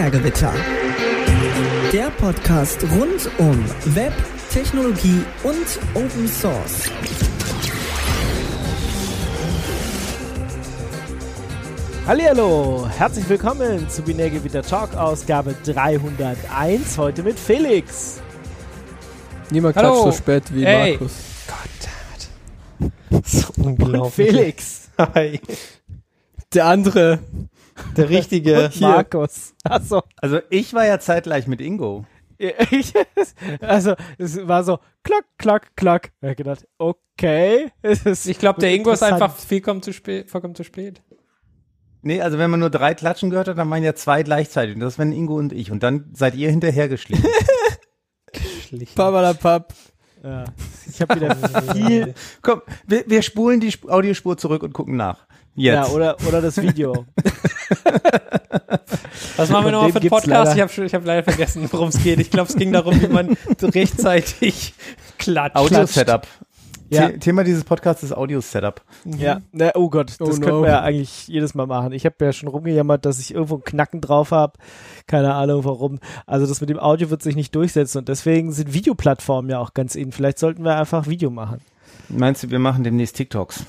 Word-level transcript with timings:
Binärgewitter. 0.00 0.54
Der 1.92 2.08
Podcast 2.12 2.82
rund 2.84 3.30
um 3.36 3.62
Web, 3.94 4.14
Technologie 4.50 5.22
und 5.42 5.78
Open 5.92 6.26
Source. 6.26 6.90
Hallihallo, 12.06 12.88
herzlich 12.96 13.28
willkommen 13.28 13.90
zu 13.90 14.00
Binärgewitter 14.00 14.62
Talk 14.62 14.96
Ausgabe 14.96 15.54
301, 15.64 16.96
heute 16.96 17.22
mit 17.22 17.38
Felix. 17.38 18.22
Niemand 19.50 19.76
Hallo. 19.76 20.00
klatscht 20.00 20.04
so 20.04 20.12
spät 20.12 20.44
wie 20.54 20.64
Ey. 20.64 20.92
Markus. 20.92 21.12
So 23.26 23.48
unglaublich. 23.62 24.14
Felix. 24.14 24.88
Hi. 24.96 25.40
Der 26.54 26.64
andere. 26.64 27.18
Der 27.96 28.08
richtige. 28.08 28.70
Markus. 28.80 29.54
Achso. 29.64 30.02
Also 30.16 30.40
ich 30.50 30.74
war 30.74 30.86
ja 30.86 30.98
zeitgleich 30.98 31.46
mit 31.46 31.60
Ingo. 31.60 32.06
Ich, 32.38 32.94
also, 33.60 33.94
es 34.16 34.48
war 34.48 34.64
so 34.64 34.78
klack, 35.02 35.24
klack, 35.36 35.76
klack. 35.76 36.12
Ich 36.22 36.36
gedacht, 36.36 36.66
okay. 36.78 37.70
es 37.82 38.06
ist 38.06 38.26
Ich 38.26 38.38
glaube, 38.38 38.60
der 38.60 38.72
Ingo 38.72 38.90
ist 38.92 39.02
einfach 39.02 39.36
vollkommen 39.36 39.82
zu 39.82 39.92
spät. 39.92 40.30
Vollkommen 40.30 40.54
zu 40.54 40.64
spät. 40.64 41.02
Nee, 42.02 42.22
also 42.22 42.38
wenn 42.38 42.50
man 42.50 42.60
nur 42.60 42.70
drei 42.70 42.94
Klatschen 42.94 43.28
gehört 43.28 43.48
hat, 43.48 43.58
dann 43.58 43.68
waren 43.68 43.82
ja 43.82 43.94
zwei 43.94 44.22
gleichzeitig. 44.22 44.74
Und 44.74 44.80
das 44.80 44.98
waren 44.98 45.12
Ingo 45.12 45.36
und 45.36 45.52
ich. 45.52 45.70
Und 45.70 45.82
dann 45.82 46.10
seid 46.14 46.34
ihr 46.34 46.48
hinterhergeschlichen. 46.50 47.28
Papadapap. 48.94 49.74
Ja. 50.22 50.44
Ich 50.88 51.00
habe 51.00 51.16
wieder 51.16 51.36
viel. 51.74 52.14
Komm, 52.42 52.62
wir, 52.86 53.04
wir 53.06 53.22
spulen 53.22 53.60
die 53.60 53.68
Sp- 53.72 53.88
Audiospur 53.90 54.36
zurück 54.36 54.62
und 54.62 54.72
gucken 54.72 54.96
nach. 54.96 55.26
Ja, 55.54 55.82
Jetzt. 55.82 55.92
oder, 55.92 56.16
oder 56.26 56.40
das 56.40 56.60
Video. 56.62 57.06
Was 59.36 59.48
machen 59.50 59.66
wir 59.66 59.72
nochmal 59.72 59.92
für 59.92 60.00
einen 60.00 60.10
Podcast? 60.10 60.54
Ich 60.54 60.60
habe 60.60 60.86
ich 60.86 60.94
hab 60.94 61.04
leider 61.04 61.24
vergessen, 61.24 61.68
worum 61.70 61.88
es 61.88 62.02
geht. 62.02 62.20
Ich 62.20 62.30
glaube, 62.30 62.48
es 62.48 62.56
ging 62.56 62.72
darum, 62.72 63.00
wie 63.00 63.08
man 63.08 63.36
rechtzeitig 63.62 64.74
klatscht. 65.18 65.56
Audio-Setup. 65.56 66.26
Ja. 66.90 67.08
The 67.08 67.18
Thema 67.18 67.44
dieses 67.44 67.62
Podcasts 67.62 68.02
ist 68.02 68.12
Audio-Setup. 68.12 68.82
Ja, 69.04 69.40
na, 69.52 69.70
oh 69.74 69.88
Gott, 69.90 70.10
das 70.18 70.20
Oh 70.20 70.30
könnten 70.32 70.48
no. 70.48 70.62
wir 70.62 70.70
ja 70.70 70.80
eigentlich 70.80 71.28
jedes 71.28 71.54
Mal 71.54 71.66
machen. 71.66 71.92
Ich 71.92 72.04
habe 72.04 72.16
ja 72.20 72.32
schon 72.32 72.48
rumgejammert, 72.48 73.06
dass 73.06 73.20
ich 73.20 73.32
irgendwo 73.32 73.54
einen 73.54 73.64
Knacken 73.64 74.00
drauf 74.00 74.32
habe. 74.32 74.54
Keine 75.06 75.34
Ahnung 75.34 75.64
warum. 75.64 76.00
Also 76.26 76.46
das 76.46 76.60
mit 76.60 76.68
dem 76.68 76.80
Audio 76.80 77.10
wird 77.10 77.22
sich 77.22 77.36
nicht 77.36 77.54
durchsetzen 77.54 77.98
und 77.98 78.08
deswegen 78.08 78.50
sind 78.52 78.74
Videoplattformen 78.74 79.50
ja 79.50 79.60
auch 79.60 79.72
ganz 79.72 79.94
in. 79.94 80.10
Vielleicht 80.10 80.40
sollten 80.40 80.64
wir 80.64 80.76
einfach 80.76 81.06
Video 81.06 81.30
machen. 81.30 81.60
Meinst 82.08 82.42
du, 82.42 82.50
wir 82.50 82.58
machen 82.58 82.82
demnächst 82.82 83.16
TikToks? 83.16 83.64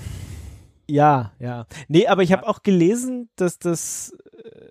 Ja, 0.92 1.32
ja. 1.40 1.66
Nee, 1.88 2.08
aber 2.08 2.24
ich 2.24 2.32
habe 2.32 2.48
auch 2.48 2.64
gelesen, 2.64 3.30
dass 3.36 3.58
das 3.60 4.14
äh, 4.44 4.68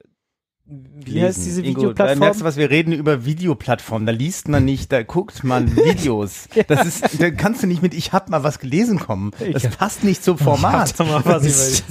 wie 0.66 1.20
heißt 1.22 1.44
diese 1.44 1.62
Ingo, 1.62 1.80
Da 1.80 1.86
Videoplattform? 1.88 2.18
merkst 2.20 2.40
du 2.42 2.44
was, 2.44 2.56
wir 2.56 2.70
reden 2.70 2.92
über 2.92 3.24
Videoplattformen. 3.24 4.06
Da 4.06 4.12
liest 4.12 4.46
man 4.48 4.64
nicht, 4.64 4.92
da 4.92 5.02
guckt 5.02 5.42
man 5.42 5.74
Videos. 5.84 6.48
Das 6.68 6.86
ist, 6.86 7.20
da 7.20 7.30
kannst 7.30 7.62
du 7.62 7.66
nicht 7.66 7.82
mit 7.82 7.92
ich 7.94 8.12
hab 8.12 8.28
mal 8.28 8.44
was 8.44 8.58
gelesen 8.60 8.98
kommen. 9.00 9.32
Das 9.52 9.64
Ja. 9.64 9.70
passt 9.70 10.04
nicht 10.04 10.22
zum 10.22 10.38
Format. 10.46 10.96
Warte 10.98 11.12
mal, 11.12 11.24
was 11.24 11.44
ich 11.46 11.82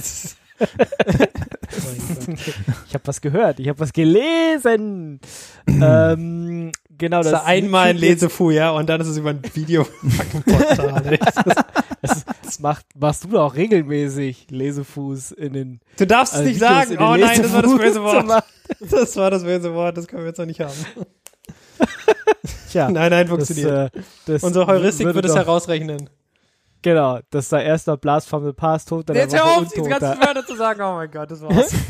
ich 2.88 2.94
habe 2.94 3.06
was 3.06 3.20
gehört, 3.20 3.60
ich 3.60 3.68
habe 3.68 3.78
was 3.80 3.92
gelesen. 3.92 5.20
ähm, 5.66 6.72
genau, 6.98 7.22
Das 7.22 7.32
das 7.32 7.40
ist 7.42 7.46
einmal 7.46 7.88
ein 7.88 7.96
Lesefu, 7.96 8.50
ja, 8.50 8.70
und 8.70 8.86
dann 8.88 9.00
ist 9.00 9.08
es 9.08 9.16
über 9.16 9.30
ein 9.30 9.40
Video-Portal. 9.54 11.18
Das, 12.02 12.24
das 12.42 12.60
macht, 12.60 12.86
machst 12.98 13.24
du 13.24 13.28
doch 13.28 13.54
regelmäßig 13.54 14.46
Lesefuß 14.50 15.32
in 15.32 15.52
den 15.52 15.80
Du 15.98 16.06
darfst 16.06 16.32
es 16.34 16.38
Also 16.40 16.48
nicht 16.50 16.60
Videos 16.60 16.88
sagen. 16.88 16.96
Oh 16.98 17.16
nein, 17.16 17.42
das 17.42 17.52
war 17.52 17.62
das 17.62 17.76
böse 17.76 18.02
Wort. 18.02 18.44
Das 18.80 19.16
war 19.16 19.30
das 19.30 19.42
böse 19.42 19.74
Wort, 19.74 19.96
das 19.96 20.06
können 20.06 20.22
wir 20.22 20.28
jetzt 20.28 20.38
noch 20.38 20.46
nicht 20.46 20.60
haben. 20.60 20.72
Tja, 22.70 22.88
Nein, 22.90 23.10
nein, 23.10 23.26
das, 23.26 23.48
funktioniert. 23.48 23.94
äh, 23.94 24.00
das 24.26 24.42
Unsere 24.42 24.66
Heuristik 24.66 25.06
würde 25.06 25.16
wird 25.16 25.26
es 25.26 25.34
herausrechnen. 25.34 26.08
Genau, 26.82 27.18
das 27.30 27.48
sei 27.50 27.64
erst 27.64 27.88
der 27.88 27.96
Blast 27.98 28.28
from 28.28 28.44
the 28.46 28.52
Past, 28.52 28.88
tot, 28.88 29.08
dann 29.08 29.16
Jetzt 29.16 29.34
hör 29.34 29.44
auf, 29.44 29.64
diese 29.68 29.82
Untoter. 29.82 29.98
ganzen 29.98 30.20
Wörter 30.26 30.46
zu 30.46 30.56
sagen. 30.56 30.80
Oh 30.80 30.94
mein 30.94 31.10
Gott, 31.10 31.30
das 31.30 31.42
war's. 31.42 31.74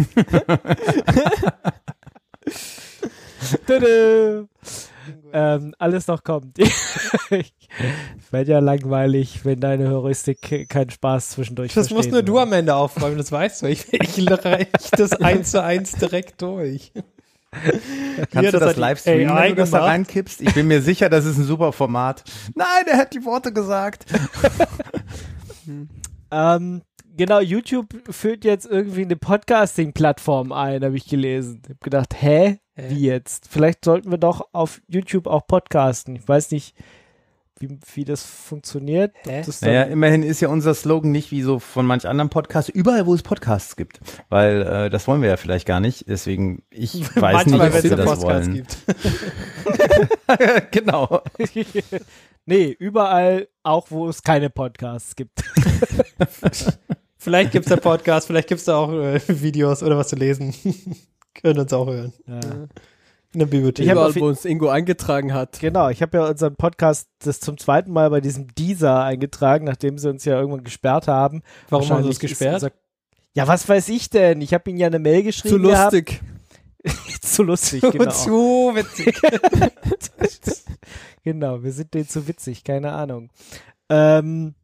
Ähm, 5.32 5.74
alles 5.78 6.06
noch 6.06 6.22
kommt. 6.22 6.58
ich 7.30 7.52
werde 8.30 8.52
ja 8.52 8.58
langweilig, 8.58 9.44
wenn 9.44 9.60
deine 9.60 9.90
Heuristik 9.90 10.68
keinen 10.68 10.90
Spaß 10.90 11.30
zwischendurch 11.30 11.74
Das 11.74 11.90
musst 11.90 12.10
nur 12.10 12.22
du 12.22 12.38
am 12.38 12.52
Ende 12.52 12.74
aufräumen, 12.74 13.18
das 13.18 13.32
weißt 13.32 13.62
du. 13.62 13.66
Ich, 13.66 13.92
ich 13.92 14.30
reich 14.30 14.68
das 14.92 15.12
eins 15.12 15.50
zu 15.52 15.62
eins 15.62 15.92
direkt 15.92 16.42
durch. 16.42 16.92
Kannst 17.52 18.30
Hier, 18.32 18.52
du 18.52 18.58
das 18.58 18.60
das 18.60 18.76
live 18.76 19.00
streamen, 19.00 19.30
AI 19.30 19.48
wenn 19.48 19.56
du 19.56 19.62
das 19.62 19.70
da 19.72 19.84
reinkippst? 19.84 20.40
Ich 20.40 20.54
bin 20.54 20.68
mir 20.68 20.82
sicher, 20.82 21.08
das 21.08 21.24
ist 21.24 21.36
ein 21.36 21.44
super 21.44 21.72
Format. 21.72 22.22
Nein, 22.54 22.84
er 22.86 22.98
hat 22.98 23.12
die 23.12 23.24
Worte 23.24 23.52
gesagt. 23.52 24.06
Ähm, 26.32 26.82
genau, 27.16 27.40
YouTube 27.40 27.88
führt 28.08 28.44
jetzt 28.44 28.66
irgendwie 28.66 29.02
eine 29.02 29.16
Podcasting-Plattform 29.16 30.52
ein, 30.52 30.84
habe 30.84 30.96
ich 30.96 31.06
gelesen. 31.06 31.60
Ich 31.64 31.70
habe 31.70 31.78
gedacht, 31.80 32.14
hä? 32.20 32.58
Hä? 32.76 32.90
Wie 32.90 33.00
jetzt? 33.00 33.48
Vielleicht 33.48 33.84
sollten 33.84 34.10
wir 34.10 34.18
doch 34.18 34.48
auf 34.52 34.80
YouTube 34.86 35.26
auch 35.26 35.46
podcasten. 35.46 36.16
Ich 36.16 36.26
weiß 36.26 36.52
nicht, 36.52 36.74
wie, 37.60 37.78
wie 37.94 38.04
das 38.04 38.24
funktioniert. 38.24 39.14
Ob? 39.26 39.46
Das 39.46 39.60
Naja, 39.60 39.82
immerhin 39.82 40.22
ist 40.22 40.40
ja 40.40 40.48
unser 40.48 40.74
Slogan 40.74 41.12
nicht 41.12 41.30
wie 41.30 41.42
so 41.42 41.58
von 41.58 41.84
manch 41.84 42.08
anderen 42.08 42.30
Podcasts, 42.30 42.70
überall 42.70 43.06
wo 43.06 43.14
es 43.14 43.22
Podcasts 43.22 43.76
gibt. 43.76 44.00
Weil 44.30 44.62
äh, 44.62 44.90
das 44.90 45.06
wollen 45.06 45.20
wir 45.20 45.28
ja 45.28 45.36
vielleicht 45.36 45.66
gar 45.66 45.80
nicht. 45.80 46.08
Deswegen, 46.08 46.62
ich 46.70 46.94
weiß 47.16 47.46
nicht, 47.46 47.58
Manchmal, 47.58 47.68
ob 47.68 47.72
wenn 47.74 47.84
es 47.84 47.90
wir 47.90 47.96
das 47.96 48.06
Podcast 48.06 48.22
wollen. 48.24 48.54
gibt. 48.54 48.76
genau. 50.72 51.22
nee, 52.46 52.76
überall, 52.78 53.48
auch 53.62 53.90
wo 53.90 54.08
es 54.08 54.22
keine 54.22 54.48
Podcasts 54.48 55.14
gibt. 55.14 55.42
Vielleicht 57.18 57.52
gibt's 57.52 57.68
da 57.68 57.76
Podcast, 57.76 58.26
vielleicht 58.26 58.48
gibt's 58.48 58.64
da 58.64 58.76
auch 58.76 58.90
äh, 58.92 59.20
Videos 59.28 59.82
oder 59.82 59.98
was 59.98 60.08
zu 60.08 60.16
lesen. 60.16 60.54
Können 61.34 61.60
uns 61.60 61.72
auch 61.74 61.86
hören. 61.86 62.14
Ja. 62.26 62.40
In 63.32 63.40
der 63.40 63.46
Bibliothek. 63.46 63.86
Ich 63.86 63.92
Überall, 63.92 64.14
wo 64.16 64.26
uns 64.26 64.44
Ingo 64.44 64.68
eingetragen 64.68 65.32
hat. 65.32 65.60
Genau, 65.60 65.88
ich 65.88 66.02
habe 66.02 66.18
ja 66.18 66.28
unseren 66.28 66.56
Podcast 66.56 67.08
das 67.20 67.38
zum 67.38 67.58
zweiten 67.58 67.92
Mal 67.92 68.10
bei 68.10 68.20
diesem 68.20 68.52
Deezer 68.54 69.04
eingetragen, 69.04 69.64
nachdem 69.66 69.98
sie 69.98 70.10
uns 70.10 70.24
ja 70.24 70.38
irgendwann 70.38 70.64
gesperrt 70.64 71.06
haben. 71.06 71.42
Warum 71.68 71.88
haben 71.88 72.02
sie 72.02 72.08
uns 72.08 72.18
gesperrt? 72.18 72.72
Ja, 73.34 73.46
was 73.46 73.68
weiß 73.68 73.88
ich 73.90 74.10
denn? 74.10 74.40
Ich 74.40 74.52
habe 74.52 74.68
ihnen 74.68 74.80
ja 74.80 74.88
eine 74.88 74.98
Mail 74.98 75.22
geschrieben. 75.22 75.54
Zu 75.54 75.58
lustig. 75.62 76.20
Zu 77.20 77.42
lustig, 77.44 77.82
genau. 77.82 78.10
Zu 78.10 78.72
witzig. 78.74 79.14
genau, 81.22 81.62
wir 81.62 81.72
sind 81.72 81.94
denen 81.94 82.08
zu 82.08 82.26
witzig, 82.26 82.64
keine 82.64 82.92
Ahnung. 82.92 83.30
Ähm, 83.88 84.54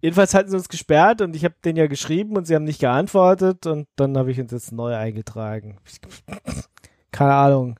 jedenfalls 0.00 0.34
hatten 0.34 0.50
sie 0.50 0.56
uns 0.56 0.68
gesperrt 0.68 1.20
und 1.20 1.36
ich 1.36 1.44
habe 1.44 1.54
denen 1.64 1.76
ja 1.76 1.86
geschrieben 1.86 2.36
und 2.36 2.46
sie 2.46 2.54
haben 2.54 2.64
nicht 2.64 2.80
geantwortet 2.80 3.66
und 3.66 3.86
dann 3.96 4.16
habe 4.16 4.32
ich 4.32 4.40
uns 4.40 4.50
jetzt 4.50 4.72
neu 4.72 4.94
eingetragen. 4.94 5.78
Keine 7.12 7.34
Ahnung. 7.34 7.76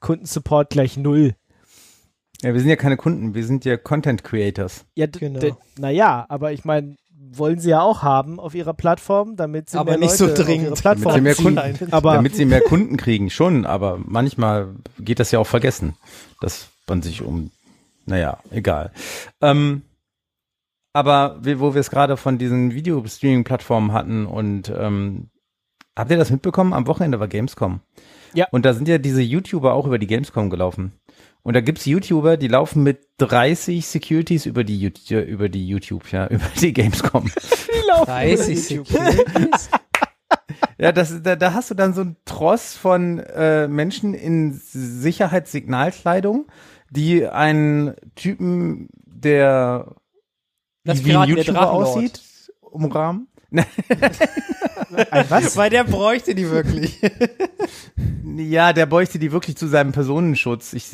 Kundensupport 0.00 0.70
gleich 0.70 0.96
null. 0.96 1.34
Ja, 2.42 2.52
wir 2.52 2.60
sind 2.60 2.68
ja 2.68 2.76
keine 2.76 2.96
Kunden, 2.96 3.34
wir 3.34 3.44
sind 3.46 3.64
ja 3.64 3.76
Content 3.76 4.22
Creators. 4.22 4.84
Ja, 4.94 5.06
Genau. 5.06 5.40
naja, 5.78 6.26
aber 6.28 6.52
ich 6.52 6.64
meine, 6.64 6.96
wollen 7.32 7.58
sie 7.58 7.70
ja 7.70 7.80
auch 7.80 8.02
haben 8.02 8.38
auf 8.38 8.54
ihrer 8.54 8.74
Plattform, 8.74 9.36
damit 9.36 9.70
sie 9.70 9.78
Aber 9.78 9.92
mehr 9.92 10.00
nicht 10.00 10.18
Leute 10.20 10.34
so 10.36 10.40
auf 10.40 10.46
dringend. 10.46 10.66
ihre 10.68 10.74
Plattform 10.76 11.14
Damit 11.14 11.36
sie 11.36 11.44
mehr 11.44 11.56
ziehen. 11.64 11.76
Kunden- 11.78 11.92
Aber 11.92 12.12
Damit 12.14 12.36
sie 12.36 12.44
mehr 12.44 12.60
Kunden 12.60 12.96
kriegen, 12.98 13.30
schon, 13.30 13.64
aber 13.66 13.98
manchmal 14.04 14.74
geht 14.98 15.18
das 15.18 15.30
ja 15.32 15.38
auch 15.38 15.46
vergessen, 15.46 15.96
dass 16.40 16.68
man 16.86 17.02
sich 17.02 17.22
um, 17.22 17.50
naja, 18.04 18.38
egal. 18.50 18.92
Ähm, 19.40 19.82
aber 20.92 21.38
wo 21.42 21.74
wir 21.74 21.80
es 21.80 21.90
gerade 21.90 22.16
von 22.16 22.38
diesen 22.38 22.72
Video-Streaming-Plattformen 22.74 23.92
hatten 23.92 24.26
und 24.26 24.72
ähm, 24.76 25.28
habt 25.96 26.10
ihr 26.10 26.16
das 26.16 26.30
mitbekommen? 26.30 26.72
Am 26.72 26.86
Wochenende 26.86 27.18
war 27.20 27.28
Gamescom. 27.28 27.80
Ja. 28.34 28.46
Und 28.50 28.64
da 28.66 28.74
sind 28.74 28.86
ja 28.88 28.98
diese 28.98 29.22
YouTuber 29.22 29.72
auch 29.72 29.86
über 29.86 29.98
die 29.98 30.06
Gamescom 30.06 30.50
gelaufen. 30.50 30.92
Und 31.42 31.54
da 31.54 31.60
gibt's 31.60 31.86
YouTuber, 31.86 32.36
die 32.36 32.48
laufen 32.48 32.82
mit 32.82 33.06
30 33.18 33.86
Securities 33.86 34.46
über 34.46 34.64
die, 34.64 34.78
Yout- 34.80 35.10
über 35.24 35.48
die 35.48 35.66
YouTube, 35.66 36.10
ja, 36.12 36.26
über 36.30 36.44
die 36.60 36.72
Gamescom. 36.72 37.30
30 38.04 38.62
Securities. 38.62 39.70
Ja, 40.78 40.92
das, 40.92 41.22
da, 41.22 41.36
da 41.36 41.54
hast 41.54 41.70
du 41.70 41.74
dann 41.74 41.94
so 41.94 42.02
einen 42.02 42.16
Tross 42.26 42.74
von 42.76 43.18
äh, 43.18 43.66
Menschen 43.66 44.12
in 44.12 44.52
Sicherheitssignalkleidung, 44.52 46.46
die 46.90 47.26
einen 47.26 47.94
Typen, 48.14 48.88
der 49.04 49.94
Das 50.84 51.04
wie 51.04 51.16
ein 51.16 51.28
YouTuber 51.28 51.70
aussieht, 51.70 52.20
umrahmen. 52.60 53.28
Ein 55.10 55.24
was? 55.28 55.56
Weil 55.56 55.70
der 55.70 55.84
bräuchte 55.84 56.34
die 56.34 56.50
wirklich. 56.50 57.00
Ja, 58.36 58.72
der 58.72 58.86
bräuchte 58.86 59.18
die 59.18 59.32
wirklich 59.32 59.56
zu 59.56 59.66
seinem 59.66 59.92
Personenschutz. 59.92 60.72
Ich, 60.72 60.92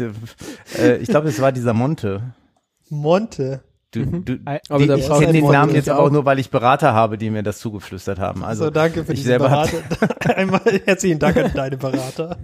äh, 0.78 0.96
ich 0.98 1.08
glaube, 1.08 1.28
es 1.28 1.40
war 1.40 1.52
dieser 1.52 1.74
Monte. 1.74 2.34
Monte. 2.88 3.62
Du, 3.90 4.06
du, 4.06 4.38
Ein- 4.46 4.60
Aber 4.70 4.78
die, 4.86 5.00
ich 5.00 5.08
kenne 5.08 5.32
den 5.32 5.42
Monte 5.42 5.58
Namen 5.58 5.74
jetzt 5.74 5.90
auch. 5.90 6.10
nur, 6.10 6.24
weil 6.24 6.38
ich 6.38 6.50
Berater 6.50 6.94
habe, 6.94 7.18
die 7.18 7.28
mir 7.28 7.42
das 7.42 7.58
zugeflüstert 7.58 8.18
haben. 8.18 8.42
Also 8.42 8.64
Also, 8.64 8.70
danke 8.72 9.04
für 9.04 9.12
ich 9.12 9.20
diesen 9.20 9.38
Berater. 9.38 9.76
Einmal 10.36 10.62
herzlichen 10.86 11.18
Dank 11.18 11.36
an 11.36 11.50
deine 11.54 11.76
Berater. 11.76 12.38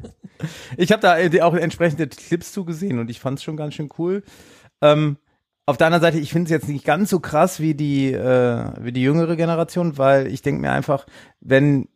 Ich 0.77 0.93
habe 0.93 1.01
da 1.01 1.19
äh, 1.19 1.41
auch 1.41 1.55
entsprechende 1.55 2.07
Clips 2.07 2.53
zugesehen 2.53 2.99
und 2.99 3.09
ich 3.09 3.19
fand 3.21 3.39
es 3.39 3.45
schon 3.45 3.57
ganz 3.57 3.75
schön 3.75 3.89
cool. 3.99 4.23
Ähm, 4.83 5.17
auf 5.69 5.77
der 5.77 5.89
anderen 5.89 6.01
Seite, 6.01 6.19
ich 6.19 6.33
finde 6.33 6.45
es 6.45 6.51
jetzt 6.51 6.69
nicht 6.69 6.85
ganz 6.87 7.11
so 7.11 7.21
krass 7.21 7.61
wie 7.61 7.75
die, 7.75 8.11
äh, 8.13 8.65
wie 8.81 8.91
die 8.91 9.03
jüngere 9.03 9.37
Generation, 9.37 9.99
weil 9.99 10.27
ich 10.27 10.41
denke 10.41 10.63
mir 10.63 10.73
einfach, 10.73 11.07
wenn 11.41 11.89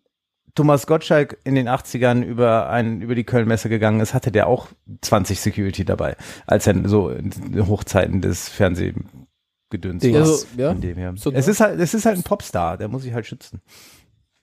Thomas 0.54 0.86
Gottschalk 0.86 1.38
in 1.44 1.54
den 1.54 1.68
80ern 1.68 2.22
über 2.22 2.68
ein, 2.68 3.00
über 3.00 3.14
die 3.14 3.24
Kölnmesse 3.24 3.70
gegangen 3.70 4.00
ist, 4.00 4.12
hatte 4.12 4.30
der 4.30 4.46
auch 4.46 4.68
20 5.00 5.40
Security 5.40 5.86
dabei, 5.86 6.16
als 6.46 6.66
er 6.66 6.86
so 6.86 7.08
in 7.08 7.32
Hochzeiten 7.66 8.20
des 8.20 8.50
Fernsehgedöns 8.50 10.02
war. 10.04 10.20
Also, 10.20 10.46
ja. 10.58 10.74
So- 11.16 11.32
es 11.32 11.48
ist 11.48 11.60
halt, 11.60 11.80
es 11.80 11.94
ist 11.94 12.04
halt 12.04 12.18
ein 12.18 12.24
Popstar, 12.24 12.76
der 12.76 12.88
muss 12.88 13.04
sich 13.04 13.14
halt 13.14 13.26
schützen. 13.26 13.62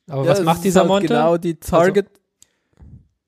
Aber 0.10 0.24
Ja, 0.26 0.32
was 0.32 0.42
macht 0.42 0.64
dieser 0.64 0.80
halt 0.80 0.90
Monte? 0.90 1.08
Genau 1.08 1.38
die 1.38 1.60
Target. 1.60 2.08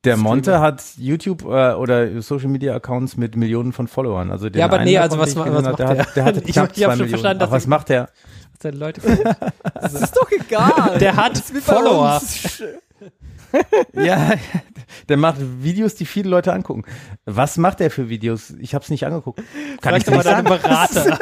Der. 0.03 0.17
Monte 0.17 0.59
hat 0.59 0.83
YouTube 0.97 1.43
äh, 1.43 1.73
oder 1.73 2.21
Social 2.23 2.47
Media 2.49 2.73
Accounts 2.75 3.17
mit 3.17 3.35
Millionen 3.35 3.71
von 3.71 3.87
Followern. 3.87 4.31
Also 4.31 4.49
den 4.49 4.59
Ja, 4.59 4.65
aber 4.65 4.77
einen 4.77 4.85
nee, 4.85 4.97
also 4.97 5.19
was 5.19 5.31
ich 5.31 5.35
was 5.37 5.65
hab, 5.65 5.77
der 5.77 5.87
macht 5.87 5.99
hat, 5.99 6.15
der 6.15 6.25
hat 6.25 6.35
der? 6.37 6.43
Ich 6.47 6.53
knapp 6.53 6.69
hab- 6.69 6.77
ich 6.77 6.83
zwei 6.83 6.83
schon 6.83 6.89
Millionen. 6.91 7.09
verstanden, 7.09 7.39
dass 7.39 7.47
Aber 7.49 7.55
was 7.57 7.67
macht 7.67 7.89
der? 7.89 8.09
Was 8.51 8.59
der 8.63 8.73
Leute 8.73 9.01
Das 9.75 9.93
ist 9.93 10.15
doch 10.17 10.31
egal. 10.31 10.97
Der 10.99 11.15
hat 11.15 11.37
Follower. 11.37 12.19
Ja, 13.93 14.31
der 15.09 15.17
macht 15.17 15.35
Videos, 15.61 15.95
die 15.95 16.05
viele 16.05 16.29
Leute 16.29 16.53
angucken. 16.53 16.85
Was 17.25 17.57
macht 17.57 17.81
er 17.81 17.91
für 17.91 18.07
Videos? 18.07 18.51
Ich 18.61 18.73
habe 18.73 18.83
es 18.85 18.89
nicht 18.89 19.05
angeguckt. 19.05 19.41
Kann 19.81 19.95
ich 19.95 20.05
Vielleicht 20.05 20.09
nicht 20.09 20.25
deinen 20.25 20.47
sagen. 20.47 20.61
Berater. 20.61 21.19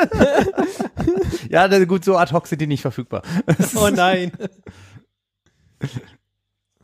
Ja, 1.49 1.85
gut, 1.85 2.05
so 2.05 2.17
ad 2.17 2.31
hoc 2.31 2.45
sind 2.45 2.61
die 2.61 2.67
nicht 2.67 2.83
verfügbar. 2.83 3.23
Oh 3.75 3.89
nein. 3.91 4.31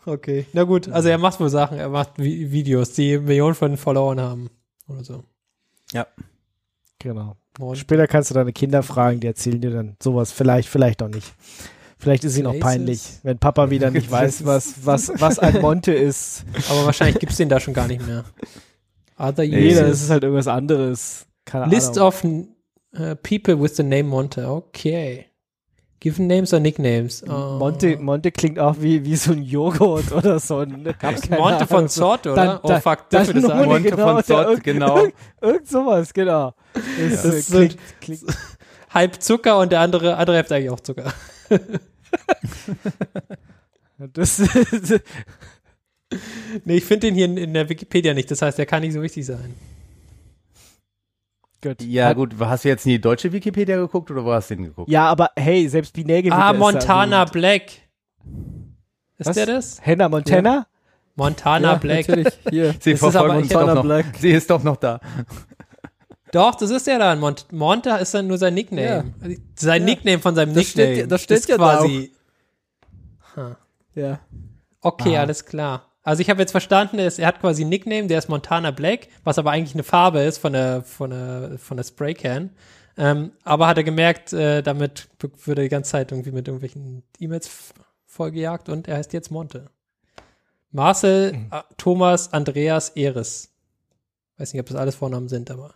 Okay, 0.05 0.45
na 0.53 0.63
gut. 0.63 0.87
Also 0.89 1.09
er 1.09 1.17
macht 1.17 1.39
wohl 1.39 1.49
Sachen. 1.49 1.77
Er 1.79 1.89
macht 1.89 2.11
Vi 2.17 2.51
Videos, 2.51 2.93
die 2.93 3.17
Millionen 3.17 3.55
von 3.55 3.75
Followern 3.77 4.19
haben. 4.21 4.49
Oder 4.87 5.03
so. 5.03 5.23
Genau. 6.99 7.35
Und 7.59 7.77
Später 7.77 8.07
kannst 8.07 8.29
du 8.29 8.33
deine 8.33 8.53
Kinder 8.53 8.83
fragen, 8.83 9.19
die 9.19 9.27
erzählen 9.27 9.61
dir 9.61 9.71
dann 9.71 9.95
sowas. 10.01 10.31
Vielleicht, 10.31 10.67
vielleicht 10.69 11.01
auch 11.03 11.07
nicht. 11.07 11.33
Vielleicht 11.97 12.23
ist 12.23 12.37
ihnen 12.37 12.47
auch 12.47 12.51
Places. 12.51 12.65
peinlich, 12.77 13.01
wenn 13.23 13.37
Papa 13.37 13.69
wieder 13.69 13.89
nicht 13.91 14.11
weiß, 14.11 14.45
was, 14.45 14.85
was, 14.85 15.11
was 15.19 15.39
ein 15.39 15.61
Monte 15.61 15.93
ist. 15.93 16.43
aber 16.69 16.85
wahrscheinlich 16.85 17.19
gibt's 17.19 17.37
den 17.37 17.49
da 17.49 17.59
schon 17.59 17.73
gar 17.73 17.87
nicht 17.87 18.05
mehr. 18.05 18.25
Other 19.17 19.43
Nee, 19.43 19.59
Jeder 19.69 19.81
users. 19.83 19.91
ist 19.97 20.03
es 20.03 20.09
halt 20.09 20.23
irgendwas 20.23 20.47
anderes. 20.47 21.25
Keine 21.45 21.67
List 21.67 21.97
Ahnung. 21.97 22.07
of 22.07 22.23
uh, 22.99 23.15
people 23.23 23.59
with 23.61 23.77
the 23.77 23.83
name 23.83 24.03
Monte. 24.03 24.47
Okay. 24.47 25.25
Given 26.05 26.27
names 26.27 26.53
or 26.53 26.59
nicknames? 26.59 27.23
Oh. 27.27 27.57
Monte, 27.57 27.97
Monte 27.97 28.31
klingt 28.31 28.59
auch 28.59 28.75
wie, 28.79 29.03
wie 29.05 29.15
so 29.15 29.31
ein 29.31 29.41
Joghurt 29.41 30.11
oder 30.11 30.37
so 30.39 30.59
ein. 30.59 30.83
Gab's 30.99 31.21
keine 31.23 31.41
Monte 31.41 31.65
von 31.65 31.89
Zott, 31.89 32.27
oder? 32.27 32.35
Dann- 32.35 32.59
oh 32.61 32.67
dann- 32.67 32.81
fuck, 32.83 33.09
dürfen 33.09 33.33
wir 33.33 33.41
das 33.41 33.49
sagen? 33.49 33.65
Monte 33.67 33.89
genau, 33.89 34.21
von 34.21 34.35
irg- 34.37 34.61
genau. 34.61 34.97
Irgend, 34.99 35.13
irgend 35.41 35.67
sowas, 35.67 36.13
genau. 36.13 36.53
Das, 36.75 37.23
Das 37.23 37.25
äh, 37.25 37.39
ist 37.39 37.51
klingt, 37.51 37.77
klingt, 38.01 38.21
Halb 38.91 39.19
Zucker 39.19 39.57
und 39.57 39.71
der 39.71 39.79
andere, 39.79 40.15
andere 40.17 40.35
Hälfte 40.35 40.53
eigentlich 40.53 40.69
auch 40.69 40.79
Zucker. 40.79 41.11
das, 43.97 44.43
Nee, 46.65 46.75
ich 46.77 46.85
finde 46.85 47.07
den 47.07 47.15
hier 47.15 47.25
in, 47.25 47.37
in 47.37 47.53
der 47.55 47.67
Wikipedia 47.67 48.13
nicht. 48.13 48.29
Das 48.29 48.43
heißt, 48.43 48.59
der 48.59 48.67
kann 48.67 48.81
nicht 48.83 48.93
so 48.93 49.01
wichtig 49.01 49.25
sein. 49.25 49.55
Gut. 51.69 51.81
Ja, 51.81 52.07
Hat- 52.09 52.15
gut, 52.17 52.35
hast 52.39 52.63
du 52.65 52.69
jetzt 52.69 52.85
in 52.85 52.91
die 52.91 53.01
deutsche 53.01 53.31
Wikipedia 53.31 53.77
geguckt 53.77 54.09
oder 54.11 54.23
wo 54.23 54.31
hast 54.31 54.49
du 54.49 54.55
den 54.55 54.65
geguckt? 54.65 54.89
Ja, 54.89 55.07
aber 55.09 55.29
hey, 55.35 55.67
selbst 55.67 55.93
Binärgewitter 55.93 56.35
Ah, 56.37 56.51
ist 56.51 56.53
da 56.53 56.59
Montana 56.59 57.15
erwähnt. 57.17 57.31
Black. 57.33 57.63
Ist 59.17 59.27
Was? 59.27 59.35
der 59.35 59.45
das? 59.45 59.81
Hannah 59.85 60.09
Montana? 60.09 60.67
Montana 61.15 61.71
ja, 61.73 61.77
Black. 61.77 62.07
Natürlich, 62.07 62.33
hier. 62.49 62.75
Sie 62.79 62.91
ist 62.91 62.99
verfolgen 62.99 63.29
aber- 63.31 63.39
uns 63.39 63.49
doch 63.49 63.59
Montana 63.59 63.75
noch. 63.75 63.83
Black. 63.83 64.05
Sie 64.19 64.31
ist 64.31 64.49
doch 64.49 64.63
noch 64.63 64.75
da. 64.77 64.99
Doch, 66.31 66.55
das 66.55 66.69
ist 66.69 66.85
der 66.87 66.99
da. 66.99 67.15
Mont 67.15 67.45
Monta 67.53 67.95
ist 67.97 68.13
dann 68.13 68.27
nur 68.27 68.37
sein 68.37 68.53
Nickname. 68.53 69.13
Sein 69.55 69.81
Ja. 69.81 69.85
Nickname 69.85 70.19
von 70.19 70.35
seinem 70.35 70.53
Das 70.53 70.65
steht 70.65 70.77
Nickname. 70.77 70.99
ja- 71.01 71.07
das 71.07 71.21
steht 71.23 71.37
ist 71.37 71.47
ja 71.49 71.57
da 71.57 71.77
quasi. 71.77 72.11
Ja. 73.95 74.19
Okay, 74.81 75.15
Ah. 75.17 75.21
alles 75.21 75.45
klar. 75.45 75.85
Also 76.05 76.21
ich 76.21 76.29
habe 76.29 76.39
jetzt 76.39 76.51
verstanden, 76.51 76.99
er, 76.99 77.07
ist, 77.07 77.17
er 77.17 77.27
hat 77.27 77.41
quasi 77.41 77.63
einen 77.63 77.71
Nickname, 77.71 78.05
der 78.07 78.19
ist 78.19 78.29
Montana 78.29 78.69
Black, 78.69 79.07
was 79.23 79.39
aber 79.39 79.49
eigentlich 79.51 79.73
eine 79.73 79.83
Farbe 79.83 80.19
ist 80.19 80.37
von 80.37 80.53
der, 80.53 80.83
von 80.83 81.09
der, 81.09 81.57
von 81.57 81.77
der 81.77 81.83
Spraycan. 81.83 82.51
Ähm, 82.95 83.31
aber 83.43 83.67
hat 83.67 83.77
er 83.77 83.83
gemerkt, 83.83 84.31
äh, 84.31 84.61
damit 84.61 85.09
er 85.47 85.55
die 85.55 85.67
ganze 85.67 85.91
Zeit 85.91 86.11
irgendwie 86.11 86.31
mit 86.31 86.47
irgendwelchen 86.47 87.03
E-Mails 87.19 87.73
vollgejagt 88.05 88.69
und 88.69 88.87
er 88.87 88.97
heißt 88.97 89.13
jetzt 89.13 89.31
Monte. 89.31 89.65
Marcel, 90.71 91.33
Mhm. 91.33 91.49
Thomas, 91.77 92.31
Andreas, 92.31 92.89
Eris. 92.89 93.51
Weiß 94.37 94.53
nicht, 94.53 94.59
ob 94.61 94.67
das 94.67 94.77
alles 94.77 94.95
Vornamen 94.95 95.27
sind, 95.27 95.49
aber. 95.49 95.73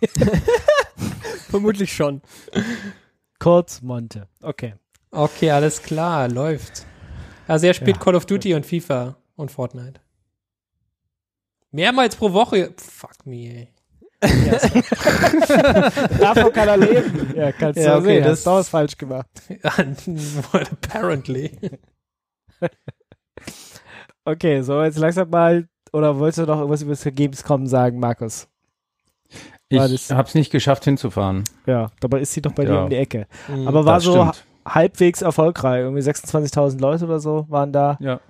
Vermutlich 1.50 1.92
schon. 1.92 2.22
Kurz 3.38 3.82
Monte. 3.82 4.26
Okay. 4.40 4.74
Okay, 5.10 5.50
alles 5.50 5.82
klar, 5.82 6.28
läuft. 6.28 6.86
Also 7.48 7.66
er 7.66 7.74
spielt 7.74 7.96
Ja. 7.96 8.02
Call 8.02 8.14
of 8.14 8.26
Duty 8.26 8.54
und 8.54 8.64
FIFA 8.66 9.16
und 9.36 9.50
Fortnite. 9.50 10.00
Mehrmals 11.70 12.16
pro 12.16 12.32
Woche. 12.32 12.72
Fuck 12.76 13.24
me, 13.26 13.36
ey. 13.36 13.68
Ja, 14.22 14.58
Davon 16.18 16.52
kann 16.52 16.68
er 16.68 16.76
leben. 16.76 17.34
Ja, 17.36 17.50
kannst 17.50 17.80
Ja, 17.80 17.94
du 17.94 17.98
okay, 18.02 18.06
sehen. 18.06 18.22
das- 18.24 18.30
Hast 18.38 18.46
du 18.46 18.50
was 18.52 18.68
falsch 18.68 18.96
gemacht. 18.96 19.28
Apparently. 20.52 21.50
Okay, 24.24 24.62
so 24.62 24.80
jetzt 24.84 24.98
langsam 24.98 25.30
mal. 25.30 25.66
Oder 25.92 26.16
wolltest 26.16 26.38
du 26.38 26.42
noch 26.46 26.58
irgendwas 26.58 26.82
über 26.82 26.92
das 26.92 27.04
Gamescom 27.12 27.66
sagen, 27.66 27.98
Markus? 27.98 28.46
Ich 29.68 29.80
es 29.80 30.34
nicht 30.34 30.52
geschafft 30.52 30.84
hinzufahren. 30.84 31.42
Ja, 31.66 31.90
dabei 31.98 32.20
ist 32.20 32.32
sie 32.32 32.40
doch 32.40 32.52
bei 32.52 32.64
dir 32.64 32.74
Ja. 32.74 32.84
um 32.84 32.90
die 32.90 32.96
Ecke. 32.96 33.26
Mhm. 33.48 33.66
Aber 33.66 33.84
war 33.84 33.94
Das 33.96 34.04
so 34.04 34.12
stimmt. 34.12 34.44
Halbwegs 34.66 35.22
erfolgreich. 35.22 35.80
Irgendwie 35.80 36.02
26.000 36.02 36.80
Leute 36.80 37.04
oder 37.04 37.20
so 37.20 37.46
waren 37.48 37.72
da. 37.72 37.98
Ja. 38.00 38.20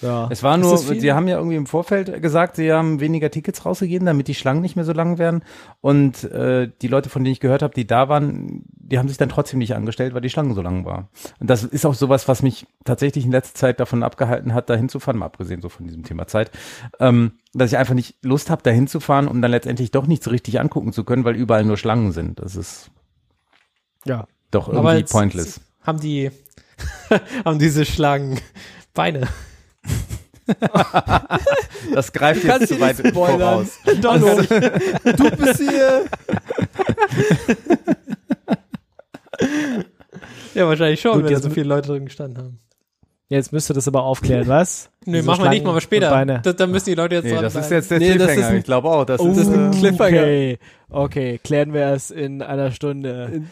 Ja. 0.00 0.28
Es 0.30 0.42
war 0.42 0.56
nur, 0.56 0.78
sie 0.78 1.12
haben 1.12 1.28
ja 1.28 1.36
irgendwie 1.36 1.56
im 1.56 1.66
Vorfeld 1.66 2.22
gesagt, 2.22 2.56
sie 2.56 2.72
haben 2.72 3.00
weniger 3.00 3.30
Tickets 3.30 3.66
rausgegeben, 3.66 4.06
damit 4.06 4.26
die 4.26 4.34
Schlangen 4.34 4.62
nicht 4.62 4.76
mehr 4.76 4.84
so 4.86 4.92
lang 4.92 5.18
werden. 5.18 5.44
Und 5.82 6.24
äh, 6.24 6.70
die 6.80 6.88
Leute, 6.88 7.10
von 7.10 7.22
denen 7.22 7.32
ich 7.32 7.40
gehört 7.40 7.62
habe, 7.62 7.74
die 7.74 7.86
da 7.86 8.08
waren, 8.08 8.64
die 8.72 8.98
haben 8.98 9.08
sich 9.08 9.18
dann 9.18 9.28
trotzdem 9.28 9.58
nicht 9.58 9.74
angestellt, 9.74 10.14
weil 10.14 10.22
die 10.22 10.30
Schlangen 10.30 10.54
so 10.54 10.62
lang 10.62 10.86
war. 10.86 11.08
Und 11.38 11.50
das 11.50 11.64
ist 11.64 11.84
auch 11.84 11.92
sowas, 11.94 12.28
was 12.28 12.42
mich 12.42 12.66
tatsächlich 12.84 13.26
in 13.26 13.30
letzter 13.30 13.54
Zeit 13.54 13.78
davon 13.78 14.02
abgehalten 14.02 14.54
hat, 14.54 14.70
da 14.70 14.74
hinzufahren, 14.74 15.18
mal 15.18 15.26
abgesehen 15.26 15.60
so 15.60 15.68
von 15.68 15.86
diesem 15.86 16.02
Thema 16.02 16.26
Zeit, 16.26 16.50
ähm, 16.98 17.32
dass 17.52 17.72
ich 17.72 17.76
einfach 17.76 17.94
nicht 17.94 18.16
Lust 18.22 18.48
habe, 18.48 18.62
da 18.62 18.70
hinzufahren, 18.70 19.28
um 19.28 19.42
dann 19.42 19.50
letztendlich 19.50 19.90
doch 19.90 20.06
nichts 20.06 20.30
richtig 20.30 20.60
angucken 20.60 20.94
zu 20.94 21.04
können, 21.04 21.24
weil 21.24 21.36
überall 21.36 21.64
nur 21.64 21.76
Schlangen 21.76 22.12
sind. 22.12 22.40
Das 22.40 22.56
ist 22.56 22.90
Ja. 24.06 24.26
Doch 24.52 24.68
Aber 24.68 24.76
irgendwie 24.78 25.00
jetzt 25.00 25.12
pointless. 25.12 25.60
Haben 25.82 26.00
die, 26.00 26.30
haben 27.44 27.58
diese 27.58 27.84
Schlangen 27.84 28.40
Beine. 28.94 29.28
Das 31.94 32.12
greift 32.12 32.44
jetzt 32.44 32.68
zu 32.68 32.80
weit 32.80 32.96
voraus. 33.12 33.78
Donno, 34.00 34.40
du 34.42 35.30
bist 35.36 35.60
hier. 35.60 36.04
Ja, 40.54 40.66
wahrscheinlich 40.66 41.00
schon, 41.00 41.14
Gut, 41.14 41.24
wenn 41.24 41.32
da 41.32 41.40
so 41.40 41.50
viele 41.50 41.66
Leute 41.66 41.88
drin 41.88 42.04
gestanden 42.04 42.42
haben. 42.44 42.58
Jetzt 43.32 43.50
müsst 43.52 43.70
ihr 43.70 43.74
das 43.74 43.88
aber 43.88 44.02
aufklären, 44.02 44.46
was? 44.48 44.90
Nö, 45.06 45.12
Diese 45.16 45.26
machen 45.26 45.42
wir 45.44 45.50
nicht, 45.50 45.64
machen 45.64 45.76
wir 45.76 45.80
später. 45.80 46.24
Da, 46.42 46.52
da 46.52 46.66
müssen 46.66 46.84
die 46.90 46.94
Leute 46.94 47.14
jetzt 47.14 47.24
Nee, 47.24 47.32
dran 47.32 47.42
das 47.42 47.54
ist 47.54 47.60
bleiben. 47.68 47.74
jetzt 47.74 47.90
der 47.90 47.98
Nee, 47.98 48.08
das 48.08 48.16
ist 48.16 48.26
Cliffhanger. 48.26 48.48
ein- 48.48 48.56
ich 48.58 48.64
glaube 48.64 48.88
auch, 48.90 49.04
das 49.06 49.20
Oh. 49.20 49.28
ist 49.28 49.36
Das 49.38 49.46
ist 49.48 49.54
ein 49.54 49.70
Cliffhanger. 49.70 50.20
Okay, 50.20 50.58
okay, 50.90 51.40
klären 51.42 51.72
wir 51.72 51.86
es 51.86 52.10
in 52.10 52.42
einer 52.42 52.70
Stunde. 52.72 53.42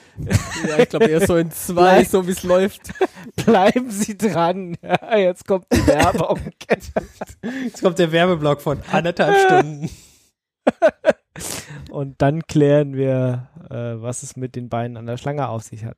Ja, 0.68 0.78
ich 0.82 0.88
glaube 0.90 1.06
eher 1.06 1.26
so 1.26 1.36
in 1.36 1.50
zwei, 1.50 2.04
so 2.04 2.26
wie 2.26 2.32
es 2.32 2.42
läuft. 2.42 2.82
Bleiben 3.46 3.90
Sie 3.90 4.16
dran. 4.18 4.76
Ja, 4.82 5.16
jetzt 5.16 5.46
kommt 5.48 5.64
die 5.72 5.86
Werbung. 5.86 6.38
Jetzt 7.64 7.82
kommt 7.82 7.98
der 7.98 8.12
Werbeblock 8.12 8.60
von 8.60 8.78
anderthalb 8.92 9.34
Stunden. 9.46 9.88
Und 11.90 12.22
dann 12.22 12.42
klären 12.46 12.94
wir, 12.94 13.48
äh, 13.70 14.00
was 14.00 14.22
es 14.22 14.36
mit 14.36 14.54
den 14.54 14.68
Beinen 14.68 14.96
an 14.96 15.06
der 15.06 15.16
Schlange 15.16 15.48
auf 15.48 15.62
sich 15.62 15.84
hat. 15.84 15.96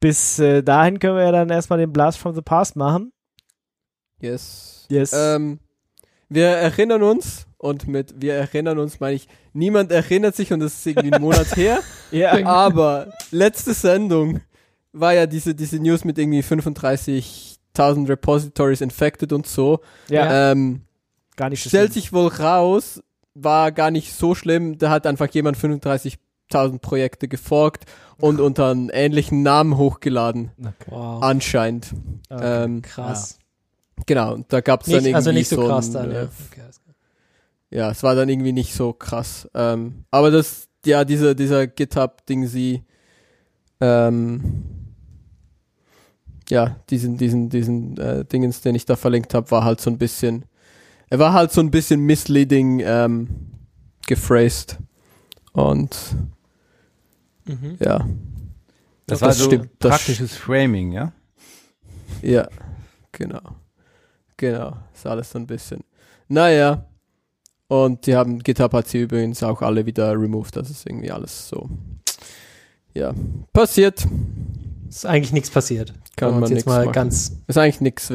Bis 0.00 0.38
äh, 0.38 0.62
dahin 0.62 0.98
können 0.98 1.16
wir 1.16 1.24
ja 1.24 1.32
dann 1.32 1.50
erstmal 1.50 1.78
den 1.78 1.92
Blast 1.92 2.18
from 2.18 2.34
the 2.34 2.40
Past 2.42 2.76
machen. 2.76 3.12
Yes. 4.24 4.86
Yes. 4.88 5.12
Ähm, 5.14 5.58
wir 6.28 6.46
erinnern 6.48 7.02
uns, 7.02 7.46
und 7.58 7.86
mit 7.88 8.14
wir 8.20 8.34
erinnern 8.34 8.78
uns 8.78 9.00
meine 9.00 9.14
ich, 9.16 9.28
niemand 9.52 9.90
erinnert 9.92 10.34
sich 10.36 10.52
und 10.52 10.60
das 10.60 10.74
ist 10.74 10.86
irgendwie 10.86 11.12
einen 11.12 11.22
Monat 11.22 11.54
her, 11.56 11.80
ja, 12.10 12.44
aber 12.46 13.12
letzte 13.30 13.72
Sendung 13.74 14.40
war 14.92 15.12
ja 15.14 15.26
diese, 15.26 15.54
diese 15.54 15.78
News 15.78 16.04
mit 16.04 16.18
irgendwie 16.18 16.42
35.000 16.42 18.08
Repositories 18.08 18.80
infected 18.80 19.32
und 19.32 19.46
so. 19.46 19.80
ja, 20.08 20.52
Ähm, 20.52 20.82
gar 21.36 21.48
nicht 21.50 21.62
so 21.62 21.68
stellt 21.68 21.92
schlimm. 21.92 22.02
sich 22.02 22.12
wohl 22.12 22.28
raus, 22.28 23.02
war 23.34 23.72
gar 23.72 23.90
nicht 23.90 24.12
so 24.14 24.34
schlimm, 24.34 24.78
da 24.78 24.90
hat 24.90 25.06
einfach 25.06 25.28
jemand 25.30 25.56
35.000 25.56 26.78
Projekte 26.80 27.28
geforkt 27.28 27.84
und 28.18 28.40
unter 28.40 28.70
einen 28.70 28.90
ähnlichen 28.90 29.42
Namen 29.42 29.76
hochgeladen, 29.76 30.50
Okay. 30.60 30.90
Wow. 30.90 31.22
anscheinend. 31.22 31.92
Okay. 32.30 32.64
Ähm, 32.64 32.82
Krass. 32.82 33.38
Genau, 34.06 34.34
und 34.34 34.52
da 34.52 34.60
gab 34.60 34.82
es 34.82 34.86
dann 34.86 34.96
Nicht, 34.96 35.06
irgendwie 35.06 35.14
also 35.16 35.32
nicht 35.32 35.48
so, 35.48 35.60
ein, 35.62 35.68
krass 35.68 35.90
dann, 35.90 36.10
äh, 36.10 36.14
ja. 36.14 36.22
Okay, 36.24 36.32
klar. 36.50 36.70
ja, 37.70 37.90
es 37.90 38.02
war 38.02 38.14
dann 38.14 38.28
irgendwie 38.28 38.52
nicht 38.52 38.74
so 38.74 38.92
krass. 38.92 39.48
Ähm, 39.54 40.04
aber 40.10 40.30
das, 40.30 40.68
ja, 40.84 41.04
dieser, 41.04 41.34
dieser 41.34 41.66
GitHub-Ding, 41.66 42.46
sie, 42.46 42.82
ähm, 43.80 44.42
ja, 46.50 46.76
diesen, 46.90 47.16
diesen, 47.16 47.48
diesen 47.48 47.96
äh, 47.98 48.24
Dingens, 48.24 48.60
den 48.60 48.74
ich 48.74 48.84
da 48.84 48.96
verlinkt 48.96 49.32
habe, 49.34 49.50
war 49.50 49.64
halt 49.64 49.80
so 49.80 49.90
ein 49.90 49.98
bisschen, 49.98 50.44
er 51.08 51.18
war 51.18 51.32
halt 51.32 51.52
so 51.52 51.60
ein 51.60 51.70
bisschen 51.70 52.00
misleading 52.00 52.80
ähm, 52.84 53.28
gephrased. 54.06 54.78
Und 55.52 55.96
Mhm. 57.46 57.76
ja, 57.78 57.98
Das, 59.06 59.20
Das 59.20 59.22
war 59.22 59.32
so 59.32 59.44
stimmt, 59.46 59.70
das 59.78 59.90
praktisches 59.90 60.34
Framing, 60.36 60.92
ja? 60.92 61.12
ja, 62.22 62.48
genau. 63.12 63.56
Genau, 64.44 64.76
ist 64.94 65.06
alles 65.06 65.30
so 65.30 65.38
ein 65.38 65.46
bisschen. 65.46 65.80
Naja, 66.28 66.84
und 67.68 68.06
die 68.06 68.14
haben, 68.14 68.40
GitHub 68.40 68.74
hat 68.74 68.88
sie 68.88 69.00
übrigens 69.00 69.42
auch 69.42 69.62
alle 69.62 69.86
wieder 69.86 70.12
removed, 70.12 70.54
das 70.56 70.68
ist 70.68 70.86
irgendwie 70.86 71.10
alles 71.10 71.48
so. 71.48 71.70
Ja, 72.92 73.14
passiert. 73.54 74.06
Ist 74.88 75.06
eigentlich 75.06 75.32
nichts 75.32 75.48
passiert. 75.50 75.94
Kann 76.16 76.28
Wenn 76.28 76.36
wir 76.36 76.40
man 76.42 76.50
jetzt 76.52 76.66
mal 76.66 76.80
machen. 76.84 76.92
ganz 76.92 77.32
Ist 77.46 77.56
eigentlich 77.56 77.80
nichts. 77.80 78.12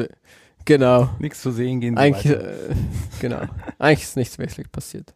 Genau. 0.64 1.08
Nichts 1.18 1.42
zu 1.42 1.50
sehen 1.50 1.80
gehen. 1.80 1.98
Eigentlich, 1.98 2.26
äh, 2.32 2.54
genau. 3.18 3.40
Eigentlich 3.80 4.04
ist 4.04 4.16
nichts 4.16 4.38
wirklich 4.38 4.70
passiert. 4.70 5.12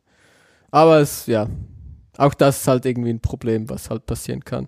Aber 0.72 0.98
es, 0.98 1.26
ja. 1.26 1.46
Auch 2.16 2.34
das 2.34 2.58
ist 2.62 2.66
halt 2.68 2.84
irgendwie 2.86 3.10
ein 3.10 3.20
Problem, 3.20 3.68
was 3.70 3.88
halt 3.88 4.04
passieren 4.06 4.44
kann. 4.44 4.66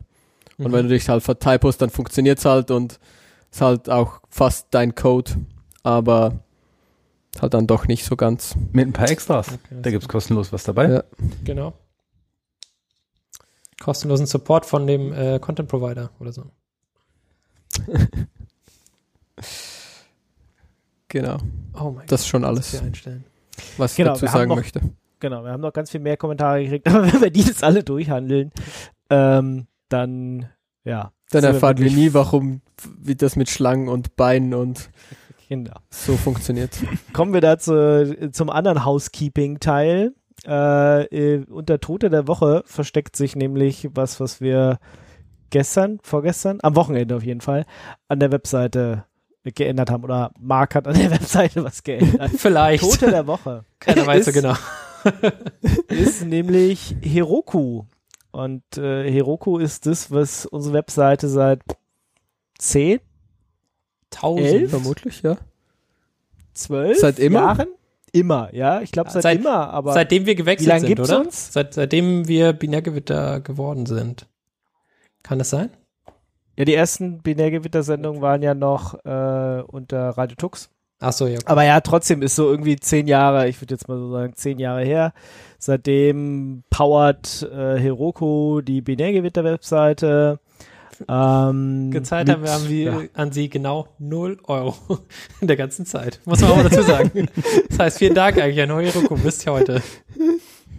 Und 0.59 0.69
Mhm. 0.69 0.73
wenn 0.73 0.83
du 0.85 0.95
dich 0.95 1.09
halt 1.09 1.23
vertypost, 1.25 1.83
dann 1.83 1.91
funktioniert's 1.91 2.45
halt 2.45 2.71
und 2.71 3.01
ist 3.51 3.61
halt 3.61 3.91
auch 3.91 4.21
fast 4.31 4.69
dein 4.71 4.95
Code. 4.95 5.33
Aber 5.87 6.41
halt 7.41 7.55
dann 7.55 7.69
doch 7.69 7.87
nicht 7.87 8.05
so 8.05 8.17
ganz. 8.17 8.57
Mit 8.73 8.89
ein 8.89 8.93
paar 8.93 9.09
Extras. 9.09 9.47
Okay, 9.49 9.77
Da 9.83 9.91
gibt's 9.91 10.09
kostenlos 10.09 10.53
was 10.53 10.65
dabei. 10.65 10.89
Ja. 10.91 11.05
Genau. 11.45 11.75
Kostenlosen 13.81 14.27
Support 14.27 14.67
von 14.67 14.87
dem 14.89 15.13
äh, 15.13 15.39
Content 15.39 15.69
Provider 15.69 16.11
oder 16.19 16.33
so. 16.33 16.51
Genau. 21.09 21.39
Oh 21.79 21.91
mein 21.93 22.07
Das 22.09 22.23
ist 22.23 22.27
schon 22.27 22.45
alles, 22.45 22.83
was 23.77 23.93
ich 23.93 23.97
Genau, 23.99 24.15
dazu 24.15 24.27
sagen 24.27 24.49
noch- 24.49 24.57
möchte. 24.57 24.81
Genau, 25.21 25.45
wir 25.45 25.51
haben 25.53 25.61
noch 25.63 25.73
ganz 25.73 25.91
viel 25.91 26.01
mehr 26.01 26.17
Kommentare 26.17 26.63
gekriegt, 26.63 26.89
aber 26.93 27.11
wenn 27.13 27.21
wir 27.21 27.31
die 27.31 27.43
jetzt 27.43 27.63
alle 27.65 27.83
durchhandeln, 27.85 28.51
ähm, 29.09 29.67
dann, 29.89 30.49
ja. 30.85 31.13
Dann 31.31 31.45
erfahren 31.45 31.79
wir 31.79 31.91
nie, 31.91 32.13
warum, 32.13 32.61
wie 32.99 33.15
das 33.15 33.37
mit 33.37 33.49
Schlangen 33.49 33.89
und 33.89 34.17
Beinen 34.17 34.53
und 34.53 34.91
Genau. 35.49 35.77
so 35.91 36.17
funktioniert. 36.17 36.71
Kommen 37.13 37.33
wir 37.33 37.41
da 37.41 37.59
zu, 37.59 38.31
zum 38.33 38.51
anderen 38.51 38.85
Housekeeping-Teil. 38.85 40.13
Äh, 40.47 41.05
äh, 41.05 41.45
unter 41.47 41.81
Tote 41.81 42.11
der 42.11 42.29
Woche 42.29 42.63
versteckt 42.67 43.17
sich 43.17 43.37
nämlich 43.37 43.89
was, 43.95 44.21
was 44.21 44.41
wir 44.41 44.79
gestern, 45.51 45.99
vorgestern, 46.03 46.59
am 46.63 46.77
Wochenende 46.77 47.17
auf 47.17 47.25
jeden 47.25 47.41
Fall, 47.41 47.65
an 48.09 48.21
der 48.21 48.33
Webseite 48.33 49.05
geändert 49.45 49.91
haben. 49.91 50.05
Oder 50.05 50.33
Mark 50.39 50.75
hat 50.75 50.89
an 50.89 50.95
der 50.95 51.11
Webseite 51.13 51.65
was 51.65 51.83
geändert. 51.83 52.33
Vielleicht. 52.37 52.83
Tote 52.83 53.11
der 53.11 53.27
Woche. 53.27 53.65
Keiner 53.79 54.07
weiß 54.07 54.27
so 54.27 54.33
genau. 54.33 54.55
ist 55.89 56.25
nämlich 56.25 56.97
Heroku. 57.01 57.85
Und 58.33 58.77
äh, 58.77 59.11
Heroku 59.11 59.59
ist 59.59 59.87
das, 59.87 60.11
was 60.11 60.47
unsere 60.47 60.75
Webseite 60.75 61.29
seit 61.29 61.63
10, 62.59 63.01
Tausend. 64.11 64.47
Elf? 64.47 64.71
Vermutlich, 64.71 65.23
ja. 65.23 65.37
12 66.55 66.99
Seit 66.99 67.19
immer? 67.19 67.41
Jahren? 67.41 67.69
Immer, 68.13 68.49
ja. 68.55 68.81
Ich 68.81 68.93
glaube 68.93 69.11
seit, 69.11 69.23
Seit- 69.23 69.39
immer, 69.41 69.71
aber 69.71 69.93
Seitdem 69.93 70.25
wir 70.25 70.33
wie 70.33 70.37
gewechselt 70.37 70.69
lange 70.69 70.81
sind, 70.81 70.89
gibt's 70.89 71.11
oder? 71.11 71.21
uns? 71.21 71.53
Seit, 71.53 71.75
seitdem 71.75 72.29
wir 72.29 72.53
Binärgewitter 72.53 73.41
geworden 73.41 73.85
sind. 73.87 74.27
Kann 75.23 75.39
das 75.39 75.51
sein? 75.51 75.71
Ja, 76.57 76.65
die 76.65 76.75
ersten 76.75 77.19
Binärgewitter-Sendungen 77.19 78.23
waren 78.23 78.43
ja 78.43 78.55
noch 78.55 78.95
äh, 79.05 79.63
unter 79.67 80.11
Radio 80.11 80.37
Tux. 80.37 80.71
Ach 80.99 81.13
so, 81.13 81.27
ja. 81.27 81.39
Aber 81.45 81.65
ja, 81.65 81.81
trotzdem 81.83 82.23
ist 82.23 82.37
so 82.37 82.49
irgendwie 82.51 82.77
zehn 82.77 83.07
Jahre, 83.07 83.49
ich 83.49 83.61
würde 83.61 83.75
jetzt 83.75 83.87
mal 83.89 83.99
so 83.99 84.11
sagen, 84.11 84.33
zehn 84.35 84.59
Jahre 84.59 84.83
her. 84.83 85.13
Seitdem 85.59 86.63
powert 86.71 87.43
äh, 87.53 87.79
Heroku 87.79 88.63
die 88.63 88.81
Binärgewitter-Webseite. 88.81 90.39
Ähm, 91.09 91.91
Gezahlt 91.91 92.29
mit- 92.29 92.37
haben 92.37 92.45
wir 92.45 92.53
an, 92.53 92.61
sie, 92.63 92.83
ja. 92.85 93.01
an 93.15 93.33
sie 93.33 93.49
genau 93.49 93.89
0 93.99 94.39
Euro 94.45 94.75
in 95.41 95.47
der 95.49 95.57
ganzen 95.57 95.87
Zeit. 95.87 96.21
Muss 96.25 96.41
man 96.41 96.51
auch 96.53 96.63
dazu 96.63 96.83
sagen. 96.83 97.29
Das 97.69 97.79
heißt, 97.79 97.99
vielen 97.99 98.15
Dank 98.15 98.39
eigentlich 98.39 98.63
an. 98.63 98.71
Wisst 99.25 99.47
ihr 99.47 99.53
heute. 99.53 99.83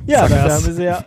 Ja, 0.05 0.27
erst. 0.27 0.33
haben 0.33 0.65
wir 0.65 0.73
sie 0.73 0.83
ja 0.85 1.05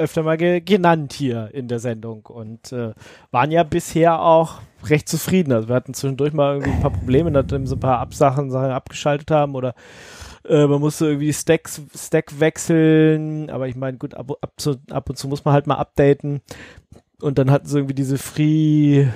öfter 0.00 0.22
mal 0.22 0.36
ge 0.38 0.60
genannt 0.60 1.12
hier 1.12 1.50
in 1.52 1.68
der 1.68 1.78
Sendung 1.78 2.24
und 2.26 2.72
äh, 2.72 2.92
waren 3.30 3.50
ja 3.50 3.62
bisher 3.64 4.20
auch 4.22 4.62
recht 4.84 5.08
zufrieden. 5.08 5.52
Also 5.52 5.68
wir 5.68 5.74
hatten 5.76 5.92
zwischendurch 5.92 6.32
mal 6.32 6.54
irgendwie 6.54 6.72
ein 6.72 6.80
paar 6.80 6.90
Probleme, 6.92 7.30
nachdem 7.30 7.66
so 7.66 7.76
ein 7.76 7.80
paar 7.80 7.98
Absachen 7.98 8.50
Sachen 8.50 8.70
abgeschaltet 8.70 9.30
haben 9.30 9.54
oder 9.54 9.74
äh, 10.48 10.66
man 10.66 10.80
musste 10.80 11.06
irgendwie 11.06 11.32
Stacks, 11.34 11.82
Stack 11.94 12.40
wechseln, 12.40 13.50
aber 13.50 13.68
ich 13.68 13.76
meine, 13.76 13.98
gut, 13.98 14.14
ab, 14.14 14.30
ab, 14.40 14.52
zu, 14.56 14.76
ab 14.90 15.10
und 15.10 15.16
zu 15.16 15.28
muss 15.28 15.44
man 15.44 15.52
halt 15.52 15.66
mal 15.66 15.76
updaten. 15.76 16.40
Und 17.22 17.38
dann 17.38 17.50
hatten 17.50 17.66
sie 17.66 17.78
irgendwie 17.78 17.94
diese 17.94 18.18
Free 18.18 19.06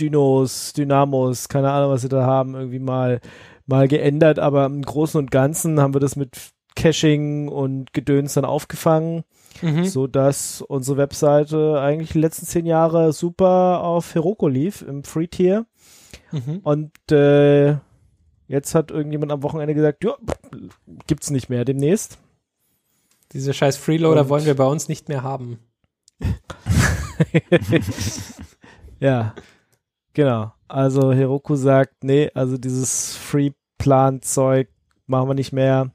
Dynos, 0.00 0.72
Dynamos, 0.72 1.48
keine 1.48 1.70
Ahnung, 1.70 1.90
was 1.90 2.02
sie 2.02 2.08
da 2.08 2.24
haben, 2.26 2.54
irgendwie 2.54 2.80
mal, 2.80 3.20
mal 3.66 3.86
geändert, 3.88 4.38
aber 4.40 4.66
im 4.66 4.82
Großen 4.82 5.18
und 5.18 5.30
Ganzen 5.30 5.80
haben 5.80 5.94
wir 5.94 6.00
das 6.00 6.16
mit 6.16 6.36
Caching 6.74 7.46
und 7.48 7.92
Gedöns 7.92 8.34
dann 8.34 8.44
aufgefangen, 8.44 9.22
Mhm. 9.62 9.84
so 9.84 10.08
dass 10.08 10.62
unsere 10.62 10.96
Webseite 10.96 11.80
eigentlich 11.80 12.10
die 12.10 12.18
letzten 12.18 12.44
zehn 12.46 12.66
Jahre 12.66 13.12
super 13.12 13.84
auf 13.84 14.16
Heroku 14.16 14.48
lief 14.48 14.82
im 14.82 15.04
Free-Tier. 15.04 15.64
Mhm. 16.32 16.58
Und 16.64 16.90
äh, 17.12 17.76
jetzt 18.48 18.74
hat 18.74 18.90
irgendjemand 18.90 19.30
am 19.30 19.44
Wochenende 19.44 19.74
gesagt, 19.74 20.02
ja, 20.02 20.14
gibt's 21.06 21.30
nicht 21.30 21.48
mehr 21.50 21.64
demnächst. 21.64 22.18
Diese 23.32 23.54
scheiß 23.54 23.76
Freeloader 23.76 24.22
Und- 24.22 24.28
wollen 24.28 24.44
wir 24.46 24.56
bei 24.56 24.66
uns 24.66 24.88
nicht 24.88 25.08
mehr 25.08 25.22
haben. 25.22 25.60
ja, 29.00 29.34
genau. 30.12 30.52
Also 30.68 31.12
Heroku 31.12 31.56
sagt, 31.56 32.02
nee, 32.04 32.30
also 32.34 32.56
dieses 32.56 33.16
Free-Plan-Zeug 33.16 34.68
machen 35.06 35.28
wir 35.28 35.34
nicht 35.34 35.52
mehr. 35.52 35.90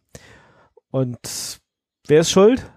Und 0.92 1.60
wer 2.08 2.22
ist 2.22 2.32
schuld? 2.32 2.70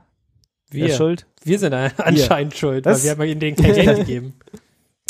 Wer 0.71 0.87
ist 0.87 0.91
Wir, 0.93 0.97
schuld? 0.97 1.27
wir 1.45 1.59
sind 1.59 1.75
an- 1.75 1.93
anscheinend 1.99 2.57
schuld, 2.57 2.85
Was? 2.87 2.99
weil 3.01 3.05
wir 3.05 3.11
haben 3.25 3.31
ihnen 3.31 3.41
denen 3.41 3.57
kein 3.57 3.75
Geld 3.75 3.99
gegeben. 4.07 4.35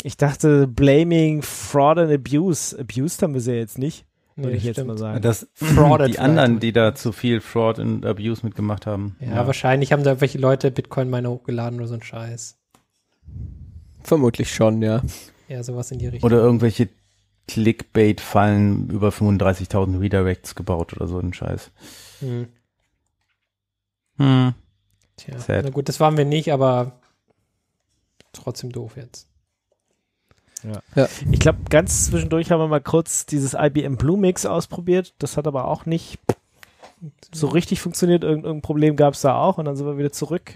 Ich 0.03 0.17
dachte, 0.17 0.67
blaming 0.67 1.41
Fraud 1.41 1.97
and 1.97 2.11
Abuse. 2.11 2.77
Abused 2.77 3.21
haben 3.23 3.33
wir 3.33 3.41
sie 3.41 3.51
ja 3.53 3.57
jetzt 3.59 3.77
nicht, 3.79 4.05
würde 4.35 4.51
Nee, 4.51 4.57
ich 4.57 4.63
jetzt 4.65 4.75
stimmt. 4.75 4.89
mal 4.89 4.97
sagen. 4.97 5.21
Das, 5.21 5.47
Frauded 5.53 6.09
die 6.09 6.19
anderen, 6.19 6.59
die 6.59 6.73
da 6.73 6.93
zu 6.93 7.13
viel 7.13 7.39
Fraud 7.39 7.79
und 7.79 8.05
Abuse 8.05 8.45
mitgemacht 8.45 8.85
haben. 8.85 9.15
Ja, 9.21 9.47
wahrscheinlich 9.47 9.93
haben 9.93 10.03
da 10.03 10.19
welche 10.19 10.37
Leute 10.39 10.71
Bitcoin-Miner 10.71 11.29
hochgeladen 11.29 11.79
oder 11.79 11.87
so 11.87 11.93
ein 11.93 12.03
Scheiß. 12.03 12.57
Vermutlich 14.03 14.53
schon, 14.53 14.81
ja. 14.81 15.01
Ja, 15.47 15.63
sowas 15.63 15.91
in 15.91 15.99
die 15.99 16.07
Richtung. 16.07 16.27
Oder 16.27 16.37
irgendwelche 16.37 16.89
Clickbait-Fallen 17.47 18.89
über 18.89 19.09
35.000 19.09 19.99
Redirects 19.99 20.55
gebaut 20.55 20.93
oder 20.93 21.07
so 21.07 21.19
ein 21.19 21.33
Scheiß. 21.33 21.71
Hm. 22.19 22.47
Hm. 24.17 24.53
Tja, 25.17 25.39
Sad. 25.39 25.65
na 25.65 25.69
gut, 25.69 25.89
das 25.89 25.99
waren 25.99 26.17
wir 26.17 26.25
nicht, 26.25 26.51
aber 26.51 26.99
trotzdem 28.31 28.71
doof 28.71 28.97
jetzt. 28.97 29.27
Ich 31.29 31.39
glaube, 31.39 31.59
ganz 31.69 32.05
zwischendurch 32.05 32.51
haben 32.51 32.61
wir 32.61 32.67
mal 32.67 32.81
kurz 32.81 33.25
dieses 33.25 33.53
IBM 33.53 33.97
Blue 33.97 34.17
Mix 34.17 34.45
ausprobiert. 34.45 35.13
Das 35.19 35.35
hat 35.35 35.45
aber 35.45 35.65
auch 35.65 35.85
nicht 35.85 36.19
so 37.33 37.47
richtig 37.47 37.81
funktioniert. 37.81 38.23
Irgend, 38.23 38.45
irgendein 38.45 38.61
Problem 38.61 38.95
gab 38.95 39.13
es 39.13 39.21
da 39.21 39.35
auch. 39.35 39.57
Und 39.57 39.65
dann 39.65 39.75
sind 39.75 39.85
wir 39.85 39.97
wieder 39.97 40.11
zurück 40.11 40.53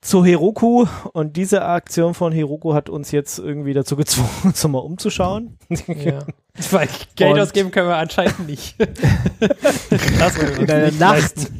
zu 0.00 0.24
Heroku. 0.24 0.86
Und 1.12 1.36
diese 1.36 1.62
Aktion 1.64 2.14
von 2.14 2.32
Heroku 2.32 2.74
hat 2.74 2.88
uns 2.88 3.10
jetzt 3.10 3.38
irgendwie 3.38 3.72
dazu 3.74 3.96
gezwungen, 3.96 4.30
uns 4.44 4.66
mal 4.66 4.78
umzuschauen. 4.78 5.58
Ja. 5.86 6.20
Weil 6.70 6.88
Geld 7.16 7.34
Und- 7.34 7.40
ausgeben 7.40 7.70
können 7.70 7.88
wir 7.88 7.96
anscheinend 7.96 8.46
nicht. 8.46 8.76
das 10.18 10.36
In 10.58 10.70
einer 10.70 10.90
Nacht, 10.92 11.00
leisten. 11.36 11.56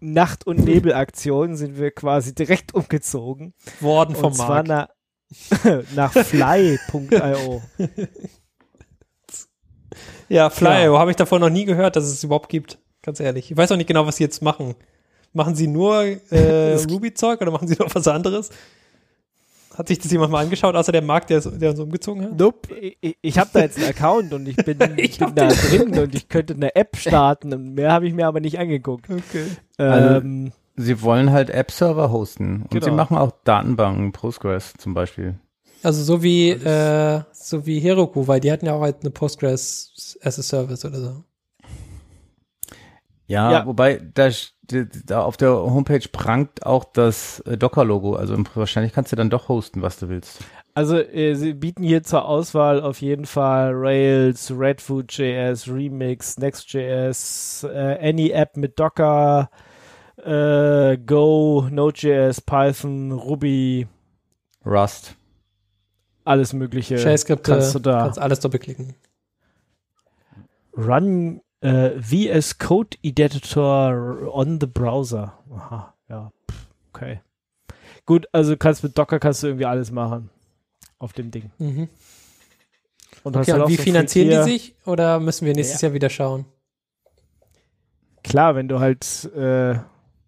Nacht- 0.00 0.46
und 0.46 0.64
Nebelaktion 0.64 1.56
sind 1.56 1.78
wir 1.78 1.90
quasi 1.90 2.34
direkt 2.34 2.74
umgezogen. 2.74 3.54
worden 3.80 4.14
vom 4.14 4.26
und 4.26 4.34
zwar 4.34 4.62
Markt. 4.64 4.68
nach, 4.68 4.88
nach 5.94 6.12
fly.io. 6.12 7.62
Ja, 10.28 10.50
Flyo, 10.50 10.70
Ja. 10.94 10.98
habe 10.98 11.10
ich 11.10 11.16
davon 11.16 11.40
noch 11.40 11.50
nie 11.50 11.64
gehört, 11.64 11.96
dass 11.96 12.04
es 12.04 12.12
es 12.14 12.24
überhaupt 12.24 12.48
gibt. 12.48 12.78
Ganz 13.02 13.20
ehrlich. 13.20 13.50
Ich 13.50 13.56
weiß 13.56 13.70
auch 13.72 13.76
nicht 13.76 13.86
genau, 13.86 14.06
was 14.06 14.16
sie 14.16 14.24
jetzt 14.24 14.42
machen. 14.42 14.74
Machen 15.34 15.54
sie 15.54 15.66
nur 15.66 16.02
äh, 16.30 16.74
Ruby-Zeug 16.90 17.40
oder 17.42 17.50
machen 17.50 17.68
sie 17.68 17.76
noch 17.78 17.94
was 17.94 18.08
anderes? 18.08 18.48
Hat 19.76 19.88
sich 19.88 19.98
das 19.98 20.12
jemand 20.12 20.30
mal 20.30 20.44
angeschaut, 20.44 20.76
außer 20.76 20.92
der 20.92 21.02
Markt, 21.02 21.30
der, 21.30 21.40
der 21.40 21.70
uns 21.70 21.80
umgezogen 21.80 22.22
hat? 22.22 22.38
Nope. 22.38 22.72
Ich, 22.76 23.18
ich 23.20 23.38
habe 23.38 23.50
da 23.52 23.60
jetzt 23.60 23.76
einen 23.76 23.88
Account 23.88 24.32
und 24.32 24.46
ich 24.46 24.54
bin, 24.56 24.78
Ich 24.96 25.18
bin 25.18 25.34
da 25.34 25.48
drin 25.48 25.98
und 25.98 26.14
ich 26.14 26.28
könnte 26.28 26.54
eine 26.54 26.76
App 26.76 26.96
starten 26.96 27.52
und 27.52 27.74
mehr 27.74 27.90
habe 27.92 28.06
ich 28.06 28.14
mir 28.14 28.26
aber 28.28 28.38
nicht 28.40 28.58
angeguckt. 28.58 29.06
Okay. 29.10 29.46
Also- 29.76 30.16
Ähm, 30.20 30.52
Sie 30.76 31.02
wollen 31.02 31.30
halt 31.30 31.50
App-Server 31.50 32.10
hosten. 32.10 32.62
Und 32.62 32.70
Genau. 32.72 32.84
sie 32.84 32.90
machen 32.90 33.16
auch 33.16 33.30
Datenbanken, 33.44 34.10
Postgres 34.10 34.72
zum 34.76 34.92
Beispiel. 34.92 35.38
Also 35.84 36.02
so 36.02 36.20
wie, 36.22 36.50
äh, 36.50 37.20
so 37.32 37.64
wie 37.64 37.78
Heroku, 37.78 38.26
weil 38.26 38.40
die 38.40 38.50
hatten 38.50 38.66
ja 38.66 38.72
auch 38.74 38.80
halt 38.80 38.96
eine 39.02 39.10
Postgres 39.10 40.18
as 40.22 40.36
a 40.38 40.42
Service 40.42 40.84
oder 40.84 40.98
so. 41.00 41.24
Ja, 43.26 43.50
Ja. 43.52 43.66
wobei 43.66 44.00
da, 44.14 44.30
da 44.68 45.22
auf 45.22 45.36
der 45.36 45.50
Homepage 45.50 46.06
prangt 46.10 46.64
auch 46.64 46.84
das 46.84 47.40
äh, 47.40 47.56
Docker-Logo. 47.56 48.14
Also 48.16 48.34
im- 48.34 48.46
wahrscheinlich 48.54 48.92
kannst 48.92 49.12
du 49.12 49.16
dann 49.16 49.30
doch 49.30 49.48
hosten, 49.48 49.82
was 49.82 49.98
du 49.98 50.08
willst. 50.08 50.40
Also 50.74 50.96
äh, 50.98 51.34
sie 51.34 51.54
bieten 51.54 51.82
hier 51.82 52.02
zur 52.02 52.24
Auswahl 52.24 52.80
auf 52.82 53.00
jeden 53.00 53.26
Fall 53.26 53.70
Rails, 53.74 54.50
Redfoot.js, 54.50 55.68
Remix, 55.68 56.38
Next.js, 56.38 57.64
äh, 57.64 58.08
Any 58.08 58.30
App 58.30 58.56
mit 58.56 58.78
Docker, 58.80 59.50
äh, 60.16 60.96
Go, 60.98 61.68
Node.js, 61.70 62.40
Python, 62.40 63.12
Ruby, 63.12 63.86
Rust. 64.66 65.14
alles 66.24 66.52
mögliche. 66.54 66.98
Shell-Skripte, 66.98 67.52
kannst 67.52 67.74
du 67.74 67.78
da 67.78 67.98
kannst 68.04 68.18
alles 68.18 68.40
doppelklicken. 68.40 68.94
Run 70.76 71.40
äh, 71.64 72.00
VS 72.00 72.58
Code 72.58 72.96
Editor 73.02 74.34
on 74.34 74.58
the 74.60 74.66
Browser. 74.66 75.38
Aha, 75.50 75.94
ja, 76.08 76.30
pff, 76.50 76.66
okay. 76.92 77.20
Gut, 78.06 78.26
also 78.32 78.56
kannst 78.56 78.82
mit 78.82 78.96
Docker 78.98 79.18
kannst 79.18 79.42
du 79.42 79.46
irgendwie 79.46 79.64
alles 79.64 79.90
machen 79.90 80.28
auf 80.98 81.12
dem 81.14 81.30
Ding. 81.30 81.50
Mhm. 81.58 81.88
Und 83.22 83.36
Okay, 83.36 83.52
halt 83.52 83.60
und 83.60 83.66
auch 83.66 83.68
wie 83.70 83.76
so 83.76 83.82
finanzieren 83.82 84.28
die 84.28 84.50
sich? 84.50 84.74
Oder 84.84 85.18
müssen 85.20 85.46
wir 85.46 85.54
nächstes 85.54 85.80
Ja. 85.80 85.88
Jahr 85.88 85.94
wieder 85.94 86.10
schauen? 86.10 86.44
Klar, 88.22 88.54
wenn 88.54 88.68
du 88.68 88.80
halt 88.80 89.24
äh, 89.34 89.78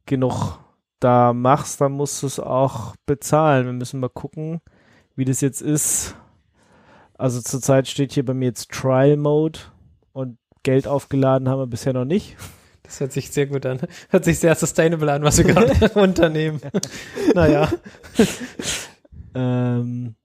genug 0.06 0.58
da 1.00 1.34
machst, 1.34 1.80
dann 1.80 1.92
musst 1.92 2.22
du 2.22 2.26
es 2.26 2.40
auch 2.40 2.94
bezahlen. 3.04 3.66
Wir 3.66 3.72
müssen 3.74 4.00
mal 4.00 4.08
gucken, 4.08 4.60
wie 5.14 5.26
das 5.26 5.42
jetzt 5.42 5.60
ist. 5.60 6.14
Also 7.18 7.40
zurzeit 7.42 7.88
steht 7.88 8.12
hier 8.12 8.24
bei 8.24 8.34
mir 8.34 8.46
jetzt 8.46 8.70
Trial 8.70 9.16
Mode 9.16 9.58
und 10.12 10.38
Geld 10.66 10.88
aufgeladen 10.88 11.48
haben 11.48 11.60
wir 11.60 11.68
bisher 11.68 11.92
noch 11.92 12.04
nicht. 12.04 12.36
Das 12.82 12.98
hört 12.98 13.12
sich 13.12 13.30
sehr 13.30 13.46
gut 13.46 13.64
an. 13.66 13.78
Hört 14.08 14.24
sich 14.24 14.40
sehr 14.40 14.52
sustainable 14.56 15.12
an, 15.12 15.22
was 15.22 15.38
wir 15.38 15.44
gerade 15.44 15.88
unternehmen. 15.94 16.60
naja. 17.34 17.68
Ähm, 19.32 20.16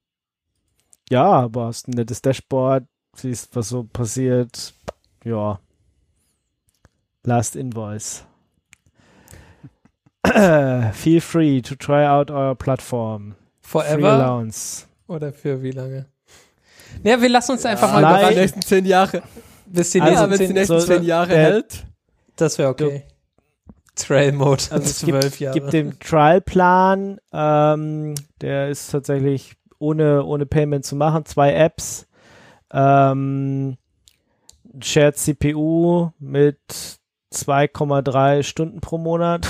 ja, 1.11 1.25
aber 1.25 1.67
hast 1.67 1.87
ein 1.87 1.91
nettes 1.91 2.23
Dashboard, 2.23 2.85
siehst, 3.15 3.55
was 3.55 3.69
so 3.69 3.83
passiert. 3.83 4.73
Ja. 5.23 5.59
Last 7.23 7.55
Invoice. 7.55 8.25
Feel 10.25 11.21
free 11.21 11.61
to 11.61 11.75
try 11.75 12.03
out 12.07 12.31
our 12.31 12.55
platform. 12.55 13.35
Free 13.61 13.83
Forever 13.83 14.13
allowance. 14.13 14.87
oder 15.07 15.33
für 15.33 15.61
wie 15.61 15.71
lange? 15.71 16.07
Naja, 17.03 17.21
wir 17.21 17.29
lassen 17.29 17.51
uns 17.51 17.63
einfach 17.63 17.93
mal 17.93 18.01
Nein. 18.01 18.33
Die 18.33 18.39
nächsten 18.39 18.61
zehn 18.63 18.85
Jahre. 18.87 19.21
Bis 19.71 19.91
die 19.91 20.01
Also, 20.01 20.13
ja, 20.13 20.27
nächsten 20.27 20.29
wenn 20.29 20.33
es 20.33 20.39
die 20.39 20.45
zehn, 20.47 20.53
nächsten 20.55 20.79
so- 20.79 20.85
zehn 20.87 21.03
Jahre 21.03 21.27
der- 21.29 21.37
hält. 21.43 21.85
das 22.35 22.57
wäre 22.57 22.69
okay. 22.69 23.03
Trail 23.95 24.31
Mode, 24.31 24.63
Also 24.69 25.05
gibt- 25.05 25.21
zwölf 25.21 25.39
Jahre. 25.39 25.59
Gibt 25.59 25.73
den 25.73 25.99
Trial-Plan, 25.99 27.19
ähm, 27.33 28.15
der 28.41 28.69
ist 28.69 28.89
tatsächlich 28.91 29.53
ohne, 29.79 30.23
ohne 30.23 30.45
Payment 30.45 30.85
zu 30.85 30.95
machen. 30.95 31.25
Zwei 31.25 31.53
Apps. 31.53 32.07
Ähm, 32.71 33.77
Shared 34.81 35.17
CPU 35.17 36.11
mit 36.19 36.59
2,3 37.33 38.43
Stunden 38.43 38.79
pro 38.79 38.97
Monat. 38.97 39.47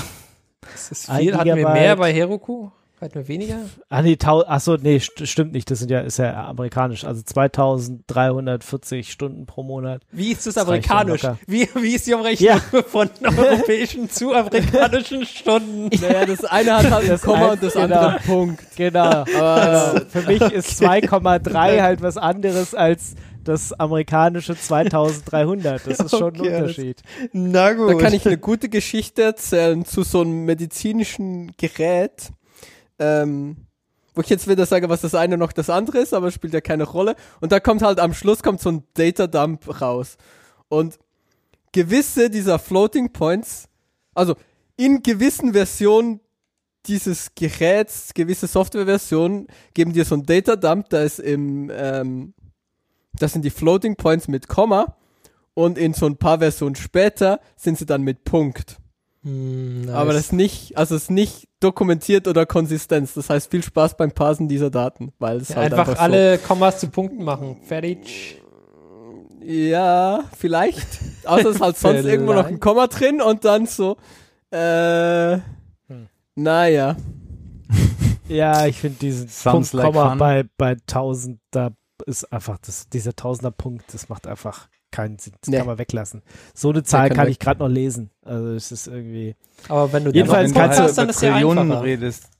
das 0.72 0.90
ist 0.90 1.10
viel. 1.10 1.36
Hatten 1.36 1.54
wir 1.56 1.68
mehr 1.68 1.96
bei 1.96 2.12
Heroku? 2.12 2.70
Hatten 3.02 3.14
wir 3.16 3.26
weniger? 3.28 3.56
Ah, 3.88 4.00
nee, 4.00 4.14
tau 4.14 4.42
achso, 4.46 4.76
nee, 4.80 4.98
st 5.00 5.26
stimmt 5.26 5.52
nicht. 5.52 5.68
Das 5.70 5.80
sind 5.80 5.90
ja, 5.90 6.00
ist 6.00 6.18
ja 6.18 6.46
amerikanisch. 6.46 7.04
Also 7.04 7.20
2340 7.20 9.10
Stunden 9.10 9.44
pro 9.46 9.62
Monat. 9.64 10.02
Wie 10.12 10.30
ist 10.32 10.46
das 10.46 10.54
Das 10.54 10.62
schon 10.64 10.68
amerikanisch? 10.74 11.22
Wie, 11.46 11.68
wie 11.74 11.94
ist 11.94 12.06
die 12.06 12.14
Umrechnung 12.14 12.60
von 12.86 13.10
europäischen 13.22 14.08
zu 14.08 14.32
amerikanischen 14.32 15.26
Stunden? 15.26 15.90
Naja, 16.00 16.26
das 16.26 16.44
eine 16.44 16.76
hat 16.76 16.90
halt 16.90 17.02
ein 17.04 17.08
Das 17.08 17.22
Komma 17.22 17.46
ein- 17.46 17.50
und 17.52 17.62
das 17.62 17.72
genau. 17.74 17.84
andere 17.84 18.08
ein 18.16 18.22
Punkt. 18.22 18.64
Genau. 18.76 19.00
Aber 19.00 19.26
Also 19.40 20.04
für 20.08 20.22
mich 20.22 20.40
ist 20.42 20.80
2,3 20.82 21.80
halt 21.82 22.02
was 22.02 22.16
anderes 22.16 22.74
als 22.74 23.14
das 23.44 23.72
amerikanische 23.72 24.56
2300. 24.56 25.84
Das 25.86 25.98
ist 25.98 26.10
schon 26.10 26.22
Okay, 26.22 26.48
ein 26.48 26.54
alles- 26.54 26.60
Unterschied. 26.78 27.02
Na 27.32 27.72
gut. 27.72 27.90
da 27.90 27.94
kann 27.94 28.12
ich 28.14 28.24
eine 28.26 28.38
gute 28.38 28.68
Geschichte 28.68 29.22
erzählen 29.22 29.84
zu 29.84 30.04
so 30.04 30.20
einem 30.20 30.44
medizinischen 30.44 31.52
Gerät. 31.56 32.30
Ähm, 33.02 33.56
wo 34.14 34.20
ich 34.20 34.28
jetzt 34.28 34.48
wieder 34.48 34.66
sage, 34.66 34.88
was 34.88 35.00
das 35.00 35.14
eine 35.14 35.38
noch 35.38 35.52
das 35.52 35.70
andere 35.70 35.98
ist, 35.98 36.12
aber 36.12 36.30
spielt 36.30 36.52
ja 36.52 36.60
keine 36.60 36.84
Rolle. 36.84 37.16
Und 37.40 37.52
da 37.52 37.60
kommt 37.60 37.82
halt 37.82 37.98
am 37.98 38.12
Schluss 38.12 38.42
kommt 38.42 38.60
so 38.60 38.70
ein 38.70 38.84
Data 38.94 39.26
Dump 39.26 39.80
raus. 39.80 40.16
Und 40.68 40.98
gewisse 41.72 42.28
dieser 42.28 42.58
Floating 42.58 43.12
Points, 43.12 43.68
also 44.14 44.36
in 44.76 45.02
gewissen 45.02 45.52
Versionen 45.52 46.20
dieses 46.86 47.34
Geräts, 47.34 48.12
gewisse 48.14 48.46
Softwareversionen 48.46 49.46
geben 49.72 49.92
dir 49.92 50.04
so 50.04 50.16
ein 50.16 50.26
Data 50.26 50.56
Dump, 50.56 50.90
da 50.90 51.02
ist 51.02 51.18
im, 51.18 51.70
ähm, 51.72 52.34
das 53.14 53.32
sind 53.32 53.44
die 53.44 53.50
Floating 53.50 53.96
Points 53.96 54.28
mit 54.28 54.48
Komma 54.48 54.96
und 55.54 55.78
in 55.78 55.94
so 55.94 56.06
ein 56.06 56.16
paar 56.16 56.38
Versionen 56.38 56.74
später 56.74 57.40
sind 57.56 57.78
sie 57.78 57.86
dann 57.86 58.02
mit 58.02 58.24
Punkt. 58.24 58.81
Hm, 59.24 59.82
nice. 59.82 59.94
Aber 59.94 60.12
das 60.12 60.22
ist 60.26 60.32
nicht, 60.32 60.76
also 60.76 60.96
es 60.96 61.02
ist 61.04 61.10
nicht 61.10 61.48
dokumentiert 61.60 62.26
oder 62.26 62.44
Konsistenz. 62.46 63.14
Das 63.14 63.30
heißt, 63.30 63.50
viel 63.50 63.62
Spaß 63.62 63.96
beim 63.96 64.10
Parsen 64.12 64.48
dieser 64.48 64.70
Daten, 64.70 65.12
weil 65.18 65.36
es 65.38 65.50
Ja, 65.50 65.56
halt 65.56 65.72
einfach, 65.72 65.88
einfach, 65.88 66.02
alle 66.02 66.38
Kommas 66.38 66.80
zu 66.80 66.88
Punkten 66.88 67.22
machen. 67.24 67.56
Fertig. 67.66 68.40
So, 69.40 69.44
ja, 69.46 70.24
vielleicht. 70.36 70.86
Außer 71.24 71.50
es 71.50 71.56
ist 71.56 71.60
halt 71.62 71.76
sonst 71.78 72.04
irgendwo 72.04 72.32
noch 72.32 72.46
ein 72.46 72.58
Komma 72.60 72.86
drin 72.88 73.20
und 73.20 73.44
dann 73.44 73.66
so, 73.66 73.96
äh, 74.50 75.34
Hm. 75.88 76.08
naja. 76.34 76.96
Ja, 78.28 78.66
ich 78.66 78.78
finde 78.78 78.98
diesen 78.98 79.28
Sounds 79.28 79.70
Punkt, 79.70 79.84
like 79.84 79.86
Komma 79.94 80.08
fun. 80.10 80.18
bei, 80.18 80.44
bei 80.56 80.70
1000, 80.72 81.38
da 81.50 81.70
ist 82.06 82.32
einfach, 82.32 82.58
das, 82.58 82.88
dieser 82.88 83.14
Tausender 83.14 83.50
Punkt, 83.50 83.84
das 83.94 84.08
macht 84.08 84.26
einfach 84.26 84.68
keinen 84.92 85.18
Sinn. 85.18 85.32
Das 85.40 85.48
Nee. 85.48 85.58
kann 85.58 85.66
man 85.66 85.78
weglassen. 85.78 86.22
So 86.54 86.70
eine 86.70 86.84
Zahl 86.84 87.10
kann 87.10 87.26
ich 87.28 87.38
gerade 87.40 87.58
noch 87.58 87.68
lesen. 87.68 88.10
Also 88.22 88.50
es 88.50 88.70
ist 88.70 88.86
irgendwie. 88.86 89.34
Aber 89.68 89.92
wenn 89.92 90.04
du 90.04 90.12
Jedenfalls 90.12 90.52
dann 90.52 90.62
kannst 90.70 90.78
du 90.78 90.94
dann 90.94 91.04
über 91.06 91.10
ist 91.10 91.18
Trillionen 91.18 91.72
redest. 91.72 92.30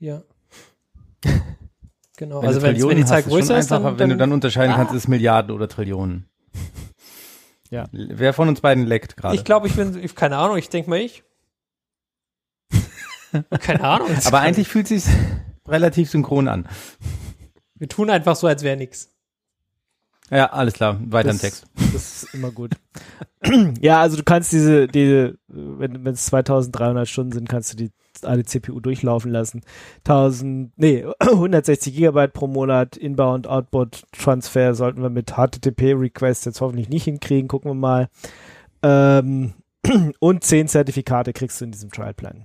Ja. 0.00 0.22
Genau. 2.16 2.42
Wenn 2.42 2.48
also 2.48 2.58
du 2.58 2.66
wenn, 2.66 2.88
wenn 2.88 2.96
die 2.96 3.04
Zahl 3.04 3.22
größer 3.22 3.56
ist, 3.56 3.70
einfacher, 3.70 3.90
dann, 3.92 3.98
wenn 4.00 4.08
du 4.08 4.16
dann 4.16 4.30
dann 4.30 4.32
unterscheiden 4.32 4.74
kannst, 4.74 4.92
Ah. 4.92 4.96
ist 4.96 5.06
Milliarden 5.06 5.52
oder 5.52 5.68
Trillionen. 5.68 6.28
Ja. 7.70 7.84
Wer 7.92 8.32
von 8.32 8.48
uns 8.48 8.60
beiden 8.62 8.86
leckt 8.86 9.16
gerade? 9.18 9.36
ich 9.36 9.44
glaube, 9.44 9.66
ich 9.68 9.74
bin, 9.76 10.02
ich, 10.02 10.14
keine 10.14 10.38
Ahnung, 10.38 10.56
ich 10.56 10.70
denke 10.70 10.88
mal 10.88 10.98
ich. 10.98 11.22
keine 13.60 13.84
Ahnung. 13.84 14.08
Aber 14.24 14.40
eigentlich 14.40 14.68
fühlt 14.68 14.88
sich 14.88 15.04
relativ 15.68 16.10
synchron 16.10 16.48
an. 16.48 16.66
Wir 17.74 17.88
tun 17.88 18.08
einfach 18.10 18.36
so, 18.36 18.46
als 18.46 18.62
wäre 18.62 18.76
nix. 18.78 19.10
Ja, 20.30 20.46
alles 20.52 20.74
klar. 20.74 20.98
Weiter 21.00 21.30
im 21.30 21.34
Das- 21.36 21.42
Text. 21.42 21.66
Das 21.92 22.22
ist 22.24 22.34
immer 22.34 22.50
gut. 22.50 22.72
ja, 23.80 24.00
also 24.02 24.16
du 24.18 24.22
kannst 24.22 24.52
diese, 24.52 24.88
diese 24.88 25.38
wenn 25.48 26.06
es 26.06 26.26
2300 26.26 27.08
Stunden 27.08 27.32
sind, 27.32 27.48
kannst 27.48 27.72
du 27.72 27.76
die 27.78 27.90
alle 28.22 28.44
CPU 28.44 28.80
durchlaufen 28.80 29.30
lassen. 29.30 29.62
1000, 30.04 30.72
nee, 30.76 31.06
160 31.20 31.94
Gigabyte 31.94 32.32
pro 32.34 32.46
Monat 32.46 32.96
Inbound, 32.96 33.46
Outbound 33.46 34.02
Transfer 34.12 34.74
sollten 34.74 35.00
wir 35.02 35.08
mit 35.08 35.32
HTTP 35.36 35.94
Request 35.94 36.44
jetzt 36.46 36.60
hoffentlich 36.60 36.88
nicht 36.90 37.04
hinkriegen. 37.04 37.48
Gucken 37.48 37.70
wir 37.70 37.74
mal. 37.74 38.08
Ähm, 38.82 39.54
und 40.18 40.44
10 40.44 40.68
Zertifikate 40.68 41.32
kriegst 41.32 41.60
du 41.60 41.64
in 41.64 41.70
diesem 41.72 41.90
Trial 41.90 42.12
Plan. 42.14 42.44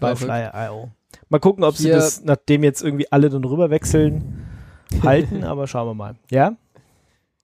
Bei. 0.00 0.14
Fly.io. 0.16 0.90
Mal 1.28 1.38
gucken, 1.40 1.64
ob 1.64 1.76
sie 1.76 1.84
Hier- 1.88 1.96
das, 1.96 2.24
nachdem 2.24 2.64
jetzt 2.64 2.82
irgendwie 2.82 3.10
alle 3.12 3.28
dann 3.28 3.44
rüber 3.44 3.68
wechseln, 3.70 4.46
halten, 5.02 5.44
aber 5.44 5.66
schauen 5.66 5.88
wir 5.88 5.94
mal. 5.94 6.14
Ja? 6.30 6.56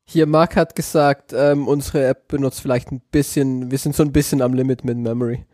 Hier, 0.08 0.26
Mark 0.26 0.54
hat 0.56 0.76
gesagt, 0.76 1.32
ähm, 1.36 1.66
unsere 1.66 2.06
App 2.06 2.28
benutzt 2.28 2.60
vielleicht 2.60 2.92
ein 2.92 3.00
bisschen, 3.10 3.70
wir 3.70 3.78
sind 3.78 3.96
so 3.96 4.02
ein 4.04 4.12
bisschen 4.12 4.40
am 4.40 4.54
Limit 4.54 4.84
mit 4.84 4.96
Memory. 4.98 5.44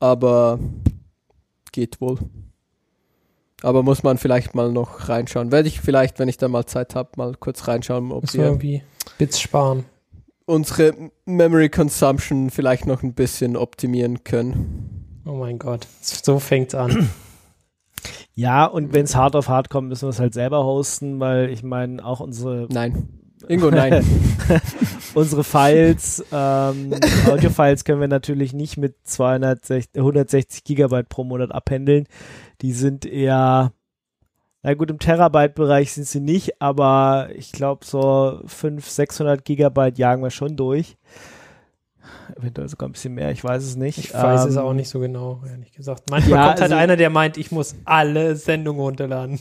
Aber 0.00 0.58
geht 1.72 2.00
wohl. 2.00 2.18
Aber 3.62 3.82
muss 3.82 4.02
man 4.02 4.16
vielleicht 4.18 4.54
mal 4.54 4.72
noch 4.72 5.08
reinschauen. 5.08 5.52
Werde 5.52 5.68
ich 5.68 5.80
vielleicht, 5.80 6.18
wenn 6.18 6.28
ich 6.28 6.36
da 6.38 6.48
mal 6.48 6.64
Zeit 6.64 6.94
habe, 6.94 7.10
mal 7.16 7.34
kurz 7.34 7.66
reinschauen, 7.68 8.12
ob 8.12 8.32
wir 8.32 8.44
irgendwie 8.44 8.82
Bits 9.18 9.40
sparen. 9.40 9.84
unsere 10.46 11.10
Memory 11.26 11.68
Consumption 11.68 12.50
vielleicht 12.50 12.86
noch 12.86 13.02
ein 13.02 13.14
bisschen 13.14 13.56
optimieren 13.56 14.22
können. 14.24 15.20
Oh 15.26 15.32
mein 15.34 15.58
Gott. 15.58 15.86
So 16.00 16.38
fängt's 16.38 16.74
an. 16.74 17.10
Ja, 18.34 18.66
und 18.66 18.92
wenn 18.92 19.02
es 19.04 19.16
hart 19.16 19.34
auf 19.34 19.48
hart 19.48 19.68
kommt, 19.68 19.88
müssen 19.88 20.02
wir 20.06 20.10
es 20.10 20.20
halt 20.20 20.32
selber 20.32 20.62
hosten, 20.64 21.18
weil 21.18 21.50
ich 21.50 21.64
meine, 21.64 22.04
auch 22.04 22.20
unsere 22.20 22.68
Nein. 22.70 23.08
Ingo, 23.48 23.70
nein. 23.70 24.04
unsere 25.14 25.44
Files, 25.44 26.24
ähm, 26.32 26.92
Audio-Files 27.28 27.84
können 27.84 28.00
wir 28.00 28.08
natürlich 28.08 28.52
nicht 28.52 28.76
mit 28.76 28.96
260, 29.04 29.96
160 29.96 30.64
Gigabyte 30.64 31.08
pro 31.08 31.24
Monat 31.24 31.52
abhändeln. 31.52 32.06
Die 32.62 32.72
sind 32.72 33.06
eher, 33.06 33.72
na 34.62 34.74
gut, 34.74 34.90
im 34.90 34.98
Terabyte-Bereich 34.98 35.92
sind 35.92 36.06
sie 36.06 36.20
nicht, 36.20 36.60
aber 36.60 37.28
ich 37.34 37.52
glaube 37.52 37.84
so 37.84 38.40
500, 38.46 38.84
600 38.84 39.44
Gigabyte 39.44 39.98
jagen 39.98 40.22
wir 40.22 40.30
schon 40.30 40.56
durch. 40.56 40.96
Eventuell 42.36 42.68
sogar 42.68 42.88
ein 42.88 42.92
bisschen 42.92 43.14
mehr, 43.14 43.30
ich 43.30 43.42
weiß 43.44 43.62
es 43.62 43.76
nicht. 43.76 43.98
Ich 43.98 44.14
weiß 44.14 44.44
es 44.46 44.56
Ähm, 44.56 44.62
auch 44.62 44.72
nicht 44.72 44.88
so 44.88 44.98
genau, 45.00 45.42
ehrlich 45.48 45.72
gesagt. 45.72 46.04
Manchmal 46.10 46.30
Ja, 46.38 46.46
kommt 46.46 46.60
halt 46.60 46.72
also- 46.72 46.74
einer, 46.76 46.96
der 46.96 47.10
meint, 47.10 47.36
ich 47.36 47.50
muss 47.52 47.74
alle 47.84 48.36
Sendungen 48.36 48.80
runterladen. 48.80 49.38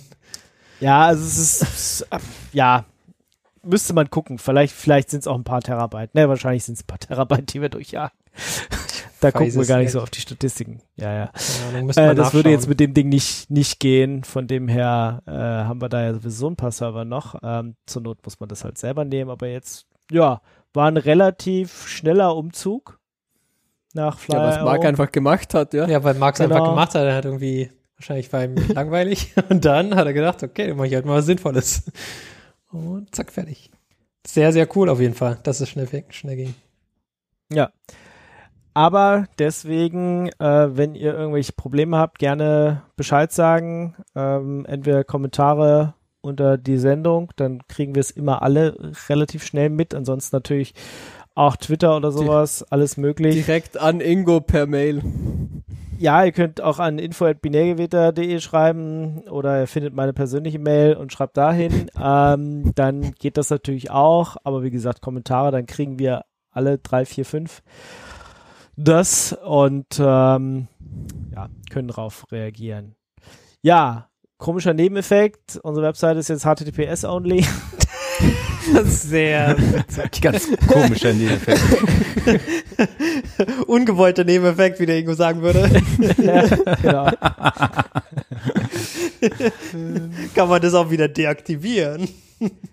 Ja, 0.80 1.06
also 1.06 1.24
es 1.24 1.38
ist, 1.38 1.62
es, 1.64 2.08
ja, 2.54 2.86
müsste 3.68 3.94
man 3.94 4.10
gucken. 4.10 4.38
Vielleicht, 4.40 4.74
vielleicht 4.74 5.10
sind 5.10 5.20
es 5.22 5.28
auch 5.28 5.36
ein 5.36 5.44
paar 5.44 5.62
Terabyte. 5.62 6.14
Ne, 6.16 6.28
wahrscheinlich 6.30 6.64
sind 6.64 6.76
es 6.76 6.84
ein 6.84 6.88
paar 6.88 7.00
Terabyte, 7.00 7.54
die 7.54 7.62
wir 7.62 7.70
durchjagen. 7.70 8.18
da 9.20 9.32
gucken 9.32 9.54
wir 9.54 9.62
es 9.62 9.68
gar 9.68 9.78
nicht 9.78 9.86
nicht. 9.86 9.92
so 9.94 10.02
auf 10.02 10.10
die 10.10 10.22
Statistiken. 10.22 10.82
Ja, 10.96 11.14
ja. 11.14 11.32
Müsste 11.82 12.02
Äh, 12.02 12.16
das 12.16 12.34
würde 12.34 12.50
jetzt 12.50 12.68
mit 12.70 12.80
dem 12.80 12.94
Ding 12.94 13.10
nicht, 13.10 13.50
nicht 13.50 13.80
gehen. 13.80 14.24
Von 14.24 14.48
dem 14.48 14.68
her 14.68 15.22
äh, 15.26 15.32
haben 15.32 15.82
wir 15.82 15.90
da 15.90 16.04
ja 16.04 16.14
sowieso 16.14 16.50
ein 16.50 16.56
paar 16.56 16.72
Server 16.72 17.06
noch. 17.06 17.36
Ähm, 17.44 17.76
zur 17.86 18.02
Not 18.04 18.20
muss 18.26 18.40
man 18.40 18.50
das 18.50 18.64
halt 18.64 18.78
selber 18.78 19.06
nehmen. 19.06 19.30
Aber 19.32 19.48
jetzt, 19.48 19.86
ja, 20.12 20.42
war 20.74 20.88
ein 20.88 20.98
relativ 20.98 21.88
schneller 21.88 22.36
Umzug 22.36 23.00
nach 23.94 24.20
Flyer. 24.20 24.40
ja, 24.42 24.48
was 24.50 24.64
Marc 24.64 24.86
einfach 24.86 25.12
gemacht 25.12 25.54
hat, 25.56 25.74
ja. 25.74 25.88
Ja, 25.88 26.04
weil 26.04 26.14
Max 26.14 26.38
Genau. 26.40 26.54
einfach 26.56 26.70
gemacht 26.70 26.94
hat, 26.94 27.04
er 27.04 27.16
hat 27.16 27.26
irgendwie, 27.26 27.72
wahrscheinlich 27.98 28.32
war 28.32 28.44
ihm 28.44 28.56
langweilig 28.74 29.34
und 29.50 29.66
dann 29.66 29.96
hat 29.96 30.06
er 30.06 30.14
gedacht, 30.14 30.44
okay, 30.44 30.68
dann 30.68 30.78
mache 30.78 30.88
ich 30.88 30.94
halt 30.94 31.06
mal 31.08 31.18
was 31.18 31.26
Sinnvolles. 31.26 31.84
Und 32.86 33.16
zack, 33.16 33.32
fertig. 33.32 33.72
Sehr, 34.26 34.52
sehr 34.52 34.68
cool 34.76 34.90
auf 34.90 35.00
jeden 35.00 35.14
Fall, 35.14 35.40
dass 35.44 35.62
es 35.62 35.70
schnell, 35.70 35.88
schnell 36.10 36.36
ging. 36.36 36.54
Ja. 37.52 37.72
Aber 38.74 39.26
deswegen, 39.40 40.30
äh, 40.40 40.78
wenn 40.78 40.94
ihr 40.94 41.14
irgendwelche 41.16 41.54
Probleme 41.54 41.98
habt, 41.98 42.20
gerne 42.20 42.84
Bescheid 42.96 43.32
sagen. 43.32 43.96
Ähm, 44.16 44.66
entweder 44.68 45.04
Kommentare 45.04 45.96
unter 46.22 46.58
die 46.58 46.78
Sendung, 46.78 47.32
dann 47.38 47.62
kriegen 47.68 47.96
wir 47.96 48.02
es 48.02 48.12
immer 48.12 48.44
alle 48.44 48.94
relativ 49.10 49.44
schnell 49.44 49.70
mit. 49.70 49.96
Ansonsten 49.96 50.36
natürlich 50.36 50.74
auch 51.34 51.56
Twitter 51.56 51.96
oder 51.96 52.12
sowas, 52.12 52.64
alles 52.70 52.98
möglich. 52.98 53.34
Direkt 53.34 53.78
an 53.78 54.02
Ingo 54.02 54.42
per 54.42 54.68
Mail. 54.68 55.02
Ja, 55.98 56.24
ihr 56.24 56.32
könnt 56.32 56.62
auch 56.62 56.80
an 56.80 57.00
info.binärgewitter.de 57.00 58.40
schreiben 58.40 59.28
oder 59.30 59.62
ihr 59.62 59.68
findet 59.68 59.94
meine 59.94 60.14
persönliche 60.14 60.60
Mail 60.60 60.96
und 60.96 61.12
schreibt 61.12 61.38
dahin. 61.38 61.90
ähm, 62.00 62.72
dann 62.76 63.14
geht 63.14 63.38
das 63.38 63.50
natürlich 63.50 63.90
auch. 63.90 64.38
Aber 64.44 64.64
wie 64.64 64.70
gesagt, 64.70 65.02
Kommentare, 65.02 65.52
dann 65.52 65.66
kriegen 65.66 65.98
wir 65.98 66.26
alle 66.52 66.78
drei, 66.78 67.06
vier, 67.06 67.26
fünf 67.26 67.62
das 68.78 69.34
und 69.34 70.00
ähm, 70.00 70.68
ja, 71.36 71.50
können 71.72 71.88
darauf 71.88 72.32
reagieren. 72.32 72.96
Ja, 73.62 74.10
komischer 74.38 74.74
Nebeneffekt. 74.74 75.60
Unsere 75.64 75.88
Webseite 75.88 76.20
ist 76.20 76.30
jetzt 76.30 76.46
HTTPS 76.46 77.04
only. 77.04 77.44
Sehr 78.86 79.56
Ganz 80.22 80.48
komischer 80.68 81.14
Nebeneffekt. 81.14 81.62
ungewollter 83.68 84.24
Nebeneffekt, 84.24 84.80
wie 84.80 84.86
der 84.86 84.98
Ingo 85.00 85.14
sagen 85.14 85.42
würde. 85.42 85.70
genau. 86.82 87.10
Kann 90.36 90.50
man 90.50 90.62
das 90.62 90.74
auch 90.74 90.90
wieder 90.92 91.08
deaktivieren. 91.08 92.10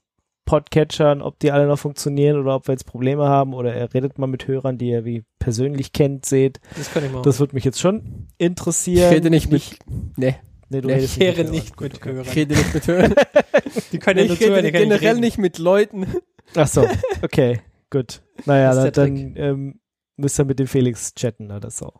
Podcatchern, 0.44 1.22
ob 1.22 1.38
die 1.38 1.50
alle 1.52 1.66
noch 1.66 1.78
funktionieren 1.78 2.38
oder 2.38 2.54
ob 2.57 2.68
wir 2.68 2.72
jetzt 2.72 2.85
Probleme 2.87 3.24
haben 3.28 3.54
oder 3.54 3.76
ihr 3.76 3.92
redet 3.94 4.18
mal 4.18 4.26
mit 4.26 4.46
Hörern, 4.46 4.76
die 4.78 4.90
ihr 4.90 5.04
wie 5.04 5.24
persönlich 5.38 5.92
kennt, 5.92 6.26
seht. 6.26 6.61
Das 6.76 6.92
kann 6.92 7.04
ich 7.04 7.11
machen. 7.11 7.22
Das 7.24 7.40
würde 7.40 7.54
mich 7.54 7.64
jetzt 7.64 7.80
schon 7.80 8.28
Ich 8.38 8.46
interessieren. 8.46 9.12
rede 9.12 9.30
nicht 9.30 9.50
mit. 9.50 9.78
Nee, 10.16 10.37
nee, 10.68 10.80
du 10.80 10.88
ich 10.88 10.94
redest 10.96 11.18
kehre 11.18 11.37
Hörern. 11.38 11.50
nicht 11.52 11.76
Gut, 11.76 11.85
mit 11.92 11.96
okay. 11.96 12.11
Hörern. 12.12 12.26
ich 12.26 12.37
rede 12.37 12.54
nicht 12.54 12.74
mit 12.74 12.87
Hörern. 12.87 13.14
Die 13.92 13.98
können 13.98 14.18
ja 14.20 14.24
nur 14.26 14.35
Ich 14.35 14.40
rede 14.42 14.54
können 14.72 14.72
generell 14.72 15.09
reden. 15.11 15.20
nicht 15.20 15.38
mit 15.38 15.59
Leuten. 15.59 16.07
Ach 16.54 16.68
so, 16.68 16.87
okay, 17.22 17.61
gut. 17.90 18.22
Naja, 18.44 18.74
dann, 18.74 18.92
dann 18.92 19.37
ähm, 19.37 19.80
müsst 20.16 20.38
ihr 20.38 20.44
mit 20.44 20.59
dem 20.59 20.66
Felix 20.66 21.14
chatten 21.14 21.50
oder 21.50 21.70
so. 21.70 21.92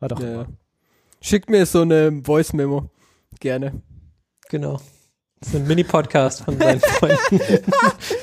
War 0.00 0.08
doch 0.08 0.20
Ja. 0.20 0.46
Schickt 1.20 1.48
mir 1.48 1.64
so 1.64 1.80
eine 1.80 2.20
Voice-Memo. 2.22 2.90
Gerne. 3.40 3.80
Genau. 4.50 4.78
Das 5.44 5.52
ist 5.52 5.60
ein 5.60 5.66
Mini-Podcast 5.66 6.42
von 6.42 6.58
seinen 6.58 6.80
Freunden. 6.80 7.38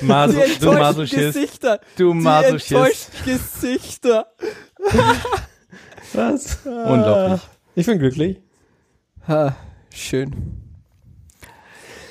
Maso, 0.00 0.40
Die 0.40 0.58
du 0.58 0.72
Masochist. 0.72 1.14
Gesichter. 1.14 1.80
Du 1.96 2.12
Masochist. 2.14 3.12
Gesichter. 3.24 4.26
Was? 6.14 6.58
Unglaublich. 6.66 7.40
Ich 7.76 7.86
bin 7.86 8.00
glücklich. 8.00 8.40
Ha, 9.28 9.54
schön. 9.94 10.34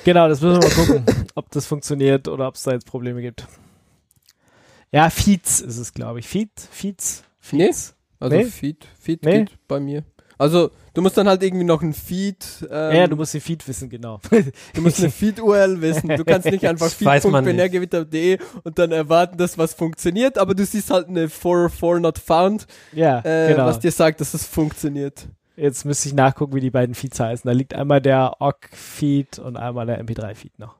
Genau, 0.06 0.28
das 0.28 0.40
müssen 0.40 0.62
wir 0.62 0.68
mal 0.70 0.74
gucken, 1.02 1.26
ob 1.34 1.50
das 1.50 1.66
funktioniert 1.66 2.26
oder 2.26 2.48
ob 2.48 2.54
es 2.54 2.62
da 2.62 2.72
jetzt 2.72 2.86
Probleme 2.86 3.20
gibt. 3.20 3.46
Ja, 4.92 5.10
Feeds 5.10 5.60
ist 5.60 5.76
es, 5.76 5.92
glaube 5.92 6.20
ich. 6.20 6.26
Feed, 6.26 6.48
Feeds, 6.70 7.22
Feeds. 7.38 7.94
Also 8.18 8.34
Nee. 8.34 8.44
Feed, 8.46 8.86
Feed 8.98 9.22
Nee. 9.26 9.40
geht 9.44 9.58
bei 9.68 9.78
mir. 9.78 10.04
Also 10.38 10.70
du 10.94 11.02
musst 11.02 11.16
dann 11.16 11.28
halt 11.28 11.42
irgendwie 11.42 11.64
noch 11.64 11.82
ein 11.82 11.92
Feed. 11.92 12.44
Ähm, 12.70 12.96
ja, 12.96 13.06
du 13.06 13.16
musst 13.16 13.34
den 13.34 13.40
Feed 13.40 13.66
wissen, 13.66 13.88
genau. 13.88 14.20
du 14.74 14.80
musst 14.80 15.00
eine 15.00 15.10
Feed-URL 15.10 15.80
wissen. 15.80 16.08
Du 16.08 16.24
kannst 16.24 16.50
nicht 16.50 16.66
einfach 16.66 16.88
feed.binärgewitter.de 16.90 18.38
und 18.64 18.78
dann 18.78 18.92
erwarten, 18.92 19.38
dass 19.38 19.58
was 19.58 19.74
funktioniert, 19.74 20.38
aber 20.38 20.54
du 20.54 20.64
siehst 20.64 20.90
halt 20.90 21.08
eine 21.08 21.28
404 21.28 22.00
not 22.00 22.18
found, 22.18 22.66
ja, 22.92 23.20
äh, 23.20 23.52
genau. 23.52 23.66
was 23.66 23.78
dir 23.78 23.92
sagt, 23.92 24.20
dass 24.20 24.34
es 24.34 24.46
funktioniert. 24.46 25.26
Jetzt 25.62 25.84
müsste 25.84 26.08
ich 26.08 26.14
nachgucken, 26.14 26.54
wie 26.56 26.60
die 26.60 26.72
beiden 26.72 26.96
Feeds 26.96 27.20
heißen. 27.20 27.48
Da 27.48 27.52
liegt 27.52 27.72
einmal 27.72 28.00
der 28.00 28.40
OGG-Feed 28.40 29.38
und 29.38 29.56
einmal 29.56 29.86
der 29.86 30.02
MP3-Feed 30.02 30.58
noch. 30.58 30.74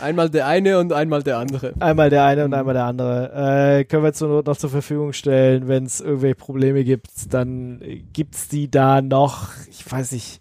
Einmal 0.00 0.30
der 0.30 0.46
eine 0.46 0.78
und 0.78 0.92
einmal 0.92 1.24
der 1.24 1.38
andere. 1.38 1.74
Einmal 1.80 2.08
der 2.08 2.24
eine 2.24 2.44
und 2.44 2.54
einmal 2.54 2.74
der 2.74 2.84
andere. 2.84 3.80
Äh, 3.80 3.84
können 3.84 4.04
wir 4.04 4.12
zur 4.12 4.28
Not 4.28 4.46
noch 4.46 4.56
zur 4.56 4.70
Verfügung 4.70 5.12
stellen, 5.12 5.66
wenn 5.66 5.86
es 5.86 6.00
irgendwelche 6.00 6.36
Probleme 6.36 6.84
gibt, 6.84 7.34
dann 7.34 7.82
äh, 7.82 7.96
gibt's 8.12 8.46
die 8.46 8.70
da 8.70 9.02
noch. 9.02 9.48
Ich 9.68 9.90
weiß 9.90 10.12
nicht. 10.12 10.40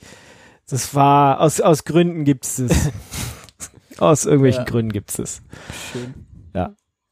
Das 0.69 0.93
war 0.93 1.41
aus 1.41 1.59
aus 1.59 1.83
Gründen 1.83 2.23
gibt's 2.23 2.59
es. 2.59 2.91
aus 3.97 4.25
irgendwelchen 4.25 4.65
Ja. 4.65 4.69
Gründen 4.69 4.91
gibt's 4.91 5.17
es. 5.17 5.41
Schön. 5.91 6.13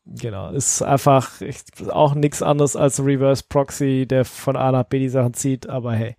Genau. 0.06 0.52
Ist 0.52 0.84
einfach 0.84 1.42
ich, 1.42 1.64
auch 1.90 2.14
nichts 2.14 2.44
anderes 2.44 2.76
als 2.76 3.00
ein 3.00 3.06
Reverse 3.06 3.44
Proxy, 3.50 4.06
der 4.08 4.24
von 4.24 4.56
A 4.56 4.72
nach 4.72 4.84
B 4.84 5.00
die 5.00 5.10
Sachen 5.10 5.34
zieht. 5.34 5.68
Aber 5.68 5.94
hey, 5.94 6.16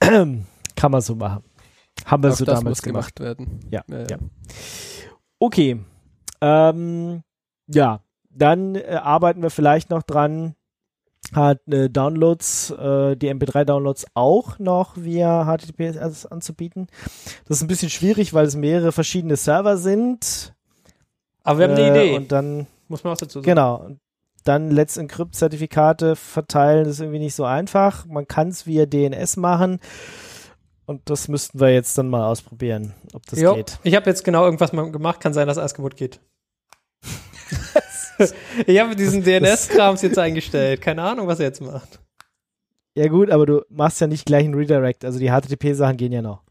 kann 0.00 0.90
man 0.90 1.00
so 1.00 1.14
machen. 1.14 1.44
Haben 2.04 2.22
wir 2.22 2.30
Auch 2.30 2.36
so 2.36 2.44
das 2.44 2.56
damals 2.60 2.78
muss 2.78 2.82
gemacht. 2.82 3.16
gemacht 3.16 3.38
werden. 3.38 3.60
Ja, 3.70 3.82
Ja, 3.88 4.04
ja. 4.08 4.18
Okay. 5.40 5.80
Ähm, 6.40 7.22
ja, 7.66 8.00
dann 8.30 8.74
äh, 8.76 8.84
arbeiten 9.02 9.42
wir 9.42 9.50
vielleicht 9.50 9.90
noch 9.90 10.02
dran, 10.04 10.54
hat 11.34 11.66
äh, 11.68 11.90
Downloads, 11.90 12.70
äh, 12.70 13.16
die 13.16 13.28
MP3-Downloads 13.32 14.06
auch 14.14 14.58
noch 14.60 14.96
via 14.96 15.44
HTTPS 15.44 16.26
anzubieten. 16.26 16.86
Das 17.46 17.56
ist 17.58 17.62
ein 17.62 17.68
bisschen 17.68 17.90
schwierig, 17.90 18.32
weil 18.34 18.46
es 18.46 18.54
mehrere 18.56 18.92
verschiedene 18.92 19.36
Server 19.36 19.76
sind. 19.76 20.54
Aber 21.42 21.58
wir 21.58 21.68
haben 21.68 21.76
Äh, 21.76 21.82
eine 21.82 21.90
Idee. 22.04 22.16
Und 22.16 22.30
dann, 22.32 22.66
muss 22.88 23.02
man 23.04 23.12
auch 23.14 23.18
dazu 23.18 23.40
sagen. 23.40 23.44
genau. 23.44 23.90
Dann 24.48 24.70
Let's 24.70 24.96
Encrypt 24.96 25.34
Zertifikate 25.34 26.16
verteilen, 26.16 26.84
das 26.84 26.94
ist 26.94 27.00
irgendwie 27.00 27.18
nicht 27.18 27.34
so 27.34 27.44
einfach. 27.44 28.06
Man 28.06 28.26
kann 28.26 28.48
es 28.48 28.66
via 28.66 28.86
DNS 28.86 29.36
machen. 29.36 29.78
Und 30.86 31.10
das 31.10 31.28
müssten 31.28 31.60
wir 31.60 31.72
jetzt 31.72 31.98
dann 31.98 32.08
mal 32.08 32.26
ausprobieren, 32.26 32.94
ob 33.12 33.26
das 33.26 33.38
Jo, 33.38 33.54
geht. 33.54 33.78
Ich 33.82 33.94
habe 33.94 34.08
jetzt 34.08 34.24
genau 34.24 34.46
irgendwas 34.46 34.72
mal 34.72 34.90
gemacht, 34.90 35.20
kann 35.20 35.34
sein, 35.34 35.46
dass 35.46 35.58
alles 35.58 35.74
kaputt 35.74 35.96
geht. 35.96 36.18
ich 38.66 38.80
habe 38.80 38.96
diesen 38.96 39.22
DNS-Krams 39.22 40.00
jetzt 40.02 40.18
eingestellt. 40.18 40.80
Keine 40.80 41.02
Ahnung, 41.02 41.26
was 41.26 41.40
er 41.40 41.46
jetzt 41.46 41.60
macht. 41.60 42.00
Ja 42.96 43.08
gut, 43.08 43.30
aber 43.30 43.44
du 43.44 43.64
machst 43.68 44.00
ja 44.00 44.06
nicht 44.06 44.24
gleich 44.24 44.44
einen 44.44 44.54
Redirect. 44.54 45.04
Also 45.04 45.18
die 45.18 45.28
HTTP-Sachen 45.30 45.98
gehen 45.98 46.12
ja 46.12 46.22
noch. 46.22 46.42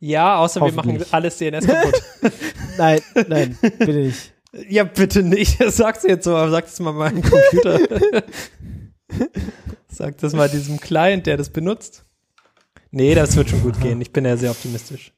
Ja, 0.00 0.38
außer 0.38 0.60
wir 0.60 0.72
machen 0.72 1.02
alles 1.12 1.38
DNS 1.38 1.64
kaputt. 1.64 2.02
Nein, 2.76 3.00
nein, 3.28 3.56
bitte 3.62 3.92
nicht. 3.92 4.35
Ja, 4.68 4.84
bitte 4.84 5.22
nicht. 5.22 5.58
Du 5.60 6.08
jetzt 6.08 6.24
so, 6.24 6.36
aber 6.36 6.50
sag 6.50 6.64
das 6.64 6.80
mal 6.80 6.92
meinem 6.92 7.22
Computer. 7.22 7.80
sag 9.88 10.18
das 10.18 10.32
mal 10.32 10.48
diesem 10.48 10.78
Client, 10.78 11.26
der 11.26 11.36
das 11.36 11.50
benutzt. 11.50 12.04
Nee, 12.90 13.14
das 13.14 13.36
wird 13.36 13.50
schon 13.50 13.62
gut 13.62 13.80
gehen. 13.80 14.00
Ich 14.00 14.12
bin 14.12 14.24
ja 14.24 14.36
sehr 14.36 14.50
optimistisch. 14.50 15.12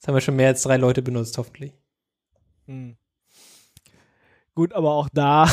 Das 0.00 0.08
haben 0.08 0.14
wir 0.14 0.20
schon 0.20 0.36
mehr 0.36 0.48
als 0.48 0.62
drei 0.62 0.76
Leute 0.76 1.02
benutzt, 1.02 1.38
hoffentlich. 1.38 1.72
Hm. 2.66 2.96
Gut, 4.54 4.72
aber 4.72 4.92
auch 4.92 5.10
da, 5.12 5.46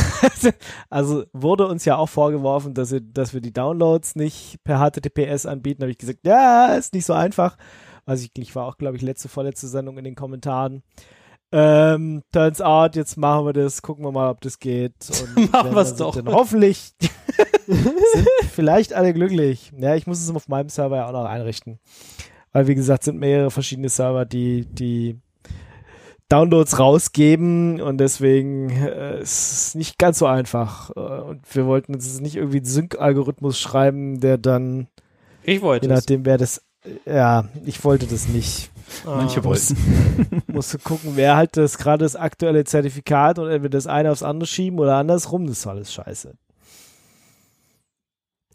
also 0.90 1.26
wurde 1.34 1.68
uns 1.68 1.84
ja 1.84 1.98
auch 1.98 2.08
vorgeworfen, 2.08 2.74
dass 2.74 2.92
wir, 2.92 3.02
dass 3.02 3.34
wir 3.34 3.42
die 3.42 3.52
Downloads 3.52 4.16
nicht 4.16 4.64
per 4.64 4.80
HTTPS 4.80 5.46
anbieten. 5.46 5.82
Da 5.82 5.86
habe 5.86 5.92
ich 5.92 5.98
gesagt, 5.98 6.20
ja, 6.26 6.76
ist 6.76 6.94
nicht 6.94 7.06
so 7.06 7.12
einfach. 7.12 7.58
Weiß 8.06 8.24
ich, 8.24 8.32
ich 8.38 8.56
war 8.56 8.66
auch, 8.66 8.78
glaube 8.78 8.96
ich, 8.96 9.02
letzte, 9.02 9.28
vorletzte 9.28 9.68
Sendung 9.68 9.98
in 9.98 10.06
den 10.06 10.16
Kommentaren. 10.16 10.84
Ähm, 11.56 12.24
turns 12.32 12.62
out, 12.62 12.96
jetzt 12.96 13.16
machen 13.16 13.46
wir 13.46 13.54
das, 13.54 13.84
gucken 13.84 14.04
wir 14.04 14.12
mal, 14.12 14.32
ob 14.32 14.42
das 14.42 14.58
geht. 14.58 14.94
Und 15.38 15.52
Machen 15.52 15.76
dann 15.76 15.86
sind 15.86 16.00
doch. 16.00 16.16
Dann 16.16 16.34
hoffentlich 16.34 16.94
sind 17.68 18.28
vielleicht 18.52 18.94
alle 18.94 19.14
glücklich. 19.14 19.72
Ja, 19.78 19.94
ich 19.96 20.08
muss 20.08 20.20
es 20.20 20.34
auf 20.36 20.48
meinem 20.48 20.70
Server 20.70 20.98
ja 20.98 21.08
auch 21.08 21.12
noch 21.12 21.26
einrichten. 21.26 21.80
Weil, 22.54 22.68
wie 22.68 22.76
gesagt, 22.76 23.04
sind 23.04 23.20
mehrere 23.20 23.52
verschiedene 23.52 23.90
Server, 23.90 24.26
die, 24.26 24.66
die 24.66 25.20
Downloads 26.30 26.80
rausgeben 26.80 27.80
und 27.82 28.00
deswegen 28.00 28.70
äh, 28.72 29.22
ist 29.22 29.52
es 29.52 29.76
nicht 29.76 30.00
ganz 30.00 30.18
so 30.18 30.26
einfach. 30.26 30.90
Äh, 30.96 31.00
und 31.00 31.56
wir 31.56 31.68
wollten 31.68 31.94
jetzt 31.94 32.20
nicht 32.22 32.36
irgendwie 32.36 32.58
einen 32.58 32.66
Sync-Algorithmus 32.66 33.60
schreiben, 33.60 34.20
der 34.20 34.40
dann, 34.40 34.88
Ich 35.44 35.62
wollte 35.62 35.86
je 35.86 35.94
es. 35.94 36.00
nachdem, 36.00 36.26
wer 36.26 36.38
das, 36.40 36.64
ja, 37.06 37.46
ich 37.66 37.84
wollte 37.84 38.08
das 38.08 38.28
nicht. 38.28 38.72
Manche 39.06 39.40
Ah. 39.40 39.44
wollten. 39.44 39.78
Musste 40.48 40.80
gucken, 40.80 41.12
wer 41.16 41.36
halt 41.36 41.58
das 41.58 41.78
gerade 41.78 42.04
das 42.06 42.16
aktuelle 42.16 42.64
Zertifikat 42.64 43.40
und 43.40 43.50
entweder 43.50 43.78
das 43.78 43.88
eine 43.88 44.12
aufs 44.12 44.24
andere 44.24 44.48
schieben 44.48 44.80
oder 44.80 44.96
andersrum, 44.96 45.48
das 45.48 45.60
ist 45.60 45.68
alles 45.68 45.94
scheiße. 45.94 46.34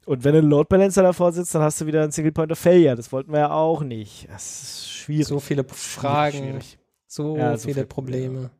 Und 0.06 0.24
wenn 0.24 0.34
ein 0.34 0.44
Load 0.44 0.68
Balancer 0.70 1.02
davor 1.02 1.32
sitzt, 1.32 1.54
dann 1.54 1.62
hast 1.62 1.80
du 1.80 1.86
wieder 1.86 2.02
einen 2.02 2.12
Single 2.12 2.32
Point 2.32 2.50
of 2.52 2.58
Failure. 2.58 2.96
Das 2.96 3.12
wollten 3.12 3.30
wir 3.32 3.40
ja 3.40 3.50
auch 3.50 3.82
nicht. 3.82 4.26
Das 4.30 4.62
ist 4.62 4.90
schwierig. 4.90 5.26
So 5.26 5.38
viele 5.38 5.64
Fragen, 5.64 6.38
Schwierig. 6.38 6.78
so 7.06 7.36
Ja, 7.36 7.56
so 7.58 7.64
viele 7.64 7.74
viele 7.74 7.86
Probleme. 7.86 8.50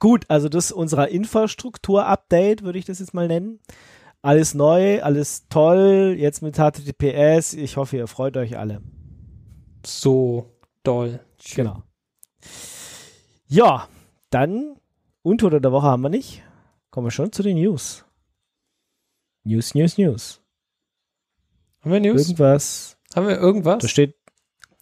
Gut, 0.00 0.24
also 0.28 0.48
das 0.48 0.66
ist 0.66 0.72
unser 0.72 1.08
Infrastruktur-Update, 1.08 2.64
würde 2.64 2.80
ich 2.80 2.84
das 2.84 2.98
jetzt 2.98 3.14
mal 3.14 3.28
nennen. 3.28 3.60
Alles 4.22 4.52
neu, 4.52 5.00
alles 5.02 5.46
toll, 5.48 6.16
jetzt 6.18 6.42
mit 6.42 6.56
HTTPS. 6.56 7.54
Ich 7.54 7.76
hoffe, 7.76 7.96
ihr 7.98 8.08
freut 8.08 8.36
euch 8.36 8.58
alle. 8.58 8.80
So 9.86 10.56
doll. 10.82 11.20
Genau. 11.54 11.82
Ja, 13.46 13.88
dann 14.30 14.76
Untote 15.22 15.60
der 15.60 15.72
Woche 15.72 15.86
haben 15.86 16.02
wir 16.02 16.08
nicht. 16.08 16.42
Kommen 16.90 17.06
wir 17.06 17.10
schon 17.10 17.32
zu 17.32 17.42
den 17.42 17.56
News. 17.56 18.04
News, 19.44 19.74
News, 19.74 19.98
News. 19.98 20.40
Haben 21.80 21.92
wir 21.92 22.00
News? 22.00 22.22
Irgendwas. 22.28 22.96
Haben 23.14 23.28
wir 23.28 23.36
irgendwas? 23.36 23.82
Da 23.82 23.88
steht, 23.88 24.16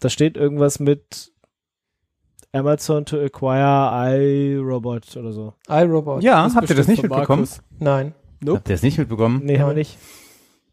da 0.01 0.09
steht 0.09 0.37
irgendwas 0.37 0.79
mit 0.79 1.33
Amazon 2.53 3.05
to 3.05 3.19
acquire 3.19 4.17
iRobot 4.17 5.17
oder 5.17 5.33
so. 5.33 5.55
iRobot. 5.69 6.23
Ja, 6.23 6.55
habt 6.55 6.71
ihr 6.71 6.77
das 6.77 6.87
nicht 6.87 7.03
mitbekommen? 7.03 7.43
Markus. 7.43 7.63
Nein. 7.79 8.15
Habt 8.47 8.69
ihr 8.69 8.75
das 8.75 8.83
nicht 8.83 8.99
mitbekommen? 8.99 9.41
Nee, 9.45 9.59
haben 9.59 9.71
wir 9.71 9.75
nicht. 9.75 9.99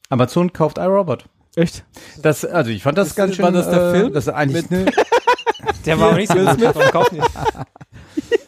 Amazon 0.10 0.54
kauft 0.54 0.78
iRobot. 0.78 1.26
Echt? 1.60 1.84
Das, 2.22 2.46
also 2.46 2.72
ich 2.72 2.84
fand 2.84 2.98
das 2.98 3.10
Ist- 3.10 3.16
ganz 3.16 3.36
schön. 3.36 3.44
war 3.46 3.52
das 3.52 3.70
der 3.70 3.82
äh, 3.82 3.92
Film 3.92 4.14
Das 4.14 4.28
ist 4.28 4.34
eigentlich 4.34 4.70
mit- 4.70 4.82
eine, 4.82 4.92
Der 5.86 6.00
war 6.00 6.10
auch 6.10 6.16
nicht 6.16 6.32
so 6.32 6.38
Will 6.38 6.46
gut. 6.46 6.56
Smith? 6.56 6.72
Warum 6.76 6.92
kaufen 6.92 7.16
die? 7.18 7.22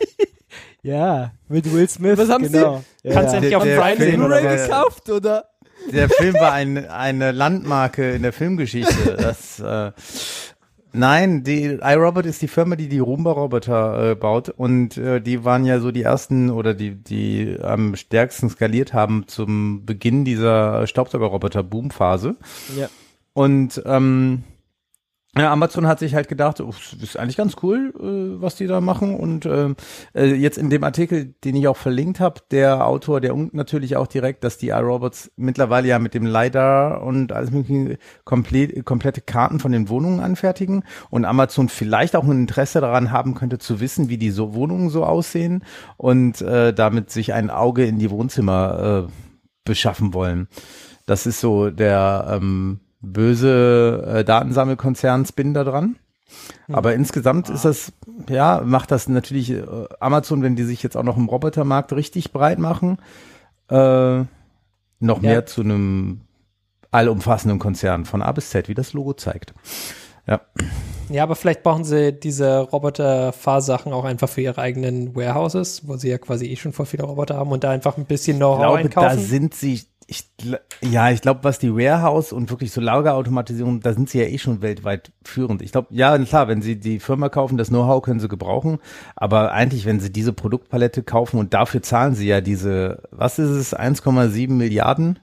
Ja, 0.83 1.31
mit 1.47 1.71
Will 1.71 1.87
Smith. 1.87 2.17
Was 2.17 2.29
haben 2.29 2.45
Sie? 2.45 2.51
genau. 2.53 2.83
Ja, 3.03 3.13
Kannst 3.13 3.33
ja. 3.33 3.37
endlich 3.37 3.55
auf 3.55 3.63
Prime 3.63 3.97
Film 3.97 4.09
sehen, 4.11 4.19
Blu-ray 4.19 4.57
gekauft, 4.57 5.09
oder? 5.09 5.45
der 5.91 6.09
Film 6.09 6.33
war 6.35 6.53
ein, 6.53 6.89
eine 6.89 7.31
Landmarke 7.31 8.11
in 8.13 8.21
der 8.23 8.33
Filmgeschichte. 8.33 9.15
Das, 9.19 9.59
äh, 9.59 9.91
nein, 10.91 11.43
die 11.43 11.65
iRobot 11.81 12.25
ist 12.25 12.41
die 12.41 12.47
Firma, 12.47 12.75
die 12.75 12.87
die 12.87 12.97
Roomba-Roboter 12.99 14.11
äh, 14.11 14.15
baut 14.15 14.49
und 14.49 14.97
äh, 14.97 15.21
die 15.21 15.43
waren 15.45 15.65
ja 15.65 15.79
so 15.79 15.91
die 15.91 16.01
ersten 16.03 16.49
oder 16.49 16.73
die, 16.73 16.95
die 16.95 17.57
am 17.61 17.95
stärksten 17.95 18.49
skaliert 18.49 18.93
haben 18.93 19.25
zum 19.27 19.85
Beginn 19.85 20.25
dieser 20.25 20.87
Staubsaugerroboter-Boom-Phase. 20.87 22.35
Ja. 22.77 22.89
Und 23.33 23.81
ähm, 23.85 24.43
ja, 25.37 25.49
Amazon 25.49 25.87
hat 25.87 25.99
sich 25.99 26.13
halt 26.13 26.27
gedacht, 26.27 26.59
oh, 26.59 26.73
ist 27.01 27.17
eigentlich 27.17 27.37
ganz 27.37 27.55
cool, 27.63 27.93
äh, 27.97 28.41
was 28.41 28.55
die 28.55 28.67
da 28.67 28.81
machen. 28.81 29.15
Und 29.15 29.45
ähm, 29.45 29.77
äh, 30.13 30.25
jetzt 30.33 30.57
in 30.57 30.69
dem 30.69 30.83
Artikel, 30.83 31.35
den 31.45 31.55
ich 31.55 31.69
auch 31.69 31.77
verlinkt 31.77 32.19
habe, 32.19 32.41
der 32.51 32.85
Autor, 32.85 33.21
der 33.21 33.33
unkt 33.33 33.53
natürlich 33.53 33.95
auch 33.95 34.07
direkt, 34.07 34.43
dass 34.43 34.57
die 34.57 34.69
iRobots 34.69 35.31
mittlerweile 35.37 35.87
ja 35.87 35.99
mit 35.99 36.15
dem 36.15 36.25
LiDAR 36.25 37.01
und 37.01 37.31
alles 37.31 37.49
mögliche 37.49 37.97
komplett, 38.25 38.83
komplette 38.83 39.21
Karten 39.21 39.61
von 39.61 39.71
den 39.71 39.87
Wohnungen 39.87 40.19
anfertigen 40.19 40.83
und 41.09 41.23
Amazon 41.23 41.69
vielleicht 41.69 42.17
auch 42.17 42.25
ein 42.25 42.31
Interesse 42.31 42.81
daran 42.81 43.11
haben 43.11 43.33
könnte 43.33 43.57
zu 43.57 43.79
wissen, 43.79 44.09
wie 44.09 44.17
die 44.17 44.31
so 44.31 44.53
Wohnungen 44.53 44.89
so 44.89 45.05
aussehen 45.05 45.63
und 45.95 46.41
äh, 46.41 46.73
damit 46.73 47.09
sich 47.09 47.31
ein 47.31 47.49
Auge 47.49 47.85
in 47.85 47.99
die 47.99 48.11
Wohnzimmer 48.11 49.07
äh, 49.07 49.11
beschaffen 49.63 50.13
wollen. 50.13 50.49
Das 51.05 51.25
ist 51.25 51.39
so 51.39 51.69
der 51.69 52.27
ähm, 52.35 52.81
böse 53.01 54.03
äh, 54.19 54.23
Datensammelkonzern 54.23 55.25
Spin 55.25 55.53
da 55.53 55.63
dran. 55.63 55.95
Aber 56.71 56.93
insgesamt 56.93 57.49
ist 57.49 57.65
das, 57.65 57.91
ja, 58.29 58.61
macht 58.63 58.91
das 58.91 59.09
natürlich 59.09 59.49
äh, 59.51 59.63
Amazon, 59.99 60.41
wenn 60.43 60.55
die 60.55 60.63
sich 60.63 60.81
jetzt 60.81 60.95
auch 60.95 61.03
noch 61.03 61.17
im 61.17 61.27
Robotermarkt 61.27 61.91
richtig 61.93 62.31
breit 62.31 62.57
machen, 62.59 62.99
äh, 63.69 64.19
noch 64.99 65.21
Ja. 65.21 65.29
mehr 65.29 65.45
zu 65.45 65.61
einem 65.61 66.21
allumfassenden 66.91 67.59
Konzern 67.59 68.05
von 68.05 68.21
A 68.21 68.31
bis 68.31 68.49
Z, 68.51 68.69
wie 68.69 68.73
das 68.73 68.93
Logo 68.93 69.13
zeigt. 69.13 69.53
Ja. 70.27 70.41
Ja, 71.09 71.23
aber 71.23 71.35
vielleicht 71.35 71.63
brauchen 71.63 71.83
sie 71.83 72.13
diese 72.13 72.59
Roboter-Fahrsachen 72.59 73.91
auch 73.91 74.05
einfach 74.05 74.29
für 74.29 74.41
ihre 74.41 74.61
eigenen 74.61 75.13
Warehouses, 75.15 75.85
wo 75.87 75.97
sie 75.97 76.09
ja 76.09 76.17
quasi 76.17 76.45
eh 76.45 76.55
schon 76.55 76.71
voll 76.71 76.85
viele 76.85 77.03
Roboter 77.03 77.35
haben 77.35 77.51
und 77.51 77.63
da 77.65 77.71
einfach 77.71 77.97
ein 77.97 78.05
bisschen 78.05 78.37
Know-how 78.37 78.59
glaube, 78.59 78.89
da 78.89 79.01
einkaufen. 79.01 79.19
sind 79.19 79.53
sie, 79.53 79.81
ich, 80.11 80.29
ja, 80.81 81.09
ich 81.09 81.21
glaube, 81.21 81.39
was 81.43 81.57
die 81.57 81.73
Warehouse 81.73 82.33
und 82.33 82.49
wirklich 82.49 82.71
so 82.73 82.81
Lagerautomatisierung, 82.81 83.79
da 83.79 83.93
sind 83.93 84.09
sie 84.09 84.19
ja 84.19 84.25
eh 84.25 84.37
schon 84.37 84.61
weltweit 84.61 85.13
führend. 85.23 85.61
Ich 85.61 85.71
glaube, 85.71 85.87
ja, 85.91 86.17
klar, 86.19 86.49
wenn 86.49 86.61
sie 86.61 86.75
die 86.77 86.99
Firma 86.99 87.29
kaufen, 87.29 87.57
das 87.57 87.69
Know-how 87.69 88.01
können 88.03 88.19
sie 88.19 88.27
gebrauchen, 88.27 88.79
aber 89.15 89.53
eigentlich, 89.53 89.85
wenn 89.85 90.01
sie 90.01 90.11
diese 90.11 90.33
Produktpalette 90.33 91.01
kaufen 91.03 91.37
und 91.39 91.53
dafür 91.53 91.81
zahlen 91.81 92.13
sie 92.13 92.27
ja 92.27 92.41
diese, 92.41 93.03
was 93.11 93.39
ist 93.39 93.49
es, 93.51 93.73
1,7 93.73 94.49
Milliarden, 94.51 95.17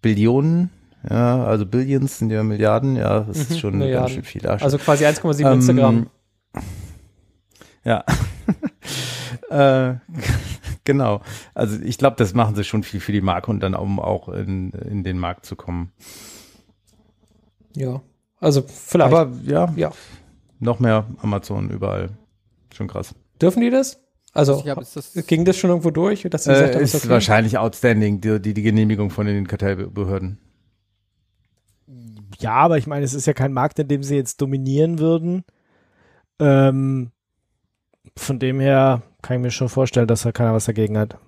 Billionen, 0.00 0.70
ja, 1.08 1.44
also 1.44 1.66
Billions 1.66 2.18
sind 2.18 2.30
ja 2.30 2.42
Milliarden, 2.42 2.96
ja, 2.96 3.20
das 3.20 3.36
ist 3.36 3.50
Mhm, 3.50 3.54
schon 3.56 3.78
Milliarden. 3.78 4.00
ganz 4.06 4.14
schön 4.14 4.24
viel 4.24 4.48
Asche. 4.48 4.64
also 4.64 4.78
quasi 4.78 5.04
1,7 5.04 5.46
Ähm, 5.46 5.52
Instagram. 5.52 6.06
Ja. 7.84 8.04
äh, 9.50 9.96
genau. 10.84 11.20
Also 11.54 11.80
ich 11.80 11.98
glaube, 11.98 12.16
das 12.16 12.34
machen 12.34 12.54
sie 12.54 12.64
schon 12.64 12.82
viel 12.82 13.00
für 13.00 13.12
die 13.12 13.20
Marke 13.20 13.50
und 13.50 13.60
dann 13.60 13.74
um 13.74 14.00
auch 14.00 14.28
in, 14.28 14.70
in 14.72 15.04
den 15.04 15.18
Markt 15.18 15.46
zu 15.46 15.56
kommen. 15.56 15.92
Ja. 17.76 18.02
Also 18.40 18.62
vielleicht. 18.62 19.12
Aber 19.12 19.32
ja, 19.44 19.72
ja. 19.76 19.92
noch 20.60 20.80
mehr 20.80 21.06
Amazon 21.22 21.70
überall. 21.70 22.10
Schon 22.74 22.88
krass. 22.88 23.14
Dürfen 23.40 23.60
die 23.60 23.70
das? 23.70 24.00
Also 24.32 24.62
jetzt 24.64 24.96
das- 24.96 25.26
ging 25.26 25.44
das 25.44 25.56
schon 25.56 25.70
irgendwo 25.70 25.90
durch, 25.90 26.22
dass 26.28 26.44
sie 26.44 26.50
gesagt 26.50 26.70
Äh, 26.70 26.74
haben, 26.74 26.82
ist 26.82 26.94
ist 26.94 27.04
okay? 27.04 27.12
wahrscheinlich 27.12 27.56
outstanding, 27.56 28.20
die, 28.20 28.40
die, 28.40 28.52
die 28.52 28.62
Genehmigung 28.62 29.10
von 29.10 29.26
den 29.26 29.46
Kartellbehörden. 29.46 30.38
Ja, 32.40 32.54
aber 32.54 32.78
ich 32.78 32.86
meine, 32.88 33.04
es 33.04 33.14
ist 33.14 33.26
ja 33.26 33.32
kein 33.32 33.52
Markt, 33.52 33.78
in 33.78 33.86
dem 33.86 34.02
sie 34.02 34.16
jetzt 34.16 34.40
dominieren 34.40 34.98
würden. 34.98 35.44
Ähm, 36.40 37.12
von 38.16 38.38
dem 38.38 38.60
her 38.60 39.02
kann 39.22 39.36
ich 39.36 39.42
mir 39.42 39.50
schon 39.50 39.68
vorstellen, 39.68 40.06
dass 40.06 40.22
da 40.22 40.32
keiner 40.32 40.54
was 40.54 40.66
dagegen 40.66 40.98
hat. 40.98 41.18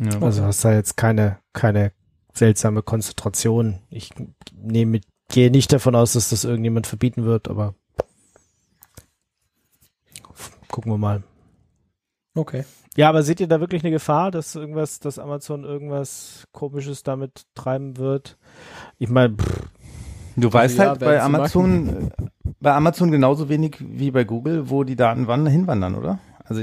Ja. 0.00 0.20
Also 0.22 0.44
hast 0.44 0.64
da 0.64 0.72
jetzt 0.72 0.96
keine, 0.96 1.38
keine 1.52 1.92
seltsame 2.32 2.82
Konzentration. 2.82 3.80
Ich 3.90 4.10
nehme, 4.54 5.00
gehe 5.28 5.50
nicht 5.50 5.72
davon 5.72 5.94
aus, 5.94 6.14
dass 6.14 6.30
das 6.30 6.44
irgendjemand 6.44 6.86
verbieten 6.86 7.24
wird, 7.24 7.48
aber 7.48 7.74
gucken 10.68 10.92
wir 10.92 10.98
mal. 10.98 11.22
Okay. 12.34 12.64
Ja, 12.96 13.08
aber 13.08 13.22
seht 13.22 13.40
ihr 13.40 13.48
da 13.48 13.60
wirklich 13.60 13.82
eine 13.82 13.90
Gefahr, 13.90 14.30
dass 14.30 14.54
irgendwas, 14.54 15.00
dass 15.00 15.18
Amazon 15.18 15.64
irgendwas 15.64 16.46
Komisches 16.52 17.02
damit 17.02 17.46
treiben 17.54 17.96
wird? 17.96 18.38
Ich 18.98 19.08
meine, 19.08 19.36
Du 20.40 20.52
weißt 20.52 20.78
ja, 20.78 20.88
halt 20.90 21.00
bei 21.00 21.20
Amazon, 21.20 21.88
äh, 21.88 22.24
bei 22.60 22.74
Amazon 22.74 23.10
genauso 23.10 23.48
wenig 23.48 23.76
wie 23.80 24.10
bei 24.10 24.24
Google, 24.24 24.70
wo 24.70 24.84
die 24.84 24.96
Daten 24.96 25.26
wann 25.26 25.46
hinwandern, 25.46 25.94
oder? 25.94 26.18
Also 26.44 26.62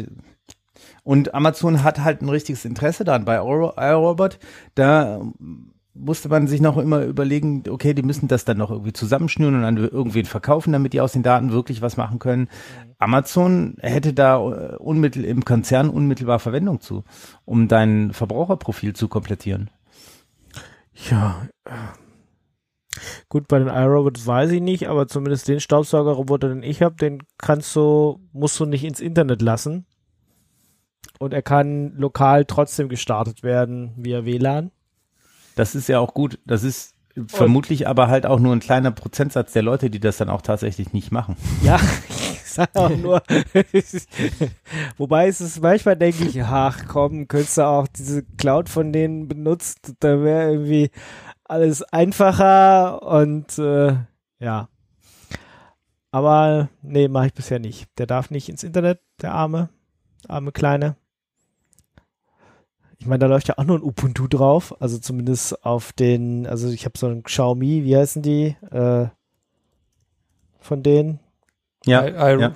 und 1.03 1.33
Amazon 1.33 1.83
hat 1.83 2.03
halt 2.03 2.21
ein 2.21 2.29
richtiges 2.29 2.65
Interesse 2.65 3.05
daran. 3.05 3.23
Bei 3.23 3.35
iRobot, 3.37 4.39
da 4.75 5.21
musste 5.93 6.29
man 6.29 6.47
sich 6.47 6.61
noch 6.61 6.77
immer 6.77 7.03
überlegen, 7.03 7.63
okay, 7.69 7.93
die 7.93 8.03
müssen 8.03 8.27
das 8.27 8.45
dann 8.45 8.57
noch 8.57 8.71
irgendwie 8.71 8.93
zusammenschnüren 8.93 9.55
und 9.55 9.63
an 9.63 9.77
irgendwen 9.77 10.25
verkaufen, 10.25 10.73
damit 10.73 10.93
die 10.93 11.01
aus 11.01 11.13
den 11.13 11.23
Daten 11.23 11.51
wirklich 11.51 11.81
was 11.81 11.97
machen 11.97 12.19
können. 12.19 12.49
Amazon 12.99 13.75
hätte 13.79 14.13
da 14.13 14.35
äh, 14.37 14.75
unmittel 14.75 15.25
im 15.25 15.45
Konzern 15.45 15.89
unmittelbar 15.89 16.39
Verwendung 16.39 16.81
zu, 16.81 17.03
um 17.45 17.67
dein 17.67 18.11
Verbraucherprofil 18.13 18.93
zu 18.93 19.07
komplettieren. 19.07 19.69
ja. 21.65 21.93
Gut, 23.29 23.47
bei 23.47 23.60
den 23.60 23.67
iRobots 23.67 24.25
weiß 24.25 24.51
ich 24.51 24.62
nicht, 24.62 24.88
aber 24.88 25.07
zumindest 25.07 25.47
den 25.47 25.60
Staubsaugerroboter, 25.60 26.49
den 26.49 26.63
ich 26.63 26.81
habe, 26.81 26.95
den 26.95 27.23
kannst 27.38 27.75
du, 27.75 28.19
musst 28.31 28.60
du 28.60 28.65
nicht 28.65 28.83
ins 28.83 28.99
Internet 28.99 29.41
lassen. 29.41 29.86
Und 31.19 31.33
er 31.33 31.41
kann 31.41 31.93
lokal 31.95 32.45
trotzdem 32.45 32.89
gestartet 32.89 33.43
werden 33.43 33.93
via 33.97 34.25
WLAN. 34.25 34.71
Das 35.55 35.73
ist 35.73 35.89
ja 35.89 35.99
auch 35.99 36.13
gut. 36.13 36.39
Das 36.45 36.63
ist 36.63 36.93
vermutlich 37.27 37.88
aber 37.88 38.07
halt 38.07 38.25
auch 38.25 38.39
nur 38.39 38.53
ein 38.53 38.60
kleiner 38.60 38.91
Prozentsatz 38.91 39.53
der 39.53 39.63
Leute, 39.63 39.89
die 39.89 39.99
das 39.99 40.17
dann 40.17 40.29
auch 40.29 40.41
tatsächlich 40.41 40.93
nicht 40.93 41.12
machen. 41.12 41.36
Ja, 41.63 41.79
ich 42.10 42.43
sag 42.43 42.75
auch 42.75 42.95
nur. 42.95 43.23
Wobei 44.97 45.27
es 45.27 45.41
ist, 45.41 45.62
manchmal 45.62 45.95
denke 45.95 46.25
ich, 46.25 46.43
ach 46.43 46.86
komm, 46.88 47.27
könntest 47.27 47.57
du 47.57 47.65
auch 47.65 47.88
diese 47.88 48.23
Cloud 48.38 48.69
von 48.69 48.93
denen 48.93 49.27
benutzt, 49.27 49.93
da 49.99 50.21
wäre 50.21 50.51
irgendwie 50.51 50.91
alles 51.49 51.83
einfacher 51.83 53.01
und 53.03 53.57
äh, 53.60 53.95
ja. 54.39 54.69
Aber 56.12 56.69
nee, 56.81 57.07
mache 57.07 57.27
ich 57.27 57.33
bisher 57.33 57.60
nicht. 57.60 57.88
Der 57.97 58.07
darf 58.07 58.31
nicht 58.31 58.49
ins 58.49 58.63
Internet, 58.63 59.01
der 59.21 59.33
arme, 59.33 59.69
arme 60.27 60.51
Kleine. 60.51 60.95
Ich 62.99 63.05
meine, 63.05 63.19
da 63.19 63.27
läuft 63.27 63.47
ja 63.47 63.57
auch 63.57 63.63
nur 63.63 63.77
ein 63.77 63.83
Ubuntu 63.83 64.27
drauf, 64.27 64.75
also 64.81 64.97
zumindest 64.97 65.63
auf 65.65 65.93
den, 65.93 66.47
also 66.47 66.67
ich 66.69 66.86
habe 66.86 66.97
so 66.97 67.05
einen 67.07 67.23
Xiaomi, 67.23 67.83
wie 67.83 67.95
heißen 67.95 68.21
die? 68.23 68.55
Äh, 68.71 69.07
von 70.60 70.81
denen? 70.81 71.19
Ja, 71.86 72.05
I, 72.05 72.10
I, 72.38 72.39
ja. 72.41 72.51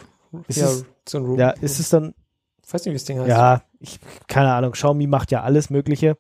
Ist 0.48 0.58
ja, 0.58 0.66
es- 0.66 0.86
so 1.08 1.20
ein 1.20 1.38
Ja, 1.38 1.52
ist 1.52 1.80
es 1.80 1.90
dann, 1.90 2.16
Ich 2.66 2.74
weiß 2.74 2.84
nicht, 2.86 2.94
wie 2.94 2.98
das 2.98 3.06
Ding 3.06 3.20
heißt. 3.20 3.30
ja, 3.30 3.62
ich, 3.80 4.00
keine 4.28 4.54
Ahnung, 4.54 4.72
Xiaomi 4.72 5.06
macht 5.06 5.32
ja 5.32 5.44
alles 5.44 5.70
Mögliche. 5.70 6.18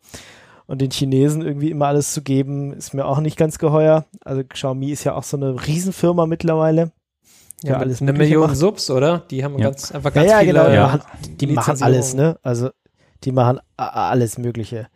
Und 0.71 0.79
den 0.79 0.89
Chinesen 0.89 1.41
irgendwie 1.41 1.69
immer 1.69 1.87
alles 1.87 2.13
zu 2.13 2.21
geben, 2.21 2.71
ist 2.71 2.93
mir 2.93 3.03
auch 3.05 3.19
nicht 3.19 3.35
ganz 3.35 3.57
geheuer. 3.59 4.05
Also 4.23 4.41
Xiaomi 4.45 4.89
ist 4.91 5.03
ja 5.03 5.15
auch 5.15 5.23
so 5.23 5.35
eine 5.35 5.67
Riesenfirma 5.67 6.27
mittlerweile. 6.27 6.93
ja, 7.61 7.75
alles 7.75 8.01
eine 8.01 8.13
Million 8.13 8.47
macht. 8.47 8.55
Subs, 8.55 8.89
oder? 8.89 9.19
Die 9.29 9.43
haben 9.43 9.59
Ja. 9.59 9.65
ganz, 9.65 9.91
einfach 9.91 10.15
Ja, 10.15 10.21
ganz 10.21 10.31
ja, 10.31 10.39
viele 10.39 10.53
genau, 10.53 10.69
die 10.69 10.75
ja. 10.75 10.83
machen, 10.87 11.01
die 11.41 11.47
machen 11.47 11.83
alles, 11.83 12.13
ne? 12.13 12.39
Also 12.41 12.69
die 13.25 13.33
machen 13.33 13.59
alles 13.75 14.37
Mögliche. 14.37 14.87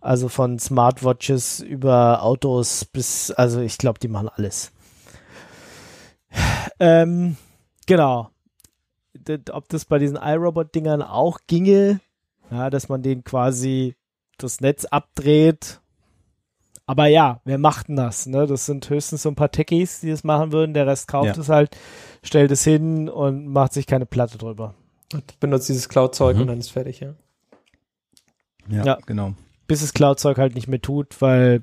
Also 0.00 0.28
von 0.28 0.58
Smartwatches 0.58 1.60
über 1.60 2.24
Autos 2.24 2.84
bis, 2.84 3.30
also 3.30 3.60
ich 3.60 3.78
glaube, 3.78 4.00
die 4.00 4.08
machen 4.08 4.28
alles. 4.28 4.72
Ähm, 6.80 7.36
genau. 7.86 8.30
Ob 9.52 9.68
das 9.68 9.84
bei 9.84 10.00
diesen 10.00 10.16
iRobot-Dingern 10.16 11.00
auch 11.00 11.38
ginge, 11.46 12.00
ja, 12.50 12.70
dass 12.70 12.88
man 12.88 13.02
den 13.02 13.22
quasi 13.22 13.94
das 14.38 14.60
Netz 14.60 14.84
abdreht. 14.86 15.80
Aber 16.86 17.06
ja, 17.06 17.40
wer 17.44 17.58
macht 17.58 17.88
denn 17.88 17.96
das? 17.96 18.26
Ne? 18.26 18.46
Das 18.46 18.66
sind 18.66 18.88
höchstens 18.90 19.22
so 19.22 19.28
ein 19.30 19.34
paar 19.36 19.50
Techies, 19.52 20.00
die 20.00 20.10
das 20.10 20.24
machen 20.24 20.52
würden. 20.52 20.74
Der 20.74 20.86
Rest 20.86 21.08
kauft 21.08 21.36
Ja. 21.36 21.40
es 21.40 21.48
halt, 21.48 21.76
stellt 22.22 22.50
es 22.50 22.64
hin 22.64 23.08
und 23.08 23.46
macht 23.46 23.72
sich 23.72 23.86
keine 23.86 24.04
Platte 24.06 24.36
drüber. 24.36 24.74
Und 25.12 25.38
benutzt 25.40 25.68
dieses 25.68 25.88
Cloud-Zeug 25.88 26.36
Mhm. 26.36 26.42
und 26.42 26.46
dann 26.48 26.58
ist 26.58 26.70
fertig, 26.70 27.00
ja. 27.00 27.14
Ja, 28.68 28.84
Ja. 28.84 28.98
genau. 29.06 29.34
bis 29.68 29.82
es 29.82 29.94
Cloud-Zeug 29.94 30.36
halt 30.38 30.54
nicht 30.54 30.68
mehr 30.68 30.82
tut, 30.82 31.20
weil 31.22 31.62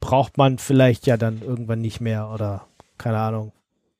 braucht 0.00 0.38
man 0.38 0.58
vielleicht 0.58 1.06
ja 1.06 1.16
dann 1.18 1.42
irgendwann 1.42 1.80
nicht 1.82 2.00
mehr 2.00 2.30
oder 2.30 2.66
keine 2.96 3.18
Ahnung. 3.18 3.52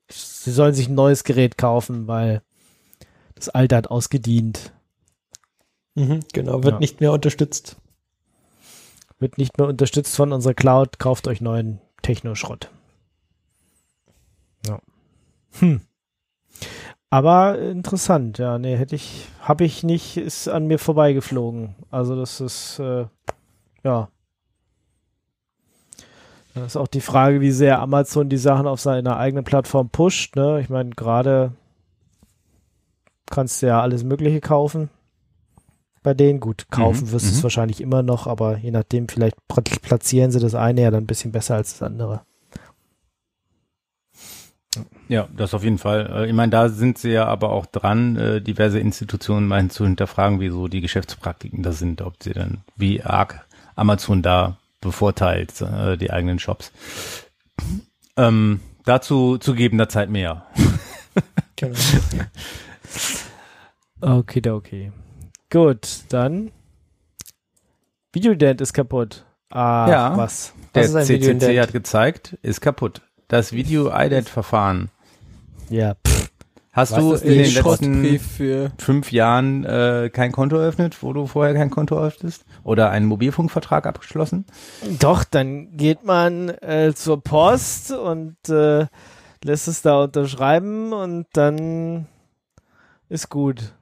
Sie 0.09 0.51
sollen 0.51 0.73
sich 0.73 0.87
ein 0.89 0.95
neues 0.95 1.23
Gerät 1.23 1.57
kaufen, 1.59 2.07
weil 2.07 2.41
das 3.35 3.49
alte 3.49 3.75
hat 3.75 3.87
ausgedient. 3.91 4.73
Mhm, 5.95 6.21
genau, 6.33 6.63
wird 6.63 6.75
Ja. 6.75 6.79
nicht 6.79 7.01
mehr 7.01 7.11
unterstützt. 7.11 7.77
Wird 9.19 9.37
nicht 9.37 9.57
mehr 9.57 9.67
unterstützt 9.67 10.15
von 10.15 10.31
unserer 10.31 10.53
Cloud, 10.53 10.99
kauft 10.99 11.27
euch 11.27 11.41
neuen 11.41 11.79
Techno-Schrott. 12.01 12.69
Ja. 14.65 14.79
Hm. 15.59 15.81
Aber 17.09 17.59
interessant, 17.59 18.37
ja, 18.37 18.57
nee, 18.57 18.77
hätte 18.77 18.95
ich, 18.95 19.27
habe 19.41 19.65
ich 19.65 19.83
nicht, 19.83 20.15
ist 20.15 20.47
an 20.47 20.67
mir 20.67 20.79
vorbeigeflogen. 20.79 21.75
Also 21.89 22.15
das 22.15 22.39
ist, 22.39 22.79
äh, 22.79 23.05
ja. 23.83 24.07
Das 26.53 26.67
ist 26.67 26.77
auch 26.77 26.87
die 26.87 27.01
Frage, 27.01 27.41
wie 27.41 27.51
sehr 27.51 27.79
Amazon 27.79 28.29
die 28.29 28.37
Sachen 28.37 28.65
auf 28.65 28.79
seiner 28.79 29.17
eigenen 29.17 29.43
Plattform 29.43 29.89
pusht, 29.89 30.35
ne? 30.35 30.61
Ich 30.61 30.69
meine, 30.69 30.91
gerade 30.91 31.51
kannst 33.29 33.61
du 33.61 33.67
ja 33.67 33.81
alles 33.81 34.03
Mögliche 34.03 34.41
kaufen 34.41 34.89
bei 36.03 36.13
denen. 36.13 36.39
Gut, 36.39 36.67
kaufen 36.71 37.07
Mhm, 37.07 37.11
wirst 37.11 37.25
du 37.27 37.31
es 37.31 37.39
mhm. 37.39 37.43
wahrscheinlich 37.43 37.81
immer 37.81 38.03
noch, 38.03 38.27
aber 38.27 38.57
je 38.57 38.71
nachdem, 38.71 39.07
vielleicht 39.07 39.35
pla- 39.47 39.63
platzieren 39.81 40.31
sie 40.31 40.39
das 40.39 40.55
eine 40.55 40.81
ja 40.81 40.91
dann 40.91 41.03
ein 41.03 41.07
bisschen 41.07 41.31
besser 41.31 41.55
als 41.55 41.71
das 41.73 41.83
andere. 41.83 42.21
Ja, 45.09 45.27
das 45.35 45.53
auf 45.53 45.63
jeden 45.63 45.77
Fall. 45.77 46.09
Äh, 46.13 46.27
Ich 46.27 46.33
meine, 46.33 46.49
da 46.51 46.69
sind 46.69 46.97
sie 46.97 47.09
ja 47.11 47.25
aber 47.25 47.49
auch 47.51 47.65
dran, 47.65 48.15
äh, 48.15 48.41
diverse 48.41 48.79
Institutionen 48.79 49.47
mal 49.47 49.67
zu 49.69 49.83
hinterfragen, 49.83 50.39
wie 50.39 50.49
so 50.49 50.67
die 50.69 50.79
Geschäftspraktiken 50.81 51.61
da 51.63 51.73
sind, 51.73 52.01
ob 52.01 52.21
sie 52.23 52.31
dann, 52.31 52.61
wie 52.77 53.03
arg 53.03 53.45
Amazon 53.75 54.21
da 54.21 54.57
bevorteilt, 54.79 55.59
äh, 55.61 55.97
die 55.97 56.11
eigenen 56.11 56.39
Shops. 56.39 56.71
Ähm, 58.15 58.61
dazu 58.85 59.37
zu 59.37 59.53
gegebener 59.53 59.89
Zeit 59.89 60.09
mehr. 60.09 60.45
Genau. 61.57 61.77
Okay, 64.03 64.41
okay. 64.49 64.91
Gut, 65.51 66.05
dann 66.09 66.51
Videodent 68.13 68.61
ist 68.61 68.73
kaputt. 68.73 69.25
Ah, 69.49 69.87
Ja. 69.89 70.17
was? 70.17 70.53
Der 70.73 70.83
ein 70.83 71.05
CCC 71.05 71.59
hat 71.59 71.73
gezeigt, 71.73 72.37
ist 72.41 72.61
kaputt. 72.61 73.01
Das 73.27 73.51
Video-IDENT-Verfahren. 73.51 74.89
Ja, 75.69 75.95
pff, 76.07 76.29
Hast 76.73 76.93
Was 76.93 76.99
du 76.99 77.13
in 77.27 77.37
den 77.37 77.53
letzten 77.53 78.71
fünf 78.77 79.11
Jahren 79.11 79.65
äh, 79.65 80.09
kein 80.11 80.31
Konto 80.31 80.55
eröffnet, 80.55 81.03
wo 81.03 81.11
du 81.11 81.27
vorher 81.27 81.53
kein 81.53 81.69
Konto 81.69 81.99
öffnest? 81.99 82.45
Oder 82.63 82.89
einen 82.91 83.07
Mobilfunkvertrag 83.07 83.85
abgeschlossen? 83.85 84.45
doch, 84.99 85.25
dann 85.25 85.75
geht 85.75 86.05
man 86.05 86.47
äh, 86.47 86.93
zur 86.95 87.21
Post 87.21 87.91
und 87.91 88.37
äh, 88.47 88.85
lässt 89.43 89.67
es 89.67 89.81
da 89.81 90.03
unterschreiben 90.03 90.93
und 90.93 91.25
dann 91.33 92.07
ist 93.09 93.27
gut. 93.27 93.73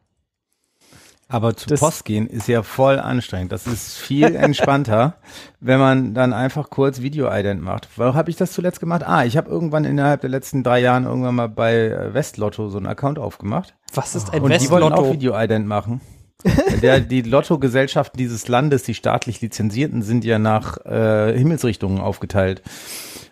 Aber 1.32 1.56
zu 1.56 1.68
Das- 1.70 1.80
Post 1.80 2.06
gehen 2.06 2.26
ist 2.26 2.48
ja 2.48 2.64
voll 2.64 2.98
anstrengend. 3.00 3.52
Das 3.52 3.68
ist 3.68 3.98
viel 3.98 4.36
entspannter, 4.36 5.18
wenn 5.60 5.80
man 5.80 6.14
dann 6.16 6.34
einfach 6.34 6.72
kurz 6.72 7.02
Video-Ident 7.02 7.62
macht. 7.62 7.88
Wo 7.98 8.16
habe 8.16 8.32
ich 8.32 8.36
das 8.36 8.52
zuletzt 8.52 8.80
gemacht? 8.80 9.04
Ah, 9.06 9.24
ich 9.26 9.38
habe 9.38 9.48
irgendwann 9.50 9.86
innerhalb 9.86 10.22
der 10.22 10.32
letzten 10.32 10.64
drei 10.64 10.80
Jahren 10.82 11.06
irgendwann 11.06 11.36
mal 11.36 11.48
bei 11.48 11.76
äh, 11.86 12.14
Westlotto 12.16 12.70
so 12.70 12.78
einen 12.78 12.88
Account 12.88 13.20
aufgemacht. 13.20 13.76
Was 13.94 14.16
ist 14.16 14.34
ein 14.34 14.42
Und 14.42 14.60
die 14.60 14.70
wollten 14.72 14.86
auch 14.88 14.90
Westlotto? 14.98 15.14
Video-Ident 15.14 15.68
machen. 15.68 16.02
Der, 16.82 17.00
die 17.02 17.22
Lottogesellschaften 17.22 18.18
dieses 18.18 18.48
Landes, 18.48 18.84
die 18.84 18.94
staatlich 18.96 19.40
lizenzierten, 19.42 20.02
sind 20.02 20.24
ja 20.26 20.40
nach 20.40 20.78
äh, 20.86 21.38
Himmelsrichtungen 21.38 22.00
aufgeteilt 22.00 22.62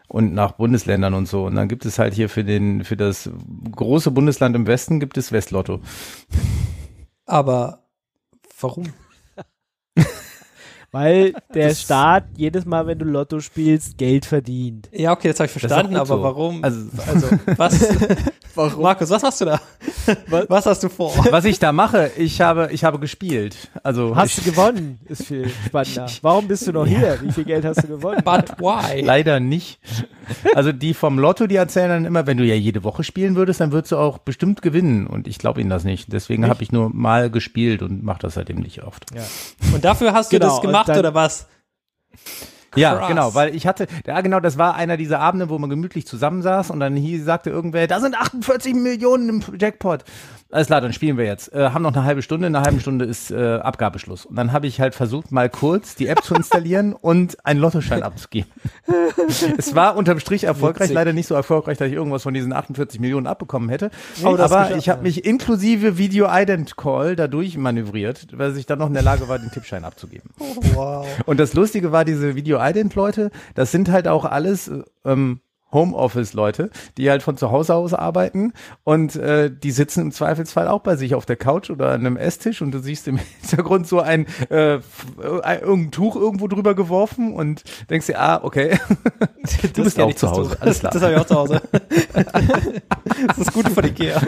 und 0.09 0.33
nach 0.33 0.51
Bundesländern 0.51 1.13
und 1.13 1.25
so. 1.27 1.45
Und 1.45 1.55
dann 1.55 1.67
gibt 1.69 1.85
es 1.85 1.97
halt 1.99 2.13
hier 2.13 2.27
für 2.29 2.43
den, 2.43 2.83
für 2.83 2.97
das 2.97 3.29
große 3.71 4.11
Bundesland 4.11 4.55
im 4.57 4.67
Westen 4.67 4.99
gibt 4.99 5.17
es 5.17 5.31
Westlotto. 5.31 5.79
Aber 7.25 7.86
warum? 8.63 8.93
weil 10.91 11.33
der 11.53 11.73
Staat 11.75 12.25
jedes 12.35 12.65
Mal, 12.65 12.87
wenn 12.87 12.97
du 12.99 13.05
Lotto 13.05 13.39
spielst, 13.39 13.97
Geld 13.97 14.25
verdient. 14.25 14.89
Ja, 14.91 15.11
okay, 15.11 15.27
das 15.29 15.39
habe 15.39 15.47
ich 15.47 15.51
verstanden, 15.51 15.95
aber 15.95 16.05
so. 16.05 16.23
warum? 16.23 16.63
Also, 16.63 16.87
Also, 17.07 17.27
was? 17.57 17.87
Warum? 18.55 18.81
Markus, 18.81 19.11
was 19.11 19.21
hast 19.21 19.39
du 19.41 19.45
da? 19.45 19.61
Was 20.47 20.65
hast 20.65 20.81
du 20.81 20.89
vor? 20.89 21.13
was 21.29 21.45
ich 21.45 21.59
da 21.59 21.71
mache, 21.71 22.09
ich 22.17 22.41
habe, 22.41 22.69
ich 22.71 22.83
habe 22.83 22.97
gespielt. 22.97 23.69
Also 23.83 24.15
Hast 24.15 24.35
ich, 24.35 24.43
du 24.43 24.49
gewonnen? 24.49 24.99
Ist 25.05 25.25
viel 25.25 25.47
spannender. 25.67 26.07
Warum 26.23 26.47
bist 26.47 26.65
du 26.65 26.71
noch 26.71 26.87
hier? 26.87 27.19
Wie 27.21 27.31
viel 27.31 27.43
Geld 27.43 27.65
hast 27.65 27.83
du 27.83 27.87
gewonnen? 27.87 28.23
But 28.25 28.57
why? 28.57 29.01
leider 29.01 29.39
nicht. 29.39 29.79
Also 30.55 30.71
die 30.71 30.95
vom 30.95 31.19
Lotto, 31.19 31.45
die 31.45 31.55
erzählen 31.55 31.89
dann 31.89 32.05
immer, 32.05 32.25
wenn 32.25 32.37
du 32.37 32.45
ja 32.45 32.55
jede 32.55 32.83
Woche 32.83 33.03
spielen 33.03 33.35
würdest, 33.35 33.59
dann 33.61 33.71
würdest 33.71 33.91
du 33.91 33.97
auch 33.97 34.17
bestimmt 34.17 34.63
gewinnen. 34.63 35.05
Und 35.05 35.27
ich 35.27 35.37
glaube 35.37 35.61
ihnen 35.61 35.69
das 35.69 35.83
nicht. 35.83 36.11
Deswegen 36.11 36.47
habe 36.49 36.63
ich 36.63 36.71
nur 36.71 36.89
mal 36.89 37.29
gespielt 37.29 37.83
und 37.83 38.03
mache 38.03 38.19
das 38.21 38.33
seitdem 38.33 38.57
nicht 38.57 38.81
oft. 38.83 39.05
Und 39.71 39.85
dafür 39.85 40.13
hast 40.13 40.31
du 40.33 40.39
Genau, 40.39 40.49
das 40.53 40.61
gemacht 40.61 40.76
dann- 40.85 40.99
oder 40.99 41.13
was? 41.13 41.47
Ja, 42.75 42.95
Krass. 42.95 43.07
genau, 43.07 43.35
weil 43.35 43.55
ich 43.55 43.65
hatte, 43.65 43.87
ja 44.05 44.21
genau, 44.21 44.39
das 44.39 44.57
war 44.57 44.75
einer 44.75 44.97
dieser 44.97 45.19
Abende, 45.19 45.49
wo 45.49 45.57
man 45.57 45.69
gemütlich 45.69 46.05
zusammensaß 46.05 46.71
und 46.71 46.79
dann 46.79 46.95
hier 46.95 47.23
sagte 47.23 47.49
irgendwer, 47.49 47.87
da 47.87 47.99
sind 47.99 48.15
48 48.15 48.73
Millionen 48.75 49.29
im 49.29 49.43
Jackpot. 49.59 50.03
Alles 50.49 50.67
klar, 50.67 50.79
dann 50.79 50.93
spielen 50.93 51.17
wir 51.17 51.25
jetzt. 51.25 51.53
Äh, 51.53 51.71
haben 51.71 51.81
noch 51.81 51.93
eine 51.93 52.05
halbe 52.05 52.21
Stunde, 52.21 52.47
in 52.47 52.55
einer 52.55 52.63
halben 52.65 52.79
Stunde 52.79 53.03
ist 53.03 53.31
äh, 53.31 53.55
Abgabeschluss. 53.57 54.25
Und 54.25 54.37
dann 54.37 54.53
habe 54.53 54.65
ich 54.65 54.79
halt 54.79 54.95
versucht, 54.95 55.29
mal 55.29 55.49
kurz 55.49 55.95
die 55.95 56.07
App 56.07 56.23
zu 56.23 56.35
installieren 56.35 56.93
und 57.01 57.45
einen 57.45 57.59
Lottoschein 57.59 58.01
abzugeben. 58.01 58.49
es 59.57 59.75
war 59.75 59.97
unterm 59.97 60.21
Strich 60.21 60.45
erfolgreich, 60.45 60.83
Witzig. 60.85 60.95
leider 60.95 61.11
nicht 61.11 61.27
so 61.27 61.35
erfolgreich, 61.35 61.77
dass 61.77 61.89
ich 61.89 61.95
irgendwas 61.95 62.23
von 62.23 62.33
diesen 62.33 62.53
48 62.53 63.01
Millionen 63.01 63.27
abbekommen 63.27 63.67
hätte. 63.67 63.91
Oh, 64.23 64.37
das 64.37 64.53
Aber 64.53 64.77
ich 64.77 64.87
habe 64.87 65.03
mich 65.03 65.25
inklusive 65.25 65.97
Video-Ident-Call 65.97 67.17
dadurch 67.17 67.57
manövriert, 67.57 68.27
weil 68.31 68.55
ich 68.55 68.65
dann 68.65 68.79
noch 68.79 68.87
in 68.87 68.93
der 68.93 69.03
Lage 69.03 69.27
war, 69.27 69.39
den 69.39 69.51
Tippschein 69.51 69.83
abzugeben. 69.83 70.29
Wow. 70.73 71.07
Und 71.25 71.39
das 71.39 71.53
Lustige 71.53 71.91
war, 71.91 72.03
diese 72.05 72.35
Video-Ident-Leute, 72.57 73.31
das 73.55 73.71
sind 73.71 73.91
halt 73.91 74.07
auch 74.07 74.25
alles 74.25 74.67
äh, 74.67 74.83
ähm, 75.05 75.41
Homeoffice-Leute, 75.71 76.69
die 76.97 77.09
halt 77.09 77.21
von 77.21 77.35
zu 77.35 77.51
Hause 77.51 77.75
aus 77.75 77.93
arbeiten 77.93 78.53
und 78.85 79.17
äh, 79.17 79.51
die 79.51 79.71
sitzen 79.71 80.01
im 80.01 80.11
Zweifelsfall 80.13 80.67
auch 80.69 80.79
bei 80.79 80.95
sich 80.95 81.13
auf 81.13 81.25
der 81.25 81.35
Couch 81.35 81.69
oder 81.69 81.89
an 81.91 82.05
einem 82.05 82.15
Esstisch 82.15 82.61
und 82.61 82.71
du 82.71 82.79
siehst 82.79 83.07
im 83.09 83.17
Hintergrund 83.41 83.85
so 83.85 83.99
ein 83.99 84.27
äh, 84.49 84.75
äh, 84.75 84.79
irgendein 85.17 85.91
Tuch 85.91 86.15
irgendwo 86.15 86.47
drüber 86.47 86.73
geworfen 86.73 87.33
und 87.33 87.63
denkst 87.89 88.07
dir, 88.07 88.19
ah, 88.19 88.39
okay, 88.43 88.79
du 89.73 89.83
bist 89.83 89.97
kenn 89.97 90.05
auch 90.05 90.15
zu 90.15 90.27
das 90.27 90.37
Hause, 90.37 90.51
Tuch. 90.51 90.61
alles 90.61 90.79
klar. 90.79 90.91
Das 90.93 91.01
habe 91.01 91.13
ich 91.13 91.19
auch 91.19 91.25
zu 91.25 91.35
Hause. 91.35 91.61
das 93.27 93.37
ist 93.37 93.53
gut 93.53 93.67
von 93.67 93.83
Ikea. 93.83 94.21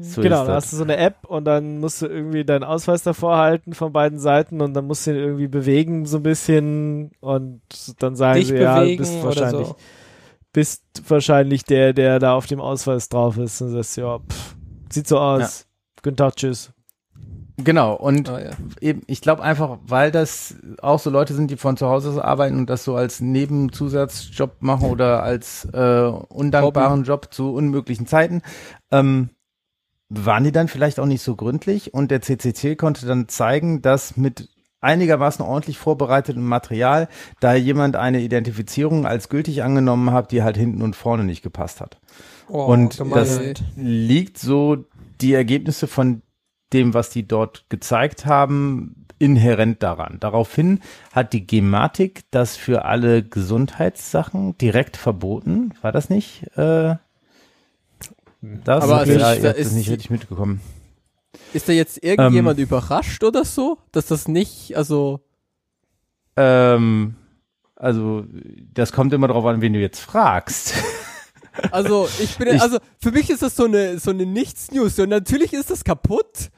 So 0.00 0.22
genau, 0.22 0.42
ist 0.42 0.48
da 0.48 0.54
das. 0.54 0.64
hast 0.64 0.72
du 0.72 0.76
so 0.78 0.82
eine 0.82 0.96
App 0.96 1.24
und 1.26 1.44
dann 1.44 1.78
musst 1.78 2.02
du 2.02 2.06
irgendwie 2.06 2.44
deinen 2.44 2.64
Ausweis 2.64 3.02
davor 3.02 3.36
halten 3.36 3.72
von 3.74 3.92
beiden 3.92 4.18
Seiten 4.18 4.60
und 4.60 4.74
dann 4.74 4.86
musst 4.86 5.06
du 5.06 5.10
ihn 5.12 5.16
irgendwie 5.16 5.48
bewegen 5.48 6.06
so 6.06 6.18
ein 6.18 6.22
bisschen 6.22 7.12
und 7.20 7.60
dann 7.98 8.16
sagen 8.16 8.38
Dich 8.40 8.48
sie, 8.48 8.56
ja, 8.56 8.84
du 8.84 8.96
bist 8.96 9.22
wahrscheinlich, 9.22 9.66
so. 9.68 9.76
bist 10.52 10.82
wahrscheinlich 11.08 11.64
der, 11.64 11.92
der 11.92 12.18
da 12.18 12.34
auf 12.34 12.46
dem 12.46 12.60
Ausweis 12.60 13.08
drauf 13.08 13.38
ist 13.38 13.60
und 13.60 13.70
sagst, 13.70 13.96
ja, 13.96 14.18
pff, 14.18 14.56
sieht 14.90 15.06
so 15.06 15.18
aus. 15.18 15.66
Guten 16.02 16.16
Tag, 16.16 16.36
tschüss. 16.36 16.72
Genau, 17.58 17.94
und 17.94 18.28
Ah, 18.28 18.40
ja. 18.40 18.50
eben, 18.80 19.02
ich 19.06 19.22
glaube 19.22 19.42
einfach, 19.42 19.78
weil 19.86 20.10
das 20.10 20.56
auch 20.82 20.98
so 20.98 21.08
Leute 21.08 21.32
sind, 21.34 21.50
die 21.50 21.56
von 21.56 21.76
zu 21.78 21.88
Hause 21.88 22.10
aus 22.10 22.18
arbeiten 22.18 22.58
und 22.58 22.68
das 22.68 22.84
so 22.84 22.96
als 22.96 23.20
Nebenzusatzjob 23.20 24.56
machen 24.60 24.90
oder 24.90 25.22
als 25.22 25.64
äh, 25.72 26.02
undankbaren 26.28 27.04
Job 27.04 27.28
zu 27.32 27.54
unmöglichen 27.54 28.06
Zeiten, 28.06 28.42
ähm, 28.90 29.30
waren 30.08 30.44
die 30.44 30.52
dann 30.52 30.68
vielleicht 30.68 31.00
auch 31.00 31.06
nicht 31.06 31.22
so 31.22 31.34
gründlich 31.34 31.94
und 31.94 32.10
der 32.10 32.20
CCC 32.20 32.76
konnte 32.76 33.06
dann 33.06 33.28
zeigen, 33.28 33.82
dass 33.82 34.16
mit 34.16 34.48
einigermaßen 34.82 35.44
ordentlich 35.44 35.78
vorbereitetem 35.78 36.44
Material 36.46 37.08
da 37.40 37.54
jemand 37.54 37.96
eine 37.96 38.20
Identifizierung 38.20 39.06
als 39.06 39.28
gültig 39.30 39.62
angenommen 39.62 40.12
hat, 40.12 40.30
die 40.30 40.42
halt 40.42 40.56
hinten 40.56 40.82
und 40.82 40.94
vorne 40.94 41.24
nicht 41.24 41.42
gepasst 41.42 41.80
hat. 41.80 41.98
Oh, 42.48 42.66
Und 42.66 42.98
gemein. 42.98 43.14
das 43.14 43.40
liegt 43.76 44.38
so 44.38 44.84
die 45.20 45.32
Ergebnisse 45.32 45.86
von 45.88 46.22
dem, 46.76 46.94
was 46.94 47.10
die 47.10 47.26
dort 47.26 47.64
gezeigt 47.68 48.26
haben, 48.26 49.06
inhärent 49.18 49.82
daran. 49.82 50.18
Daraufhin 50.20 50.80
hat 51.12 51.32
die 51.32 51.46
Gematik 51.46 52.24
das 52.30 52.56
für 52.56 52.84
alle 52.84 53.22
Gesundheitssachen 53.22 54.56
direkt 54.58 54.96
verboten. 54.96 55.72
War 55.80 55.90
das 55.92 56.10
nicht? 56.10 56.42
Äh, 56.56 56.96
das 58.42 58.84
Aber 58.84 58.98
also 58.98 59.12
ja, 59.12 59.34
ich- 59.34 59.42
da 59.42 59.50
ist 59.50 59.72
nicht 59.72 59.90
richtig 59.90 60.10
mitbekommen. 60.10 60.60
Ist 61.52 61.68
da 61.68 61.72
jetzt 61.72 62.02
irgendjemand 62.02 62.58
überrascht 62.58 63.24
oder 63.24 63.44
so, 63.44 63.78
dass 63.92 64.06
das 64.06 64.28
nicht, 64.28 64.76
also 64.76 65.20
Ähm, 66.36 67.14
also 67.74 68.24
das 68.74 68.92
kommt 68.92 69.12
immer 69.14 69.28
darauf 69.28 69.44
an, 69.46 69.60
wen 69.62 69.72
du 69.72 69.78
jetzt 69.80 70.00
fragst. 70.00 70.74
Also 71.70 72.06
ich 72.20 72.36
bin, 72.36 72.48
Ich- 72.56 72.60
also 72.60 72.78
für 73.00 73.12
mich 73.12 73.30
ist 73.30 73.42
das 73.42 73.56
so 73.56 73.64
eine 73.64 73.98
so 73.98 74.10
eine 74.10 74.26
Nichts-News. 74.26 74.98
Und 74.98 75.08
natürlich 75.08 75.54
ist 75.54 75.70
das 75.70 75.84
kaputt. 75.84 76.50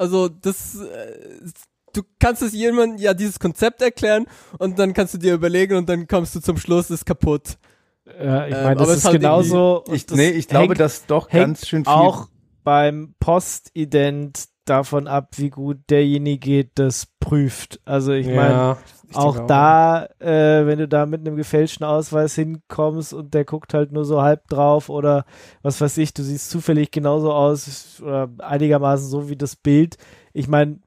Also 0.00 0.28
das, 0.28 0.76
äh, 0.76 1.50
du 1.92 2.02
kannst 2.18 2.40
es 2.40 2.54
jemandem 2.54 2.98
ja 2.98 3.12
dieses 3.12 3.38
Konzept 3.38 3.82
erklären 3.82 4.26
und 4.58 4.78
dann 4.78 4.94
kannst 4.94 5.12
du 5.12 5.18
dir 5.18 5.34
überlegen 5.34 5.76
und 5.76 5.88
dann 5.90 6.06
kommst 6.08 6.34
du 6.34 6.40
zum 6.40 6.56
Schluss, 6.56 6.86
es 6.86 7.00
ist 7.00 7.04
kaputt. 7.06 7.58
Ja, 8.06 8.46
ich 8.46 8.54
Ähm, 8.54 8.62
meine, 8.62 8.76
das 8.76 8.82
aber 8.84 8.92
es 8.92 8.98
ist 9.00 9.04
halt 9.04 9.20
genauso. 9.20 9.84
Ich, 9.92 10.06
das 10.06 10.16
nee, 10.16 10.30
ich 10.30 10.48
glaube, 10.48 10.68
hängt- 10.68 10.80
dass 10.80 11.04
doch 11.06 11.28
hängt 11.30 11.44
ganz 11.58 11.68
schön 11.68 11.84
viel 11.84 11.92
auch 11.92 12.28
beim 12.64 13.14
Postident 13.20 14.44
davon 14.64 15.06
ab, 15.06 15.32
wie 15.36 15.50
gut 15.50 15.78
derjenige 15.90 16.64
das 16.74 17.06
prüft. 17.20 17.80
Also 17.84 18.12
ich 18.12 18.26
meine, 18.26 18.52
ja, 18.52 18.78
ich 19.10 19.16
auch 19.16 19.46
da, 19.46 20.06
äh, 20.20 20.66
wenn 20.66 20.78
du 20.78 20.88
da 20.88 21.06
mit 21.06 21.20
einem 21.20 21.36
gefälschten 21.36 21.84
Ausweis 21.84 22.34
hinkommst 22.34 23.12
und 23.12 23.34
der 23.34 23.44
guckt 23.44 23.74
halt 23.74 23.92
nur 23.92 24.04
so 24.04 24.22
halb 24.22 24.46
drauf 24.48 24.88
oder 24.88 25.24
was 25.62 25.80
weiß 25.80 25.98
ich, 25.98 26.14
du 26.14 26.22
siehst 26.22 26.50
zufällig 26.50 26.90
genauso 26.90 27.32
aus 27.32 28.00
oder 28.00 28.30
einigermaßen 28.38 29.08
so 29.08 29.28
wie 29.28 29.36
das 29.36 29.56
Bild. 29.56 29.96
Ich 30.32 30.48
meine, 30.48 30.78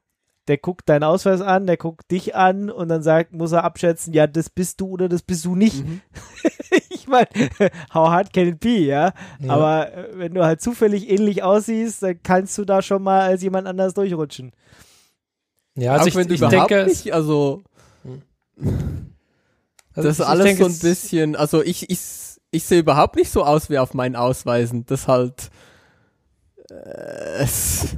der 0.48 0.58
guckt 0.58 0.88
deinen 0.88 1.04
Ausweis 1.04 1.40
an, 1.40 1.66
der 1.66 1.76
guckt 1.76 2.10
dich 2.10 2.34
an 2.34 2.70
und 2.70 2.88
dann 2.88 3.02
sagt, 3.02 3.32
muss 3.32 3.52
er 3.52 3.64
abschätzen, 3.64 4.12
ja, 4.12 4.26
das 4.26 4.50
bist 4.50 4.80
du 4.80 4.88
oder 4.88 5.08
das 5.08 5.22
bist 5.22 5.44
du 5.44 5.54
nicht. 5.56 5.84
Mhm. 5.84 6.00
ich 6.90 7.06
meine, 7.06 7.28
how 7.94 8.08
hard 8.08 8.32
can 8.32 8.48
it 8.48 8.60
be, 8.60 8.80
ja? 8.80 9.12
Ja. 9.40 9.52
Aber 9.52 9.92
äh, 9.92 10.08
wenn 10.14 10.34
du 10.34 10.44
halt 10.44 10.60
zufällig 10.60 11.10
ähnlich 11.10 11.42
aussiehst, 11.42 12.02
dann 12.02 12.22
kannst 12.22 12.58
du 12.58 12.64
da 12.64 12.82
schon 12.82 13.02
mal 13.02 13.20
als 13.20 13.42
jemand 13.42 13.66
anders 13.66 13.94
durchrutschen. 13.94 14.52
Ja, 15.76 15.92
also 15.92 16.04
Auch 16.04 16.06
ich, 16.08 16.14
wenn 16.14 16.28
du 16.28 16.34
ich 16.34 16.40
überhaupt 16.40 16.70
denke, 16.70 16.86
nicht, 16.86 17.12
also 17.12 17.62
also 18.56 20.08
das 20.08 20.18
ist 20.18 20.20
alles 20.20 20.44
denke, 20.44 20.64
so 20.64 20.70
ein 20.70 20.78
bisschen, 20.78 21.36
also 21.36 21.62
ich, 21.62 21.90
ich, 21.90 22.00
ich 22.50 22.64
sehe 22.64 22.80
überhaupt 22.80 23.16
nicht 23.16 23.30
so 23.30 23.44
aus 23.44 23.70
wie 23.70 23.78
auf 23.78 23.94
meinen 23.94 24.16
Ausweisen. 24.16 24.86
Das 24.86 25.08
halt, 25.08 25.50
äh, 26.70 27.42
es, 27.42 27.96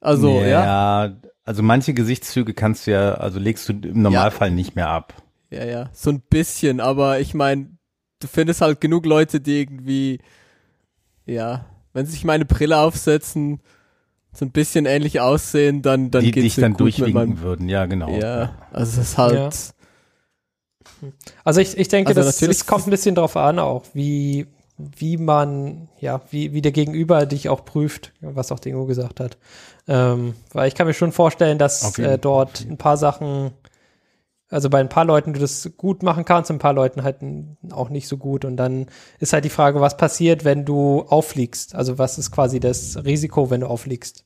also, 0.00 0.40
ja. 0.40 1.06
ja. 1.06 1.16
Also 1.44 1.62
manche 1.62 1.92
Gesichtszüge 1.92 2.54
kannst 2.54 2.86
du 2.86 2.92
ja, 2.92 3.14
also 3.14 3.40
legst 3.40 3.68
du 3.68 3.72
im 3.72 4.02
Normalfall 4.02 4.52
nicht 4.52 4.76
mehr 4.76 4.88
ab. 4.88 5.14
Ja, 5.50 5.64
ja, 5.64 5.90
so 5.92 6.10
ein 6.10 6.20
bisschen, 6.20 6.80
aber 6.80 7.20
ich 7.20 7.34
meine, 7.34 7.76
du 8.20 8.28
findest 8.28 8.60
halt 8.60 8.80
genug 8.80 9.06
Leute, 9.06 9.40
die 9.40 9.60
irgendwie, 9.60 10.20
ja, 11.26 11.66
wenn 11.92 12.06
sie 12.06 12.12
sich 12.12 12.24
meine 12.24 12.44
Brille 12.44 12.78
aufsetzen, 12.78 13.60
so 14.32 14.44
ein 14.44 14.50
bisschen 14.50 14.86
ähnlich 14.86 15.20
aussehen, 15.20 15.82
dann, 15.82 16.10
dann 16.10 16.24
die 16.24 16.30
geht's 16.30 16.54
dich 16.54 16.56
dann 16.56 16.74
durchwinken 16.74 17.40
würden, 17.40 17.68
ja 17.68 17.86
genau. 17.86 18.08
Ja, 18.10 18.54
also 18.72 19.00
es 19.00 19.08
ist 19.08 19.18
halt, 19.18 19.34
Ja. 19.34 19.50
Also 21.44 21.60
ich, 21.60 21.76
ich 21.76 21.88
denke, 21.88 22.10
Also 22.10 22.22
das, 22.22 22.36
natürlich 22.36 22.58
das 22.58 22.66
kommt 22.66 22.86
ein 22.86 22.90
bisschen 22.90 23.14
drauf 23.14 23.36
an 23.36 23.58
auch, 23.58 23.84
wie, 23.92 24.46
wie 24.78 25.16
man, 25.16 25.88
ja, 26.00 26.20
wie, 26.30 26.52
wie 26.52 26.62
der 26.62 26.72
Gegenüber 26.72 27.26
dich 27.26 27.48
auch 27.48 27.64
prüft, 27.64 28.12
was 28.20 28.52
auch 28.52 28.60
Dingo 28.60 28.86
gesagt 28.86 29.20
hat. 29.20 29.36
Ähm, 29.88 30.34
weil 30.52 30.68
ich 30.68 30.74
kann 30.74 30.86
mir 30.86 30.94
schon 30.94 31.12
vorstellen, 31.12 31.58
dass 31.58 31.96
jeden 31.96 32.10
äh, 32.10 32.18
dort 32.18 32.60
ein 32.68 32.78
paar 32.78 32.96
Sachen, 32.96 33.50
also 34.52 34.70
bei 34.70 34.78
ein 34.80 34.88
paar 34.88 35.04
Leuten 35.04 35.32
du 35.32 35.40
das 35.40 35.70
gut 35.76 36.02
machen 36.02 36.24
kannst, 36.24 36.50
ein 36.50 36.58
paar 36.58 36.72
Leuten 36.74 37.02
halt 37.02 37.16
auch 37.72 37.88
nicht 37.88 38.06
so 38.06 38.16
gut. 38.18 38.44
Und 38.44 38.56
dann 38.56 38.86
ist 39.18 39.32
halt 39.32 39.44
die 39.44 39.50
Frage, 39.50 39.80
was 39.80 39.96
passiert, 39.96 40.44
wenn 40.44 40.64
du 40.64 41.02
auffliegst? 41.08 41.74
Also 41.74 41.98
was 41.98 42.18
ist 42.18 42.30
quasi 42.30 42.60
das 42.60 43.04
Risiko, 43.04 43.50
wenn 43.50 43.62
du 43.62 43.66
auffliegst? 43.66 44.24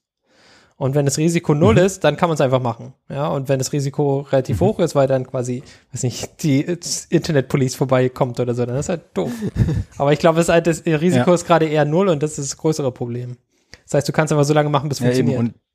Und 0.78 0.94
wenn 0.94 1.06
das 1.06 1.16
Risiko 1.16 1.54
null 1.54 1.78
ist, 1.78 2.04
dann 2.04 2.18
kann 2.18 2.28
man 2.28 2.34
es 2.34 2.42
einfach 2.42 2.60
machen. 2.60 2.92
Ja, 3.08 3.28
und 3.28 3.48
wenn 3.48 3.58
das 3.58 3.72
Risiko 3.72 4.20
relativ 4.20 4.60
hoch 4.60 4.78
ist, 4.78 4.94
weil 4.94 5.06
dann 5.08 5.26
quasi, 5.26 5.62
weiß 5.92 6.02
nicht, 6.02 6.42
die 6.42 6.60
Internet 7.08 7.48
Police 7.48 7.74
vorbeikommt 7.76 8.40
oder 8.40 8.54
so, 8.54 8.66
dann 8.66 8.76
ist 8.76 8.90
halt 8.90 9.00
doof. 9.14 9.30
Aber 9.96 10.12
ich 10.12 10.18
glaube, 10.18 10.44
halt 10.46 10.66
das 10.66 10.84
Risiko 10.84 11.30
Ja. 11.30 11.34
ist 11.34 11.46
gerade 11.46 11.64
eher 11.64 11.86
null 11.86 12.08
und 12.10 12.22
das 12.22 12.32
ist 12.38 12.50
das 12.52 12.56
größere 12.58 12.92
Problem. 12.92 13.38
Das 13.84 13.94
heißt, 13.94 14.08
du 14.08 14.12
kannst 14.12 14.32
einfach 14.34 14.44
so 14.44 14.52
lange 14.52 14.68
machen, 14.68 14.90
bis 14.90 14.98
es 15.00 15.04
Ja, 15.04 15.10
eben. 15.12 15.28
funktioniert. 15.28 15.40
Und, 15.40 15.54
Ja. 15.54 15.65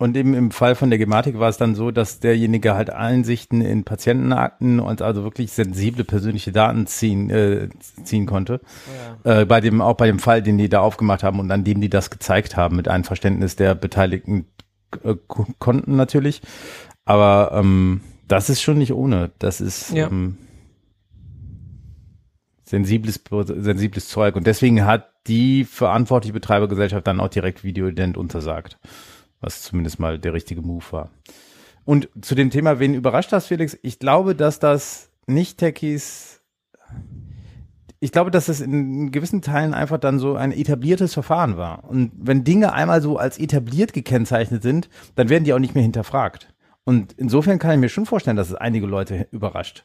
Und 0.00 0.16
eben 0.16 0.32
im 0.34 0.52
Fall 0.52 0.76
von 0.76 0.90
der 0.90 0.98
Gematik 1.00 1.40
war 1.40 1.48
es 1.48 1.56
dann 1.56 1.74
so, 1.74 1.90
dass 1.90 2.20
derjenige 2.20 2.74
halt 2.74 2.90
Einsichten 2.90 3.60
in 3.60 3.82
Patientenakten 3.82 4.78
und 4.78 5.02
also 5.02 5.24
wirklich 5.24 5.50
sensible 5.50 6.04
persönliche 6.04 6.52
Daten 6.52 6.86
ziehen, 6.86 7.30
äh, 7.30 7.68
ziehen 8.04 8.24
konnte. 8.26 8.60
Äh, 9.24 9.44
bei 9.44 9.60
dem, 9.60 9.80
auch 9.80 9.96
bei 9.96 10.06
dem 10.06 10.20
Fall, 10.20 10.40
den 10.40 10.56
die 10.56 10.68
da 10.68 10.80
aufgemacht 10.80 11.24
haben 11.24 11.40
und 11.40 11.50
an 11.50 11.64
dem 11.64 11.80
die 11.80 11.90
das 11.90 12.10
gezeigt 12.10 12.56
haben, 12.56 12.76
mit 12.76 12.86
einem 12.86 13.02
Verständnis 13.02 13.56
der 13.56 13.74
beteiligten 13.74 14.46
äh, 15.02 15.16
Ko- 15.26 15.48
Konten 15.58 15.96
natürlich. 15.96 16.42
Aber 17.04 17.50
ähm, 17.54 18.00
das 18.28 18.50
ist 18.50 18.60
schon 18.62 18.78
nicht 18.78 18.92
ohne. 18.92 19.32
Das 19.40 19.60
ist 19.60 19.90
Ja. 19.90 20.06
ähm, 20.06 20.36
sensibles, 22.62 23.20
sensibles 23.30 24.08
Zeug. 24.08 24.36
Und 24.36 24.46
deswegen 24.46 24.84
hat 24.84 25.08
die 25.26 25.64
verantwortliche 25.64 26.34
Betreibergesellschaft 26.34 27.04
dann 27.06 27.18
auch 27.18 27.28
direkt 27.28 27.64
Videoident 27.64 28.16
untersagt. 28.16 28.78
Was 29.40 29.62
zumindest 29.62 29.98
mal 29.98 30.18
der 30.18 30.32
richtige 30.32 30.62
Move 30.62 30.84
war. 30.90 31.10
Und 31.84 32.08
zu 32.20 32.34
dem 32.34 32.50
Thema, 32.50 32.80
wen 32.80 32.94
überrascht 32.94 33.32
das, 33.32 33.46
Felix? 33.46 33.78
Ich 33.82 33.98
glaube, 33.98 34.34
dass 34.34 34.58
das 34.58 35.10
Nicht-Techies, 35.26 36.42
ich 38.00 38.12
glaube, 38.12 38.30
dass 38.30 38.48
es 38.48 38.60
in 38.60 39.10
gewissen 39.10 39.42
Teilen 39.42 39.74
einfach 39.74 39.98
dann 39.98 40.18
so 40.18 40.36
ein 40.36 40.52
etabliertes 40.52 41.14
Verfahren 41.14 41.56
war. 41.56 41.84
Und 41.84 42.12
wenn 42.14 42.44
Dinge 42.44 42.72
einmal 42.72 43.00
so 43.00 43.16
als 43.16 43.38
etabliert 43.38 43.92
gekennzeichnet 43.92 44.62
sind, 44.62 44.88
dann 45.14 45.28
werden 45.28 45.44
die 45.44 45.52
auch 45.54 45.58
nicht 45.58 45.74
mehr 45.74 45.82
hinterfragt. 45.82 46.52
Und 46.84 47.12
insofern 47.14 47.58
kann 47.58 47.72
ich 47.72 47.78
mir 47.78 47.88
schon 47.88 48.06
vorstellen, 48.06 48.36
dass 48.36 48.50
es 48.50 48.54
einige 48.54 48.86
Leute 48.86 49.28
überrascht. 49.30 49.84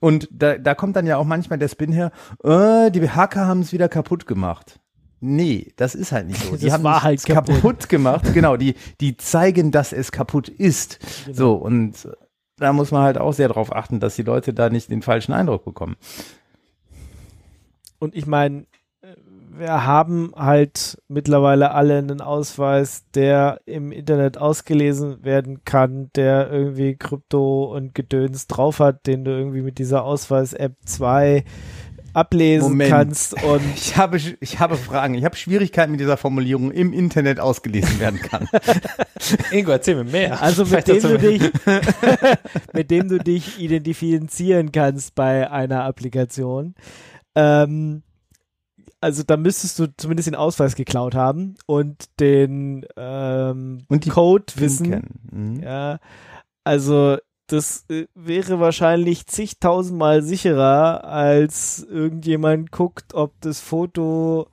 Und 0.00 0.28
da, 0.30 0.58
da 0.58 0.74
kommt 0.74 0.96
dann 0.96 1.06
ja 1.06 1.16
auch 1.16 1.24
manchmal 1.24 1.58
der 1.58 1.68
Spin 1.68 1.92
her, 1.92 2.12
äh, 2.42 2.90
die 2.90 3.08
Hacker 3.08 3.46
haben 3.46 3.60
es 3.60 3.72
wieder 3.72 3.88
kaputt 3.88 4.26
gemacht. 4.26 4.80
Nee, 5.28 5.72
das 5.76 5.94
ist 5.94 6.12
halt 6.12 6.28
nicht 6.28 6.40
so. 6.42 6.56
Die 6.56 6.64
Das 6.66 6.74
haben 6.74 6.84
war 6.84 7.02
halt 7.02 7.14
nichts 7.14 7.26
kaputt. 7.26 7.88
gemacht. 7.88 8.32
Genau, 8.32 8.56
die, 8.56 8.74
die 9.00 9.16
zeigen, 9.16 9.70
dass 9.72 9.92
es 9.92 10.12
kaputt 10.12 10.48
ist. 10.48 10.98
So, 11.32 11.54
und 11.54 12.08
da 12.58 12.72
muss 12.72 12.90
man 12.92 13.02
halt 13.02 13.18
auch 13.18 13.32
sehr 13.32 13.48
darauf 13.48 13.74
achten, 13.74 13.98
dass 14.00 14.16
die 14.16 14.22
Leute 14.22 14.54
da 14.54 14.70
nicht 14.70 14.90
den 14.90 15.02
falschen 15.02 15.32
Eindruck 15.32 15.64
bekommen. 15.64 15.96
Und 17.98 18.14
ich 18.14 18.26
meine, 18.26 18.66
wir 19.58 19.86
haben 19.86 20.32
halt 20.36 20.98
mittlerweile 21.08 21.70
alle 21.72 21.96
einen 21.98 22.20
Ausweis, 22.20 23.04
der 23.14 23.60
im 23.64 23.90
Internet 23.90 24.36
ausgelesen 24.38 25.24
werden 25.24 25.64
kann, 25.64 26.10
der 26.14 26.50
irgendwie 26.50 26.94
Krypto 26.96 27.64
und 27.74 27.94
Gedöns 27.94 28.46
drauf 28.48 28.80
hat, 28.80 29.06
den 29.06 29.24
du 29.24 29.30
irgendwie 29.30 29.62
mit 29.62 29.78
dieser 29.78 30.04
Ausweis-App 30.04 30.74
2 30.84 31.44
ablesen 32.16 32.70
Moment. 32.70 32.90
kannst. 32.90 33.42
Und 33.42 33.62
Ich 33.76 33.96
habe, 33.96 34.16
ich 34.16 34.58
habe 34.58 34.76
Fragen. 34.76 35.14
Ich 35.14 35.24
habe 35.24 35.36
Schwierigkeiten 35.36 35.92
mit 35.92 36.00
dieser 36.00 36.16
Formulierung 36.16 36.70
im 36.70 36.92
Internet 36.92 37.40
ausgelesen 37.40 38.00
werden 38.00 38.20
kann. 38.20 38.48
Ingo, 39.50 39.70
erzähl 39.70 39.96
mir 39.96 40.04
mehr. 40.04 40.42
also 40.42 40.64
mit 40.64 40.88
dem 40.88 41.02
du 41.02 41.18
dich, 41.18 41.42
mit 42.72 42.90
dem 42.90 43.08
du 43.08 43.18
dich 43.18 43.60
identifizieren 43.60 44.72
kannst 44.72 45.14
bei 45.14 45.50
einer 45.50 45.84
Applikation. 45.84 46.74
Ähm, 47.34 48.02
also 49.00 49.22
da 49.22 49.36
müsstest 49.36 49.78
du 49.78 49.86
zumindest 49.96 50.26
den 50.26 50.34
Ausweis 50.34 50.74
geklaut 50.74 51.14
haben 51.14 51.54
und 51.66 52.04
den 52.18 52.86
ähm, 52.96 53.84
Und 53.88 54.04
die 54.04 54.10
Code 54.10 54.46
wissen. 54.56 55.02
Mhm. 55.30 55.62
Ja, 55.62 55.98
also 56.64 57.18
das 57.46 57.84
äh, 57.88 58.06
wäre 58.14 58.60
wahrscheinlich 58.60 59.26
zigtausendmal 59.26 60.22
sicherer, 60.22 61.04
als 61.04 61.86
irgendjemand 61.88 62.72
guckt, 62.72 63.14
ob 63.14 63.40
das 63.40 63.60
Foto 63.60 64.48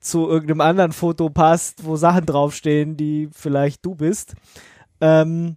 zu 0.00 0.28
irgendeinem 0.28 0.60
anderen 0.60 0.92
Foto 0.92 1.28
passt, 1.28 1.84
wo 1.84 1.96
Sachen 1.96 2.26
draufstehen, 2.26 2.96
die 2.96 3.28
vielleicht 3.32 3.84
du 3.84 3.94
bist. 3.94 4.34
Ähm, 5.00 5.56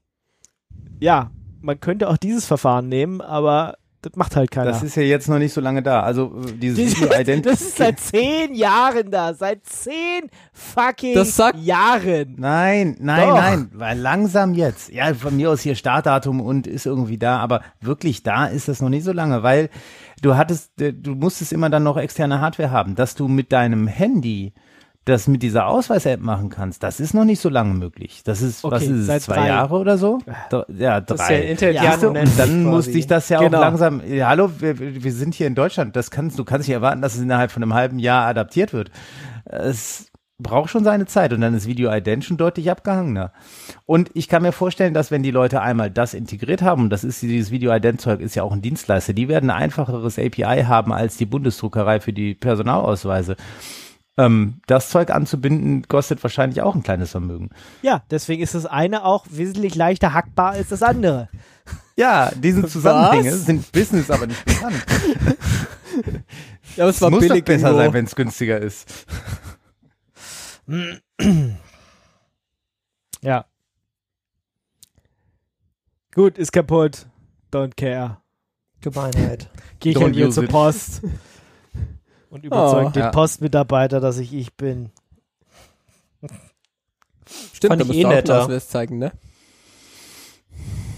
ja, 0.99 1.31
man 1.61 1.79
könnte 1.79 2.09
auch 2.09 2.17
dieses 2.17 2.45
Verfahren 2.45 2.89
nehmen, 2.89 3.21
aber 3.21 3.75
das 4.01 4.15
macht 4.15 4.35
halt 4.35 4.49
keiner. 4.51 4.71
Das 4.71 4.83
ist 4.83 4.95
ja 4.95 5.03
jetzt 5.03 5.29
noch 5.29 5.37
nicht 5.39 5.53
so 5.53 5.61
lange 5.61 5.83
da. 5.83 6.01
Also 6.01 6.33
äh, 6.47 6.53
dieses 6.53 6.77
Die- 6.95 7.01
Video 7.01 7.07
Identity. 7.19 7.41
das 7.49 7.61
ist 7.61 7.77
seit 7.77 7.99
zehn 7.99 8.53
Jahren 8.55 9.11
da. 9.11 9.33
Seit 9.33 9.65
zehn 9.65 10.29
fucking 10.53 11.13
Das 11.15 11.35
sagt- 11.35 11.59
Jahren. 11.59 12.35
Nein, 12.37 12.97
nein, 12.99 13.27
Doch. 13.29 13.35
nein, 13.37 13.69
weil 13.73 13.97
langsam 13.99 14.53
jetzt. 14.53 14.91
Ja, 14.91 15.13
von 15.13 15.35
mir 15.37 15.49
aus 15.51 15.61
hier 15.61 15.75
Startdatum 15.75 16.41
und 16.41 16.67
ist 16.67 16.85
irgendwie 16.85 17.17
da, 17.17 17.37
aber 17.39 17.61
wirklich 17.79 18.23
da 18.23 18.45
ist 18.45 18.67
das 18.67 18.81
noch 18.81 18.89
nicht 18.89 19.03
so 19.03 19.11
lange, 19.11 19.43
weil 19.43 19.69
du 20.21 20.35
hattest, 20.35 20.71
du 20.77 21.15
musstest 21.15 21.53
immer 21.53 21.69
dann 21.69 21.83
noch 21.83 21.97
externe 21.97 22.41
Hardware 22.41 22.71
haben, 22.71 22.95
dass 22.95 23.15
du 23.15 23.27
mit 23.27 23.51
deinem 23.51 23.87
Handy 23.87 24.53
das 25.05 25.27
mit 25.27 25.41
dieser 25.41 25.65
Ausweis-App 25.67 26.19
machen 26.21 26.49
kannst. 26.49 26.83
Das 26.83 26.99
ist 26.99 27.13
noch 27.15 27.25
nicht 27.25 27.39
so 27.41 27.49
lange 27.49 27.73
möglich. 27.73 28.21
Das 28.23 28.41
ist, 28.41 28.63
was 28.63 28.73
Okay, 28.83 28.85
ist 28.85 28.91
es, 28.91 29.05
seit 29.07 29.21
zwei 29.23 29.35
drei. 29.35 29.47
Jahre 29.47 29.75
oder 29.75 29.97
so? 29.97 30.19
Dr- 30.51 30.65
Ja, 30.69 31.01
Das 31.01 31.19
ist 31.21 31.27
drei. 31.27 31.43
ja 31.43 31.49
Internet 31.49 31.75
Ja, 31.75 32.07
Und 32.07 32.39
dann 32.39 32.63
musste 32.65 32.91
ich 32.91 33.07
das 33.07 33.27
ja 33.29 33.39
Genau. 33.39 33.57
auch 33.57 33.61
langsam, 33.61 34.01
ja, 34.07 34.27
hallo, 34.29 34.51
wir, 34.59 34.79
wir 34.79 35.11
sind 35.13 35.33
hier 35.33 35.47
in 35.47 35.55
Deutschland, 35.55 35.95
das 35.95 36.11
kannst, 36.11 36.37
du 36.37 36.43
kannst 36.43 36.67
nicht 36.67 36.75
erwarten, 36.75 37.01
dass 37.01 37.15
es 37.15 37.21
innerhalb 37.21 37.49
von 37.51 37.63
einem 37.63 37.73
halben 37.73 37.97
Jahr 37.97 38.27
adaptiert 38.27 38.73
wird. 38.73 38.91
Es 39.45 40.07
braucht 40.37 40.69
schon 40.71 40.83
seine 40.83 41.05
Zeit 41.05 41.33
und 41.33 41.41
dann 41.41 41.53
ist 41.53 41.67
Video 41.67 41.91
Ident 41.93 42.25
schon 42.25 42.37
deutlich 42.37 42.69
abgehangener. 42.71 43.31
Und 43.85 44.09
ich 44.15 44.27
kann 44.27 44.41
mir 44.41 44.51
vorstellen, 44.51 44.93
dass 44.93 45.11
wenn 45.11 45.21
die 45.23 45.29
Leute 45.31 45.61
einmal 45.61 45.91
das 45.91 46.13
integriert 46.15 46.61
haben, 46.63 46.83
und 46.83 46.89
das 46.89 47.03
ist 47.03 47.21
dieses 47.21 47.51
Video 47.51 47.71
Ident 47.75 48.01
Zeug 48.01 48.19
ist 48.21 48.35
ja 48.35 48.41
auch 48.43 48.51
ein 48.51 48.61
Dienstleister, 48.61 49.13
die 49.13 49.27
werden 49.27 49.49
ein 49.51 49.63
einfacheres 49.63 50.17
API 50.19 50.63
haben 50.65 50.93
als 50.93 51.17
die 51.17 51.25
Bundesdruckerei 51.27 51.99
für 51.99 52.13
die 52.13 52.33
Personalausweise. 52.33 53.35
Ähm, 54.17 54.61
das 54.67 54.89
Zeug 54.89 55.09
anzubinden 55.09 55.87
kostet 55.87 56.21
wahrscheinlich 56.21 56.61
auch 56.61 56.75
ein 56.75 56.83
kleines 56.83 57.11
Vermögen. 57.11 57.49
Ja, 57.81 58.03
deswegen 58.11 58.43
ist 58.43 58.55
das 58.55 58.65
eine 58.65 59.05
auch 59.05 59.25
wesentlich 59.29 59.75
leichter 59.75 60.13
hackbar 60.13 60.51
als 60.51 60.69
das 60.69 60.83
andere. 60.83 61.29
Ja, 61.95 62.31
diese 62.35 62.67
Zusammenhänge 62.67 63.35
sind 63.35 63.71
Business 63.71 64.11
aber 64.11 64.27
nicht 64.27 64.43
bekannt. 64.45 64.85
Ja, 66.77 66.85
aber 66.85 66.89
es 66.89 66.95
Es 66.95 67.01
war 67.01 67.09
muss 67.09 67.19
billig 67.19 67.41
doch 67.41 67.47
besser 67.47 67.75
sein, 67.75 67.91
wenn 67.91 68.05
es 68.05 68.15
günstiger 68.15 68.59
ist. 68.59 69.05
Ja. 73.23 73.45
Gut, 76.15 76.39
ist 76.39 76.51
kaputt. 76.51 77.05
Don't 77.51 77.75
care. 77.75 78.17
Gemeinheit. 78.81 79.49
Geh 79.79 79.91
ich 79.91 80.01
halt 80.01 80.15
wieder 80.15 80.31
zur 80.31 80.45
it. 80.45 80.49
Post 80.49 81.01
und 82.31 82.43
überzeug 82.45 82.87
Oh, 82.87 82.89
den 82.89 83.03
ja. 83.03 83.09
Postmitarbeiter, 83.11 83.99
dass 83.99 84.17
ich 84.17 84.33
ich 84.33 84.53
bin. 84.55 84.89
Stimmt, 87.53 87.71
Fand 87.73 87.81
da 87.81 87.83
ich 87.83 87.87
musst 87.87 87.99
eh 87.99 88.03
netter. 88.03 88.43
Ausweis 88.43 88.67
zeigen, 88.69 88.97
ne? 88.97 89.11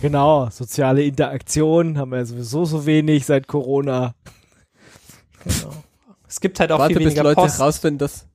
Genau, 0.01 0.49
soziale 0.49 1.03
Interaktion 1.03 1.97
haben 1.97 2.11
wir 2.11 2.19
ja 2.19 2.25
sowieso 2.25 2.65
so 2.65 2.86
wenig 2.86 3.25
seit 3.25 3.47
Corona. 3.47 4.15
Genau. 5.43 5.73
Es 6.27 6.39
gibt 6.39 6.59
halt 6.59 6.71
auch 6.71 6.79
Warte, 6.79 6.93
viel 6.95 6.97
bis 7.03 7.05
weniger 7.07 7.23
Leute 7.23 7.36
Post. 7.36 7.59
rausfinden, 7.59 7.99
dass 7.99 8.25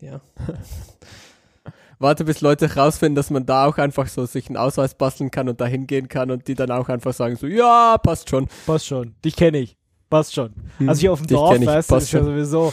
Ja. 0.00 0.20
Warte, 1.98 2.24
bis 2.24 2.40
Leute 2.40 2.74
rausfinden, 2.76 3.14
dass 3.16 3.28
man 3.30 3.44
da 3.44 3.66
auch 3.66 3.76
einfach 3.76 4.06
so 4.08 4.24
sich 4.24 4.46
einen 4.48 4.56
Ausweis 4.56 4.94
basteln 4.94 5.30
kann 5.30 5.48
und 5.50 5.60
da 5.60 5.66
hingehen 5.66 6.08
kann 6.08 6.30
und 6.30 6.48
die 6.48 6.54
dann 6.54 6.70
auch 6.70 6.88
einfach 6.88 7.12
sagen 7.12 7.36
so, 7.36 7.46
ja, 7.46 7.98
passt 7.98 8.30
schon. 8.30 8.48
Passt 8.64 8.86
schon. 8.86 9.14
Dich 9.24 9.36
kenne 9.36 9.58
ich. 9.58 9.76
Passt 10.10 10.34
schon. 10.34 10.52
Hm, 10.78 10.88
also 10.88 11.00
hier 11.00 11.12
auf 11.12 11.20
dem 11.20 11.28
Dorf, 11.28 11.56
ich. 11.58 11.66
weißt 11.66 11.90
du, 11.90 11.94
Passt 11.94 12.06
ist 12.06 12.12
ja 12.12 12.18
schon. 12.18 12.28
sowieso. 12.28 12.72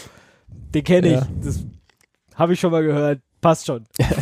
Den 0.73 0.83
kenne 0.83 1.07
ich. 1.07 1.13
Ja. 1.13 1.27
Das 1.43 1.63
habe 2.35 2.53
ich 2.53 2.59
schon 2.59 2.71
mal 2.71 2.83
gehört. 2.83 3.21
Passt 3.39 3.67
schon. 3.67 3.85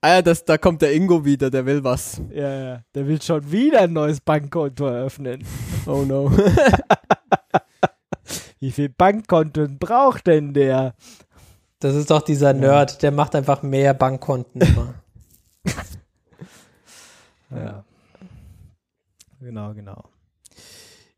Ah 0.00 0.10
ja, 0.10 0.22
das, 0.22 0.44
da 0.44 0.58
kommt 0.58 0.80
der 0.82 0.94
Ingo 0.94 1.24
wieder, 1.24 1.50
der 1.50 1.66
will 1.66 1.82
was. 1.82 2.20
Ja, 2.30 2.54
ja. 2.54 2.82
Der 2.94 3.06
will 3.08 3.20
schon 3.20 3.50
wieder 3.50 3.80
ein 3.80 3.92
neues 3.92 4.20
Bankkonto 4.20 4.86
eröffnen. 4.86 5.44
Oh 5.86 6.04
no. 6.04 6.30
Wie 8.60 8.70
viel 8.70 8.90
Bankkonten 8.90 9.78
braucht 9.80 10.28
denn 10.28 10.52
der? 10.54 10.94
Das 11.80 11.96
ist 11.96 12.10
doch 12.12 12.22
dieser 12.22 12.52
Nerd, 12.52 13.02
der 13.02 13.10
macht 13.10 13.34
einfach 13.34 13.62
mehr 13.62 13.92
Bankkonten 13.94 14.60
immer. 14.60 14.94
Ja. 17.50 17.84
Genau, 19.40 19.74
genau. 19.74 20.04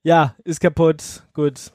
Ja, 0.03 0.35
ist 0.45 0.61
kaputt. 0.61 1.23
Gut. 1.35 1.73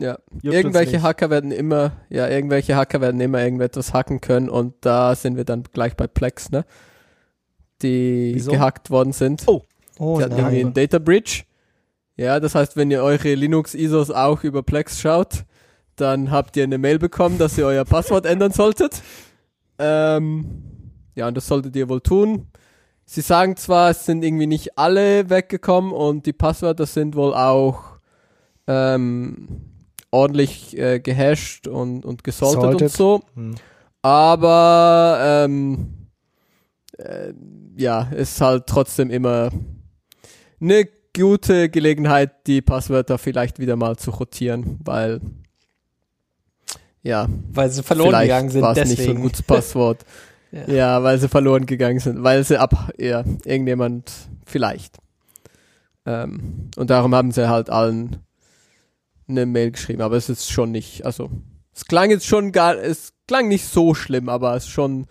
Ja. 0.00 0.18
Juckt 0.42 0.54
irgendwelche. 0.54 1.02
Hacker 1.02 1.30
werden 1.30 1.52
immer, 1.52 1.92
ja, 2.08 2.28
irgendwelche 2.28 2.76
Hacker 2.76 3.00
werden 3.00 3.20
immer 3.20 3.42
irgendetwas 3.42 3.92
hacken 3.92 4.20
können 4.20 4.48
und 4.48 4.74
da 4.80 5.14
sind 5.14 5.36
wir 5.36 5.44
dann 5.44 5.64
gleich 5.72 5.96
bei 5.96 6.06
Plex, 6.06 6.50
ne? 6.50 6.64
Die 7.82 8.32
Wieso? 8.34 8.52
gehackt 8.52 8.90
worden 8.90 9.12
sind. 9.12 9.42
Oh. 9.46 9.62
Oh 9.98 10.18
Die 10.18 10.24
hatten 10.24 10.32
irgendwie 10.36 10.56
einen 10.56 10.72
nein. 10.72 10.74
Data 10.74 10.98
Breach. 10.98 11.44
Ja, 12.16 12.40
das 12.40 12.54
heißt, 12.54 12.76
wenn 12.76 12.90
ihr 12.90 13.02
eure 13.02 13.34
Linux-ISOs 13.34 14.10
auch 14.10 14.44
über 14.44 14.62
Plex 14.62 15.00
schaut, 15.00 15.44
dann 15.96 16.30
habt 16.30 16.56
ihr 16.56 16.64
eine 16.64 16.78
Mail 16.78 16.98
bekommen, 16.98 17.38
dass 17.38 17.58
ihr 17.58 17.66
euer 17.66 17.84
Passwort 17.84 18.26
ändern 18.26 18.52
solltet. 18.52 19.02
Ähm, 19.78 20.62
ja, 21.14 21.28
und 21.28 21.36
das 21.36 21.46
solltet 21.46 21.74
ihr 21.76 21.88
wohl 21.88 22.00
tun. 22.00 22.48
Sie 23.12 23.20
sagen 23.20 23.58
zwar, 23.58 23.90
es 23.90 24.06
sind 24.06 24.24
irgendwie 24.24 24.46
nicht 24.46 24.78
alle 24.78 25.28
weggekommen 25.28 25.92
und 25.92 26.24
die 26.24 26.32
Passwörter 26.32 26.86
sind 26.86 27.14
wohl 27.14 27.34
auch 27.34 27.98
ähm, 28.66 29.48
ordentlich 30.10 30.78
äh, 30.78 30.98
gehasht 30.98 31.66
und, 31.66 32.06
und 32.06 32.24
gesaltet 32.24 32.62
Salted. 32.62 32.80
und 32.80 32.90
so. 32.90 33.20
Hm. 33.34 33.54
Aber 34.00 35.18
ähm, 35.44 36.08
äh, 36.96 37.34
ja, 37.76 38.04
ist 38.16 38.40
halt 38.40 38.66
trotzdem 38.66 39.10
immer 39.10 39.50
eine 40.58 40.88
gute 41.14 41.68
Gelegenheit, 41.68 42.46
die 42.46 42.62
Passwörter 42.62 43.18
vielleicht 43.18 43.58
wieder 43.58 43.76
mal 43.76 43.98
zu 43.98 44.10
rotieren, 44.10 44.78
weil 44.82 45.20
ja, 47.02 47.28
Weil 47.52 47.68
sie 47.68 47.82
verloren 47.82 48.22
gegangen 48.22 48.48
sind. 48.48 48.62
war 48.62 48.70
es 48.70 48.76
Deswegen. 48.78 48.96
nicht 48.96 49.04
so 49.04 49.10
ein 49.10 49.22
gutes 49.22 49.42
Passwort. 49.42 50.06
Ja. 50.52 50.68
ja. 50.68 51.02
weil 51.02 51.18
sie 51.18 51.28
verloren 51.28 51.66
gegangen 51.66 51.98
sind, 51.98 52.22
weil 52.22 52.44
sie 52.44 52.58
ab, 52.58 52.92
ja, 52.98 53.24
irgendjemand 53.44 54.12
vielleicht. 54.46 54.98
Ähm, 56.04 56.70
und 56.76 56.90
darum 56.90 57.14
haben 57.14 57.32
sie 57.32 57.48
halt 57.48 57.70
allen 57.70 58.18
eine 59.28 59.46
Mail 59.46 59.70
geschrieben, 59.70 60.02
aber 60.02 60.16
es 60.16 60.28
ist 60.28 60.50
schon 60.50 60.70
nicht, 60.70 61.04
also 61.06 61.30
es 61.74 61.86
klang 61.86 62.10
jetzt 62.10 62.26
schon 62.26 62.52
gar, 62.52 62.76
es 62.76 63.14
klang 63.26 63.48
nicht 63.48 63.66
so 63.66 63.94
schlimm, 63.94 64.28
aber 64.28 64.54
es 64.56 64.64
ist 64.64 64.70
schon 64.70 65.06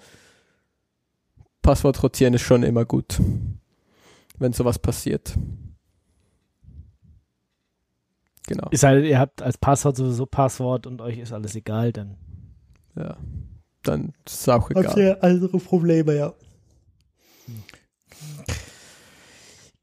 Passwort 1.62 2.02
rotieren 2.04 2.34
ist 2.34 2.42
schon 2.42 2.64
immer 2.64 2.86
gut, 2.86 3.20
wenn 4.38 4.54
sowas 4.54 4.80
passiert. 4.80 5.36
Genau. 8.48 8.68
Ist 8.72 8.84
halt, 8.84 9.06
ihr 9.06 9.20
habt 9.20 9.42
als 9.42 9.58
Passwort 9.58 9.96
sowieso 9.96 10.26
Passwort 10.26 10.88
und 10.88 11.02
euch 11.02 11.20
ist 11.20 11.32
alles 11.32 11.56
egal, 11.56 11.94
dann 11.94 12.18
Ja. 12.96 13.18
Dann 13.84 14.13
ist 14.25 14.41
es 14.41 14.49
auch 14.49 14.69
egal. 14.69 14.86
Habt 14.86 14.97
ihr 14.97 15.23
andere 15.23 15.57
Probleme, 15.57 16.15
ja. 16.15 16.34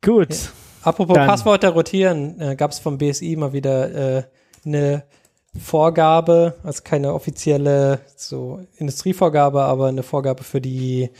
Gut. 0.02 0.32
Ja. 0.32 0.36
Apropos 0.82 1.14
Dann- 1.14 1.26
Passwörter 1.26 1.70
rotieren, 1.70 2.40
äh, 2.40 2.56
gab 2.56 2.70
es 2.70 2.78
vom 2.78 2.98
BSI 2.98 3.36
mal 3.36 3.52
wieder 3.52 4.18
äh, 4.18 4.22
eine 4.64 5.04
Vorgabe, 5.58 6.54
also 6.62 6.82
keine 6.84 7.12
offizielle 7.14 8.00
so 8.16 8.60
Industrievorgabe, 8.76 9.62
aber 9.62 9.88
eine 9.88 10.02
Vorgabe 10.02 10.44
für 10.44 10.60
die 10.60 11.10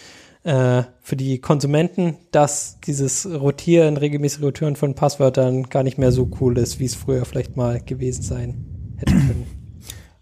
äh, 0.44 0.84
für 1.00 1.16
die 1.16 1.40
Konsumenten, 1.40 2.16
dass 2.30 2.78
dieses 2.86 3.26
Rotieren, 3.26 3.96
regelmäßige 3.96 4.42
Rotieren 4.42 4.76
von 4.76 4.94
Passwörtern 4.94 5.64
gar 5.64 5.82
nicht 5.82 5.98
mehr 5.98 6.12
so 6.12 6.30
cool 6.40 6.56
ist, 6.56 6.78
wie 6.78 6.84
es 6.84 6.94
früher 6.94 7.24
vielleicht 7.24 7.56
mal 7.56 7.80
gewesen 7.80 8.22
sein 8.22 8.94
hätte 8.96 9.12
können. 9.14 9.46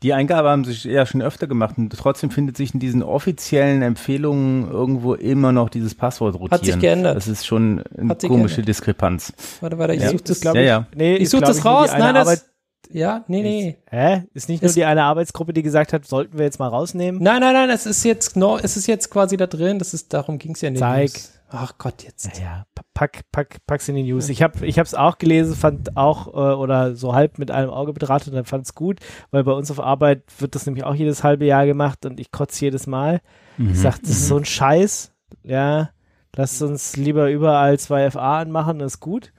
Die 0.07 0.13
Eingabe 0.15 0.49
haben 0.49 0.63
sich 0.63 0.85
ja 0.85 1.05
schon 1.05 1.21
öfter 1.21 1.49
gemacht 1.49 1.79
und 1.79 1.91
trotzdem 1.91 2.31
findet 2.31 2.57
sich 2.57 2.73
in 2.73 2.79
diesen 2.79 3.03
offiziellen 3.03 3.83
Empfehlungen 3.83 4.71
irgendwo 4.71 5.15
immer 5.15 5.51
noch 5.51 5.69
dieses 5.69 5.97
Passwort 5.97 6.35
rotieren. 6.37 6.53
Hat 6.53 6.65
sich 6.65 6.79
geändert. 6.79 7.17
Das 7.17 7.27
ist 7.27 7.45
schon 7.45 7.83
eine 7.99 8.15
komische 8.15 8.29
geändert. 8.57 8.69
Diskrepanz. 8.69 9.33
Warte, 9.61 9.79
warte, 9.79 9.95
ich 9.95 10.03
Ja, 10.03 10.11
suche 10.11 10.23
das, 10.23 10.41
glaub 10.41 10.55
Ja, 10.55 10.63
ja. 10.63 10.87
Nee, 10.95 11.17
ich 11.17 11.23
ist, 11.25 11.33
suche 11.33 11.43
das 11.43 11.59
ich, 11.59 11.65
raus. 11.65 11.91
Nein, 11.91 12.17
Arbeit, 12.17 12.39
das, 12.39 12.47
ja, 12.93 13.25
nee, 13.27 13.43
nee. 13.43 13.77
Hä? 13.91 14.23
Ist 14.33 14.49
nicht 14.49 14.63
nur 14.63 14.69
Es- 14.69 14.75
die 14.75 14.85
eine 14.85 15.03
Arbeitsgruppe, 15.03 15.53
die 15.53 15.65
gesagt 15.65 15.93
hat, 15.93 16.07
sollten 16.07 16.39
wir 16.39 16.45
jetzt 16.45 16.61
mal 16.61 16.69
rausnehmen? 16.69 17.21
Nein, 17.21 17.41
nein, 17.41 17.53
nein, 17.55 17.71
es 17.71 17.85
ist 17.85 18.05
jetzt 18.05 18.37
no, 18.37 18.59
es 18.63 18.77
ist 18.77 18.87
jetzt 18.87 19.11
quasi 19.11 19.37
da 19.37 19.49
drin, 19.49 19.81
das 19.81 19.93
ist, 19.93 20.15
darum 20.15 20.39
ging 20.39 20.53
es 20.53 20.61
ja 20.61 20.71
nicht. 20.71 20.79
Zeig. 20.79 21.11
Ach 21.49 21.75
Gott, 21.79 22.03
jetzt. 22.03 22.39
Ja, 22.41 22.67
pack, 22.93 23.21
pack, 23.31 23.59
pack's 23.67 23.89
in 23.89 23.95
die 23.95 24.03
News. 24.03 24.29
Ich 24.29 24.43
habe 24.43 24.67
ich 24.67 24.79
hab's 24.79 24.95
auch 24.95 25.19
gelesen, 25.19 25.55
fand 25.55 25.97
auch, 25.97 26.29
äh, 26.29 26.55
oder 26.55 26.97
so 26.97 27.15
halb 27.15 27.39
mit 27.39 27.51
einem 27.51 27.71
Auge 27.71 27.93
betrachtet 27.93 28.35
und 28.35 28.49
fand's 28.49 28.75
gut, 28.75 28.99
weil 29.31 29.45
bei 29.45 29.53
uns 29.53 29.71
auf 29.71 29.79
Arbeit 29.79 30.25
wird 30.39 30.55
das 30.55 30.67
nämlich 30.67 30.85
auch 30.85 30.95
jedes 30.95 31.23
halbe 31.23 31.45
Jahr 31.45 31.67
gemacht 31.67 32.05
und 32.05 32.19
ich 32.19 32.33
kotze 32.33 32.65
jedes 32.65 32.87
Mal. 32.87 33.21
Mhm. 33.59 33.71
Ich 33.71 33.81
sag, 33.81 34.01
das 34.01 34.11
ist 34.11 34.29
so 34.29 34.37
ein 34.37 34.45
Scheiß, 34.45 35.13
ja, 35.45 35.91
lasst 36.35 36.63
uns 36.63 36.97
lieber 36.97 37.31
überall 37.31 37.75
2FA 37.75 38.41
anmachen, 38.41 38.81
das 38.81 38.95
ist 38.95 39.01
gut. 39.01 39.33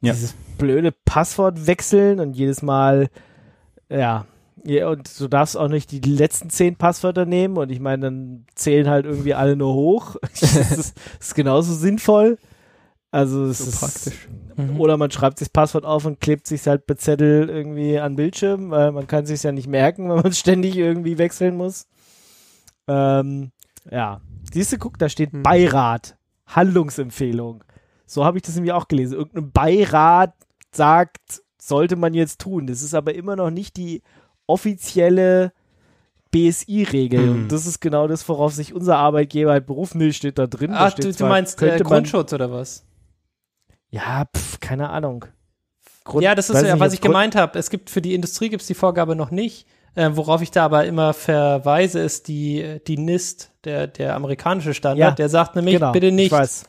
Ja. 0.00 0.12
Dieses 0.12 0.34
blöde 0.56 0.92
Passwort 0.92 1.66
wechseln 1.66 2.20
und 2.20 2.34
jedes 2.34 2.62
Mal, 2.62 3.08
ja, 3.90 4.26
ja, 4.66 4.88
und 4.88 5.20
du 5.20 5.28
darfst 5.28 5.56
auch 5.56 5.68
nicht 5.68 5.90
die 5.92 6.00
letzten 6.00 6.48
zehn 6.50 6.76
Passwörter 6.76 7.26
nehmen 7.26 7.58
und 7.58 7.70
ich 7.70 7.80
meine, 7.80 8.04
dann 8.04 8.46
zählen 8.54 8.88
halt 8.88 9.04
irgendwie 9.04 9.34
alle 9.34 9.56
nur 9.56 9.74
hoch. 9.74 10.16
das, 10.40 10.42
ist, 10.52 10.96
das 11.18 11.28
ist 11.28 11.34
genauso 11.34 11.74
sinnvoll. 11.74 12.38
Also 13.10 13.44
es 13.44 13.58
So 13.58 13.70
ist 13.70 13.80
praktisch. 13.80 14.28
Mhm. 14.56 14.80
Oder 14.80 14.96
man 14.96 15.10
schreibt 15.10 15.38
sich 15.38 15.48
das 15.48 15.52
Passwort 15.52 15.84
auf 15.84 16.04
und 16.04 16.20
klebt 16.20 16.46
sich 16.46 16.66
halt 16.66 16.86
per 16.86 16.96
Zettel 16.96 17.48
irgendwie 17.48 17.98
an 17.98 18.12
den 18.12 18.16
Bildschirm, 18.16 18.70
weil 18.70 18.90
man 18.92 19.06
kann 19.06 19.26
sich 19.26 19.42
ja 19.42 19.52
nicht 19.52 19.68
merken, 19.68 20.08
wenn 20.08 20.22
man 20.22 20.32
ständig 20.32 20.76
irgendwie 20.76 21.18
wechseln 21.18 21.56
muss. 21.56 21.86
Ähm, 22.88 23.52
ja. 23.90 24.20
Siehst 24.52 24.72
du, 24.72 24.78
guck, 24.78 24.98
da 24.98 25.08
steht 25.08 25.32
Hm. 25.32 25.42
Beirat, 25.42 26.16
Handlungsempfehlung. 26.46 27.64
So 28.06 28.24
habe 28.24 28.38
ich 28.38 28.42
das 28.42 28.54
nämlich 28.54 28.72
auch 28.72 28.88
gelesen. 28.88 29.14
Irgendein 29.14 29.52
Beirat 29.52 30.34
sagt, 30.72 31.42
sollte 31.60 31.96
man 31.96 32.14
jetzt 32.14 32.40
tun. 32.40 32.66
Das 32.66 32.82
ist 32.82 32.94
aber 32.94 33.14
immer 33.14 33.36
noch 33.36 33.50
nicht 33.50 33.76
die 33.76 34.02
offizielle 34.46 35.52
BSI-Regel. 36.30 37.20
Hm. 37.20 37.30
Und 37.30 37.48
das 37.52 37.66
ist 37.66 37.80
genau 37.80 38.08
das, 38.08 38.28
worauf 38.28 38.52
sich 38.54 38.74
unser 38.74 38.96
Arbeitgeber 38.96 39.52
halt 39.52 39.66
berufen 39.66 40.00
will, 40.00 40.12
steht 40.12 40.38
da 40.38 40.46
drin. 40.46 40.74
steht 40.90 41.04
du, 41.04 41.08
du 41.08 41.14
zwar, 41.14 41.28
meinst 41.28 41.60
äh, 41.62 41.66
man- 41.66 41.82
Grundschutz 41.84 42.32
oder 42.32 42.50
was? 42.50 42.84
Ja, 43.90 44.24
pf, 44.36 44.58
keine 44.60 44.90
Ahnung. 44.90 45.26
Grund- 46.04 46.24
ja, 46.24 46.34
das 46.34 46.50
ist 46.50 46.62
ja, 46.62 46.78
was 46.80 46.92
ich 46.92 47.00
Grund- 47.00 47.12
gemeint 47.12 47.36
habe. 47.36 47.58
Es 47.58 47.70
gibt 47.70 47.88
für 47.90 48.02
die 48.02 48.14
Industrie 48.14 48.48
gibt's 48.48 48.66
die 48.66 48.74
Vorgabe 48.74 49.14
noch 49.14 49.30
nicht. 49.30 49.66
Äh, 49.96 50.10
worauf 50.14 50.42
ich 50.42 50.50
da 50.50 50.64
aber 50.64 50.84
immer 50.86 51.14
verweise, 51.14 52.00
ist 52.00 52.26
die, 52.26 52.80
die 52.88 52.98
NIST, 52.98 53.52
der, 53.64 53.86
der 53.86 54.16
amerikanische 54.16 54.74
Standard, 54.74 54.98
Ja, 54.98 55.10
der 55.12 55.28
sagt 55.28 55.54
nämlich, 55.54 55.76
genau, 55.76 55.92
bitte 55.92 56.10
nicht. 56.10 56.26
Ich 56.26 56.32
weiß. 56.32 56.64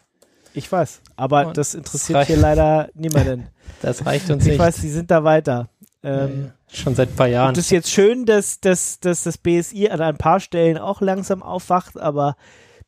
Ich 0.53 0.71
weiß. 0.71 1.01
Aber 1.15 1.47
Und 1.47 1.57
das 1.57 1.69
das 1.71 1.75
interessiert 1.75 2.17
reicht. 2.17 2.27
hier 2.27 2.37
leider 2.37 2.89
niemanden. 2.93 3.47
Das 3.81 4.05
reicht 4.05 4.29
uns 4.29 4.43
ich 4.45 4.51
nicht. 4.51 4.59
weiß, 4.59 4.77
die 4.77 4.89
sind 4.89 5.11
da 5.11 5.23
weiter. 5.23 5.69
Ähm, 6.05 6.45
ja. 6.45 6.51
Schon 6.71 6.95
seit 6.95 7.09
ein 7.09 7.15
paar 7.15 7.27
Jahren. 7.27 7.49
und 7.49 7.57
das 7.57 7.65
ist 7.65 7.71
jetzt 7.71 7.91
schön, 7.91 8.25
dass, 8.25 8.59
dass, 8.59 8.99
dass 8.99 9.23
das 9.23 9.37
BSI 9.37 9.89
an 9.89 10.01
ein 10.01 10.17
paar 10.17 10.39
Stellen 10.39 10.77
auch 10.77 11.01
langsam 11.01 11.41
aufwacht, 11.41 11.97
aber 11.97 12.35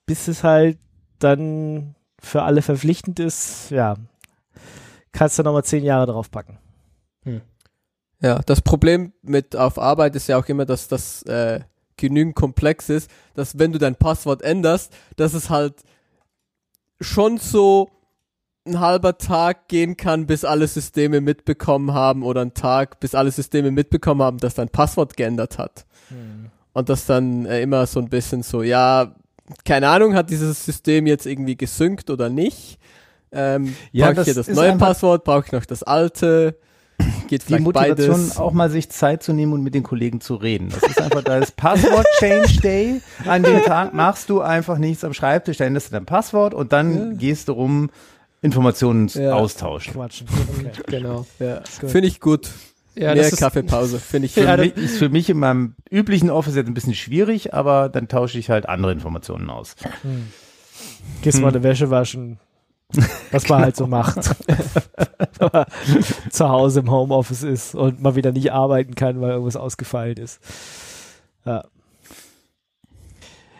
bis 0.06 0.28
es 0.28 0.44
halt 0.44 0.78
dann 1.20 1.96
für 2.20 2.44
alle 2.44 2.62
verpflichtend 2.62 3.20
ist, 3.20 3.72
ja, 3.72 3.96
kannst 5.12 5.40
du 5.40 5.44
nochmal 5.44 5.64
zehn 5.64 5.84
Jahre 5.84 6.06
draufpacken. 6.06 6.60
Ja, 8.20 8.40
das 8.46 8.62
Problem 8.62 9.14
mit 9.22 9.56
auf 9.56 9.78
Arbeit 9.78 10.16
ist 10.16 10.28
ja 10.28 10.38
auch 10.38 10.48
immer, 10.48 10.66
dass 10.66 10.88
das 10.88 11.22
äh, 11.24 11.62
genügend 11.98 12.36
komplex 12.36 12.90
ist, 12.90 13.12
dass 13.36 13.60
wenn 13.60 13.72
du 13.72 13.80
dein 13.80 13.96
Passwort 13.96 14.42
änderst, 14.42 14.92
dass 15.18 15.34
es 15.34 15.50
halt 15.50 15.76
schon 17.00 17.38
so 17.38 17.90
ein 18.68 18.80
halber 18.80 19.18
Tag 19.18 19.68
gehen 19.68 19.98
kann, 19.98 20.26
bis 20.28 20.44
alle 20.46 20.68
Systeme 20.68 21.22
mitbekommen 21.22 21.94
haben 21.94 22.24
oder 22.24 22.42
ein 22.42 22.54
Tag, 22.54 23.00
bis 23.00 23.16
alle 23.16 23.32
Systeme 23.32 23.72
mitbekommen 23.72 24.22
haben, 24.22 24.38
dass 24.38 24.54
dein 24.56 24.70
Passwort 24.70 25.18
geändert 25.18 25.58
hat. 25.58 25.86
Und 26.74 26.90
das 26.90 27.06
dann 27.06 27.46
äh, 27.46 27.62
immer 27.62 27.86
so 27.88 28.00
ein 28.00 28.10
bisschen 28.10 28.44
so, 28.44 28.62
ja, 28.64 29.14
keine 29.66 29.90
Ahnung, 29.90 30.14
hat 30.14 30.30
dieses 30.30 30.64
System 30.66 31.08
jetzt 31.08 31.26
irgendwie 31.26 31.56
gesynkt 31.58 32.10
oder 32.10 32.30
nicht? 32.30 32.78
Ähm, 33.32 33.76
Ja, 33.92 34.08
brauche 34.08 34.12
ich 34.12 34.18
das 34.18 34.26
hier 34.26 34.34
das 34.36 34.48
neue 34.56 34.78
Passwort? 34.78 35.24
Brauche 35.24 35.46
ich 35.48 35.52
noch 35.52 35.66
das 35.66 35.84
alte? 35.84 36.58
Geht 37.28 37.48
die 37.50 37.60
Motivation, 37.60 38.16
beides? 38.16 38.38
auch 38.38 38.54
mal 38.54 38.70
sich 38.70 38.90
Zeit 38.90 39.22
zu 39.22 39.32
nehmen 39.34 39.54
und 39.54 39.62
mit 39.64 39.76
den 39.76 39.84
Kollegen 39.84 40.20
zu 40.22 40.36
reden. 40.36 40.70
Das 40.70 40.82
ist 40.90 41.00
einfach, 41.02 41.24
da 41.24 41.38
ist 41.38 41.56
Passwort 41.56 42.08
Change 42.20 42.60
Day. 42.62 43.02
An 43.26 43.44
dem 43.44 43.62
Tag 43.64 43.94
machst 43.94 44.30
du 44.30 44.42
einfach 44.42 44.78
nichts 44.78 45.04
am 45.04 45.14
Schreibtisch, 45.14 45.58
da 45.58 45.66
änderst 45.66 45.88
du 45.90 45.92
dein 45.92 46.06
Passwort 46.06 46.54
und 46.54 46.72
dann 46.74 47.12
Ja. 47.12 47.18
gehst 47.18 47.50
du 47.50 47.54
rum, 47.54 47.90
Informationen 48.42 49.08
Ja. 49.10 49.34
austauschen. 49.34 49.94
Quatschen. 49.94 50.28
Okay. 50.60 50.72
genau. 50.88 51.26
Ja, 51.40 51.62
finde 51.66 52.08
ich 52.08 52.20
gut. 52.20 52.50
Ja, 52.96 53.14
Mehr 53.14 53.30
Kaffeepause, 53.30 54.00
finde 54.00 54.26
ich. 54.26 54.34
Für 54.36 54.42
Ja, 54.44 54.58
mich, 54.58 54.76
ist 54.76 54.98
für 54.98 55.10
mich 55.10 55.30
in 55.30 55.38
meinem 55.38 55.76
üblichen 55.92 56.32
Office 56.32 56.56
jetzt 56.56 56.68
ein 56.68 56.74
bisschen 56.74 56.96
schwierig, 56.96 57.54
aber 57.54 57.90
dann 57.90 58.08
tausche 58.08 58.40
ich 58.40 58.50
halt 58.50 58.68
andere 58.68 58.92
Informationen 58.92 59.50
aus. 59.52 59.76
Gehst 61.22 61.38
Hm. 61.38 61.44
mal 61.44 61.50
eine 61.50 61.62
Wäsche 61.62 61.90
waschen. 61.92 62.40
Was 63.32 63.50
man 63.50 63.62
halt 63.62 63.76
so 63.76 63.86
macht. 63.88 64.18
Wenn 65.38 65.50
man 65.54 65.66
zu 66.32 66.50
Hause 66.50 66.80
im 66.80 66.90
Homeoffice 66.90 67.44
ist 67.44 67.76
und 67.76 68.02
mal 68.02 68.16
wieder 68.16 68.32
nicht 68.32 68.52
arbeiten 68.52 68.96
kann, 68.96 69.20
weil 69.22 69.32
irgendwas 69.32 69.58
ausgefallen 69.58 70.18
ist. 70.18 70.40
Ja. 71.46 71.66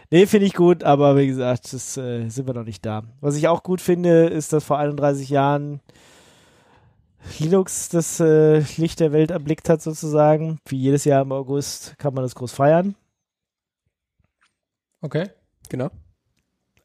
Nee, 0.10 0.26
finde 0.26 0.46
ich 0.48 0.54
gut, 0.54 0.84
aber 0.84 1.18
wie 1.18 1.28
gesagt, 1.28 1.74
das 1.74 1.98
äh, 1.98 2.28
sind 2.30 2.48
wir 2.48 2.54
noch 2.54 2.64
nicht 2.64 2.86
da. 2.86 3.04
Was 3.20 3.36
ich 3.36 3.48
auch 3.50 3.62
gut 3.64 3.82
finde, 3.82 4.28
ist, 4.28 4.54
dass 4.54 4.64
vor 4.64 4.78
31 4.78 5.30
Jahren 5.30 5.82
Linux 7.40 7.90
das 7.90 8.20
äh, 8.22 8.60
Licht 8.78 9.02
der 9.02 9.12
Welt 9.12 9.32
erblickt 9.32 9.68
hat, 9.70 9.82
sozusagen. 9.82 10.60
Wie 10.66 10.78
jedes 10.78 11.04
Jahr 11.04 11.24
im 11.24 11.32
August 11.34 11.98
kann 11.98 12.14
man 12.14 12.24
das 12.24 12.36
groß 12.36 12.54
feiern. 12.54 12.96
okay. 15.02 15.30
Genau. 15.70 15.90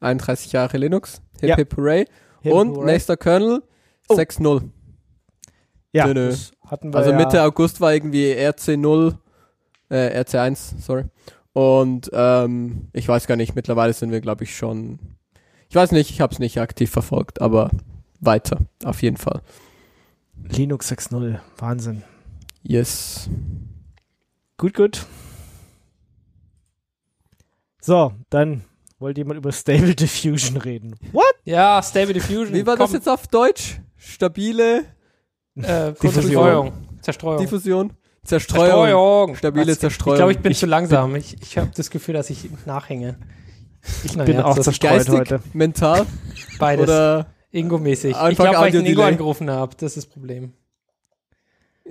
31 0.01 0.51
Jahre 0.51 0.77
Linux. 0.77 1.21
Hip 1.39 1.49
Ja. 1.49 1.55
Hip 1.55 1.77
Hooray. 1.77 2.05
Hip 2.41 2.51
Und 2.53 2.75
hooray. 2.75 2.91
nächster 2.91 3.15
Kernel 3.15 3.63
Oh. 4.09 4.15
6.0. 4.15 4.69
ja, 5.93 6.07
nö, 6.07 6.13
nö. 6.13 6.35
hatten 6.67 6.91
wir 6.91 6.97
Also 6.97 7.11
ja. 7.11 7.17
Mitte 7.17 7.41
August 7.41 7.79
war 7.79 7.93
irgendwie 7.93 8.33
RC0, 8.33 9.15
äh, 9.89 10.19
RC1, 10.21 10.81
sorry. 10.81 11.05
Und 11.53 12.09
ähm, 12.13 12.87
ich 12.93 13.07
weiß 13.07 13.27
gar 13.27 13.35
nicht, 13.35 13.55
mittlerweile 13.55 13.93
sind 13.93 14.11
wir, 14.11 14.21
glaube 14.21 14.43
ich, 14.43 14.55
schon. 14.55 14.99
Ich 15.69 15.75
weiß 15.75 15.91
nicht, 15.91 16.09
ich 16.09 16.19
habe 16.21 16.33
es 16.33 16.39
nicht 16.39 16.59
aktiv 16.59 16.89
verfolgt, 16.91 17.41
aber 17.41 17.69
weiter, 18.19 18.59
auf 18.83 19.01
jeden 19.01 19.17
Fall. 19.17 19.41
Linux 20.49 20.91
6.0. 20.91 21.39
Wahnsinn. 21.57 22.03
Yes. 22.63 23.29
Gut, 24.57 24.73
gut. 24.73 25.05
So, 27.81 28.13
dann 28.29 28.63
wollte 28.99 29.21
jemand 29.21 29.37
über 29.37 29.51
Stable 29.51 29.95
Diffusion 29.95 30.57
reden. 30.57 30.95
What? 31.11 31.23
Ja, 31.43 31.81
Stable 31.83 32.13
Diffusion. 32.13 32.53
Wie 32.53 32.65
war 32.65 32.77
das 32.77 32.93
jetzt 32.93 33.09
auf 33.09 33.27
Deutsch? 33.27 33.79
Stabile 33.97 34.85
Äh, 35.55 35.91
Diffusion. 35.93 36.13
Zerstreuung. 36.23 36.73
Zerstreuung. 37.01 37.37
Diffusion? 37.41 37.93
Zerstreuung. 38.23 38.67
Zerstreuung. 38.67 39.35
Stabile 39.35 39.71
Was? 39.71 39.79
Zerstreuung. 39.79 40.15
Ich 40.15 40.19
glaube, 40.19 40.31
ich 40.31 40.39
bin 40.39 40.53
zu 40.53 40.65
langsam. 40.65 41.15
Ich, 41.15 41.41
ich 41.41 41.57
habe 41.57 41.71
das 41.75 41.89
Gefühl, 41.89 42.13
dass 42.13 42.29
ich 42.29 42.49
nachhänge. 42.65 43.17
Ich 44.03 44.17
bin 44.17 44.39
auch 44.39 44.55
das 44.55 44.59
ist 44.59 44.81
zerstreut 44.81 44.91
Geistig, 44.91 45.19
heute. 45.19 45.39
mental 45.51 46.05
Beides. 46.57 46.83
oder 46.83 47.27
Ingo-mäßig. 47.51 48.15
Ich 48.29 48.37
glaube, 48.37 48.57
weil 48.57 48.67
ich 48.67 48.81
den 48.81 48.85
Ingo 48.85 49.03
angerufen 49.03 49.49
habe. 49.49 49.75
Das 49.75 49.97
ist 49.97 49.97
das 49.97 50.05
Problem. 50.05 50.53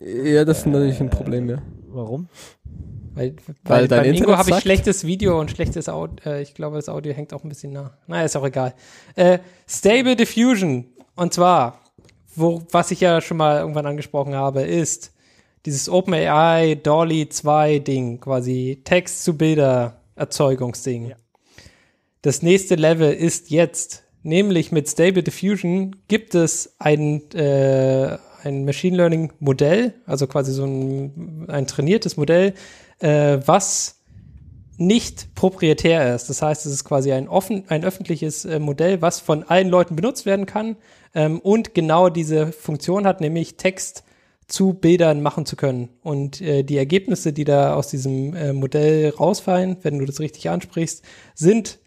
ja, 0.00 0.44
das 0.44 0.60
ist 0.60 0.66
natürlich 0.66 1.00
ein 1.00 1.10
Problem, 1.10 1.50
ja. 1.50 1.58
Warum? 1.88 2.28
Weil, 3.14 3.36
Weil 3.64 3.80
weil 3.80 3.88
beim 3.88 4.04
Ingo 4.04 4.18
Internet 4.20 4.38
habe 4.38 4.50
ich 4.52 4.56
schlechtes 4.60 5.04
Video 5.04 5.38
und 5.38 5.50
schlechtes 5.50 5.90
Audio. 5.90 6.16
Äh, 6.24 6.40
ich 6.40 6.54
glaube, 6.54 6.76
das 6.76 6.88
Audio 6.88 7.12
hängt 7.12 7.34
auch 7.34 7.44
ein 7.44 7.50
bisschen 7.50 7.72
nah. 7.72 7.98
Naja, 8.06 8.24
ist 8.24 8.36
auch 8.36 8.46
egal. 8.46 8.74
Äh, 9.14 9.38
Stable 9.68 10.16
Diffusion. 10.16 10.86
Und 11.14 11.34
zwar, 11.34 11.78
wo, 12.34 12.62
was 12.70 12.90
ich 12.90 13.00
ja 13.00 13.20
schon 13.20 13.36
mal 13.36 13.58
irgendwann 13.58 13.84
angesprochen 13.84 14.34
habe, 14.34 14.62
ist 14.62 15.12
dieses 15.66 15.88
OpenAI 15.88 16.76
Dolly 16.76 17.28
2 17.28 17.78
Ding, 17.80 18.20
quasi 18.20 18.80
Text 18.84 19.24
zu 19.24 19.36
Bilder 19.36 20.00
Erzeugungsding. 20.16 21.06
Ja. 21.10 21.16
Das 22.22 22.42
nächste 22.42 22.74
Level 22.74 23.12
ist 23.12 23.50
jetzt, 23.50 24.04
nämlich 24.22 24.72
mit 24.72 24.88
Stable 24.88 25.22
Diffusion 25.22 25.96
gibt 26.08 26.34
es 26.34 26.74
ein, 26.78 27.30
äh, 27.32 28.16
ein 28.44 28.64
Machine 28.64 28.96
Learning 28.96 29.32
Modell, 29.40 29.94
also 30.06 30.26
quasi 30.26 30.52
so 30.52 30.64
ein, 30.64 31.46
ein 31.48 31.66
trainiertes 31.66 32.16
Modell, 32.16 32.54
äh, 33.00 33.38
was 33.44 34.02
nicht 34.78 35.34
proprietär 35.34 36.14
ist. 36.14 36.28
Das 36.28 36.42
heißt, 36.42 36.66
es 36.66 36.72
ist 36.72 36.84
quasi 36.84 37.12
ein, 37.12 37.28
offen, 37.28 37.64
ein 37.68 37.84
öffentliches 37.84 38.44
äh, 38.44 38.58
Modell, 38.58 39.02
was 39.02 39.20
von 39.20 39.44
allen 39.44 39.68
Leuten 39.68 39.96
benutzt 39.96 40.26
werden 40.26 40.46
kann 40.46 40.76
ähm, 41.14 41.40
und 41.40 41.74
genau 41.74 42.08
diese 42.08 42.52
Funktion 42.52 43.06
hat, 43.06 43.20
nämlich 43.20 43.56
Text 43.56 44.04
zu 44.46 44.74
Bildern 44.74 45.22
machen 45.22 45.46
zu 45.46 45.56
können. 45.56 45.88
Und 46.02 46.40
äh, 46.40 46.62
die 46.62 46.76
Ergebnisse, 46.76 47.32
die 47.32 47.44
da 47.44 47.74
aus 47.74 47.88
diesem 47.88 48.34
äh, 48.34 48.52
Modell 48.52 49.10
rausfallen, 49.10 49.78
wenn 49.82 49.98
du 49.98 50.04
das 50.04 50.20
richtig 50.20 50.50
ansprichst, 50.50 51.02
sind 51.34 51.78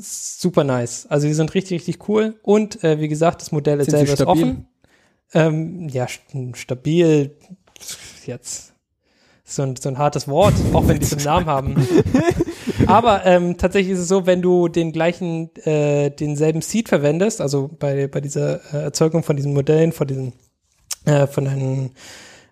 super 0.00 0.64
nice. 0.64 1.06
Also 1.08 1.26
die 1.26 1.34
sind 1.34 1.54
richtig, 1.54 1.80
richtig 1.80 2.08
cool. 2.08 2.38
Und 2.42 2.82
äh, 2.82 3.00
wie 3.00 3.08
gesagt, 3.08 3.42
das 3.42 3.52
Modell 3.52 3.80
ist 3.80 3.90
selber 3.90 4.12
ist 4.12 4.22
offen. 4.22 4.66
Ähm, 5.32 5.88
ja, 5.88 6.06
st 6.06 6.22
stabil 6.54 7.36
jetzt 8.26 8.74
so 9.44 9.62
ein, 9.62 9.76
so 9.76 9.88
ein 9.88 9.98
hartes 9.98 10.26
Wort, 10.26 10.54
auch 10.72 10.88
wenn 10.88 10.98
die 10.98 11.06
so 11.06 11.16
einen 11.16 11.24
Namen 11.24 11.46
haben. 11.46 11.88
Aber 12.86 13.24
ähm, 13.26 13.56
tatsächlich 13.58 13.92
ist 13.92 14.00
es 14.00 14.08
so, 14.08 14.26
wenn 14.26 14.42
du 14.42 14.68
den 14.68 14.92
gleichen, 14.92 15.54
äh, 15.64 16.10
denselben 16.10 16.62
Seed 16.62 16.88
verwendest, 16.88 17.40
also 17.40 17.70
bei, 17.78 18.06
bei 18.06 18.20
dieser 18.20 18.60
äh, 18.72 18.84
Erzeugung 18.84 19.22
von 19.22 19.36
diesen 19.36 19.52
Modellen, 19.52 19.92
von 19.92 20.06
diesen, 20.06 20.32
äh, 21.04 21.26
von 21.26 21.44
deinen, 21.44 21.90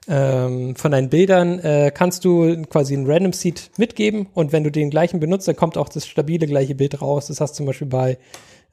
ähm, 0.08 0.76
von 0.76 0.90
deinen 0.90 1.08
Bildern, 1.08 1.58
äh, 1.60 1.92
kannst 1.94 2.24
du 2.24 2.62
quasi 2.62 2.94
einen 2.94 3.10
Random 3.10 3.32
Seed 3.32 3.70
mitgeben 3.78 4.28
und 4.34 4.52
wenn 4.52 4.64
du 4.64 4.70
den 4.70 4.90
gleichen 4.90 5.20
benutzt, 5.20 5.48
dann 5.48 5.56
kommt 5.56 5.76
auch 5.76 5.88
das 5.88 6.06
stabile 6.06 6.46
gleiche 6.46 6.74
Bild 6.74 7.00
raus. 7.00 7.28
Das 7.28 7.40
hast 7.40 7.52
du 7.52 7.56
zum 7.58 7.66
Beispiel 7.66 7.88
bei 7.88 8.18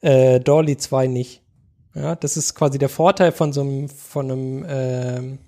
äh, 0.00 0.40
Dolly 0.40 0.76
2 0.76 1.06
nicht. 1.06 1.42
Ja, 1.94 2.14
das 2.14 2.36
ist 2.36 2.54
quasi 2.54 2.78
der 2.78 2.88
Vorteil 2.88 3.32
von 3.32 3.52
so 3.52 3.62
einem, 3.62 3.88
von 3.88 4.30
einem, 4.30 4.66
ähm, 4.68 5.38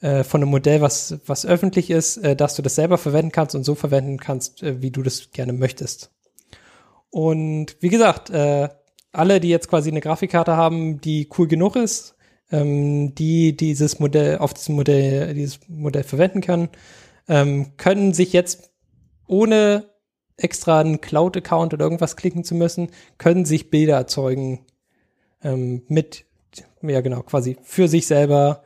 äh, 0.00 0.24
von 0.24 0.42
einem 0.42 0.50
Modell, 0.50 0.80
was, 0.80 1.18
was 1.26 1.44
öffentlich 1.44 1.90
ist, 1.90 2.16
äh, 2.18 2.34
dass 2.34 2.56
du 2.56 2.62
das 2.62 2.74
selber 2.74 2.96
verwenden 2.96 3.32
kannst 3.32 3.54
und 3.54 3.64
so 3.64 3.74
verwenden 3.74 4.18
kannst, 4.18 4.62
äh, 4.62 4.80
wie 4.80 4.90
du 4.90 5.02
das 5.02 5.30
gerne 5.30 5.52
möchtest. 5.52 6.10
Und 7.10 7.76
wie 7.80 7.90
gesagt, 7.90 8.30
äh, 8.30 8.70
alle, 9.12 9.40
die 9.40 9.50
jetzt 9.50 9.68
quasi 9.68 9.90
eine 9.90 10.00
Grafikkarte 10.00 10.56
haben, 10.56 11.00
die 11.02 11.28
cool 11.36 11.46
genug 11.46 11.76
ist, 11.76 12.14
ähm, 12.52 13.14
die 13.14 13.56
dieses 13.56 13.98
Modell 13.98 14.38
auf 14.38 14.54
diesem 14.54 14.76
Modell, 14.76 15.34
dieses 15.34 15.58
Modell 15.68 16.04
verwenden 16.04 16.40
kann, 16.40 16.68
ähm, 17.28 17.76
können 17.76 18.12
sich 18.12 18.32
jetzt 18.32 18.70
ohne 19.26 19.90
extra 20.36 20.80
einen 20.80 21.00
Cloud-Account 21.00 21.74
oder 21.74 21.84
irgendwas 21.84 22.16
klicken 22.16 22.44
zu 22.44 22.54
müssen, 22.54 22.90
können 23.18 23.44
sich 23.44 23.70
Bilder 23.70 23.96
erzeugen 23.96 24.66
ähm, 25.42 25.82
mit, 25.88 26.24
ja 26.82 27.00
genau, 27.00 27.22
quasi 27.22 27.56
für 27.62 27.88
sich 27.88 28.06
selber, 28.06 28.62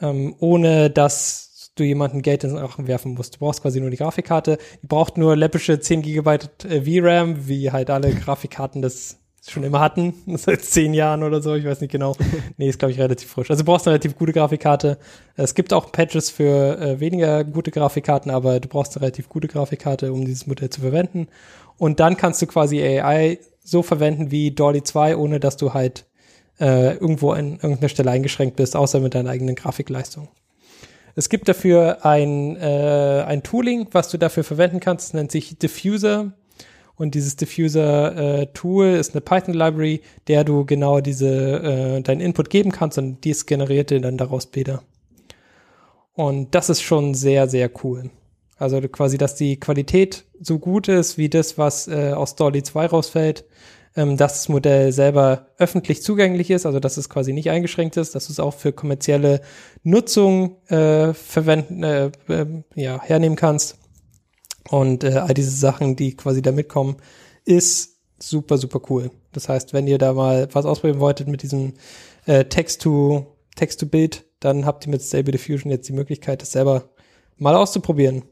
ähm, 0.00 0.34
ohne 0.38 0.90
dass 0.90 1.72
du 1.74 1.84
jemanden 1.84 2.22
Geld 2.22 2.44
ins 2.44 2.54
Rachen 2.54 2.86
werfen 2.86 3.14
musst. 3.14 3.34
Du 3.34 3.38
brauchst 3.40 3.62
quasi 3.62 3.80
nur 3.80 3.90
die 3.90 3.98
Grafikkarte. 3.98 4.58
Die 4.82 4.86
braucht 4.86 5.18
nur 5.18 5.36
läppische 5.36 5.78
10 5.78 6.02
GB 6.02 6.38
VRAM, 6.58 7.46
wie 7.48 7.70
halt 7.70 7.90
alle 7.90 8.14
Grafikkarten 8.14 8.80
das 8.82 9.18
schon 9.50 9.62
immer 9.62 9.80
hatten, 9.80 10.14
seit 10.36 10.62
zehn 10.62 10.94
Jahren 10.94 11.22
oder 11.22 11.40
so, 11.40 11.54
ich 11.54 11.64
weiß 11.64 11.80
nicht 11.80 11.90
genau. 11.90 12.16
nee, 12.56 12.68
ist 12.68 12.78
glaube 12.78 12.92
ich 12.92 12.98
relativ 12.98 13.30
frisch. 13.30 13.50
Also 13.50 13.62
du 13.62 13.66
brauchst 13.70 13.86
eine 13.86 13.94
relativ 13.94 14.16
gute 14.16 14.32
Grafikkarte. 14.32 14.98
Es 15.36 15.54
gibt 15.54 15.72
auch 15.72 15.92
Patches 15.92 16.30
für 16.30 16.78
äh, 16.78 17.00
weniger 17.00 17.44
gute 17.44 17.70
Grafikkarten, 17.70 18.30
aber 18.30 18.60
du 18.60 18.68
brauchst 18.68 18.96
eine 18.96 19.02
relativ 19.02 19.28
gute 19.28 19.48
Grafikkarte, 19.48 20.12
um 20.12 20.24
dieses 20.24 20.46
Modell 20.46 20.70
zu 20.70 20.80
verwenden. 20.80 21.28
Und 21.78 22.00
dann 22.00 22.16
kannst 22.16 22.40
du 22.42 22.46
quasi 22.46 22.82
AI 22.82 23.38
so 23.62 23.82
verwenden 23.82 24.30
wie 24.30 24.52
Dolly 24.52 24.82
2, 24.82 25.16
ohne 25.16 25.40
dass 25.40 25.56
du 25.56 25.74
halt 25.74 26.06
äh, 26.60 26.94
irgendwo 26.94 27.32
an 27.32 27.54
irgendeiner 27.54 27.88
Stelle 27.88 28.10
eingeschränkt 28.10 28.56
bist, 28.56 28.76
außer 28.76 29.00
mit 29.00 29.14
deiner 29.14 29.30
eigenen 29.30 29.54
Grafikleistung. 29.54 30.28
Es 31.14 31.28
gibt 31.28 31.48
dafür 31.48 32.04
ein, 32.04 32.56
äh, 32.56 33.24
ein 33.26 33.42
Tooling, 33.42 33.88
was 33.92 34.10
du 34.10 34.18
dafür 34.18 34.44
verwenden 34.44 34.80
kannst, 34.80 35.08
das 35.08 35.14
nennt 35.14 35.32
sich 35.32 35.58
Diffuser. 35.58 36.32
Und 36.96 37.14
dieses 37.14 37.36
Diffuser-Tool 37.36 38.86
ist 38.86 39.14
eine 39.14 39.20
Python-Library, 39.20 40.00
der 40.28 40.44
du 40.44 40.64
genau 40.64 41.00
diese, 41.00 41.28
äh, 41.28 42.02
deinen 42.02 42.20
Input 42.20 42.48
geben 42.48 42.72
kannst 42.72 42.96
und 42.96 43.22
dies 43.24 43.44
generiert 43.46 43.90
dir 43.90 44.00
dann 44.00 44.16
daraus 44.16 44.46
Bilder. 44.46 44.82
Und 46.14 46.54
das 46.54 46.70
ist 46.70 46.80
schon 46.80 47.12
sehr, 47.14 47.48
sehr 47.48 47.70
cool. 47.84 48.10
Also 48.58 48.80
quasi, 48.80 49.18
dass 49.18 49.34
die 49.34 49.60
Qualität 49.60 50.24
so 50.40 50.58
gut 50.58 50.88
ist 50.88 51.18
wie 51.18 51.28
das, 51.28 51.58
was 51.58 51.88
äh, 51.88 52.12
aus 52.12 52.36
Dolly 52.36 52.62
2 52.62 52.86
rausfällt, 52.86 53.44
ähm, 53.96 54.16
dass 54.16 54.32
das 54.32 54.48
Modell 54.48 54.92
selber 54.92 55.48
öffentlich 55.58 56.02
zugänglich 56.02 56.50
ist, 56.50 56.64
also 56.64 56.80
dass 56.80 56.96
es 56.96 57.10
quasi 57.10 57.34
nicht 57.34 57.50
eingeschränkt 57.50 57.98
ist, 57.98 58.14
dass 58.14 58.26
du 58.26 58.32
es 58.32 58.40
auch 58.40 58.54
für 58.54 58.72
kommerzielle 58.72 59.42
Nutzung 59.82 60.56
äh, 60.68 61.12
verwenden, 61.12 61.82
äh, 61.82 62.10
äh, 62.28 62.46
ja, 62.74 63.00
hernehmen 63.02 63.36
kannst. 63.36 63.76
Und 64.70 65.04
äh, 65.04 65.12
all 65.12 65.34
diese 65.34 65.50
Sachen, 65.50 65.96
die 65.96 66.16
quasi 66.16 66.42
da 66.42 66.52
mitkommen, 66.52 66.96
ist 67.44 67.96
super, 68.18 68.58
super 68.58 68.80
cool. 68.90 69.10
Das 69.32 69.48
heißt, 69.48 69.72
wenn 69.72 69.86
ihr 69.86 69.98
da 69.98 70.12
mal 70.12 70.48
was 70.52 70.66
ausprobieren 70.66 71.00
wolltet 71.00 71.28
mit 71.28 71.42
diesem 71.42 71.74
äh, 72.26 72.44
Text-to 72.44 73.26
Text-to-Bild, 73.54 74.24
dann 74.40 74.66
habt 74.66 74.86
ihr 74.86 74.90
mit 74.90 75.02
Stable 75.02 75.32
Diffusion 75.32 75.70
jetzt 75.70 75.88
die 75.88 75.94
Möglichkeit, 75.94 76.42
das 76.42 76.52
selber 76.52 76.90
mal 77.38 77.54
auszuprobieren. 77.54 78.22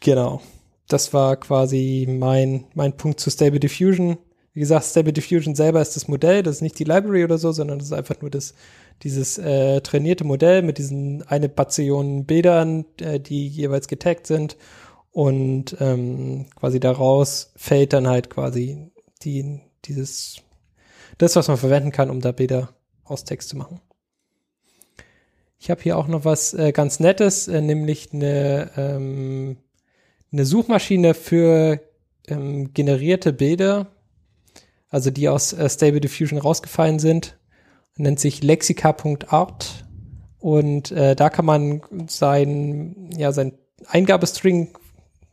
Genau. 0.00 0.42
Das 0.88 1.12
war 1.12 1.36
quasi 1.36 2.06
mein, 2.08 2.64
mein 2.74 2.96
Punkt 2.96 3.18
zu 3.18 3.30
Stable 3.30 3.58
Diffusion. 3.60 4.18
Wie 4.52 4.60
gesagt, 4.60 4.84
Stable 4.84 5.12
Diffusion 5.12 5.54
selber 5.54 5.80
ist 5.82 5.96
das 5.96 6.06
Modell, 6.06 6.42
das 6.42 6.56
ist 6.56 6.62
nicht 6.62 6.78
die 6.78 6.84
Library 6.84 7.24
oder 7.24 7.38
so, 7.38 7.50
sondern 7.50 7.78
das 7.78 7.88
ist 7.88 7.92
einfach 7.92 8.20
nur 8.20 8.30
das, 8.30 8.54
dieses 9.02 9.38
äh, 9.38 9.80
trainierte 9.82 10.24
Modell 10.24 10.62
mit 10.62 10.78
diesen 10.78 11.22
eine 11.22 11.48
Bazillion 11.48 12.24
Bildern, 12.24 12.86
äh, 13.00 13.20
die 13.20 13.46
jeweils 13.46 13.88
getaggt 13.88 14.26
sind. 14.26 14.56
Und 15.12 15.76
ähm, 15.80 16.46
quasi 16.56 16.80
daraus 16.80 17.52
fällt 17.56 17.92
dann 17.92 18.06
halt 18.06 18.28
quasi 18.28 18.90
die, 19.22 19.60
dieses, 19.86 20.36
das, 21.18 21.36
was 21.36 21.48
man 21.48 21.56
verwenden 21.56 21.90
kann, 21.90 22.10
um 22.10 22.20
da 22.20 22.32
Bilder 22.32 22.74
aus 23.04 23.24
Text 23.24 23.48
zu 23.48 23.56
machen. 23.56 23.80
Ich 25.58 25.70
habe 25.70 25.82
hier 25.82 25.96
auch 25.96 26.06
noch 26.06 26.24
was 26.24 26.54
äh, 26.54 26.72
ganz 26.72 27.00
Nettes, 27.00 27.48
äh, 27.48 27.60
nämlich 27.60 28.12
eine, 28.12 28.70
ähm, 28.76 29.56
eine 30.32 30.44
Suchmaschine 30.44 31.14
für 31.14 31.80
ähm, 32.28 32.72
generierte 32.74 33.32
Bilder, 33.32 33.86
also 34.90 35.10
die 35.10 35.28
aus 35.28 35.52
äh, 35.52 35.68
Stable 35.68 36.00
Diffusion 36.00 36.38
rausgefallen 36.38 36.98
sind, 36.98 37.35
nennt 37.96 38.20
sich 38.20 38.42
lexika.art 38.42 39.84
und 40.38 40.90
äh, 40.92 41.16
da 41.16 41.30
kann 41.30 41.44
man 41.44 41.82
sein, 42.08 43.10
ja, 43.16 43.32
sein 43.32 43.52
Eingabestring 43.88 44.68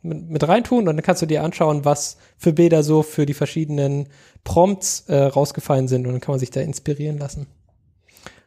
mit, 0.02 0.28
mit 0.28 0.48
reintun 0.48 0.88
und 0.88 0.96
dann 0.96 1.02
kannst 1.02 1.22
du 1.22 1.26
dir 1.26 1.42
anschauen, 1.42 1.84
was 1.84 2.16
für 2.36 2.52
Bilder 2.52 2.82
so 2.82 3.02
für 3.02 3.26
die 3.26 3.34
verschiedenen 3.34 4.08
Prompts 4.44 5.04
äh, 5.08 5.16
rausgefallen 5.16 5.88
sind 5.88 6.06
und 6.06 6.12
dann 6.12 6.20
kann 6.20 6.32
man 6.32 6.40
sich 6.40 6.50
da 6.50 6.60
inspirieren 6.60 7.18
lassen. 7.18 7.46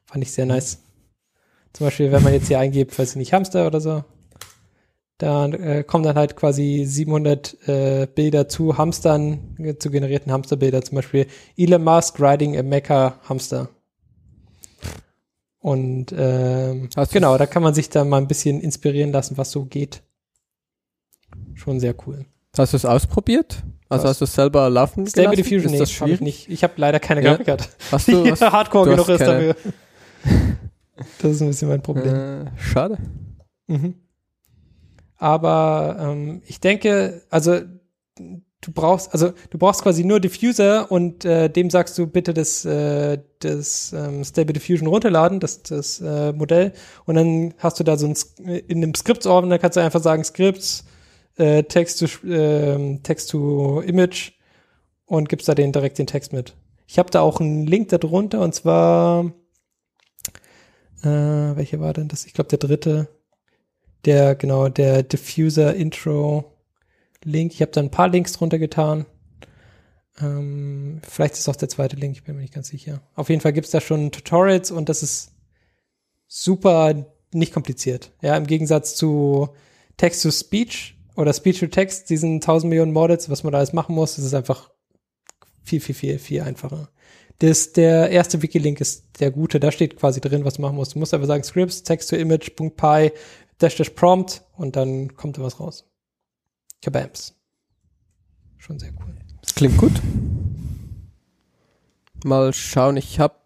Fand 0.05 0.23
ich 0.23 0.31
sehr 0.31 0.45
nice. 0.45 0.79
Zum 1.73 1.87
Beispiel, 1.87 2.11
wenn 2.11 2.23
man 2.23 2.33
jetzt 2.33 2.47
hier 2.47 2.59
eingibt, 2.59 2.97
weiß 2.97 3.11
ich 3.11 3.15
nicht, 3.17 3.33
Hamster 3.33 3.67
oder 3.67 3.81
so, 3.81 4.03
da 5.17 5.47
äh, 5.47 5.83
kommen 5.83 6.03
dann 6.03 6.15
halt 6.15 6.35
quasi 6.35 6.85
700 6.85 7.67
äh, 7.67 8.07
Bilder 8.13 8.47
zu 8.47 8.77
Hamstern, 8.77 9.57
zu 9.79 9.89
generierten 9.89 10.31
Hamsterbilder, 10.31 10.83
zum 10.83 10.95
Beispiel 10.95 11.27
Elon 11.55 11.83
Musk 11.83 12.19
riding 12.19 12.55
a 12.57 12.63
Mecha 12.63 13.19
Hamster. 13.27 13.69
Und 15.59 16.13
ähm, 16.15 16.89
Hast 16.95 17.11
genau, 17.13 17.37
da 17.37 17.45
kann 17.45 17.63
man 17.63 17.73
sich 17.73 17.89
dann 17.89 18.09
mal 18.09 18.17
ein 18.17 18.27
bisschen 18.27 18.61
inspirieren 18.61 19.11
lassen, 19.11 19.37
was 19.37 19.51
so 19.51 19.65
geht. 19.65 20.03
Schon 21.55 21.79
sehr 21.79 21.95
cool. 22.07 22.25
Hast 22.57 22.73
du 22.73 22.77
es 22.77 22.85
ausprobiert? 22.85 23.63
Also 23.89 24.03
Was? 24.03 24.11
hast 24.11 24.21
du 24.21 24.25
es 24.25 24.33
selber 24.33 24.69
laufen 24.69 25.07
Stable 25.07 25.31
gelassen? 25.35 25.43
Diffusion, 25.43 25.65
Ist 25.65 25.71
nee, 25.71 25.77
das 25.79 25.89
hab 25.89 25.93
ich 25.93 25.97
schwierig? 26.17 26.21
nicht. 26.21 26.49
Ich 26.49 26.63
habe 26.63 26.73
leider 26.77 26.99
keine 26.99 27.21
Ja. 27.23 27.31
Grafikkarte, 27.31 27.69
Hast 27.91 28.07
du, 28.07 28.23
die 28.23 28.31
hast, 28.31 28.41
hardcore 28.41 28.85
du 28.85 28.91
genug 28.91 29.07
hast 29.07 29.21
ist 29.21 29.25
keine- 29.27 29.47
dafür. 29.53 29.73
Das 31.21 31.31
ist 31.31 31.41
ein 31.41 31.47
bisschen 31.49 31.69
mein 31.69 31.81
Problem. 31.83 32.15
äh, 32.15 32.45
schade. 32.59 32.97
Mhm. 33.67 33.95
Aber 35.17 35.95
ähm, 35.99 36.41
ich 36.45 36.59
denke, 36.59 37.21
also 37.29 37.59
du 38.61 38.71
brauchst, 38.71 39.13
also 39.13 39.31
du 39.49 39.57
brauchst 39.57 39.83
quasi 39.83 40.03
nur 40.03 40.19
Diffuser 40.19 40.91
und 40.91 41.25
äh, 41.25 41.49
dem 41.49 41.69
sagst 41.69 41.97
du 41.97 42.07
bitte 42.07 42.33
das, 42.33 42.65
äh, 42.65 43.19
das 43.39 43.93
ähm, 43.93 44.23
Stable 44.23 44.53
Diffusion 44.53 44.87
runterladen, 44.87 45.39
das, 45.39 45.63
das 45.63 46.01
äh, 46.01 46.33
Modell, 46.33 46.73
und 47.05 47.15
dann 47.15 47.53
hast 47.59 47.79
du 47.79 47.83
da 47.83 47.97
so 47.97 48.07
ein 48.07 48.15
Sk- 48.15 48.39
in 48.67 48.77
einem 48.77 48.95
Scripts-Ordner 48.95 49.59
kannst 49.59 49.77
du 49.77 49.81
einfach 49.81 50.01
sagen 50.01 50.23
Scripts, 50.23 50.85
äh, 51.37 51.63
Text 51.63 51.99
to 51.99 52.07
ähm, 52.27 53.03
Text 53.03 53.29
to 53.29 53.81
Image 53.81 54.31
und 55.05 55.29
gibst 55.29 55.47
da 55.47 55.55
den 55.55 55.71
direkt 55.71 55.99
den 55.99 56.07
Text 56.07 56.33
mit. 56.33 56.55
Ich 56.87 56.97
habe 56.99 57.11
da 57.11 57.21
auch 57.21 57.39
einen 57.39 57.67
Link 57.67 57.89
da 57.89 57.97
drunter 57.97 58.41
und 58.41 58.55
zwar 58.55 59.33
äh, 61.03 61.07
welcher 61.07 61.79
war 61.79 61.93
denn 61.93 62.07
das? 62.07 62.25
Ich 62.25 62.33
glaube 62.33 62.49
der 62.49 62.59
dritte 62.59 63.07
der, 64.05 64.35
genau, 64.35 64.69
der 64.69 65.03
Diffuser 65.03 65.75
Intro 65.75 66.56
Link. 67.23 67.53
Ich 67.53 67.61
habe 67.61 67.71
da 67.71 67.81
ein 67.81 67.91
paar 67.91 68.09
Links 68.09 68.33
drunter 68.33 68.59
getan. 68.59 69.05
Ähm, 70.19 71.01
vielleicht 71.07 71.33
ist 71.33 71.41
es 71.41 71.49
auch 71.49 71.55
der 71.55 71.69
zweite 71.69 71.95
Link, 71.95 72.15
ich 72.15 72.23
bin 72.23 72.35
mir 72.35 72.41
nicht 72.41 72.53
ganz 72.53 72.69
sicher. 72.69 73.01
Auf 73.15 73.29
jeden 73.29 73.41
Fall 73.41 73.53
gibt's 73.53 73.71
da 73.71 73.81
schon 73.81 74.11
Tutorials 74.11 74.71
und 74.71 74.89
das 74.89 75.03
ist 75.03 75.31
super 76.27 77.05
nicht 77.33 77.53
kompliziert. 77.53 78.11
Ja, 78.21 78.35
im 78.35 78.47
Gegensatz 78.47 78.95
zu 78.95 79.49
Text-to-Speech 79.97 80.97
oder 81.15 81.33
Speech-to-Text, 81.33 82.09
diesen 82.09 82.35
1000 82.35 82.69
Millionen 82.69 82.93
Models, 82.93 83.29
was 83.29 83.43
man 83.43 83.51
da 83.51 83.59
alles 83.59 83.73
machen 83.73 83.95
muss, 83.95 84.15
das 84.15 84.25
ist 84.25 84.33
einfach 84.33 84.71
viel, 85.63 85.81
viel, 85.81 85.95
viel, 85.95 86.19
viel 86.19 86.41
einfacher. 86.41 86.89
Das, 87.39 87.73
der 87.73 88.09
erste 88.09 88.41
Wiki-Link 88.41 88.81
ist 88.81 89.19
der 89.19 89.29
gute, 89.29 89.59
da 89.59 89.71
steht 89.71 89.97
quasi 89.97 90.21
drin, 90.21 90.45
was 90.45 90.55
du 90.55 90.63
machen 90.63 90.75
musst. 90.75 90.95
Du 90.95 90.99
musst 90.99 91.13
einfach 91.13 91.27
sagen, 91.27 91.43
Scripts, 91.43 91.83
Text-to-Image.py, 91.83 93.11
dash 93.59 93.75
dash 93.75 93.89
Prompt 93.91 94.43
und 94.55 94.75
dann 94.75 95.15
kommt 95.15 95.37
da 95.37 95.43
was 95.43 95.59
raus. 95.59 95.85
Kabams. 96.81 97.35
Schon 98.57 98.79
sehr 98.79 98.91
cool. 98.99 99.15
Das 99.41 99.55
klingt 99.55 99.77
gut. 99.77 99.93
Mal 102.23 102.53
schauen, 102.53 102.97
ich 102.97 103.19
hab, 103.19 103.45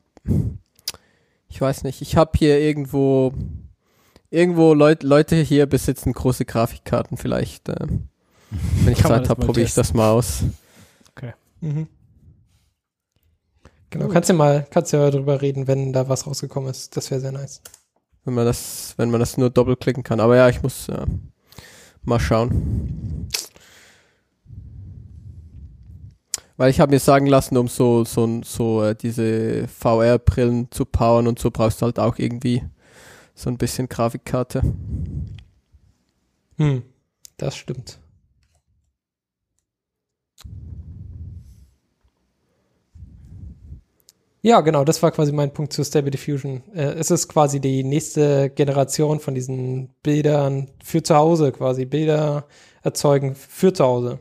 ich 1.48 1.60
weiß 1.60 1.84
nicht, 1.84 2.02
ich 2.02 2.16
hab 2.16 2.38
hier 2.38 2.60
irgendwo, 2.60 3.34
irgendwo 4.30 4.74
Leut, 4.74 5.04
Leute 5.04 5.36
hier 5.36 5.66
besitzen 5.66 6.14
große 6.14 6.46
Grafikkarten 6.46 7.18
vielleicht. 7.18 7.70
Äh, 7.70 7.88
wenn 8.50 8.94
ich 8.94 9.02
Zeit 9.02 9.30
habe, 9.30 9.46
probiere 9.46 9.66
ich 9.66 9.74
das 9.74 9.94
mal 9.94 10.12
aus. 10.12 10.44
Mhm. 11.62 11.88
Genau, 13.92 14.08
kannst 14.08 14.30
du 14.30 14.34
mal, 14.34 14.66
kannst 14.70 14.94
du 14.94 14.98
ja 14.98 15.10
drüber 15.10 15.42
reden, 15.42 15.68
wenn 15.68 15.94
da 15.94 16.10
was 16.10 16.26
rausgekommen 16.26 16.70
ist. 16.70 16.96
Das 16.98 17.12
wäre 17.12 17.22
sehr 17.22 17.32
nice. 17.32 17.62
Wenn 18.24 18.34
man 18.34 18.46
das, 18.46 18.94
wenn 18.98 19.10
man 19.10 19.20
das 19.20 19.38
nur 19.38 19.50
doppelklicken 19.50 20.04
kann. 20.04 20.20
Aber 20.20 20.36
ja, 20.36 20.50
ich 20.50 20.62
muss 20.64 20.88
äh, 20.90 21.06
mal 22.04 22.20
schauen. 22.20 23.28
Weil 26.58 26.70
ich 26.70 26.80
habe 26.80 26.92
mir 26.92 27.00
sagen 27.00 27.26
lassen, 27.26 27.58
um 27.58 27.68
so, 27.68 28.04
so, 28.06 28.42
so 28.44 28.84
äh, 28.84 28.96
diese 28.96 29.68
VR-Brillen 29.68 30.70
zu 30.72 30.86
powern 30.86 31.28
und 31.28 31.40
so 31.40 31.50
brauchst 31.50 31.82
du 31.82 31.86
halt 31.86 31.98
auch 31.98 32.20
irgendwie 32.20 32.64
so 33.34 33.50
ein 33.50 33.58
bisschen 33.58 33.90
Grafikkarte. 33.90 34.62
Hm, 36.58 36.84
das 37.38 37.56
stimmt. 37.56 38.01
Ja, 44.44 44.62
genau, 44.62 44.84
das 44.84 45.04
war 45.04 45.12
quasi 45.12 45.32
mein 45.32 45.54
Punkt 45.54 45.72
zu 45.72 45.84
Stable 45.84 46.10
Diffusion. 46.10 46.64
Äh, 46.74 46.94
es 46.94 47.12
ist 47.12 47.28
quasi 47.28 47.60
die 47.60 47.84
nächste 47.84 48.50
Generation 48.50 49.20
von 49.20 49.36
diesen 49.36 49.90
Bildern 50.02 50.68
für 50.84 51.04
zu 51.04 51.16
Hause, 51.16 51.52
quasi 51.52 51.86
Bilder 51.86 52.48
erzeugen 52.82 53.36
für 53.36 53.72
zu 53.72 53.84
Hause. 53.84 54.20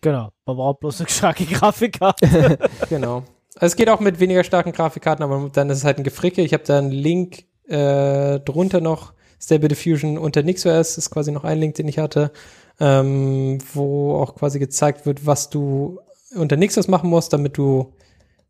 Genau. 0.00 0.30
Man 0.46 0.56
braucht 0.56 0.80
bloß 0.80 1.00
eine 1.00 1.10
starke 1.10 1.44
Grafikkarte. 1.50 2.58
Genau. 2.88 3.24
Also 3.56 3.72
es 3.72 3.76
geht 3.76 3.90
auch 3.90 4.00
mit 4.00 4.20
weniger 4.20 4.44
starken 4.44 4.72
Grafikkarten, 4.72 5.22
aber 5.22 5.50
dann 5.52 5.68
ist 5.68 5.78
es 5.78 5.84
halt 5.84 5.98
ein 5.98 6.04
Gefricke. 6.04 6.40
Ich 6.40 6.54
habe 6.54 6.64
da 6.64 6.78
einen 6.78 6.92
Link 6.92 7.44
äh, 7.68 8.40
drunter 8.40 8.80
noch. 8.80 9.12
Stable 9.38 9.68
Diffusion 9.68 10.16
unter 10.16 10.42
NixOS 10.42 10.96
ist 10.96 11.10
quasi 11.10 11.32
noch 11.32 11.44
ein 11.44 11.58
Link, 11.58 11.74
den 11.74 11.88
ich 11.88 11.98
hatte, 11.98 12.30
ähm, 12.78 13.58
wo 13.74 14.14
auch 14.16 14.34
quasi 14.34 14.58
gezeigt 14.58 15.04
wird, 15.04 15.26
was 15.26 15.50
du 15.50 15.98
unter 16.34 16.56
NixOS 16.56 16.88
machen 16.88 17.10
musst, 17.10 17.32
damit 17.32 17.56
du 17.58 17.92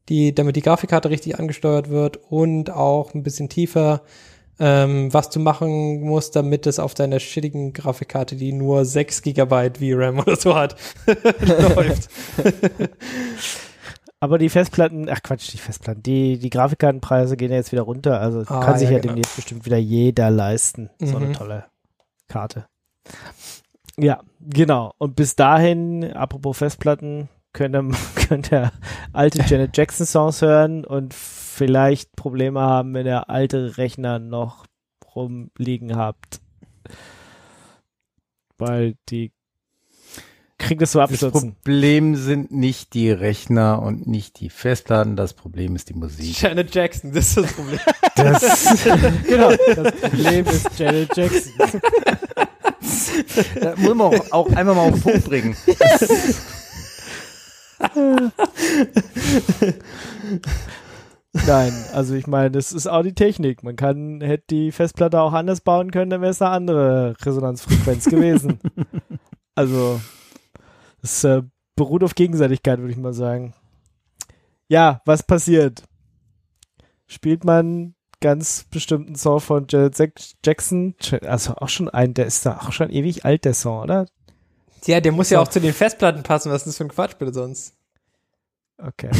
die, 0.09 0.35
damit 0.35 0.57
die 0.57 0.63
Grafikkarte 0.63 1.11
richtig 1.11 1.39
angesteuert 1.39 1.89
wird 1.91 2.19
und 2.31 2.71
auch 2.71 3.15
ein 3.15 3.23
bisschen 3.23 3.49
tiefer, 3.49 4.03
ähm, 4.59 5.13
was 5.15 5.31
du 5.31 5.41
machen 5.41 6.01
musst, 6.01 6.37
damit 6.37 6.67
es 6.67 6.79
auf 6.79 6.95
deiner 6.95 7.19
shittigen 7.21 7.73
Grafikkarte, 7.73 8.37
die 8.37 8.53
nur 8.53 8.85
6 8.85 9.23
GB 9.23 9.71
VRAM 9.79 10.19
oder 10.19 10.37
so 10.37 10.55
hat, 10.55 10.77
läuft. 11.07 12.09
Aber 14.23 14.37
die 14.37 14.51
Festplatten, 14.51 15.09
ach 15.09 15.23
Quatsch, 15.23 15.51
die 15.53 15.57
Festplatten, 15.59 16.03
die, 16.03 16.39
die 16.39 16.51
Grafikkartenpreise 16.51 17.39
gehen 17.39 17.51
ja 17.51 17.57
jetzt 17.57 17.73
wieder 17.73 17.83
runter. 17.83 18.21
Also 18.21 18.41
Ah, 18.49 18.61
kann 18.61 18.77
sich 18.79 18.91
ja, 18.91 18.97
ja, 18.97 19.01
genau. 19.01 19.15
demnächst 19.15 19.37
bestimmt 19.37 19.65
wieder 19.65 19.79
jeder 19.79 20.29
leisten. 20.31 20.91
So 20.99 21.17
eine 21.17 21.29
Mhm. 21.29 21.33
tolle 21.33 21.65
Karte. 22.29 22.67
Ja, 23.97 24.21
genau. 24.41 24.93
Und 24.99 25.17
bis 25.17 25.37
dahin, 25.37 26.05
apropos 26.13 26.59
Festplatten, 26.59 27.31
könnt 27.53 27.75
ihr, 27.75 27.91
könnt 28.29 28.53
ihr 28.53 28.73
alte 29.13 29.43
Janet 29.47 29.77
Jackson 29.77 30.07
Songs 30.07 30.43
hören 30.43 30.85
und 30.85 31.15
vielleicht 31.15 32.17
Probleme 32.17 32.61
haben, 32.61 32.95
wenn 32.95 33.07
ihr 33.07 33.29
alte 33.29 33.77
Rechner 33.77 34.19
noch 34.19 34.67
rumliegen 35.15 35.97
habt. 35.97 36.41
Weil 38.59 38.95
die 39.09 39.33
kriegen 40.61 40.81
das 40.81 40.93
so 40.93 41.01
Das 41.01 41.11
abstürzen. 41.11 41.57
Problem 41.57 42.15
sind 42.15 42.53
nicht 42.53 42.95
die 42.95 43.11
Rechner 43.11 43.83
und 43.83 44.07
nicht 44.07 44.39
die 44.41 44.51
Festplatten, 44.51 45.17
das 45.17 45.33
Problem 45.33 45.75
ist 45.75 45.89
die 45.89 45.95
Musik. 45.95 46.41
Janet 46.41 46.75
Jackson, 46.75 47.13
das 47.13 47.29
ist 47.29 47.37
das 47.39 47.53
Problem. 47.53 47.81
Das, 48.17 48.85
genau, 49.27 49.51
das 49.75 49.93
Problem 49.95 50.45
ist 50.45 50.79
Janet 50.79 51.17
Jackson. 51.17 51.53
da 53.59 53.75
muss 53.77 53.95
man 53.95 54.01
auch, 54.01 54.33
auch 54.33 54.53
einmal 54.53 54.75
mal 54.75 54.89
auf 54.89 54.93
den 54.93 55.01
Punkt 55.01 55.25
bringen. 55.25 55.57
Nein, 61.33 61.73
also 61.93 62.15
ich 62.15 62.27
meine, 62.27 62.51
das 62.51 62.73
ist 62.73 62.89
auch 62.89 63.03
die 63.03 63.15
Technik. 63.15 63.63
Man 63.63 63.77
kann, 63.77 64.21
hätte 64.21 64.45
die 64.51 64.73
Festplatte 64.73 65.21
auch 65.21 65.33
anders 65.33 65.61
bauen 65.61 65.91
können, 65.93 66.11
dann 66.11 66.21
wäre 66.23 66.33
es 66.33 66.43
eine 66.43 66.51
andere 66.51 67.15
Resonanzfrequenz 67.23 68.07
gewesen. 68.07 68.59
Also, 69.57 70.01
es 71.03 71.23
äh, 71.25 71.43
beruht 71.77 72.03
auf 72.03 72.15
Gegenseitigkeit, 72.15 72.79
würde 72.79 72.93
ich 72.93 72.99
mal 72.99 73.13
sagen. 73.13 73.53
Ja, 74.69 75.03
was 75.05 75.23
passiert? 75.25 75.83
Spielt 77.07 77.45
man 77.45 77.95
ganz 78.21 78.65
bestimmten 78.71 79.17
Song 79.17 79.41
von 79.41 79.67
Janet 79.69 79.99
Jack- 79.99 80.21
Jackson, 80.45 80.95
also 81.27 81.57
auch 81.57 81.69
schon 81.69 81.91
ein, 81.91 82.15
der 82.15 82.27
ist 82.27 82.47
da 82.47 82.59
auch 82.59 82.73
schon 82.73 82.89
ewig 82.91 83.25
alt, 83.27 83.45
der 83.45 83.53
Song, 83.55 83.81
oder? 83.83 84.07
Ja, 84.87 85.01
der 85.01 85.13
muss 85.13 85.31
ja 85.31 85.39
So. 85.39 85.43
auch 85.43 85.49
zu 85.49 85.61
den 85.61 85.73
Festplatten 85.73 86.23
passen. 86.23 86.51
Was 86.51 86.63
ist 86.63 86.67
das 86.69 86.77
für 86.79 86.85
ein 86.85 86.89
Quatsch 86.89 87.17
bitte 87.19 87.33
sonst? 87.35 87.75
Okay. 88.79 89.11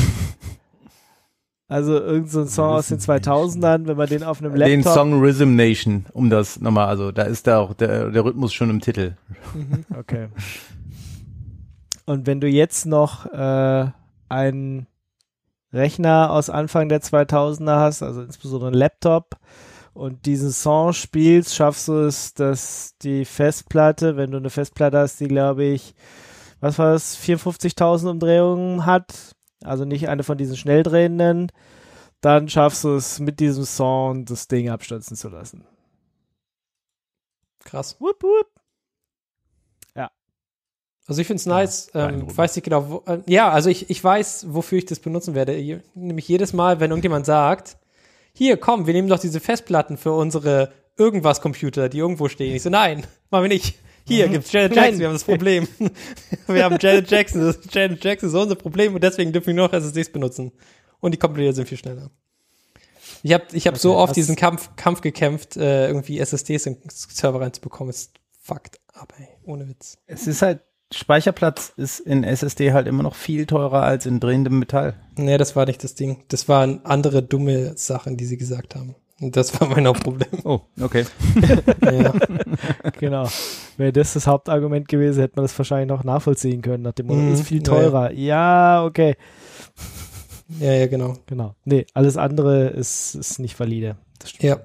Also 1.69 2.01
irgend 2.01 2.29
so 2.31 2.45
Song 2.47 2.71
aus 2.71 2.89
den 2.89 2.99
2000ern, 2.99 3.87
wenn 3.87 3.97
man 3.97 4.09
den 4.09 4.25
auf 4.25 4.41
einem 4.41 4.57
Laptop 4.57 4.69
Den 4.71 4.83
Song 4.83 5.21
Rhythm 5.21 5.55
Nation, 5.55 6.07
um 6.13 6.29
das 6.29 6.61
nochmal, 6.61 6.89
also 6.89 7.13
da 7.13 7.23
ist 7.23 7.47
da 7.47 7.61
auch 7.61 7.75
der, 7.75 8.11
der 8.11 8.25
Rhythmus 8.25 8.53
schon 8.53 8.71
im 8.71 8.81
Titel. 8.81 9.15
Okay. 9.97 10.29
Und 12.07 12.27
wenn 12.27 12.41
du 12.41 12.49
jetzt 12.49 12.87
noch 12.87 13.27
äh, 13.27 13.87
einen 14.29 14.87
Rechner 15.73 16.33
aus 16.33 16.51
Anfang 16.51 16.89
der 16.89 17.03
2000er 17.03 17.77
hast, 17.79 18.03
also 18.03 18.23
insbesondere 18.23 18.71
einen 18.71 18.79
Laptop, 18.79 19.37
und 19.93 20.27
diesen 20.27 20.53
Song 20.53 20.93
spielst, 20.93 21.55
schaffst 21.55 21.89
du 21.89 22.07
es, 22.07 22.35
dass 22.35 22.97
die 23.03 23.25
Festplatte, 23.25 24.17
wenn 24.17 24.31
du 24.31 24.39
eine 24.39 24.51
Festplatte 24.51 24.99
hast, 24.99 25.21
die 25.21 25.29
glaube 25.29 25.65
ich, 25.65 25.95
was 26.61 26.79
war 26.79 26.93
das, 26.93 27.19
54.000 27.19 28.11
Umdrehungen 28.11 28.87
hat, 28.87 29.35
also 29.65 29.85
nicht 29.85 30.09
eine 30.09 30.23
von 30.23 30.39
diesen 30.39 30.57
schnelldrehenden, 30.57 31.51
dann 32.21 32.49
schaffst 32.49 32.85
du 32.85 32.95
es 32.97 33.19
mit 33.19 33.41
diesem 33.41 33.65
Song 33.65 34.25
das 34.25 34.49
Ding 34.49 34.69
abstürzen 34.71 35.17
zu 35.17 35.29
lassen. 35.29 35.65
Krass. 37.65 38.01
Wupp, 38.01 38.23
wupp. 38.23 38.61
Also 41.11 41.23
ich 41.23 41.27
finde 41.27 41.41
es 41.41 41.47
nice. 41.47 41.89
ähm, 41.89 41.93
beeindruckend. 41.93 42.31
ich 42.31 42.39
weiß 42.39 42.55
nicht 42.55 42.65
genau, 42.65 42.89
wo, 42.89 43.03
äh, 43.11 43.21
ja, 43.27 43.51
also 43.51 43.69
ich, 43.69 43.91
ich 43.91 44.03
weiß, 44.03 44.47
wofür 44.51 44.79
ich 44.79 44.85
das 44.85 45.01
benutzen 45.01 45.35
werde. 45.35 45.57
Je, 45.57 45.81
nämlich 45.95 46.29
jedes 46.29 46.53
Mal, 46.53 46.79
wenn 46.79 46.93
irgendjemand 46.93 47.27
sagt, 47.27 47.79
hier, 48.33 48.57
komm, 48.57 48.87
wir 48.87 48.95
nehmen 48.95 49.09
doch 49.09 49.19
diese 49.19 49.41
Festplatten 49.41 49.97
für 49.97 50.13
unsere 50.13 50.73
irgendwas 50.97 51.41
Computer, 51.41 51.89
die 51.89 51.99
irgendwo 51.99 52.29
stehen. 52.29 52.55
Ich 52.55 52.63
so, 52.63 52.71
nein, 52.71 53.07
machen 53.31 53.45
wir 53.45 53.49
nicht. 53.49 53.79
Hier 54.07 54.29
gibt's 54.29 54.51
Janet. 54.51 54.75
Jackson, 54.75 54.99
wir 54.99 55.07
haben 55.07 55.15
das 55.15 55.25
Problem. 55.25 55.69
wir 56.47 56.65
haben 56.65 56.77
Janet 56.81 57.11
Jackson, 57.11 57.43
das 57.43 57.57
ist 57.57 57.75
Janet 57.75 58.03
Jackson 58.03 58.29
ist 58.29 58.35
unser 58.35 58.57
Problem 58.57 58.95
und 58.95 59.03
deswegen 59.05 59.33
dürfen 59.33 59.49
wir 59.49 59.55
nur 59.55 59.67
noch 59.69 59.73
SSDs 59.73 60.11
benutzen. 60.11 60.53
Und 61.01 61.13
die 61.13 61.19
Computer 61.19 61.53
sind 61.53 61.69
viel 61.69 61.79
schneller. 61.79 62.11
Ich 63.23 63.33
habe 63.33 63.45
ich 63.53 63.67
hab 63.67 63.77
so 63.77 63.93
Okay, 63.93 64.01
oft 64.01 64.09
hast- 64.11 64.17
diesen 64.17 64.37
Kampf, 64.37 64.71
Kampf 64.77 65.01
gekämpft, 65.01 65.57
äh, 65.57 65.87
irgendwie 65.89 66.19
SSDs 66.19 66.67
in 66.67 66.79
Server 66.89 67.41
reinzubekommen. 67.41 67.91
Ist 67.91 68.13
fucked 68.41 68.81
up, 68.95 69.13
ey. 69.19 69.29
Ohne 69.45 69.69
Witz. 69.69 69.99
Es 70.07 70.27
ist 70.27 70.43
halt, 70.43 70.61
Speicherplatz 70.93 71.73
ist 71.77 72.01
in 72.01 72.25
SSD 72.25 72.73
halt 72.73 72.87
immer 72.89 73.03
noch 73.03 73.15
viel 73.15 73.47
teurer 73.47 73.83
als 73.83 74.07
in 74.07 74.19
drehendem 74.21 74.59
Metall. 74.59 74.95
Nee, 75.17 75.39
das 75.39 75.55
war 75.55 75.67
nicht 75.67 75.85
das 75.85 75.95
Ding. 75.95 76.25
Das 76.29 76.49
waren 76.49 76.85
andere 76.85 77.23
dumme 77.23 77.77
Sachen, 77.77 78.17
die 78.17 78.25
sie 78.25 78.37
gesagt 78.37 78.75
haben. 78.75 78.97
Und 79.21 79.37
das 79.37 79.61
war 79.61 79.69
mein 79.69 79.87
Hauptproblem. 79.87 80.31
Oh, 80.45 80.61
okay. 80.81 81.05
ja. 81.83 82.13
Genau. 82.99 83.29
Wäre 83.77 83.93
das 83.93 84.15
das 84.15 84.27
Hauptargument 84.27 84.89
gewesen, 84.89 85.21
hätte 85.21 85.35
man 85.37 85.45
das 85.45 85.57
wahrscheinlich 85.59 85.89
noch 85.89 86.05
nachvollziehen 86.05 86.63
können, 86.63 86.83
nach 86.83 86.93
dem 86.93 87.07
Motto, 87.07 87.21
Mhm. 87.21 87.35
ist 87.35 87.47
viel 87.47 87.59
Ja, 87.59 87.63
teurer. 87.65 88.13
Ja, 88.13 88.85
okay. 88.85 89.17
ja, 90.59 90.73
ja, 90.73 90.87
genau. 90.87 91.15
Genau. 91.27 91.55
Nee, 91.65 91.87
alles 91.95 92.17
andere 92.17 92.69
ist, 92.69 93.15
ist 93.15 93.39
nicht 93.39 93.61
valide. 93.61 93.97
Das 94.19 94.31
stimmt. 94.31 94.43
Ja. 94.45 94.57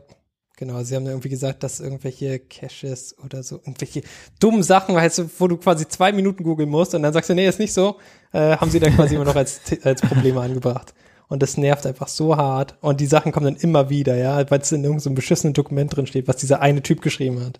Genau, 0.57 0.81
sie 0.83 0.95
haben 0.95 1.05
irgendwie 1.05 1.29
gesagt, 1.29 1.63
dass 1.63 1.79
irgendwelche 1.81 2.39
Caches 2.39 3.15
oder 3.23 3.43
so, 3.43 3.57
irgendwelche 3.57 4.01
dummen 4.39 4.63
Sachen, 4.63 4.95
weißt 4.95 5.17
du, 5.19 5.29
wo 5.37 5.47
du 5.47 5.57
quasi 5.57 5.87
zwei 5.87 6.11
Minuten 6.13 6.43
googeln 6.43 6.69
musst 6.69 6.95
und 6.95 7.03
dann 7.03 7.11
sagst 7.13 7.29
du, 7.29 7.35
nee, 7.35 7.47
ist 7.47 7.59
nicht 7.59 7.73
so, 7.73 7.97
äh, 8.31 8.55
haben 8.57 8.71
sie 8.71 8.79
dann 8.79 8.95
quasi 8.95 9.15
immer 9.15 9.25
noch 9.25 9.35
als, 9.35 9.59
als 9.83 10.01
Probleme 10.01 10.39
angebracht. 10.39 10.93
Und 11.27 11.41
das 11.41 11.57
nervt 11.57 11.85
einfach 11.87 12.07
so 12.07 12.37
hart. 12.37 12.77
Und 12.81 13.01
die 13.01 13.07
Sachen 13.07 13.31
kommen 13.31 13.45
dann 13.47 13.55
immer 13.55 13.89
wieder, 13.89 14.15
ja, 14.15 14.49
weil 14.49 14.59
es 14.59 14.71
in 14.71 14.83
irgendeinem 14.83 14.99
so 14.99 15.09
beschissenen 15.11 15.53
Dokument 15.53 15.95
drin 15.95 16.05
steht, 16.07 16.27
was 16.27 16.37
dieser 16.37 16.61
eine 16.61 16.83
Typ 16.83 17.01
geschrieben 17.01 17.43
hat. 17.43 17.59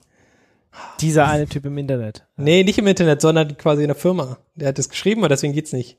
Dieser 1.02 1.28
eine 1.28 1.48
Typ 1.48 1.66
im 1.66 1.78
Internet. 1.78 2.26
Nee, 2.38 2.64
nicht 2.64 2.78
im 2.78 2.88
Internet, 2.88 3.22
sondern 3.22 3.58
quasi 3.58 3.82
in 3.82 3.88
der 3.88 3.96
Firma. 3.96 4.38
Der 4.56 4.68
hat 4.70 4.78
das 4.78 4.90
geschrieben 4.90 5.24
und 5.24 5.30
deswegen 5.30 5.54
geht's 5.54 5.74
nicht. 5.74 5.98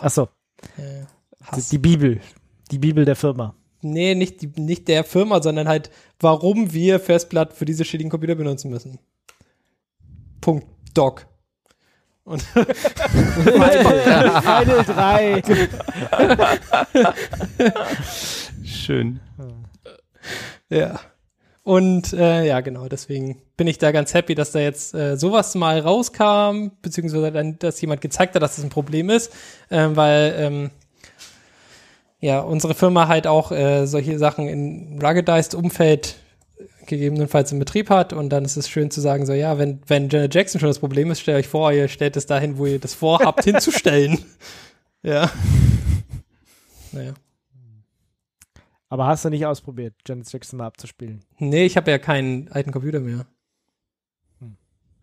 Achso, 0.00 0.28
Äh, 0.76 1.04
die, 1.40 1.44
Hass. 1.46 1.68
die 1.68 1.78
Bibel. 1.78 2.20
Die 2.70 2.78
Bibel 2.78 3.04
der 3.04 3.16
Firma. 3.16 3.54
Nee, 3.80 4.14
nicht, 4.14 4.42
die, 4.42 4.60
nicht 4.60 4.88
der 4.88 5.04
Firma, 5.04 5.42
sondern 5.42 5.68
halt, 5.68 5.90
warum 6.20 6.72
wir 6.72 6.98
Festplatten 7.00 7.54
für 7.54 7.64
diese 7.64 7.84
schädigen 7.84 8.10
Computer 8.10 8.34
benutzen 8.34 8.70
müssen. 8.70 8.98
Punkt. 10.40 10.66
Doc. 10.94 11.26
Und 12.24 12.42
Final, 12.42 12.64
Final 14.42 14.84
3. 14.86 15.42
Schön. 18.64 19.20
ja. 20.68 21.00
Und 21.62 22.12
äh, 22.14 22.46
ja, 22.46 22.60
genau, 22.60 22.88
deswegen 22.88 23.42
bin 23.56 23.66
ich 23.66 23.78
da 23.78 23.92
ganz 23.92 24.14
happy, 24.14 24.34
dass 24.34 24.52
da 24.52 24.58
jetzt 24.58 24.94
äh, 24.94 25.16
sowas 25.16 25.54
mal 25.54 25.80
rauskam, 25.80 26.70
beziehungsweise 26.80 27.30
dann, 27.30 27.58
dass 27.58 27.80
jemand 27.80 28.00
gezeigt 28.00 28.34
hat, 28.34 28.42
dass 28.42 28.56
das 28.56 28.64
ein 28.64 28.70
Problem 28.70 29.10
ist, 29.10 29.32
ähm, 29.70 29.94
weil 29.94 30.34
ähm, 30.38 30.70
ja, 32.20 32.40
unsere 32.40 32.74
Firma 32.74 33.08
halt 33.08 33.26
auch 33.26 33.52
äh, 33.52 33.86
solche 33.86 34.18
Sachen 34.18 34.48
in 34.48 35.00
ruggedized 35.00 35.54
Umfeld 35.54 36.16
gegebenenfalls 36.86 37.52
im 37.52 37.58
Betrieb 37.58 37.90
hat 37.90 38.12
und 38.12 38.30
dann 38.30 38.44
ist 38.44 38.56
es 38.56 38.68
schön 38.68 38.90
zu 38.90 39.00
sagen, 39.00 39.26
so 39.26 39.32
ja, 39.34 39.58
wenn, 39.58 39.80
wenn 39.86 40.08
Janet 40.08 40.34
Jackson 40.34 40.58
schon 40.60 40.70
das 40.70 40.80
Problem 40.80 41.10
ist, 41.10 41.20
stellt 41.20 41.38
euch 41.38 41.48
vor, 41.48 41.70
ihr 41.70 41.86
stellt 41.86 42.16
es 42.16 42.26
dahin, 42.26 42.58
wo 42.58 42.66
ihr 42.66 42.80
das 42.80 42.94
vorhabt 42.94 43.44
hinzustellen. 43.44 44.24
Ja. 45.02 45.30
Naja. 46.90 47.14
Aber 48.88 49.06
hast 49.06 49.24
du 49.24 49.28
nicht 49.28 49.44
ausprobiert, 49.44 49.94
Janet 50.06 50.32
Jackson 50.32 50.58
mal 50.58 50.66
abzuspielen? 50.66 51.20
Nee, 51.38 51.66
ich 51.66 51.76
habe 51.76 51.90
ja 51.90 51.98
keinen 51.98 52.48
alten 52.48 52.72
Computer 52.72 53.00
mehr. 53.00 53.26
Hm. 54.40 54.56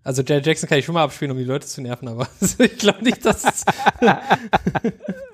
Also 0.04 0.24
Janet 0.24 0.48
Jackson 0.48 0.68
kann 0.68 0.80
ich 0.80 0.86
schon 0.86 0.96
mal 0.96 1.04
abspielen, 1.04 1.32
um 1.32 1.38
die 1.38 1.44
Leute 1.44 1.68
zu 1.68 1.82
nerven, 1.82 2.08
aber 2.08 2.28
ich 2.58 2.78
glaube 2.78 3.04
nicht, 3.04 3.24
dass 3.24 3.46
es 3.46 3.64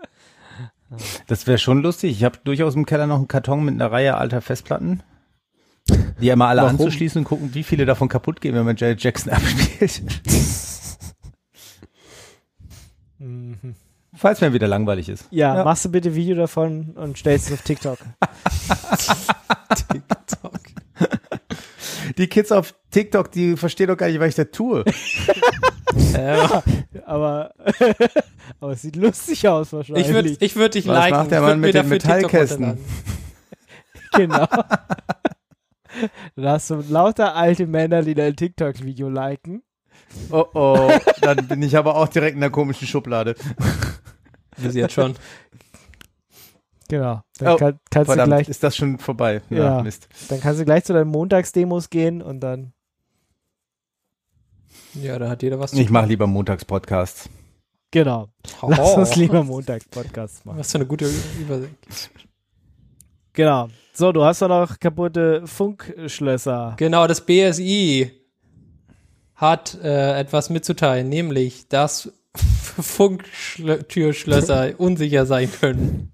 Das 1.27 1.47
wäre 1.47 1.57
schon 1.57 1.81
lustig. 1.81 2.11
Ich 2.11 2.23
habe 2.23 2.39
durchaus 2.43 2.75
im 2.75 2.85
Keller 2.85 3.07
noch 3.07 3.17
einen 3.17 3.27
Karton 3.27 3.63
mit 3.63 3.75
einer 3.75 3.91
Reihe 3.91 4.15
alter 4.17 4.41
Festplatten. 4.41 5.01
Die 6.21 6.31
einmal 6.31 6.49
alle 6.49 6.61
Warum? 6.61 6.71
anzuschließen 6.79 7.19
und 7.19 7.25
gucken, 7.25 7.53
wie 7.53 7.63
viele 7.63 7.85
davon 7.85 8.07
kaputt 8.09 8.39
gehen, 8.41 8.53
wenn 8.55 8.65
man 8.65 8.75
Janet 8.75 9.01
Jackson 9.03 9.31
abspielt. 9.33 10.01
Mhm. 13.17 13.75
Falls 14.13 14.41
mir 14.41 14.51
wieder 14.53 14.67
langweilig 14.67 15.07
ist. 15.09 15.27
Ja, 15.31 15.55
Ja. 15.55 15.63
machst 15.63 15.85
du 15.85 15.89
bitte 15.89 16.13
Video 16.15 16.35
davon 16.35 16.91
und 16.95 17.17
stellst 17.17 17.47
es 17.47 17.53
auf 17.53 17.61
TikTok. 17.61 17.97
TikTok. 19.91 20.60
Die 22.17 22.27
Kids 22.27 22.51
auf 22.51 22.75
TikTok, 22.91 23.31
die 23.31 23.57
verstehen 23.57 23.87
doch 23.87 23.97
gar 23.97 24.07
nicht, 24.07 24.19
was 24.19 24.29
ich 24.29 24.35
da 24.35 24.45
tue. 24.45 24.83
äh, 26.13 26.37
aber, 27.05 27.53
aber 28.59 28.71
es 28.71 28.81
sieht 28.81 28.95
lustig 28.95 29.47
aus 29.47 29.73
wahrscheinlich. 29.73 30.07
ich 30.07 30.13
würde 30.13 30.35
ich 30.39 30.55
würd 30.55 30.75
dich 30.75 30.87
Was 30.87 30.97
liken. 30.97 31.17
macht 31.17 31.31
der 31.31 31.41
Mann 31.41 31.59
mir 31.59 31.67
mit 31.67 31.75
den 31.75 31.89
Metallkästen? 31.89 32.77
Genau. 34.13 34.45
Dann 36.35 36.45
hast 36.45 36.69
du 36.69 36.83
lauter 36.89 37.35
alte 37.35 37.65
Männer, 37.65 38.01
die 38.01 38.13
dein 38.13 38.35
TikTok-Video 38.35 39.09
liken. 39.09 39.63
Oh 40.29 40.45
oh, 40.53 40.91
dann 41.21 41.47
bin 41.47 41.61
ich 41.61 41.77
aber 41.77 41.95
auch 41.95 42.09
direkt 42.09 42.35
in 42.35 42.41
der 42.41 42.49
komischen 42.49 42.87
Schublade. 42.87 43.35
Wir 44.57 44.71
sind 44.71 44.81
jetzt 44.81 44.93
schon. 44.93 45.15
Genau. 46.91 47.23
Dann, 47.39 47.53
Oh, 47.53 47.55
kann, 47.55 47.79
kannst 47.89 48.09
du 48.09 48.15
Verdammt, 48.15 48.27
gleich, 48.27 48.49
ist 48.49 48.61
das 48.63 48.75
schon 48.75 48.99
vorbei? 48.99 49.41
Ja. 49.49 49.81
Mist. 49.81 50.09
dann 50.27 50.41
kannst 50.41 50.59
du 50.59 50.65
gleich 50.65 50.83
zu 50.83 50.91
deinen 50.91 51.07
Montagsdemos 51.07 51.89
gehen 51.89 52.21
und 52.21 52.41
dann. 52.41 52.73
Ja, 54.95 55.17
da 55.17 55.29
hat 55.29 55.41
jeder 55.41 55.57
was 55.57 55.71
Ich 55.71 55.89
mache 55.89 56.07
lieber 56.07 56.27
Montagspodcasts. 56.27 57.29
Genau. 57.91 58.27
Oh. 58.61 58.67
Lass 58.69 58.95
uns 58.95 59.15
lieber 59.15 59.41
Montags-Podcasts 59.41 60.43
machen. 60.43 60.59
Was 60.59 60.69
für 60.71 60.79
eine 60.79 60.85
gute 60.85 61.09
Übersicht. 61.39 61.77
Genau. 63.31 63.69
So, 63.93 64.11
du 64.11 64.25
hast 64.25 64.41
doch 64.41 64.49
noch 64.49 64.77
kaputte 64.77 65.47
Funkschlösser. 65.47 66.75
Genau, 66.77 67.07
das 67.07 67.25
BSI 67.25 68.11
hat 69.35 69.79
äh, 69.81 70.19
etwas 70.19 70.49
mitzuteilen, 70.49 71.07
nämlich, 71.07 71.69
dass 71.69 72.11
Funktürschlösser 72.35 74.77
unsicher 74.77 75.25
sein 75.25 75.49
können. 75.51 76.10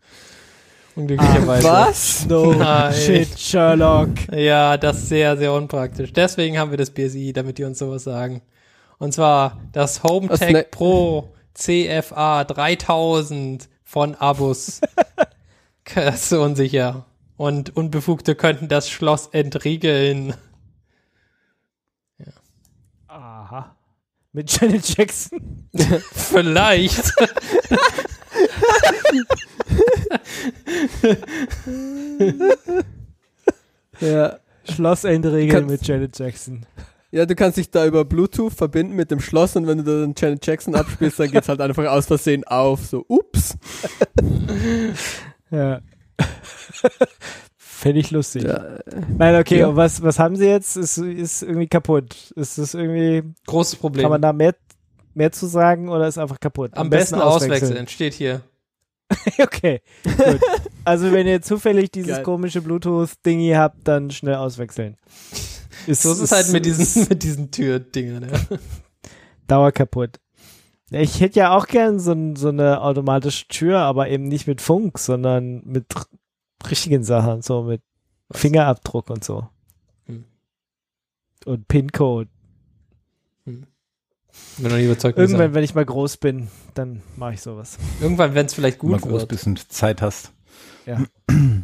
Unglücklicherweise. 0.97 1.63
Was? 1.67 2.25
No 2.25 2.53
Nein. 2.57 2.91
shit, 2.93 3.39
Sherlock. 3.39 4.09
Ja, 4.31 4.77
das 4.77 4.97
ist 4.97 5.09
sehr, 5.09 5.37
sehr 5.37 5.53
unpraktisch. 5.53 6.11
Deswegen 6.11 6.57
haben 6.57 6.71
wir 6.71 6.77
das 6.77 6.89
BSI, 6.89 7.33
damit 7.33 7.59
die 7.59 7.63
uns 7.65 7.77
sowas 7.77 8.03
sagen. 8.03 8.41
Und 8.97 9.13
zwar 9.13 9.59
das 9.73 10.01
HomeTech 10.01 10.51
ne- 10.51 10.63
Pro 10.69 11.33
CFA 11.53 12.43
3000 12.45 13.69
von 13.83 14.15
Abus. 14.15 14.81
das 15.95 16.23
ist 16.23 16.33
unsicher. 16.33 17.05
Und 17.37 17.77
Unbefugte 17.77 18.33
könnten 18.33 18.67
das 18.67 18.89
Schloss 18.89 19.27
entriegeln. 19.27 20.33
Aha. 23.07 23.75
Mit 24.33 24.51
Janet 24.59 24.97
Jackson. 24.97 25.69
Vielleicht. 26.11 27.13
Ja. 33.99 34.37
Schlossendregeln 34.69 35.49
Kannst- 35.49 35.69
mit 35.69 35.87
Janet 35.87 36.19
Jackson. 36.19 36.65
ja, 37.11 37.25
du 37.25 37.35
kannst 37.35 37.57
dich 37.57 37.71
da 37.71 37.85
über 37.85 38.03
Bluetooth 38.05 38.53
verbinden 38.53 38.95
mit 38.95 39.11
dem 39.11 39.19
Schloss 39.21 39.55
und 39.55 39.65
wenn 39.65 39.77
du 39.83 40.01
dann 40.01 40.13
Janet 40.17 40.45
Jackson 40.45 40.75
abspielst, 40.75 41.19
dann 41.19 41.31
geht's 41.31 41.47
halt 41.49 41.61
einfach 41.61 41.85
aus 41.85 42.05
Versehen 42.05 42.43
auf. 42.45 42.85
So, 42.85 43.05
ups. 43.07 43.55
Ja. 45.49 45.79
Fände 47.57 47.99
ich 48.01 48.11
lustig. 48.11 48.43
Ja, 48.43 48.79
Nein, 49.17 49.35
okay, 49.39 49.59
Ja. 49.59 49.73
was, 49.75 50.01
was 50.01 50.19
haben 50.19 50.35
sie 50.35 50.47
jetzt? 50.47 50.75
Ist, 50.75 50.97
ist 50.97 51.43
irgendwie 51.43 51.67
kaputt. 51.67 52.33
Ist 52.35 52.57
das 52.57 52.73
irgendwie, 52.73 53.23
Großes 53.45 53.77
Problem. 53.77 54.01
kann 54.03 54.11
man 54.11 54.21
da 54.21 54.33
mehr, 54.33 54.55
mehr 55.17 55.31
zu 55.31 55.47
sagen 55.47 55.89
oder 55.89 56.07
ist 56.07 56.17
einfach 56.17 56.39
kaputt? 56.39 56.71
Am 56.75 56.89
besten 56.89 57.15
auswechseln, 57.15 57.87
steht 57.87 58.13
hier. 58.13 58.41
okay, 59.39 59.81
gut. 60.03 60.41
Also 60.83 61.11
wenn 61.11 61.27
ihr 61.27 61.41
zufällig 61.41 61.91
dieses 61.91 62.15
Geil. 62.15 62.23
komische 62.23 62.61
Bluetooth-Dingi 62.61 63.53
habt, 63.53 63.87
dann 63.87 64.11
schnell 64.11 64.35
auswechseln. 64.35 64.97
Ist, 65.85 66.03
So 66.03 66.11
ist 66.11 66.19
es 66.19 66.31
halt 66.31 66.49
mit 66.51 66.65
diesen, 66.65 67.07
mit 67.09 67.23
diesen 67.23 67.49
Türdingern. 67.49 68.27
Ja. 68.29 68.57
Dauer 69.47 69.71
kaputt. 69.71 70.19
Ich 70.91 71.19
hätte 71.19 71.39
ja 71.39 71.55
auch 71.55 71.67
gern 71.67 71.99
so, 71.99 72.15
so 72.35 72.49
eine 72.49 72.81
automatische 72.81 73.47
Tür, 73.47 73.79
aber 73.79 74.09
eben 74.09 74.27
nicht 74.27 74.47
mit 74.47 74.61
Funk, 74.61 74.99
sondern 74.99 75.61
mit 75.65 75.85
richtigen 76.69 77.03
Sachen, 77.03 77.41
so 77.41 77.63
mit 77.63 77.81
Fingerabdruck 78.31 79.09
und 79.09 79.23
so. 79.23 79.47
Hm. 80.05 80.25
Und 81.45 81.67
PIN-Code. 81.67 82.29
Bin 84.57 84.69
noch 84.71 84.77
nie 84.77 84.85
überzeugt. 84.85 85.17
Irgendwann, 85.19 85.53
wenn 85.53 85.63
ich 85.63 85.75
mal 85.75 85.85
groß 85.85 86.17
bin, 86.17 86.47
dann 86.73 87.01
mache 87.15 87.33
ich 87.33 87.41
sowas. 87.41 87.77
Irgendwann, 88.01 88.33
wenn 88.33 88.47
es 88.47 88.53
vielleicht 88.53 88.81
Wenn 88.81 88.89
du 88.89 88.95
mal 88.95 88.99
gut 89.01 89.09
groß 89.11 89.21
wird. 89.21 89.29
bist 89.29 89.45
und 89.47 89.71
Zeit 89.71 90.01
hast. 90.01 90.31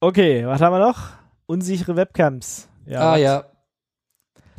Okay, 0.00 0.46
was 0.46 0.60
haben 0.60 0.72
wir 0.74 0.80
noch? 0.80 0.98
Unsichere 1.46 1.94
Webcams. 1.96 2.68
ah 2.88 3.12
was- 3.12 3.20
ja. 3.20 3.44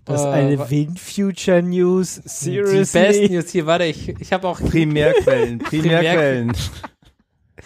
Das 0.05 0.19
ist 0.21 0.25
Äh, 0.27 0.29
eine 0.31 0.59
wa- 0.59 0.69
Wind 0.69 0.99
Future 0.99 1.61
News. 1.61 2.21
Die 2.23 2.29
Seriously? 2.29 2.99
besten 3.01 3.33
News 3.33 3.49
hier, 3.49 3.65
warte, 3.65 3.85
ich, 3.85 4.09
ich 4.09 4.33
habe 4.33 4.47
auch, 4.47 4.59
Primärquellen, 4.59 5.59
Primärquellen. 5.59 6.51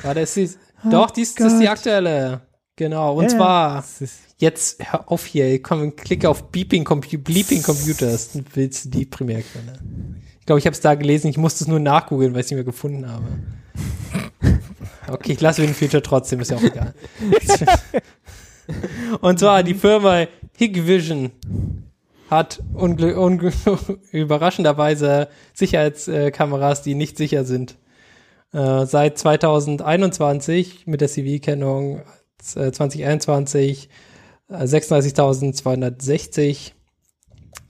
warte, 0.03 0.20
es 0.22 0.38
ist, 0.38 0.59
doch, 0.84 1.09
dies 1.11 1.34
das 1.36 1.53
ist 1.53 1.59
die 1.61 1.68
aktuelle. 1.70 2.41
Genau, 2.76 3.15
und 3.15 3.24
Ja, 3.24 3.30
zwar, 3.30 3.76
das 3.78 4.01
ist- 4.01 4.27
jetzt 4.38 4.92
hör 4.92 5.12
auf 5.12 5.26
hier, 5.26 5.62
komm, 5.62 5.96
klick 5.96 6.26
auf 6.26 6.52
Beeping, 6.52 6.84
Compu 6.84 7.18
Bleeping 7.18 7.64
Computers, 7.64 8.32
dann 8.32 8.46
willst 8.54 8.86
du 8.86 8.90
die 8.90 9.06
Primärquelle. 9.06 9.80
Ich 10.40 10.46
glaube, 10.46 10.60
ich 10.60 10.66
habe 10.66 10.74
es 10.74 10.82
da 10.82 10.96
gelesen, 10.96 11.28
ich 11.28 11.38
musste 11.38 11.64
es 11.64 11.68
nur 11.68 11.80
nachgoogeln, 11.80 12.34
weil 12.34 12.42
ich 12.42 12.46
es 12.46 12.52
nicht 12.52 12.58
mehr 12.58 12.64
gefunden 12.64 13.10
habe. 13.10 13.26
Okay, 15.10 15.34
ich 15.34 15.42
lasse 15.42 15.62
Wind 15.62 15.76
Future 15.76 16.04
trotzdem, 16.04 16.40
ist 16.40 16.52
ja 16.52 16.58
auch 16.58 16.64
egal. 16.64 16.94
Und 19.22 19.40
zwar 19.40 19.64
die 19.64 19.74
Firma 19.74 20.28
Hikvision 20.58 21.32
hat 22.30 22.62
überraschenderweise 24.12 25.30
Sicherheitskameras, 25.54 26.82
die 26.82 26.96
nicht 26.96 27.18
sicher 27.18 27.46
sind. 27.46 27.78
Äh, 28.52 28.86
seit 28.86 29.18
2021 29.18 30.88
mit 30.88 31.02
der 31.02 31.08
CV-Kennung 31.08 32.02
äh, 32.56 32.72
2021 32.72 33.86
äh, 33.86 33.88
36.260 34.50 36.72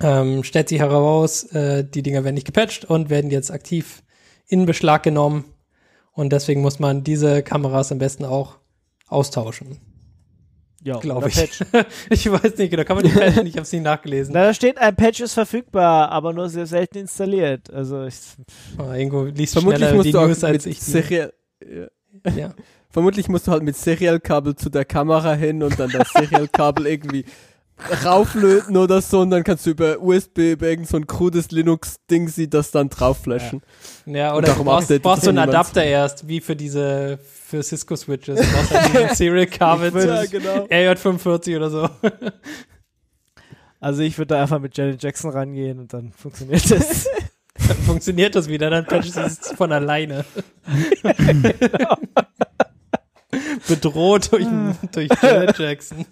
ähm, 0.02 0.44
stellt 0.44 0.70
sich 0.70 0.80
heraus, 0.80 1.44
äh, 1.46 1.84
die 1.84 2.04
Dinger 2.04 2.24
werden 2.24 2.36
nicht 2.36 2.46
gepatcht 2.46 2.86
und 2.86 3.10
werden 3.10 3.32
jetzt 3.32 3.52
aktiv 3.52 4.04
in 4.48 4.66
Beschlag 4.66 5.04
genommen. 5.04 5.46
Und 6.12 6.32
deswegen 6.34 6.62
muss 6.62 6.80
man 6.80 7.04
diese 7.04 7.44
Kameras 7.44 7.92
am 7.92 8.00
besten 8.00 8.26
auch 8.26 8.58
austauschen, 9.08 9.78
ja, 10.84 10.98
glaube 11.00 11.30
ich. 11.30 11.36
Patch. 11.36 11.62
ich 12.10 12.32
weiß 12.32 12.58
nicht, 12.58 12.72
genau, 12.72 12.84
kann 12.84 12.98
man 12.98 13.06
die 13.06 13.12
patchen? 13.12 13.46
Ich 13.46 13.54
habe 13.54 13.64
es 13.64 13.72
nicht 13.72 13.84
nachgelesen. 13.84 14.34
Na, 14.34 14.44
da 14.44 14.54
steht, 14.54 14.78
ein 14.78 14.96
Patch 14.96 15.22
ist 15.22 15.34
verfügbar, 15.34 16.10
aber 16.10 16.34
nur 16.34 16.50
sehr 16.50 16.66
selten 16.66 16.98
installiert. 17.00 17.72
Also 17.72 18.06
ich, 18.06 18.16
Oh, 18.78 18.92
Ingo 18.92 19.26
liest 19.26 19.54
Vermutlich 19.54 19.80
schneller 19.80 19.96
musst 19.96 20.08
die 20.08 20.12
du 20.12 20.20
auch 20.20 20.28
News 20.28 20.44
als 20.44 20.66
ich. 20.66 20.80
Serial, 20.80 21.34
ja. 21.64 21.88
Ja. 22.36 22.54
Vermutlich 22.90 23.28
musst 23.28 23.48
du 23.48 23.52
halt 23.52 23.64
mit 23.64 23.76
Serialkabel 23.76 24.56
zu 24.56 24.70
der 24.70 24.86
Kamera 24.86 25.34
hin 25.34 25.62
und 25.64 25.80
dann 25.80 25.92
das 25.92 26.10
Serialkabel 26.12 26.88
irgendwie 26.88 27.26
rauflöten 28.04 28.76
oder 28.76 29.02
so 29.02 29.20
und 29.20 29.30
dann 29.30 29.44
kannst 29.44 29.66
du 29.66 29.70
über 29.70 30.02
USB, 30.02 30.54
über 30.54 30.68
irgend 30.68 30.88
so 30.88 30.98
ein 30.98 31.06
krudes 31.06 31.52
Linux-Ding 31.52 32.28
sie 32.28 32.50
das 32.50 32.72
dann 32.72 32.90
draufflashen. 32.90 33.62
Ja, 34.06 34.32
Und 34.32 34.40
oder 34.40 34.54
du 34.54 34.64
brauchst, 34.64 35.02
brauchst 35.02 35.24
so 35.24 35.30
einen. 35.30 35.38
Adapter 35.38 35.84
erst, 35.84 36.28
wie 36.28 36.42
für 36.42 36.56
diese, 36.56 37.20
für 37.24 37.62
Cisco-Switches. 37.62 38.40
Du 38.40 38.46
brauchst 38.48 38.72
halt 38.72 39.12
Serial-Kabel 39.16 40.08
Ja, 40.08 40.24
zu 40.24 40.32
genau. 40.32 40.66
RJ45 40.66 41.56
oder 41.56 41.70
so. 41.70 41.90
also 43.80 44.02
ich 44.02 44.18
würde 44.18 44.34
da 44.36 44.42
einfach 44.42 44.60
mit 44.60 44.76
Janet 44.76 45.04
Jackson 45.04 45.30
rangehen 45.30 45.80
und 45.80 45.94
dann 45.94 46.12
funktioniert 46.14 46.72
das. 46.72 47.08
Dann 47.68 47.78
funktioniert 47.78 48.36
das 48.36 48.48
wieder, 48.48 48.70
dann 48.70 48.86
patchst 48.86 49.16
du 49.16 49.22
es 49.22 49.40
von 49.56 49.72
alleine. 49.72 50.26
Bedroht 53.68 54.32
durch, 54.32 54.48
durch 54.92 55.10
Janet 55.22 55.58
Jackson. 55.60 56.06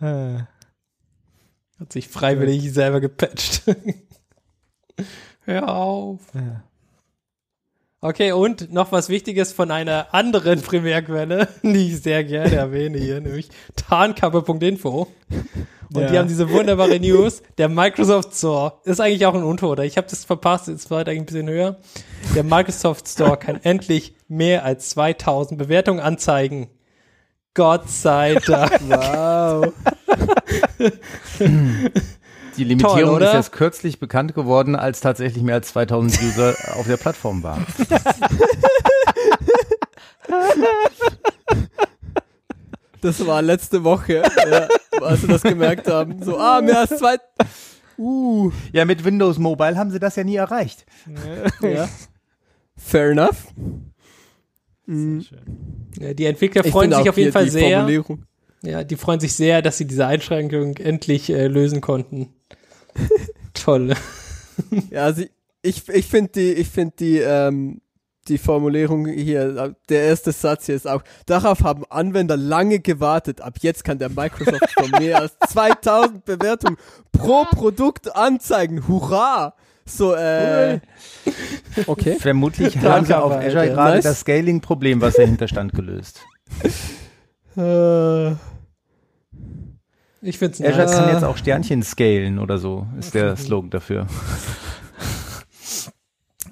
Hat 1.78 1.92
sich 1.92 2.08
freiwillig 2.08 2.72
selber 2.72 3.00
gepatcht. 3.00 3.62
Hör 5.44 5.68
auf. 5.68 6.20
Ja. 6.34 6.64
Okay, 8.04 8.32
und 8.32 8.72
noch 8.72 8.90
was 8.90 9.08
Wichtiges 9.08 9.52
von 9.52 9.70
einer 9.70 10.12
anderen 10.12 10.60
Primärquelle, 10.62 11.46
die 11.62 11.86
ich 11.92 12.02
sehr 12.02 12.24
gerne 12.24 12.56
erwähne 12.56 12.98
hier, 12.98 13.20
nämlich 13.20 13.48
tarnkappe.info. 13.76 15.06
Und 15.94 16.00
Ja. 16.00 16.10
die 16.10 16.18
haben 16.18 16.26
diese 16.26 16.50
wunderbare 16.50 16.98
News. 16.98 17.42
Der 17.58 17.68
Microsoft 17.68 18.34
Store 18.34 18.72
ist 18.84 19.00
eigentlich 19.00 19.24
auch 19.24 19.34
ein 19.34 19.44
Untoter. 19.44 19.84
Ich 19.84 19.96
habe 19.96 20.08
das 20.10 20.24
verpasst, 20.24 20.66
jetzt 20.66 20.90
war 20.90 20.98
eigentlich 21.06 21.20
ein 21.20 21.26
bisschen 21.26 21.48
höher. 21.48 21.76
Der 22.34 22.42
Microsoft 22.42 23.06
Store 23.08 23.36
kann 23.36 23.60
endlich 23.62 24.16
mehr 24.26 24.64
als 24.64 24.90
2000 24.90 25.56
Bewertungen 25.56 26.00
anzeigen. 26.00 26.70
Gott 27.54 27.88
sei 27.88 28.34
Dank. 28.46 28.80
Wow. 28.88 29.72
Die 32.56 32.64
Limitierung 32.64 33.18
Toll, 33.18 33.22
ist 33.22 33.32
erst 33.32 33.52
kürzlich 33.52 33.98
bekannt 33.98 34.34
geworden, 34.34 34.76
als 34.76 35.00
tatsächlich 35.00 35.42
mehr 35.42 35.56
als 35.56 35.68
2000 35.68 36.22
User 36.22 36.54
auf 36.76 36.86
der 36.86 36.96
Plattform 36.96 37.42
waren. 37.42 37.66
Das 43.00 43.26
war 43.26 43.42
letzte 43.42 43.82
Woche, 43.82 44.22
ja, 44.50 44.68
als 45.00 45.22
sie 45.22 45.26
das 45.26 45.42
gemerkt 45.42 45.88
haben. 45.88 46.22
So, 46.22 46.38
ah, 46.38 46.60
mehr 46.60 46.80
als 46.80 46.96
zwei. 46.98 47.16
Uh, 47.98 48.52
Ja, 48.72 48.84
mit 48.84 49.04
Windows 49.04 49.38
Mobile 49.38 49.76
haben 49.76 49.90
sie 49.90 49.98
das 49.98 50.16
ja 50.16 50.24
nie 50.24 50.36
erreicht. 50.36 50.86
ja. 51.60 51.88
Fair 52.76 53.10
enough. 53.10 53.46
Sehr 54.86 55.20
schön. 55.22 55.88
Ja, 55.98 56.14
Die 56.14 56.24
Entwickler 56.26 56.64
freuen 56.64 56.92
sich 56.92 57.08
auf 57.08 57.16
jeden 57.16 57.32
Fall 57.32 57.48
sehr. 57.48 57.86
Ja, 58.62 58.84
die 58.84 58.96
freuen 58.96 59.18
sich 59.18 59.34
sehr, 59.34 59.60
dass 59.60 59.78
sie 59.78 59.86
diese 59.86 60.06
Einschränkung 60.06 60.76
endlich 60.76 61.30
äh, 61.30 61.48
lösen 61.48 61.80
konnten. 61.80 62.28
Toll. 63.54 63.94
Ja, 64.90 65.04
also 65.04 65.22
ich, 65.62 65.88
ich 65.88 66.06
finde 66.06 66.32
die, 66.32 66.52
ich 66.52 66.68
finde 66.68 66.94
die, 66.98 67.18
ähm, 67.18 67.80
die 68.28 68.38
Formulierung 68.38 69.06
hier, 69.06 69.74
der 69.88 70.02
erste 70.04 70.32
Satz 70.32 70.66
hier 70.66 70.76
ist 70.76 70.86
auch, 70.86 71.02
darauf 71.26 71.62
haben 71.62 71.84
Anwender 71.90 72.36
lange 72.36 72.78
gewartet. 72.78 73.40
Ab 73.40 73.54
jetzt 73.60 73.84
kann 73.84 73.98
der 73.98 74.10
Microsoft 74.10 74.70
Store 74.70 74.88
mehr 75.00 75.20
als 75.20 75.36
2000 75.48 76.24
Bewertungen 76.24 76.76
pro 77.10 77.44
Produkt 77.44 78.14
anzeigen. 78.14 78.86
Hurra! 78.86 79.54
So, 79.84 80.14
äh, 80.14 80.78
okay. 81.86 82.16
Vermutlich 82.20 82.78
haben 82.82 83.04
sie 83.04 83.18
auf. 83.18 83.32
Azure 83.32 83.68
gerade 83.68 83.96
Nice. 83.96 84.04
das 84.04 84.20
Scaling-Problem, 84.20 85.00
was 85.00 85.14
dahinter 85.14 85.48
stand, 85.48 85.72
gelöst. 85.72 86.20
Äh, 87.56 88.34
Ich 90.22 90.38
find's 90.38 90.60
Azure 90.60 90.84
nice. 90.86 90.96
kann 90.96 91.08
jetzt 91.08 91.24
auch 91.24 91.36
Sternchen 91.36 91.82
scalen 91.82 92.38
oder 92.38 92.58
so, 92.58 92.86
ist 92.98 93.14
der 93.14 93.36
Slogan 93.36 93.70
dafür. 93.70 94.06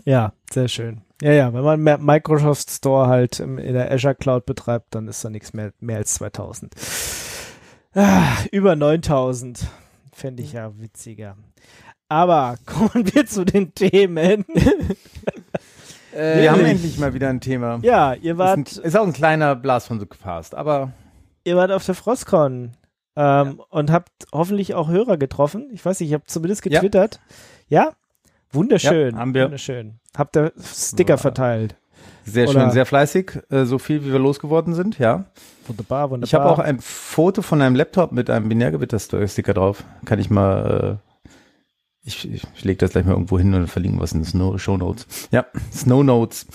Ja, 0.05 0.33
sehr 0.51 0.69
schön. 0.69 1.03
Ja, 1.21 1.33
ja, 1.33 1.53
wenn 1.53 1.83
man 1.83 2.05
Microsoft 2.05 2.71
Store 2.71 3.09
halt 3.09 3.41
in 3.41 3.57
der 3.59 3.93
Azure 3.93 4.15
Cloud 4.15 4.47
betreibt, 4.47 4.95
dann 4.95 5.09
ist 5.09 5.25
da 5.25 5.29
nichts 5.29 5.53
mehr, 5.53 5.73
mehr 5.79 5.99
als 5.99 6.15
2000. 6.15 6.75
Ah, 7.95 8.37
über 8.51 8.77
9000 8.77 9.67
fände 10.13 10.43
ich 10.43 10.55
ja 10.55 10.73
witziger. 10.79 11.37
Aber 12.09 12.57
kommen 12.67 13.13
wir 13.13 13.27
zu 13.27 13.45
den 13.45 13.75
Themen. 13.75 14.47
äh, 16.15 16.43
Wir 16.43 16.53
haben 16.53 16.65
endlich 16.65 16.99
mal 16.99 17.13
wieder 17.13 17.29
ein 17.29 17.41
Thema. 17.41 17.79
Ja, 17.83 18.15
ihr 18.15 18.33
Ist, 18.33 18.39
wart, 18.39 18.57
ein, 18.57 18.65
ist 18.83 18.97
auch 18.97 19.07
ein 19.07 19.13
kleiner 19.13 19.55
Blast 19.55 19.89
von 19.89 20.01
the 20.01 20.07
Past, 20.07 20.55
aber 20.55 20.93
ihr 21.45 21.57
wart 21.57 21.71
auf 21.73 21.85
der 21.85 21.95
Frostcon 21.95 22.73
ähm, 23.17 23.61
und 23.71 23.91
habt 23.91 24.11
hoffentlich 24.33 24.75
auch 24.75 24.89
Hörer 24.89 25.17
getroffen. 25.17 25.69
Ich 25.73 25.85
weiß 25.85 26.01
nicht, 26.01 26.09
ich 26.11 26.15
habe 26.15 26.25
zumindest 26.27 26.65
Ja. 26.67 26.71
getwittert. 26.73 27.21
Ja? 27.69 27.93
Wunderschön. 28.53 29.15
Ja, 29.15 29.21
haben 29.21 29.35
wir. 29.35 29.45
Wunderschön. 29.45 30.01
Habt 30.17 30.37
ihr 30.37 30.53
Sticker 30.63 31.15
Ja. 31.15 31.19
verteilt. 31.19 31.77
sehr 32.25 32.49
Oder- 32.49 32.61
schön, 32.61 32.71
sehr 32.71 32.87
fleißig, 32.87 33.33
äh, 33.51 33.65
so 33.65 33.79
viel 33.79 34.05
wie 34.05 34.13
wir 34.13 34.19
losgeworden 34.19 34.75
sind, 34.75 34.99
ja. 34.99 35.25
Wunderbar, 35.67 36.11
wunderbar. 36.11 36.25
Ich 36.27 36.35
habe 36.35 36.47
auch 36.47 36.59
ein 36.59 36.79
Foto 36.81 37.43
von 37.43 37.61
einem 37.61 37.75
Laptop 37.77 38.13
mit 38.13 38.31
einem 38.31 38.49
Binärgewitter-Sticker 38.49 39.55
drauf. 39.55 39.85
Kann 40.05 40.19
ich 40.19 40.31
mal, 40.31 41.01
äh, 41.25 41.29
ich, 42.03 42.31
ich, 42.33 42.43
ich 42.55 42.65
lege 42.65 42.79
das 42.79 42.93
gleich 42.93 43.05
mal 43.05 43.13
irgendwo 43.13 43.39
hin 43.39 43.53
und 43.55 43.67
verlinken 43.69 44.01
was 44.01 44.13
in 44.13 44.21
den 44.21 44.25
Snow 44.27 44.59
Show 44.61 44.77
Notes. 44.77 45.07
Ja, 45.31 45.47
Snow 45.73 46.03
Notes. 46.05 46.47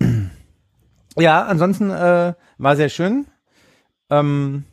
Ja, 1.16 1.44
ansonsten 1.44 1.90
äh, 1.90 2.34
war 2.58 2.76
sehr 2.76 2.88
schön. 2.88 3.26
Ähm, 4.10 4.64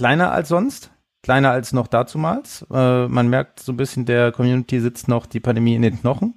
kleiner 0.00 0.32
als 0.32 0.48
sonst, 0.48 0.90
kleiner 1.22 1.50
als 1.50 1.74
noch 1.74 1.86
dazumals. 1.86 2.64
Äh, 2.72 3.06
man 3.06 3.28
merkt 3.28 3.60
so 3.60 3.70
ein 3.72 3.76
bisschen, 3.76 4.06
der 4.06 4.32
Community 4.32 4.80
sitzt 4.80 5.08
noch 5.08 5.26
die 5.26 5.40
Pandemie 5.40 5.74
in 5.74 5.82
den 5.82 6.00
Knochen, 6.00 6.36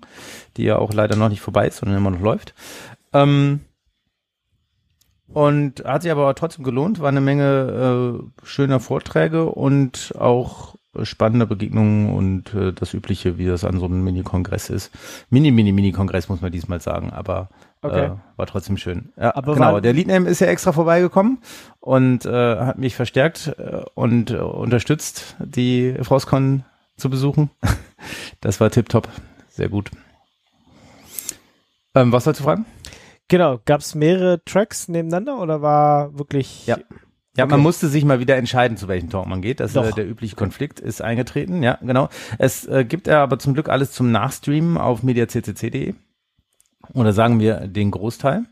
die 0.58 0.64
ja 0.64 0.78
auch 0.80 0.92
leider 0.92 1.16
noch 1.16 1.30
nicht 1.30 1.40
vorbei 1.40 1.70
ist, 1.70 1.78
sondern 1.78 1.98
immer 1.98 2.12
noch 2.12 2.20
läuft. 2.20 2.54
Ähm, 3.14 3.62
und 5.30 5.86
hat 5.86 6.02
sich 6.02 6.12
aber 6.12 6.36
trotzdem 6.36 6.66
gelohnt, 6.66 7.00
war 7.00 7.08
eine 7.08 7.22
Menge 7.22 8.20
äh, 8.20 8.46
schöner 8.46 8.82
Vorträge 8.82 9.46
und 9.46 10.14
auch 10.20 10.76
spannende 11.04 11.48
Begegnungen 11.48 12.14
und 12.14 12.54
äh, 12.54 12.74
das 12.74 12.94
Übliche, 12.94 13.38
wie 13.38 13.46
das 13.46 13.64
an 13.64 13.80
so 13.80 13.86
einem 13.86 14.04
Mini-Kongress 14.04 14.70
ist. 14.70 14.92
Mini, 15.30 15.52
Mini, 15.52 15.72
Mini-Kongress 15.72 16.28
muss 16.28 16.42
man 16.42 16.52
diesmal 16.52 16.82
sagen, 16.82 17.12
aber 17.12 17.48
Okay. 17.84 18.06
äh, 18.06 18.12
war 18.38 18.46
trotzdem 18.48 18.78
schön. 18.78 19.14
Ja, 19.18 19.36
Aber 19.36 19.54
genau. 19.54 19.80
Der 19.80 19.94
Leadname 19.94 20.30
ist 20.30 20.40
ja 20.40 20.48
extra 20.48 20.72
vorbeigekommen 20.72 21.40
und 21.80 22.26
äh, 22.26 22.58
hat 22.58 22.78
mich 22.78 22.96
verstärkt 22.96 23.54
äh, 23.58 23.84
und 23.94 24.32
äh, 24.32 24.38
unterstützt, 24.38 25.36
die 25.40 25.96
Frostcon 26.02 26.64
zu 26.98 27.10
besuchen. 27.10 27.50
Das 28.42 28.60
war 28.60 28.70
tipptopp, 28.70 29.08
sehr 29.48 29.70
gut. 29.70 29.90
Ähm, 31.96 32.12
was 32.12 32.26
sollst 32.26 32.42
du 32.42 32.44
fragen? 32.44 32.66
Genau, 33.30 33.60
gab 33.64 33.80
es 33.82 33.96
mehrere 33.96 34.44
Tracks 34.44 34.90
nebeneinander 34.90 35.40
oder 35.40 35.62
war 35.62 36.18
wirklich 36.18 36.68
Ja. 36.68 36.78
Ja, 37.36 37.46
Okay. 37.46 37.52
man 37.52 37.62
musste 37.62 37.88
sich 37.88 38.06
mal 38.06 38.20
wieder 38.20 38.36
entscheiden, 38.36 38.78
zu 38.78 38.88
welchem 38.88 39.10
Talk 39.10 39.26
man 39.26 39.42
geht. 39.42 39.60
Das 39.60 39.74
Doch. 39.74 39.86
äh, 39.86 39.92
der 39.92 40.08
übliche 40.08 40.36
Konflikt 40.36 40.80
ist 40.80 41.02
eingetreten. 41.02 41.64
Ja, 41.64 41.80
genau. 41.82 42.10
Es 42.38 42.66
äh, 42.68 42.86
gibt 42.86 43.08
ja 43.08 43.24
aber 43.24 43.40
zum 43.40 43.56
Glück 43.56 43.70
alles 43.70 43.92
zum 43.92 44.12
Nachstreamen 44.12 44.78
auf 44.78 45.02
mediaccc.de. 45.02 45.96
Oder 46.94 47.14
sagen 47.14 47.40
wir 47.40 47.68
den 47.68 47.92
Großteil. 47.92 48.44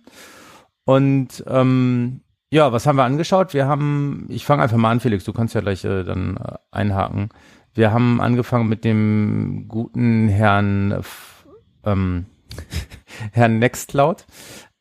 Und 0.86 1.44
ähm, 1.48 2.22
ja, 2.52 2.72
was 2.72 2.86
haben 2.86 2.96
wir 2.98 3.04
angeschaut? 3.04 3.54
Wir 3.54 3.68
haben, 3.68 4.26
ich 4.30 4.46
fange 4.46 4.64
einfach 4.64 4.78
mal 4.78 4.92
an, 4.92 5.00
Felix, 5.00 5.24
du 5.24 5.34
kannst 5.34 5.56
ja 5.56 5.62
gleich 5.62 5.84
äh, 5.86 6.04
dann 6.04 6.38
äh, 6.38 6.56
einhaken. 6.72 7.30
Wir 7.74 7.94
haben 7.94 8.20
angefangen 8.20 8.68
mit 8.68 8.84
dem 8.84 9.66
guten 9.68 10.28
Herrn, 10.28 10.92
F- 10.92 11.46
ähm, 11.86 12.26
Herrn 13.32 13.60
Nextcloud. 13.60 14.26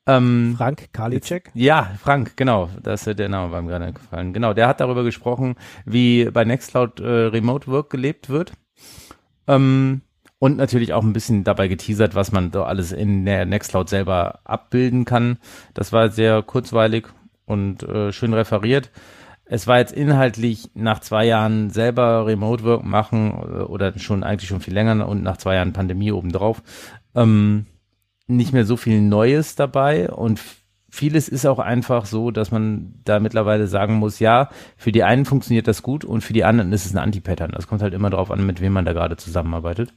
Ähm, 0.06 0.54
Frank 0.56 0.88
Karliczek. 0.92 1.50
ja, 1.54 1.90
Frank, 2.02 2.36
genau, 2.36 2.70
das 2.82 3.06
ist 3.06 3.18
der 3.18 3.28
Name 3.28 3.62
mir 3.62 3.68
gerade 3.68 3.92
gefallen. 3.92 4.32
Genau, 4.32 4.54
der 4.54 4.66
hat 4.66 4.80
darüber 4.80 5.04
gesprochen, 5.04 5.54
wie 5.84 6.24
bei 6.32 6.44
Nextcloud 6.44 6.98
äh, 7.00 7.06
Remote 7.26 7.68
Work 7.68 7.90
gelebt 7.90 8.28
wird. 8.28 8.52
Ähm, 9.46 10.00
und 10.40 10.56
natürlich 10.56 10.94
auch 10.94 11.04
ein 11.04 11.12
bisschen 11.12 11.44
dabei 11.44 11.68
geteasert, 11.68 12.16
was 12.16 12.32
man 12.32 12.50
da 12.50 12.64
alles 12.64 12.92
in 12.92 13.26
der 13.26 13.44
Nextcloud 13.44 13.88
selber 13.88 14.40
abbilden 14.44 15.04
kann. 15.04 15.38
Das 15.74 15.92
war 15.92 16.08
sehr 16.08 16.42
kurzweilig 16.42 17.06
und 17.44 17.82
äh, 17.84 18.10
schön 18.10 18.32
referiert. 18.32 18.90
Es 19.44 19.66
war 19.66 19.78
jetzt 19.78 19.92
inhaltlich 19.92 20.70
nach 20.74 21.00
zwei 21.00 21.26
Jahren 21.26 21.68
selber 21.68 22.26
Remote 22.26 22.64
Work 22.64 22.84
machen 22.84 23.32
äh, 23.32 23.62
oder 23.62 23.96
schon 23.98 24.24
eigentlich 24.24 24.48
schon 24.48 24.60
viel 24.60 24.72
länger 24.72 25.06
und 25.06 25.22
nach 25.22 25.36
zwei 25.36 25.56
Jahren 25.56 25.74
Pandemie 25.74 26.10
obendrauf. 26.10 26.62
Ähm, 27.14 27.66
nicht 28.26 28.54
mehr 28.54 28.64
so 28.64 28.78
viel 28.78 29.02
Neues 29.02 29.56
dabei 29.56 30.10
und 30.10 30.40
vieles 30.90 31.28
ist 31.28 31.46
auch 31.46 31.58
einfach 31.58 32.04
so, 32.04 32.30
dass 32.30 32.50
man 32.50 32.94
da 33.04 33.20
mittlerweile 33.20 33.66
sagen 33.66 33.94
muss, 33.94 34.18
ja, 34.18 34.50
für 34.76 34.92
die 34.92 35.04
einen 35.04 35.24
funktioniert 35.24 35.68
das 35.68 35.82
gut 35.82 36.04
und 36.04 36.22
für 36.22 36.32
die 36.32 36.44
anderen 36.44 36.72
ist 36.72 36.84
es 36.84 36.92
ein 36.92 36.98
Anti-Pattern. 36.98 37.52
Das 37.52 37.66
kommt 37.66 37.82
halt 37.82 37.94
immer 37.94 38.10
darauf 38.10 38.30
an, 38.30 38.44
mit 38.44 38.60
wem 38.60 38.72
man 38.72 38.84
da 38.84 38.92
gerade 38.92 39.16
zusammenarbeitet. 39.16 39.94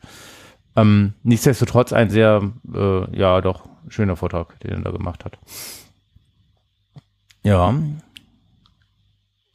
Ähm, 0.76 1.14
nichtsdestotrotz 1.24 1.94
ein 1.94 2.10
sehr, 2.10 2.52
äh, 2.74 3.18
ja, 3.18 3.42
doch 3.42 3.68
schöner 3.90 4.16
Vortrag, 4.16 4.60
den 4.62 4.72
er 4.72 4.82
da 4.82 4.92
gemacht 4.92 5.26
hat. 5.26 5.38
Ja, 7.44 7.74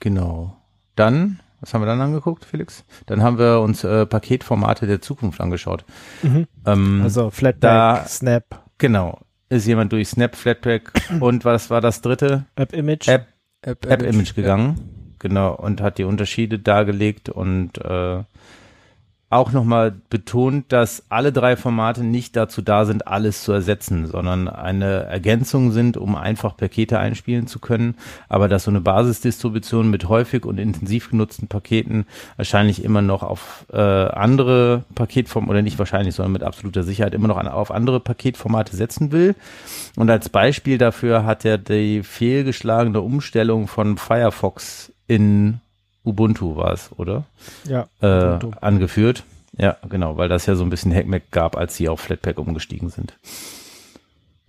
genau. 0.00 0.56
Dann, 0.94 1.40
was 1.60 1.72
haben 1.72 1.82
wir 1.82 1.86
dann 1.86 2.00
angeguckt, 2.00 2.44
Felix? 2.44 2.84
Dann 3.06 3.22
haben 3.22 3.38
wir 3.38 3.60
uns 3.60 3.82
äh, 3.84 4.06
Paketformate 4.06 4.86
der 4.86 5.00
Zukunft 5.00 5.40
angeschaut. 5.40 5.84
Mhm. 6.22 6.46
Ähm, 6.66 7.00
Also 7.02 7.30
Flatpak, 7.30 8.08
Snap, 8.08 8.62
Genau. 8.78 9.18
Ist 9.50 9.66
jemand 9.66 9.92
durch 9.92 10.08
Snap, 10.08 10.36
Flatpak 10.36 10.92
und 11.20 11.44
was 11.44 11.70
war 11.70 11.80
das 11.80 12.02
dritte? 12.02 12.44
App 12.56 12.72
Image. 12.72 13.08
App, 13.08 13.28
App, 13.62 13.86
App 13.86 14.02
Image 14.02 14.34
gegangen. 14.34 15.14
Genau. 15.18 15.54
Und 15.54 15.80
hat 15.80 15.98
die 15.98 16.04
Unterschiede 16.04 16.58
dargelegt 16.58 17.28
und 17.28 17.78
äh, 17.78 18.22
auch 19.30 19.52
nochmal 19.52 19.94
betont, 20.08 20.72
dass 20.72 21.02
alle 21.10 21.32
drei 21.32 21.56
Formate 21.56 22.02
nicht 22.02 22.34
dazu 22.34 22.62
da 22.62 22.86
sind, 22.86 23.06
alles 23.06 23.42
zu 23.42 23.52
ersetzen, 23.52 24.06
sondern 24.06 24.48
eine 24.48 25.02
Ergänzung 25.02 25.70
sind, 25.70 25.98
um 25.98 26.16
einfach 26.16 26.56
Pakete 26.56 26.98
einspielen 26.98 27.46
zu 27.46 27.58
können, 27.58 27.96
aber 28.30 28.48
dass 28.48 28.64
so 28.64 28.70
eine 28.70 28.80
Basisdistribution 28.80 29.90
mit 29.90 30.08
häufig 30.08 30.46
und 30.46 30.58
intensiv 30.58 31.10
genutzten 31.10 31.46
Paketen 31.46 32.06
wahrscheinlich 32.36 32.82
immer 32.82 33.02
noch 33.02 33.22
auf 33.22 33.66
äh, 33.70 33.76
andere 33.78 34.84
Paketformen 34.94 35.50
oder 35.50 35.60
nicht 35.60 35.78
wahrscheinlich, 35.78 36.14
sondern 36.14 36.32
mit 36.32 36.42
absoluter 36.42 36.82
Sicherheit 36.82 37.12
immer 37.12 37.28
noch 37.28 37.36
an, 37.36 37.48
auf 37.48 37.70
andere 37.70 38.00
Paketformate 38.00 38.74
setzen 38.74 39.12
will. 39.12 39.34
Und 39.96 40.08
als 40.08 40.30
Beispiel 40.30 40.78
dafür 40.78 41.26
hat 41.26 41.44
er 41.44 41.58
die 41.58 42.02
fehlgeschlagene 42.02 43.02
Umstellung 43.02 43.68
von 43.68 43.98
Firefox 43.98 44.90
in 45.06 45.60
Ubuntu 46.08 46.56
war 46.56 46.72
es, 46.72 46.90
oder? 46.96 47.24
ja. 47.66 47.86
äh, 48.00 48.36
Ubuntu. 48.36 48.50
angeführt. 48.60 49.24
Ja, 49.56 49.76
genau, 49.88 50.16
weil 50.16 50.28
das 50.28 50.46
ja 50.46 50.54
so 50.54 50.64
ein 50.64 50.70
bisschen 50.70 50.94
Hackmack 50.94 51.30
gab, 51.30 51.56
als 51.56 51.76
sie 51.76 51.88
auf 51.88 52.00
Flatpak 52.00 52.38
umgestiegen 52.38 52.90
sind. 52.90 53.18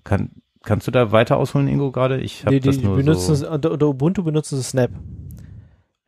Kann, 0.03 0.29
kannst 0.63 0.87
du 0.87 0.91
da 0.91 1.11
weiter 1.11 1.37
ausholen, 1.37 1.67
Ingo, 1.67 1.91
gerade? 1.91 2.19
Ich 2.19 2.45
habe 2.45 2.55
Nee, 2.55 2.59
die, 2.59 2.67
das 2.67 2.77
die 2.77 2.85
nur 2.85 2.97
benutzen 2.97 3.35
so. 3.35 3.49
unter, 3.49 3.87
Ubuntu 3.87 4.23
benutzen 4.23 4.57
sie 4.57 4.63
Snap. 4.63 4.91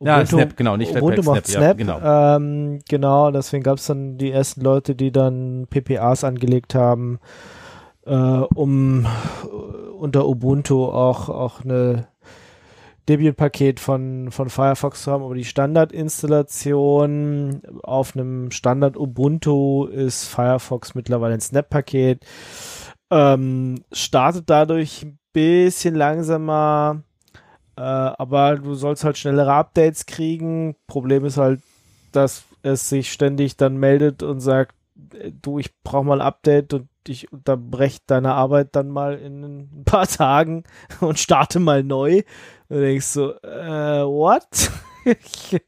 Ja, 0.00 0.24
Snap, 0.26 0.56
genau, 0.56 0.76
nicht 0.76 0.90
Flatpak, 0.90 1.12
Ubuntu 1.12 1.30
macht 1.30 1.46
Snap, 1.46 1.60
ja, 1.62 1.68
Snap, 1.68 1.78
genau. 1.78 2.00
Ähm, 2.36 2.78
genau, 2.88 3.30
deswegen 3.30 3.62
gab 3.62 3.78
es 3.78 3.86
dann 3.86 4.18
die 4.18 4.30
ersten 4.30 4.60
Leute, 4.60 4.94
die 4.94 5.12
dann 5.12 5.66
PPAs 5.70 6.24
angelegt 6.24 6.74
haben, 6.74 7.18
äh, 8.04 8.12
um 8.14 9.04
äh, 9.04 9.48
unter 9.96 10.26
Ubuntu 10.28 10.86
auch, 10.86 11.28
auch 11.28 11.64
eine 11.64 12.08
Debian-Paket 13.08 13.80
von, 13.80 14.30
von 14.30 14.48
Firefox 14.48 15.02
zu 15.02 15.10
haben, 15.10 15.24
aber 15.24 15.34
die 15.34 15.44
Standardinstallation 15.44 17.62
auf 17.82 18.14
einem 18.14 18.50
Standard 18.50 18.96
Ubuntu 18.96 19.86
ist 19.86 20.28
Firefox 20.28 20.94
mittlerweile 20.94 21.34
ein 21.34 21.40
Snap-Paket. 21.40 22.24
Ähm, 23.10 23.84
startet 23.92 24.48
dadurch 24.48 25.02
ein 25.02 25.18
bisschen 25.32 25.94
langsamer, 25.94 27.02
äh, 27.76 27.82
aber 27.82 28.56
du 28.56 28.74
sollst 28.74 29.04
halt 29.04 29.18
schnellere 29.18 29.52
Updates 29.52 30.06
kriegen. 30.06 30.76
Problem 30.86 31.24
ist 31.24 31.38
halt, 31.38 31.60
dass 32.12 32.44
es 32.62 32.88
sich 32.88 33.12
ständig 33.12 33.56
dann 33.56 33.76
meldet 33.76 34.22
und 34.22 34.40
sagt, 34.40 34.76
äh, 35.14 35.32
du, 35.32 35.58
ich 35.58 35.74
brauche 35.82 36.04
mal 36.04 36.20
ein 36.20 36.26
Update 36.26 36.72
und 36.72 36.88
ich 37.08 37.32
unterbreche 37.32 38.00
deine 38.06 38.34
Arbeit 38.34 38.74
dann 38.76 38.88
mal 38.88 39.18
in 39.18 39.42
ein 39.42 39.82
paar 39.84 40.06
Tagen 40.06 40.64
und 41.00 41.18
starte 41.18 41.60
mal 41.60 41.82
neu. 41.82 42.22
Und 42.68 42.80
denkst 42.80 43.06
so, 43.06 43.32
äh, 43.42 44.04
what? 44.04 44.70
ich 45.04 45.60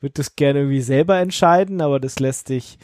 würde 0.00 0.14
das 0.14 0.36
gerne 0.36 0.60
irgendwie 0.60 0.82
selber 0.82 1.18
entscheiden, 1.18 1.80
aber 1.80 1.98
das 1.98 2.20
lässt 2.20 2.48
dich 2.48 2.78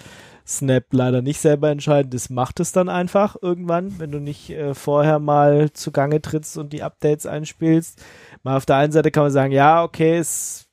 Snap 0.47 0.85
leider 0.93 1.23
nicht 1.23 1.41
selber 1.41 1.71
entscheiden. 1.71 2.11
Das 2.11 2.31
macht 2.31 2.61
es 2.61 2.71
dann 2.71 2.89
einfach 2.89 3.37
irgendwann, 3.43 3.99
wenn 3.99 4.13
du 4.13 4.21
nicht 4.21 4.51
äh, 4.51 4.75
vorher 4.75 5.19
mal 5.19 5.73
zugange 5.73 6.23
trittst 6.23 6.57
und 6.57 6.73
die 6.73 6.83
Updates 6.83 7.27
einspielst. 7.27 8.03
Mal 8.45 8.57
auf 8.57 8.67
der 8.67 8.77
einen 8.77 8.93
Seite 8.93 9.11
kann 9.11 9.25
man 9.25 9.33
sagen, 9.33 9.53
ja, 9.53 9.83
okay, 9.83 10.19
ist 10.21 10.69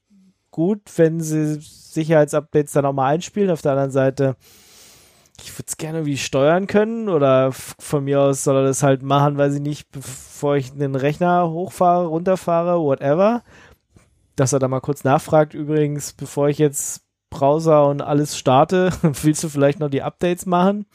gut, 0.52 0.82
wenn 0.98 1.20
sie 1.20 1.58
Sicherheitsupdates 1.60 2.74
dann 2.74 2.86
auch 2.86 2.94
mal 2.94 3.10
einspielen. 3.10 3.50
Auf 3.50 3.64
der 3.64 3.72
anderen 3.72 3.92
Seite, 3.92 4.36
ich 5.42 5.52
würde 5.54 5.66
es 5.68 5.78
gerne 5.78 6.00
irgendwie 6.00 6.18
steuern 6.18 6.68
können 6.68 7.10
oder 7.10 7.52
von 7.52 8.04
mir 8.04 8.22
aus 8.22 8.44
soll 8.44 8.58
er 8.58 8.64
das 8.64 8.84
halt 8.84 9.02
machen, 9.04 9.38
weiß 9.38 9.56
ich 9.56 9.62
nicht, 9.62 9.92
bevor 9.92 10.56
ich 10.56 10.72
den 10.74 10.96
Rechner 10.96 11.50
hochfahre, 11.50 12.06
runterfahre, 12.06 12.80
whatever. 12.80 13.44
Dass 14.36 14.54
er 14.54 14.60
da 14.60 14.68
mal 14.68 14.80
kurz 14.80 15.04
nachfragt, 15.04 15.54
übrigens, 15.54 16.14
bevor 16.14 16.50
ich 16.50 16.58
jetzt 16.58 17.02
Browser 17.30 17.88
und 17.88 18.02
alles 18.02 18.38
starte, 18.38 18.92
willst 19.02 19.44
du 19.44 19.50
vielleicht 19.50 19.80
noch 19.80 19.90
die 19.90 20.02
Updates 20.04 20.46
machen? 20.46 20.86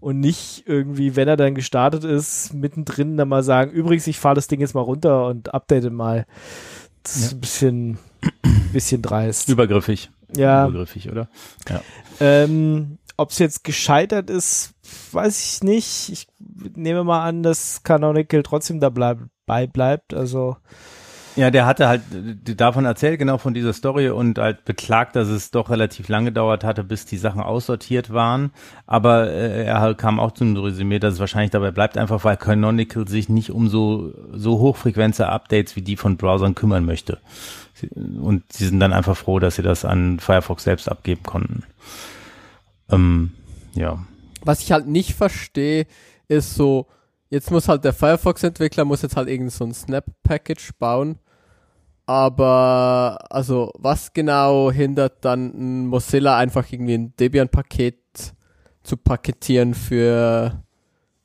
Und 0.00 0.20
nicht 0.20 0.64
irgendwie, 0.66 1.16
wenn 1.16 1.28
er 1.28 1.36
dann 1.38 1.54
gestartet 1.54 2.04
ist, 2.04 2.52
mittendrin 2.52 3.16
dann 3.16 3.28
mal 3.28 3.42
sagen, 3.42 3.70
übrigens, 3.70 4.06
ich 4.06 4.18
fahre 4.18 4.34
das 4.34 4.48
Ding 4.48 4.60
jetzt 4.60 4.74
mal 4.74 4.82
runter 4.82 5.26
und 5.28 5.54
update 5.54 5.90
mal. 5.90 6.26
Das 7.02 7.16
ist 7.16 7.30
Ja. 7.32 7.36
ein 7.36 7.40
bisschen, 7.40 7.98
bisschen 8.72 9.02
dreist. 9.02 9.48
Übergriffig. 9.48 10.10
ja. 10.36 10.66
Übergriffig, 10.68 11.10
oder? 11.10 11.28
Ähm, 12.20 12.98
Ob 13.16 13.30
es 13.30 13.38
jetzt 13.38 13.64
gescheitert 13.64 14.28
ist, 14.28 14.74
weiß 15.12 15.56
ich 15.56 15.62
nicht. 15.62 16.10
Ich 16.10 16.26
nehme 16.74 17.04
mal 17.04 17.24
an, 17.24 17.42
dass 17.42 17.82
Canonical 17.82 18.42
trotzdem 18.42 18.80
dabei 18.80 19.16
bleibt. 19.66 20.14
Also 20.14 20.56
Ja, 21.36 21.50
der 21.50 21.66
hatte 21.66 21.88
halt 21.88 22.02
davon 22.60 22.84
erzählt, 22.84 23.18
genau 23.18 23.38
von 23.38 23.54
dieser 23.54 23.72
Story 23.72 24.08
und 24.08 24.38
halt 24.38 24.64
beklagt, 24.64 25.16
dass 25.16 25.28
es 25.28 25.50
doch 25.50 25.68
relativ 25.68 26.08
lange 26.08 26.26
gedauert 26.26 26.62
hatte, 26.62 26.84
bis 26.84 27.06
die 27.06 27.16
Sachen 27.16 27.40
aussortiert 27.40 28.12
waren. 28.12 28.52
Aber 28.86 29.28
äh, 29.28 29.64
er 29.64 29.80
halt 29.80 29.98
kam 29.98 30.20
auch 30.20 30.30
zum 30.30 30.56
Resümee, 30.56 31.00
dass 31.00 31.14
es 31.14 31.20
wahrscheinlich 31.20 31.50
dabei 31.50 31.72
bleibt, 31.72 31.98
einfach 31.98 32.24
weil 32.24 32.36
Canonical 32.36 33.08
sich 33.08 33.28
nicht 33.28 33.50
um 33.50 33.68
so, 33.68 34.12
so 34.32 34.60
hochfrequente 34.60 35.28
Updates 35.28 35.74
wie 35.74 35.82
die 35.82 35.96
von 35.96 36.16
Browsern 36.16 36.54
kümmern 36.54 36.84
möchte. 36.84 37.18
Und 37.96 38.44
sie 38.52 38.66
sind 38.66 38.78
dann 38.78 38.92
einfach 38.92 39.16
froh, 39.16 39.40
dass 39.40 39.56
sie 39.56 39.62
das 39.62 39.84
an 39.84 40.20
Firefox 40.20 40.62
selbst 40.62 40.88
abgeben 40.88 41.24
konnten. 41.24 41.64
Ähm, 42.90 43.32
ja. 43.74 44.04
Was 44.42 44.60
ich 44.60 44.72
halt 44.72 44.86
nicht 44.86 45.14
verstehe, 45.14 45.86
ist 46.28 46.54
so, 46.54 46.86
jetzt 47.30 47.50
muss 47.50 47.68
halt 47.68 47.84
der 47.84 47.92
Firefox-Entwickler 47.92 48.84
muss 48.84 49.02
jetzt 49.02 49.16
halt 49.16 49.28
irgend 49.28 49.52
so 49.52 49.64
ein 49.64 49.74
Snap-Package 49.74 50.72
bauen. 50.78 51.18
Aber, 52.06 53.18
also, 53.30 53.72
was 53.78 54.12
genau 54.12 54.70
hindert 54.70 55.24
dann 55.24 55.86
Mozilla 55.86 56.36
einfach 56.36 56.70
irgendwie 56.70 56.94
ein 56.94 57.16
Debian-Paket 57.16 58.34
zu 58.82 58.96
paketieren 58.98 59.72
für, 59.72 60.62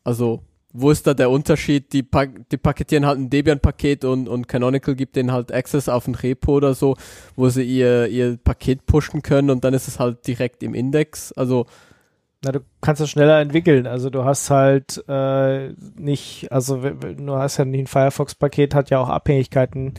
also, 0.06 0.42
wo 0.72 0.92
ist 0.92 1.08
da 1.08 1.14
der 1.14 1.30
Unterschied? 1.32 1.94
Die, 1.94 2.04
pa 2.04 2.26
die 2.26 2.58
paketieren 2.58 3.06
halt 3.06 3.20
ein 3.20 3.30
Debian-Paket 3.30 4.06
und, 4.06 4.28
und 4.30 4.48
Canonical 4.48 4.96
gibt 4.96 5.16
denen 5.16 5.32
halt 5.32 5.52
Access 5.52 5.90
auf 5.90 6.08
ein 6.08 6.16
Repo 6.16 6.54
oder 6.54 6.74
so, 6.74 6.96
wo 7.36 7.50
sie 7.50 7.64
ihr, 7.64 8.08
ihr 8.08 8.38
Paket 8.38 8.86
pushen 8.86 9.22
können 9.22 9.50
und 9.50 9.64
dann 9.64 9.74
ist 9.74 9.88
es 9.88 10.00
halt 10.00 10.28
direkt 10.28 10.62
im 10.62 10.76
Index. 10.76 11.32
Also, 11.32 11.66
Na, 12.44 12.52
du 12.52 12.60
kannst 12.82 13.02
es 13.02 13.10
schneller 13.10 13.40
entwickeln. 13.40 13.88
Also 13.88 14.10
du 14.10 14.24
hast 14.26 14.50
halt 14.52 15.04
äh, 15.08 15.70
nicht, 15.98 16.52
also 16.52 16.78
du 16.78 17.36
hast 17.36 17.58
ja 17.58 17.66
nicht 17.66 17.82
ein 17.82 17.88
Firefox-Paket, 17.88 18.76
hat 18.76 18.92
ja 18.92 19.00
auch 19.00 19.10
Abhängigkeiten 19.10 19.96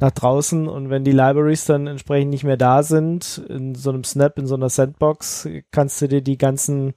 nach 0.00 0.12
draußen 0.12 0.68
und 0.68 0.90
wenn 0.90 1.04
die 1.04 1.12
Libraries 1.12 1.64
dann 1.64 1.86
entsprechend 1.86 2.30
nicht 2.30 2.44
mehr 2.44 2.56
da 2.56 2.82
sind, 2.82 3.38
in 3.48 3.74
so 3.74 3.90
einem 3.90 4.04
Snap, 4.04 4.38
in 4.38 4.46
so 4.46 4.54
einer 4.54 4.68
Sandbox, 4.68 5.48
kannst 5.70 6.00
du 6.00 6.08
dir 6.08 6.22
die 6.22 6.38
ganzen 6.38 6.94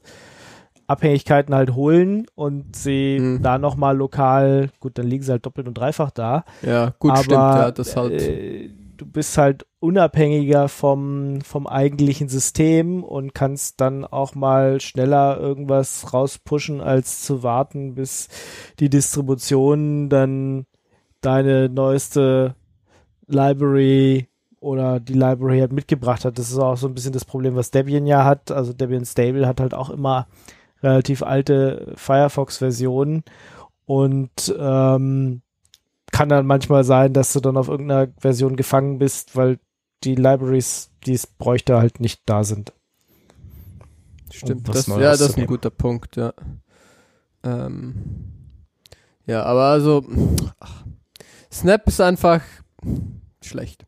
Abhängigkeiten 0.92 1.56
halt 1.56 1.74
holen 1.74 2.26
und 2.36 2.76
sie 2.76 3.20
Mhm. 3.20 3.42
da 3.42 3.58
nochmal 3.58 3.98
lokal, 3.98 4.70
gut, 4.80 4.98
dann 4.98 5.08
liegen 5.08 5.24
sie 5.24 5.32
halt 5.32 5.46
doppelt 5.46 5.68
und 5.68 5.74
dreifach 5.76 6.12
da, 6.12 6.44
Ja, 6.62 6.94
gut, 7.00 7.12
aber 7.12 7.24
stimmt, 7.24 7.56
ja, 7.56 7.72
das 7.72 7.96
halt. 7.96 8.14
äh, 8.14 8.70
du 8.98 9.06
bist 9.08 9.38
halt 9.40 9.66
unabhängiger 9.80 10.68
vom, 10.70 11.42
vom 11.42 11.66
eigentlichen 11.66 12.30
System 12.30 13.04
und 13.04 13.34
kannst 13.34 13.82
dann 13.82 14.06
auch 14.06 14.36
mal 14.36 14.80
schneller 14.80 15.40
irgendwas 15.40 16.14
rauspushen, 16.14 16.82
als 16.82 17.24
zu 17.24 17.42
warten, 17.42 17.96
bis 17.96 18.28
die 18.80 18.90
Distribution 18.90 20.08
dann 20.10 20.68
deine 21.22 21.68
neueste 21.68 22.54
Library 23.28 24.28
oder 24.60 25.00
die 25.00 25.14
Library 25.14 25.60
halt 25.60 25.72
mitgebracht 25.74 26.26
hat. 26.26 26.38
Das 26.38 26.52
ist 26.52 26.60
auch 26.60 26.78
so 26.78 26.88
ein 26.88 26.94
bisschen 26.94 27.14
das 27.14 27.26
Problem, 27.26 27.56
was 27.56 27.72
Debian 27.72 28.06
ja 28.06 28.24
hat. 28.26 28.52
Also 28.52 28.74
Debian 28.74 29.06
Stable 29.06 29.48
hat 29.48 29.60
halt 29.60 29.74
auch 29.74 29.90
immer 29.90 30.28
relativ 30.82 31.24
alte 31.24 31.94
Firefox-Versionen 31.96 33.24
und 33.86 34.56
ähm, 34.58 35.42
kann 36.12 36.30
dann 36.30 36.46
manchmal 36.46 36.84
sein, 36.84 37.14
dass 37.14 37.34
du 37.34 37.40
dann 37.40 37.58
auf 37.58 37.68
irgendeiner 37.68 38.12
Version 38.20 38.56
gefangen 38.56 39.00
bist, 39.00 39.36
weil 39.36 39.60
die 40.04 40.16
Libraries, 40.16 40.92
die 41.06 41.14
es 41.14 41.28
bräuchte, 41.28 41.78
halt 41.78 42.00
nicht 42.00 42.22
da 42.26 42.44
sind. 42.44 42.74
Stimmt, 44.32 44.68
das, 44.68 44.88
ja, 44.88 44.98
das 44.98 45.22
ist 45.22 45.38
ein 45.38 45.46
guter 45.46 45.70
Punkt, 45.70 46.16
ja. 46.16 46.34
Ähm, 47.44 48.32
ja, 49.26 49.44
aber 49.44 49.66
also, 49.66 50.06
ach, 50.60 50.86
Snap 51.52 51.88
ist 51.88 52.02
einfach 52.02 52.42
schlecht. 53.44 53.86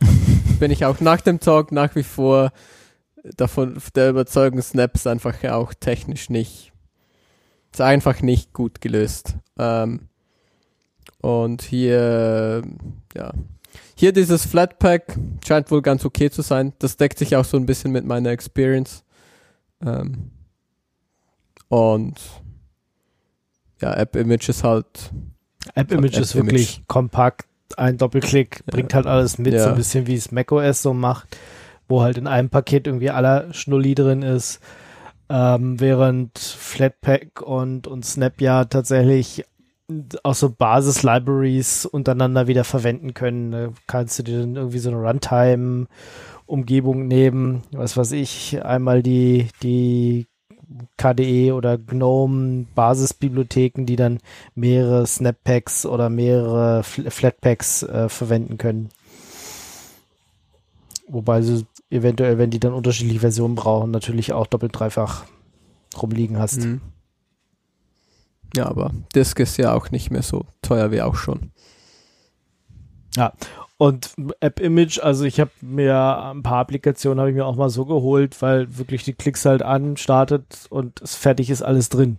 Bin 0.58 0.70
ich 0.70 0.84
auch 0.84 1.00
nach 1.00 1.20
dem 1.20 1.40
Talk 1.40 1.70
nach 1.70 1.94
wie 1.94 2.02
vor 2.02 2.52
davon 3.36 3.80
der 3.94 4.10
Überzeugung, 4.10 4.60
Snap 4.62 4.94
ist 4.94 5.06
einfach 5.06 5.42
auch 5.44 5.74
technisch 5.74 6.30
nicht, 6.30 6.72
ist 7.72 7.80
einfach 7.80 8.20
nicht 8.22 8.52
gut 8.52 8.80
gelöst. 8.80 9.36
Ähm, 9.58 10.08
und 11.20 11.62
hier, 11.62 12.62
ja, 13.16 13.32
hier 13.94 14.12
dieses 14.12 14.46
Flatpak 14.46 15.18
scheint 15.46 15.70
wohl 15.70 15.82
ganz 15.82 16.04
okay 16.04 16.30
zu 16.30 16.42
sein. 16.42 16.72
Das 16.78 16.96
deckt 16.96 17.18
sich 17.18 17.34
auch 17.36 17.44
so 17.44 17.56
ein 17.56 17.66
bisschen 17.66 17.90
mit 17.90 18.04
meiner 18.04 18.30
Experience. 18.30 19.04
Ähm, 19.84 20.30
und 21.68 22.18
ja, 23.80 23.94
App 23.94 24.16
Image 24.16 24.48
ist 24.48 24.64
halt, 24.64 24.86
App 25.74 25.92
Image 25.92 26.14
App 26.16 26.22
ist 26.22 26.34
wirklich 26.34 26.76
Image. 26.78 26.88
kompakt. 26.88 27.46
Ein 27.76 27.98
Doppelklick 27.98 28.60
Ja. 28.60 28.72
bringt 28.72 28.94
halt 28.94 29.06
alles 29.06 29.38
mit, 29.38 29.52
Ja. 29.52 29.64
so 29.64 29.68
ein 29.70 29.76
bisschen 29.76 30.06
wie 30.06 30.14
es 30.14 30.32
macOS 30.32 30.82
so 30.82 30.94
macht, 30.94 31.36
wo 31.88 32.02
halt 32.02 32.18
in 32.18 32.26
einem 32.26 32.50
Paket 32.50 32.86
irgendwie 32.86 33.10
aller 33.10 33.52
Schnulli 33.52 33.94
drin 33.94 34.22
ist. 34.22 34.60
Ähm, 35.30 35.78
während 35.78 36.38
Flatpak 36.38 37.42
und, 37.42 37.86
und 37.86 38.04
Snap 38.04 38.40
ja 38.40 38.64
tatsächlich 38.64 39.44
auch 40.22 40.34
so 40.34 40.50
Basis-Libraries 40.50 41.86
untereinander 41.86 42.46
wieder 42.46 42.64
verwenden 42.64 43.14
können. 43.14 43.52
Da 43.52 43.68
kannst 43.86 44.18
du 44.18 44.22
dir 44.22 44.40
dann 44.40 44.56
irgendwie 44.56 44.78
so 44.78 44.90
eine 44.90 45.00
Runtime-Umgebung 45.00 47.08
nehmen, 47.08 47.62
was 47.72 47.96
weiß 47.96 48.12
ich, 48.12 48.62
einmal 48.64 49.02
die, 49.02 49.48
die 49.62 50.26
KDE 50.98 51.52
oder 51.52 51.78
GNOME 51.78 52.66
Basisbibliotheken, 52.74 53.86
die 53.86 53.96
dann 53.96 54.18
mehrere 54.54 55.06
Snap-Packs 55.06 55.86
oder 55.86 56.10
mehrere 56.10 56.82
Fl- 56.82 57.10
Flatpaks 57.10 57.82
äh, 57.84 58.10
verwenden 58.10 58.58
können. 58.58 58.90
Wobei 61.08 61.40
sie 61.40 61.64
eventuell, 61.90 62.38
wenn 62.38 62.50
die 62.50 62.60
dann 62.60 62.72
unterschiedliche 62.72 63.20
Versionen 63.20 63.54
brauchen, 63.54 63.90
natürlich 63.90 64.32
auch 64.32 64.46
doppelt 64.46 64.78
dreifach 64.78 65.24
rumliegen 66.00 66.38
hast. 66.38 66.60
Mhm. 66.60 66.80
Ja, 68.56 68.66
aber 68.66 68.92
Disk 69.14 69.40
ist 69.40 69.56
ja 69.58 69.74
auch 69.74 69.90
nicht 69.90 70.10
mehr 70.10 70.22
so 70.22 70.46
teuer 70.62 70.90
wie 70.90 71.02
auch 71.02 71.16
schon. 71.16 71.50
Und 73.76 74.14
App 74.40 74.58
Image, 74.58 74.98
also 74.98 75.24
ich 75.24 75.38
habe 75.38 75.52
mir 75.60 76.32
ein 76.32 76.42
paar 76.42 76.58
Applikationen 76.58 77.20
habe 77.20 77.30
ich 77.30 77.36
mir 77.36 77.46
auch 77.46 77.54
mal 77.54 77.70
so 77.70 77.84
geholt, 77.84 78.40
weil 78.42 78.76
wirklich 78.76 79.04
die 79.04 79.12
Klicks 79.12 79.44
halt 79.44 79.62
an, 79.62 79.96
startet 79.96 80.66
und 80.68 81.00
es 81.00 81.14
fertig 81.14 81.48
ist 81.48 81.62
alles 81.62 81.88
drin. 81.88 82.18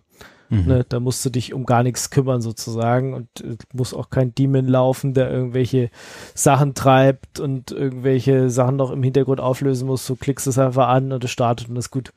Mhm. 0.50 0.66
Ne, 0.66 0.86
da 0.88 1.00
musst 1.00 1.24
du 1.24 1.30
dich 1.30 1.54
um 1.54 1.66
gar 1.66 1.84
nichts 1.84 2.10
kümmern 2.10 2.42
sozusagen 2.42 3.14
und 3.14 3.28
äh, 3.42 3.56
muss 3.74 3.94
auch 3.94 4.10
kein 4.10 4.34
Daemon 4.34 4.68
laufen, 4.68 5.14
der 5.14 5.32
irgendwelche 5.32 5.92
Sachen 6.34 6.74
treibt 6.74 7.40
und 7.40 7.72
irgendwelche 7.72 8.50
Sachen 8.50 8.76
noch 8.76 8.92
im 8.92 9.04
Hintergrund 9.04 9.40
auflösen 9.40 9.88
muss. 9.88 10.08
Du 10.08 10.16
klickst 10.16 10.48
es 10.48 10.58
einfach 10.58 10.88
an 10.88 11.12
und 11.12 11.24
es 11.24 11.32
startet 11.32 11.70
und 11.70 11.78
ist 11.78 11.92
gut. 11.92 12.14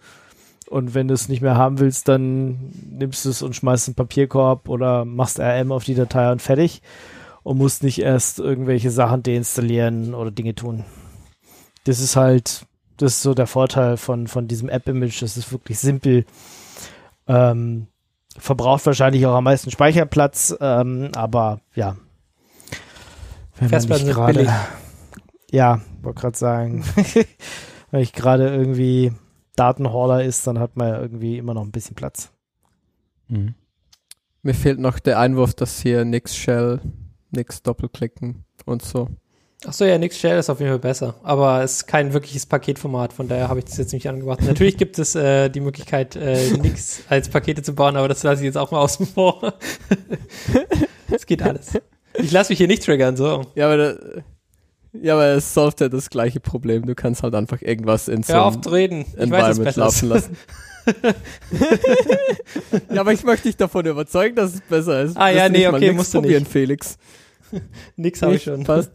Und 0.71 0.95
wenn 0.95 1.09
du 1.09 1.15
es 1.15 1.29
nicht 1.29 1.43
mehr 1.43 1.57
haben 1.57 1.79
willst, 1.79 2.09
dann 2.09 2.73
nimmst 2.91 3.27
du 3.27 3.29
es 3.29 3.43
und 3.43 3.55
schmeißt 3.55 3.89
einen 3.89 3.95
Papierkorb 3.95 4.71
oder 4.71 5.05
machst 5.05 5.39
RM 5.39 5.71
auf 5.71 5.85
die 5.85 5.95
Datei 5.95 6.33
und 6.33 6.41
fertig 6.41 6.81
und 7.43 7.59
musst 7.59 7.83
nicht 7.83 8.01
erst 8.01 8.39
irgendwelche 8.39 8.91
Sachen 8.91 9.23
deinstallieren 9.23 10.15
oder 10.15 10.31
Dinge 10.31 10.55
tun. 10.55 10.85
Das 11.85 12.01
ist 12.01 12.17
halt, 12.17 12.65
das 12.97 13.15
ist 13.15 13.23
so 13.23 13.35
der 13.35 13.47
Vorteil 13.47 13.99
von, 13.99 14.29
von 14.29 14.49
diesem 14.49 14.71
App-Image. 14.71 15.21
Das 15.21 15.37
ist 15.37 15.53
wirklich 15.53 15.79
simpel. 15.79 16.25
Ähm, 17.27 17.89
verbraucht 18.39 18.87
wahrscheinlich 18.87 19.27
auch 19.27 19.35
am 19.35 19.45
meisten 19.45 19.71
Speicherplatz, 19.71 20.57
ähm, 20.61 21.11
aber 21.15 21.61
ja. 21.75 21.97
Wenn 23.57 23.65
man 23.65 23.69
Festplatten 23.69 24.07
sind 24.07 24.15
gerade, 24.15 24.33
billig. 24.35 24.53
ja, 25.51 25.81
wollte 26.03 26.21
gerade 26.21 26.39
sagen, 26.39 26.85
wenn 27.91 28.01
ich 28.01 28.13
gerade 28.13 28.49
irgendwie 28.49 29.13
Datenhorder 29.57 30.25
ist, 30.25 30.47
dann 30.47 30.59
hat 30.59 30.77
man 30.77 30.89
ja 30.89 31.01
irgendwie 31.01 31.39
immer 31.39 31.55
noch 31.55 31.63
ein 31.63 31.73
bisschen 31.73 31.95
Platz. 31.95 32.33
Mhm. 33.29 33.55
Mir 34.43 34.55
fehlt 34.55 34.81
noch 34.81 34.99
der 34.99 35.19
Einwurf, 35.19 35.55
dass 35.55 35.81
hier 35.81 36.05
nix 36.05 36.35
Shell, 36.35 36.81
nix 37.31 37.63
Doppelklicken 37.63 38.45
und 38.65 38.83
so. 38.83 39.09
Achso, 39.65 39.85
ja, 39.85 39.97
Nix 39.97 40.19
Shell 40.19 40.39
ist 40.39 40.51
auf 40.51 40.59
jeden 40.59 40.73
Fall 40.73 40.81
besser. 40.81 41.15
Aber 41.23 41.63
es 41.63 41.77
ist 41.77 41.87
kein 41.87 42.13
wirkliches 42.13 42.47
Paketformat, 42.47 43.13
von 43.13 43.29
daher 43.29 43.49
habe 43.49 43.61
ich 43.61 43.67
das 43.67 43.77
jetzt 43.77 43.93
nicht 43.93 44.09
angebracht. 44.09 44.41
Natürlich 44.47 44.77
gibt 44.77 44.99
es 44.99 45.15
äh, 45.15 45.49
die 45.49 45.61
Möglichkeit, 45.61 46.17
äh, 46.17 46.51
Nix 46.59 47.03
als 47.09 47.29
Pakete 47.29 47.63
zu 47.63 47.75
bauen, 47.75 47.97
aber 47.97 48.09
das 48.09 48.23
lasse 48.23 48.43
ich 48.43 48.47
jetzt 48.47 48.59
auch 48.59 48.71
mal 48.71 48.81
außen 48.81 49.07
vor. 49.07 49.55
Es 51.15 51.27
geht 51.27 51.43
alles. 51.43 51.73
Ich 52.15 52.33
lasse 52.33 52.53
mich 52.53 52.59
hier 52.59 52.69
nicht 52.69 52.83
triggern, 52.85 53.19
so. 53.19 53.45
Ja, 53.55 53.67
aber, 53.67 53.77
da, 53.77 53.95
ja, 54.95 55.13
aber 55.13 55.27
es 55.27 55.53
solved 55.53 55.81
ja 55.81 55.91
das 55.91 56.09
gleiche 56.09 56.41
Problem. 56.41 56.87
Du 56.87 56.95
kannst 56.95 57.23
halt 57.23 57.35
einfach 57.35 57.61
irgendwas 57.61 58.09
in 58.09 58.23
so 58.23 58.51
zu 58.51 58.71
reden. 58.71 59.01
Ich 59.01 59.07
weiß, 59.07 59.15
es 59.17 59.23
Environment 59.25 59.65
besser 59.65 59.81
laufen 59.81 60.09
lassen. 60.09 60.37
ja, 62.93 63.01
aber 63.01 63.13
ich 63.13 63.25
möchte 63.25 63.49
dich 63.49 63.57
davon 63.57 63.87
überzeugen, 63.87 64.37
dass 64.37 64.55
es 64.55 64.61
besser 64.63 65.03
ist. 65.03 65.17
Ah, 65.17 65.29
ja, 65.29 65.49
nee, 65.49 65.67
okay, 65.67 65.93
musst 65.93 66.15
du 66.15 66.21
probieren, 66.21 66.43
nicht. 66.43 66.53
Felix. 66.53 66.97
Nix 67.97 68.23
habe 68.23 68.35
ich 68.37 68.43
schon. 68.43 68.65
Passt. 68.65 68.91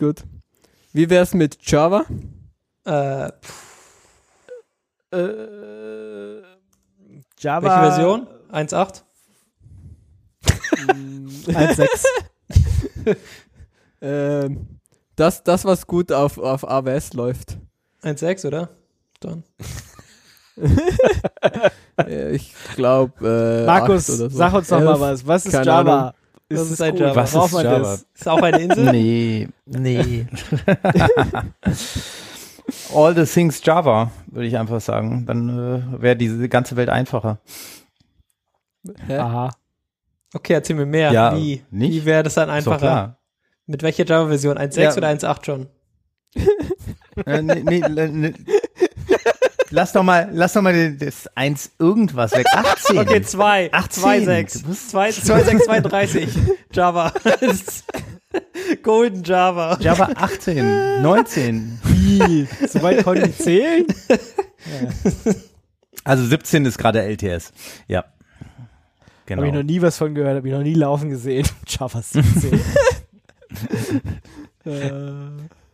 Gut. 0.00 0.24
Wie 0.94 1.10
wär's 1.10 1.34
mit 1.34 1.58
Java? 1.70 2.06
Äh, 2.86 3.28
Äh, 5.12 6.42
Java 7.38 7.62
welche 7.62 7.80
Version? 7.80 8.26
1.8? 8.50 9.02
1.6. 11.46 12.06
Ähm, 14.02 14.80
das, 15.16 15.44
das, 15.44 15.66
was 15.66 15.86
gut 15.86 16.10
auf, 16.10 16.38
auf 16.38 16.66
AWS 16.66 17.12
läuft. 17.12 17.58
1.6, 18.02 18.46
oder? 18.46 18.70
Dann. 19.20 19.44
Ich 22.08 22.54
glaube, 22.76 23.62
äh, 23.62 23.66
Markus, 23.66 24.06
so. 24.06 24.30
sag 24.30 24.54
uns 24.54 24.68
doch 24.68 24.80
mal 24.80 24.98
was. 24.98 25.26
Was 25.26 25.44
ist 25.44 25.52
keine 25.52 25.66
Java? 25.66 25.98
Ahnung. 25.98 26.12
Was 26.50 26.60
es 26.62 26.70
ist 26.72 26.82
ein? 26.82 26.96
Java? 26.96 27.16
Was 27.16 27.32
Braucht 27.32 27.46
ist 27.46 27.52
man 27.52 27.64
Java? 27.64 27.78
das? 27.78 28.06
Ist 28.14 28.28
auch 28.28 28.42
eine 28.42 28.58
Insel? 28.60 28.92
Nee, 28.92 29.48
nee. 29.66 30.26
All 32.94 33.14
the 33.14 33.24
things 33.24 33.60
Java, 33.64 34.10
würde 34.26 34.46
ich 34.46 34.56
einfach 34.58 34.80
sagen. 34.80 35.26
Dann 35.26 35.48
äh, 35.96 36.02
wäre 36.02 36.16
diese 36.16 36.48
ganze 36.48 36.76
Welt 36.76 36.88
einfacher. 36.88 37.38
Hä? 39.06 39.16
Aha. 39.18 39.50
Okay, 40.34 40.54
erzähl 40.54 40.76
mir 40.76 40.86
mehr. 40.86 41.12
Ja, 41.12 41.36
Wie? 41.36 41.62
nicht? 41.70 41.92
Wie 41.92 42.04
wäre 42.04 42.22
das 42.22 42.34
dann 42.34 42.48
Ist 42.48 42.54
einfacher? 42.56 42.78
klar. 42.78 43.16
Mit 43.66 43.82
welcher 43.82 44.04
Java-Version? 44.06 44.58
1.6 44.58 44.80
Ja. 44.80 44.96
oder 44.96 45.08
1.8 45.08 45.44
schon? 45.44 45.66
Äh, 47.26 47.42
nee, 47.42 47.62
nee, 47.64 47.82
nee, 48.08 48.34
lass 49.70 49.92
doch 49.92 50.02
mal, 50.02 50.28
lass 50.32 50.52
doch 50.52 50.62
mal 50.62 50.92
das 50.96 51.28
eins 51.34 51.70
irgendwas 51.78 52.32
weg. 52.32 52.46
18. 52.52 52.98
Okay, 52.98 53.22
2. 53.22 53.72
18. 53.72 54.04
2.6. 54.04 54.62
Du 54.62 54.68
bist- 54.68 54.94
2.6, 54.94 55.64
32. 55.64 56.28
Java. 56.72 57.12
Golden 58.82 59.24
Java. 59.24 59.76
Java 59.80 60.10
18, 60.14 61.02
19. 61.02 61.80
Wie? 61.84 62.46
So 62.68 62.82
weit 62.82 63.02
konnte 63.04 63.26
ich 63.28 63.36
zählen? 63.38 63.86
Also 66.04 66.24
17 66.24 66.64
ist 66.64 66.78
gerade 66.78 67.02
LTS. 67.02 67.52
Ja. 67.88 68.04
Genau. 69.26 69.40
Habe 69.42 69.48
ich 69.48 69.54
noch 69.54 69.62
nie 69.62 69.82
was 69.82 69.96
von 69.98 70.14
gehört, 70.14 70.36
habe 70.36 70.48
ich 70.48 70.54
noch 70.54 70.62
nie 70.62 70.74
laufen 70.74 71.10
gesehen. 71.10 71.46
Java 71.66 72.02
17. 72.02 72.60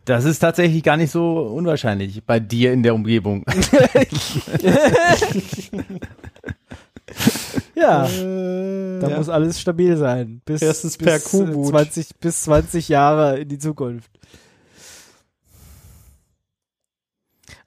Das 0.07 0.23
ist 0.23 0.39
tatsächlich 0.39 0.83
gar 0.83 0.95
nicht 0.95 1.11
so 1.11 1.37
unwahrscheinlich 1.39 2.23
bei 2.23 2.39
dir 2.39 2.71
in 2.71 2.81
der 2.81 2.95
Umgebung. 2.95 3.43
Ja, 7.75 8.05
Äh, 8.07 8.99
da 8.99 9.09
ja. 9.09 9.17
muss 9.17 9.29
alles 9.29 9.59
stabil 9.61 9.95
sein. 9.97 10.41
Bis, 10.45 10.61
Erstens 10.61 10.97
bis 10.97 11.05
per 11.07 11.15
äh, 11.15 11.19
Q-Boot. 11.19 11.67
20, 11.69 12.17
bis 12.19 12.41
20 12.43 12.89
Jahre 12.89 13.39
in 13.39 13.47
die 13.49 13.59
Zukunft. 13.59 14.09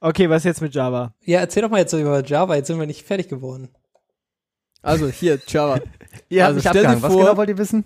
Okay, 0.01 0.29
was 0.29 0.45
jetzt 0.45 0.61
mit 0.62 0.75
Java? 0.75 1.15
Ja, 1.25 1.41
erzähl 1.41 1.62
doch 1.62 1.71
mal 1.71 1.79
jetzt 1.79 1.91
so 1.93 1.99
über 1.99 2.25
Java, 2.25 2.57
jetzt 2.57 2.67
sind 2.67 2.79
wir 2.81 2.87
nicht 2.87 3.07
fertig 3.07 3.29
geworden. 3.29 3.69
Also 4.83 5.09
hier, 5.09 5.39
Java. 5.47 5.81
Ihr 6.29 6.45
Also 6.47 6.57
habt 6.57 6.65
mich 6.65 6.71
stell 6.71 6.83
dir 6.83 6.89
abgehangen. 6.89 7.03
Was 7.03 7.12
vor- 7.12 7.23
genau 7.23 7.37
wollt 7.37 7.49
ihr 7.51 7.59
wissen? 7.59 7.85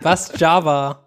Was 0.00 0.32
Java? 0.38 1.05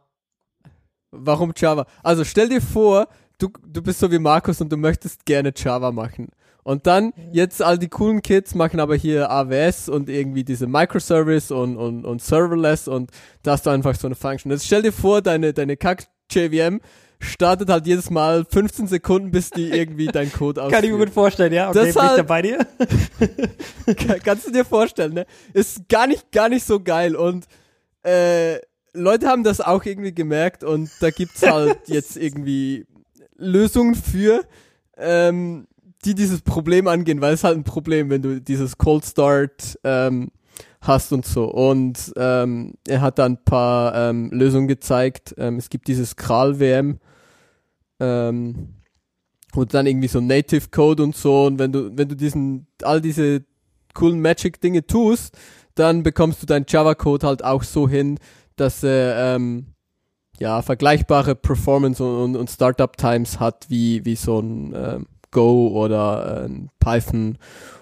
Warum 1.11 1.53
Java? 1.55 1.85
Also 2.03 2.23
stell 2.23 2.49
dir 2.49 2.61
vor, 2.61 3.07
du, 3.39 3.49
du 3.67 3.81
bist 3.81 3.99
so 3.99 4.11
wie 4.11 4.19
Markus 4.19 4.61
und 4.61 4.71
du 4.71 4.77
möchtest 4.77 5.25
gerne 5.25 5.51
Java 5.55 5.91
machen. 5.91 6.29
Und 6.63 6.85
dann, 6.85 7.13
jetzt 7.31 7.63
all 7.63 7.79
die 7.79 7.87
coolen 7.87 8.21
Kids 8.21 8.53
machen 8.53 8.79
aber 8.79 8.95
hier 8.95 9.31
AWS 9.31 9.89
und 9.89 10.07
irgendwie 10.09 10.43
diese 10.43 10.67
Microservice 10.67 11.51
und, 11.51 11.77
und, 11.77 12.05
und 12.05 12.21
Serverless 12.21 12.87
und 12.87 13.09
da 13.41 13.53
hast 13.53 13.65
du 13.65 13.71
einfach 13.71 13.95
so 13.95 14.07
eine 14.07 14.15
Function. 14.15 14.51
Jetzt 14.51 14.65
stell 14.65 14.83
dir 14.83 14.91
vor, 14.91 15.21
deine, 15.21 15.53
deine 15.53 15.77
Kack-JVM 15.77 16.79
startet 17.21 17.69
halt 17.69 17.87
jedes 17.87 18.09
Mal 18.11 18.45
15 18.45 18.87
Sekunden, 18.87 19.31
bis 19.31 19.49
die 19.49 19.69
irgendwie 19.71 20.07
dein 20.13 20.31
Code 20.31 20.61
ausführt. 20.61 20.81
Kann 20.81 20.85
ich 20.85 20.91
mir 20.95 21.05
gut 21.05 21.13
vorstellen, 21.13 21.53
ja. 21.53 21.69
Okay, 21.69 21.85
Das 21.85 21.95
bin 21.95 22.05
ich 22.05 22.15
da 22.17 22.23
bei 22.23 22.41
dir? 22.43 22.59
Kann- 23.97 24.19
Kannst 24.23 24.47
du 24.47 24.51
dir 24.51 24.65
vorstellen, 24.65 25.13
ne? 25.13 25.25
Ist 25.53 25.87
gar 25.89 26.07
nicht, 26.07 26.31
gar 26.31 26.49
nicht 26.49 26.65
so 26.65 26.79
geil 26.81 27.15
und 27.15 27.45
äh, 28.03 28.57
Leute 28.99 29.27
haben 29.27 29.43
das 29.43 29.61
auch 29.61 29.85
irgendwie 29.85 30.13
gemerkt 30.13 30.63
und 30.63 30.89
da 30.99 31.09
gibt's 31.09 31.43
halt 31.43 31.79
jetzt 31.87 32.17
irgendwie 32.17 32.85
Lösungen 33.37 33.95
für, 33.95 34.45
ähm, 34.97 35.67
die 36.05 36.15
dieses 36.15 36.41
Problem 36.41 36.87
angehen, 36.87 37.21
weil 37.21 37.33
es 37.33 37.43
halt 37.43 37.57
ein 37.57 37.63
Problem, 37.63 38.09
wenn 38.09 38.21
du 38.21 38.39
dieses 38.39 38.77
Cold 38.77 39.05
Start 39.05 39.77
ähm, 39.83 40.31
hast 40.81 41.11
und 41.11 41.25
so. 41.25 41.45
Und 41.45 42.13
ähm, 42.15 42.75
er 42.87 43.01
hat 43.01 43.19
da 43.19 43.25
ein 43.25 43.43
paar 43.43 43.95
ähm, 43.95 44.29
Lösungen 44.31 44.67
gezeigt. 44.67 45.35
Ähm, 45.37 45.57
es 45.57 45.69
gibt 45.69 45.87
dieses 45.87 46.15
Kral-WM, 46.15 46.99
ähm, 47.99 48.75
und 49.55 49.73
dann 49.73 49.87
irgendwie 49.87 50.07
so 50.07 50.21
Native 50.21 50.69
Code 50.71 51.03
und 51.03 51.15
so. 51.15 51.45
Und 51.45 51.59
wenn 51.59 51.71
du, 51.71 51.97
wenn 51.97 52.07
du 52.07 52.15
diesen, 52.15 52.67
all 52.83 53.01
diese 53.01 53.43
coolen 53.93 54.21
Magic-Dinge 54.21 54.85
tust, 54.85 55.37
dann 55.75 56.03
bekommst 56.03 56.41
du 56.41 56.45
deinen 56.45 56.65
Java-Code 56.67 57.25
halt 57.25 57.43
auch 57.43 57.63
so 57.63 57.87
hin, 57.87 58.19
dass 58.59 58.83
er 58.83 59.35
ähm, 59.35 59.67
ja 60.39 60.61
vergleichbare 60.61 61.35
Performance 61.35 62.03
und, 62.03 62.35
und, 62.35 62.49
Startup-Times 62.49 63.39
hat 63.39 63.65
wie, 63.69 64.05
wie 64.05 64.15
so 64.15 64.39
ein 64.39 64.73
ähm, 64.75 65.07
Go 65.31 65.69
oder 65.69 66.45
ein 66.45 66.69
Python 66.79 67.37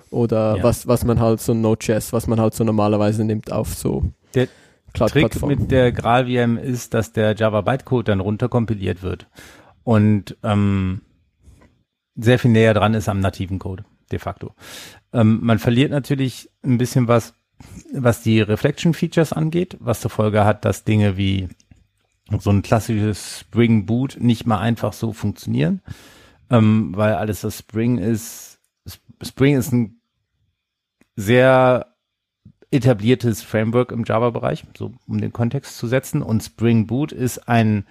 oder 0.10 0.58
Ja. 0.58 0.64
was, 0.64 0.88
was 0.88 1.06
man 1.06 1.20
halt 1.20 1.40
so 1.42 1.54
ein 1.54 1.62
Node.js, 1.62 2.14
was 2.14 2.28
man 2.28 2.40
halt 2.40 2.54
so 2.54 2.64
normalerweise 2.64 3.24
nimmt 3.24 3.52
auf 3.52 3.74
so 3.74 4.06
Der 4.34 4.48
Trick 4.94 5.42
mit 5.46 5.70
der 5.70 5.92
GraalVM 5.92 6.58
ist, 6.58 6.94
dass 6.94 7.14
der 7.14 7.36
Java 7.36 7.62
Bytecode 7.62 8.08
dann 8.08 8.20
runterkompiliert 8.20 9.04
wird 9.04 9.28
und 9.84 10.36
ähm, 10.44 11.02
sehr 12.16 12.40
viel 12.40 12.52
näher 12.52 12.74
dran 12.74 12.94
ist 12.94 13.08
am 13.08 13.20
nativen 13.20 13.60
Code, 13.60 13.86
de 14.12 14.20
facto. 14.20 14.54
Ähm, 15.14 15.40
man 15.42 15.60
verliert 15.60 15.92
natürlich 15.92 16.50
ein 16.64 16.78
bisschen 16.78 17.08
was, 17.08 17.34
was 17.94 18.22
die 18.22 18.42
Reflection 18.42 18.94
Features 18.94 19.34
angeht, 19.34 19.78
was 19.80 20.02
zur 20.02 20.12
Folge 20.12 20.46
hat, 20.46 20.66
dass 20.66 20.84
Dinge 20.84 21.18
wie 21.18 21.50
so 22.40 22.50
ein 22.50 22.62
klassisches 22.62 23.40
Spring 23.40 23.86
Boot 23.86 24.18
nicht 24.20 24.46
mal 24.46 24.60
einfach 24.60 24.94
so 24.94 25.14
funktionieren, 25.14 25.82
ähm, 26.50 26.92
weil 26.96 27.14
alles 27.14 27.42
das 27.42 27.60
Spring 27.60 27.98
ist, 27.98 28.60
Sp- 28.84 29.24
Spring 29.24 29.56
ist 29.58 29.72
ein 29.72 30.02
sehr 31.16 31.94
etabliertes 32.70 33.42
Framework 33.42 33.92
im 33.92 34.04
Java-Bereich, 34.04 34.66
so 34.78 34.92
um 35.08 35.22
den 35.22 35.32
Kontext 35.32 35.78
zu 35.78 35.88
setzen. 35.88 36.22
Und 36.22 36.44
Spring 36.44 36.86
Boot 36.86 37.14
ist 37.14 37.48
ein 37.48 37.86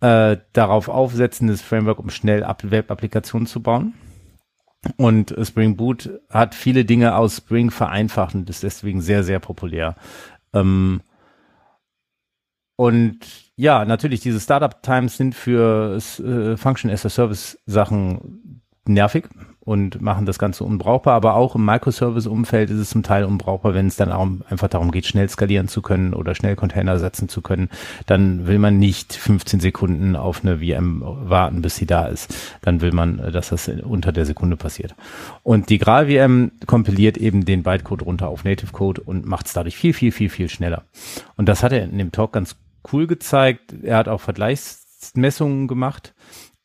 äh, 0.00 0.36
darauf 0.52 0.88
aufsetzendes 0.88 1.62
Framework, 1.62 1.98
um 1.98 2.10
schnell 2.10 2.42
App- 2.44 2.70
Web-Applikationen 2.70 3.46
zu 3.46 3.60
bauen. 3.60 3.94
Und 4.96 5.34
Spring 5.42 5.76
Boot 5.76 6.10
hat 6.28 6.54
viele 6.54 6.84
Dinge 6.84 7.14
aus 7.16 7.36
Spring 7.36 7.70
vereinfacht 7.70 8.34
und 8.34 8.50
ist 8.50 8.62
deswegen 8.62 9.00
sehr, 9.00 9.22
sehr 9.22 9.38
populär. 9.38 9.94
Ähm, 10.52 11.02
und 12.76 13.18
ja, 13.56 13.84
natürlich, 13.84 14.20
diese 14.20 14.40
Startup-Times 14.40 15.16
sind 15.16 15.34
für 15.34 15.96
äh, 15.96 16.56
Function 16.56 16.90
as 16.90 17.06
a 17.06 17.08
Service 17.08 17.58
Sachen 17.66 18.62
nervig 18.86 19.28
und 19.64 20.00
machen 20.00 20.26
das 20.26 20.40
Ganze 20.40 20.64
unbrauchbar, 20.64 21.14
aber 21.14 21.34
auch 21.36 21.54
im 21.54 21.64
Microservice-Umfeld 21.64 22.70
ist 22.70 22.78
es 22.78 22.90
zum 22.90 23.04
Teil 23.04 23.24
unbrauchbar, 23.24 23.74
wenn 23.74 23.86
es 23.86 23.96
dann 23.96 24.10
auch 24.10 24.26
einfach 24.48 24.68
darum 24.68 24.90
geht, 24.90 25.06
schnell 25.06 25.28
skalieren 25.28 25.68
zu 25.68 25.82
können 25.82 26.14
oder 26.14 26.34
schnell 26.34 26.56
Container 26.56 26.98
setzen 26.98 27.28
zu 27.28 27.42
können. 27.42 27.70
Dann 28.06 28.48
will 28.48 28.58
man 28.58 28.78
nicht 28.78 29.12
15 29.14 29.60
Sekunden 29.60 30.16
auf 30.16 30.44
eine 30.44 30.58
VM 30.58 31.02
warten, 31.04 31.62
bis 31.62 31.76
sie 31.76 31.86
da 31.86 32.06
ist. 32.06 32.34
Dann 32.62 32.80
will 32.80 32.92
man, 32.92 33.20
äh, 33.20 33.30
dass 33.30 33.50
das 33.50 33.68
unter 33.68 34.10
der 34.10 34.26
Sekunde 34.26 34.56
passiert. 34.56 34.96
Und 35.44 35.68
die 35.68 35.78
Graal-VM 35.78 36.52
kompiliert 36.66 37.16
eben 37.16 37.44
den 37.44 37.62
Bytecode 37.62 38.02
runter 38.02 38.28
auf 38.28 38.44
Native 38.44 38.72
Code 38.72 39.00
und 39.00 39.26
macht 39.26 39.46
es 39.46 39.52
dadurch 39.52 39.76
viel, 39.76 39.92
viel, 39.92 40.10
viel, 40.10 40.28
viel 40.28 40.48
schneller. 40.48 40.82
Und 41.36 41.48
das 41.48 41.62
hat 41.62 41.72
er 41.72 41.84
in 41.84 41.98
dem 41.98 42.10
Talk 42.10 42.32
ganz 42.32 42.56
cool 42.92 43.06
gezeigt. 43.06 43.74
Er 43.82 43.96
hat 43.96 44.08
auch 44.08 44.20
Vergleichsmessungen 44.20 45.68
gemacht. 45.68 46.14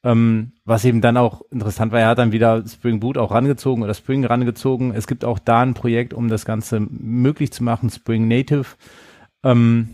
Ähm, 0.03 0.53
was 0.63 0.85
eben 0.85 1.01
dann 1.01 1.17
auch 1.17 1.41
interessant 1.51 1.91
war, 1.91 1.99
er 1.99 2.09
hat 2.09 2.19
dann 2.19 2.31
wieder 2.31 2.63
Spring 2.67 2.99
Boot 2.99 3.17
auch 3.17 3.31
rangezogen 3.31 3.83
oder 3.83 3.93
Spring 3.93 4.25
rangezogen. 4.25 4.93
Es 4.93 5.07
gibt 5.07 5.25
auch 5.25 5.39
da 5.39 5.61
ein 5.61 5.73
Projekt, 5.73 6.13
um 6.13 6.27
das 6.27 6.45
Ganze 6.45 6.79
möglich 6.79 7.51
zu 7.51 7.63
machen, 7.63 7.89
Spring 7.89 8.27
Native. 8.27 8.65
Ähm, 9.43 9.89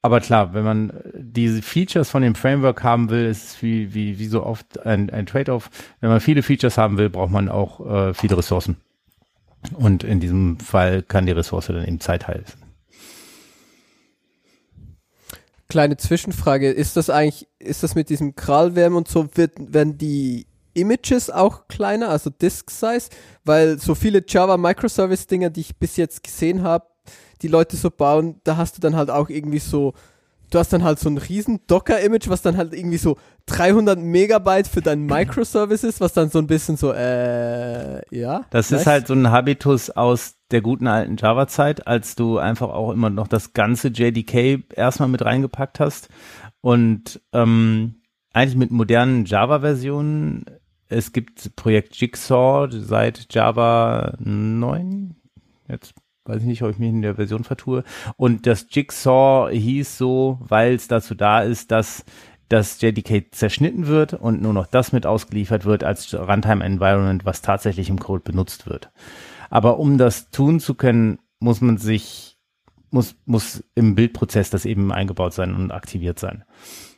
aber 0.00 0.20
klar, 0.20 0.54
wenn 0.54 0.64
man 0.64 0.92
diese 1.14 1.60
Features 1.60 2.10
von 2.10 2.22
dem 2.22 2.34
Framework 2.34 2.84
haben 2.84 3.10
will, 3.10 3.26
ist 3.26 3.44
es 3.44 3.62
wie, 3.62 3.92
wie, 3.94 4.18
wie 4.18 4.26
so 4.26 4.44
oft 4.44 4.86
ein, 4.86 5.10
ein 5.10 5.26
Trade-off. 5.26 5.70
Wenn 6.00 6.10
man 6.10 6.20
viele 6.20 6.42
Features 6.42 6.78
haben 6.78 6.98
will, 6.98 7.10
braucht 7.10 7.32
man 7.32 7.48
auch 7.48 7.84
äh, 7.84 8.14
viele 8.14 8.38
Ressourcen. 8.38 8.76
Und 9.74 10.04
in 10.04 10.20
diesem 10.20 10.58
Fall 10.60 11.02
kann 11.02 11.26
die 11.26 11.32
Ressource 11.32 11.66
dann 11.66 11.84
eben 11.84 12.00
Zeit 12.00 12.28
heißen. 12.28 12.67
Kleine 15.68 15.96
Zwischenfrage, 15.96 16.70
ist 16.70 16.96
das 16.96 17.10
eigentlich, 17.10 17.46
ist 17.58 17.82
das 17.82 17.94
mit 17.94 18.08
diesem 18.08 18.34
Krallwärme 18.34 18.96
und 18.96 19.08
so, 19.08 19.28
wird, 19.34 19.52
werden 19.58 19.98
die 19.98 20.46
Images 20.72 21.28
auch 21.28 21.68
kleiner, 21.68 22.08
also 22.08 22.30
Disk 22.30 22.70
Size? 22.70 23.08
Weil 23.44 23.78
so 23.78 23.94
viele 23.94 24.24
Java 24.26 24.56
Microservice 24.56 25.26
Dinger, 25.26 25.50
die 25.50 25.60
ich 25.60 25.76
bis 25.76 25.96
jetzt 25.96 26.22
gesehen 26.22 26.62
habe, 26.62 26.86
die 27.42 27.48
Leute 27.48 27.76
so 27.76 27.90
bauen, 27.90 28.40
da 28.44 28.56
hast 28.56 28.76
du 28.76 28.80
dann 28.80 28.96
halt 28.96 29.10
auch 29.10 29.28
irgendwie 29.28 29.58
so, 29.58 29.92
du 30.50 30.58
hast 30.58 30.72
dann 30.72 30.84
halt 30.84 30.98
so 30.98 31.08
ein 31.08 31.18
riesen 31.18 31.60
Docker-Image, 31.66 32.28
was 32.28 32.42
dann 32.42 32.56
halt 32.56 32.72
irgendwie 32.72 32.96
so 32.96 33.16
300 33.46 33.98
Megabyte 33.98 34.68
für 34.68 34.80
deinen 34.80 35.06
Microservice 35.06 35.84
ist, 35.84 36.00
was 36.00 36.12
dann 36.12 36.30
so 36.30 36.38
ein 36.38 36.46
bisschen 36.46 36.76
so, 36.76 36.92
äh, 36.92 38.02
ja. 38.16 38.44
Das 38.50 38.70
nice. 38.70 38.80
ist 38.80 38.86
halt 38.86 39.06
so 39.06 39.14
ein 39.14 39.30
Habitus 39.30 39.90
aus 39.90 40.36
der 40.50 40.60
guten 40.60 40.86
alten 40.86 41.16
Java-Zeit, 41.16 41.86
als 41.86 42.14
du 42.14 42.38
einfach 42.38 42.70
auch 42.70 42.92
immer 42.92 43.10
noch 43.10 43.28
das 43.28 43.52
ganze 43.52 43.88
JDK 43.88 44.64
erstmal 44.74 45.08
mit 45.08 45.24
reingepackt 45.24 45.80
hast. 45.80 46.08
Und 46.60 47.20
ähm, 47.32 48.02
eigentlich 48.32 48.56
mit 48.56 48.70
modernen 48.70 49.24
Java-Versionen, 49.24 50.44
es 50.88 51.12
gibt 51.12 51.54
Projekt 51.56 51.96
Jigsaw 51.96 52.68
seit 52.70 53.32
Java 53.32 54.14
9, 54.18 55.14
jetzt 55.68 55.94
weiß 56.28 56.42
ich 56.42 56.46
nicht, 56.46 56.62
ob 56.62 56.70
ich 56.70 56.78
mich 56.78 56.90
in 56.90 57.02
der 57.02 57.16
Version 57.16 57.44
vertue. 57.44 57.84
Und 58.16 58.46
das 58.46 58.66
Jigsaw 58.70 59.50
hieß 59.50 59.98
so, 59.98 60.38
weil 60.40 60.74
es 60.74 60.88
dazu 60.88 61.14
da 61.14 61.40
ist, 61.40 61.70
dass 61.70 62.04
das 62.48 62.80
JDK 62.80 63.34
zerschnitten 63.34 63.86
wird 63.86 64.14
und 64.14 64.40
nur 64.40 64.52
noch 64.52 64.66
das 64.66 64.92
mit 64.92 65.06
ausgeliefert 65.06 65.64
wird 65.64 65.84
als 65.84 66.14
Runtime-Environment, 66.14 67.24
was 67.24 67.42
tatsächlich 67.42 67.90
im 67.90 67.98
Code 67.98 68.22
benutzt 68.24 68.66
wird. 68.66 68.90
Aber 69.50 69.78
um 69.78 69.98
das 69.98 70.30
tun 70.30 70.60
zu 70.60 70.74
können, 70.74 71.18
muss 71.40 71.60
man 71.60 71.78
sich, 71.78 72.38
muss, 72.90 73.16
muss 73.26 73.64
im 73.74 73.94
Bildprozess 73.94 74.50
das 74.50 74.64
eben 74.64 74.92
eingebaut 74.92 75.34
sein 75.34 75.54
und 75.54 75.70
aktiviert 75.70 76.18
sein. 76.18 76.44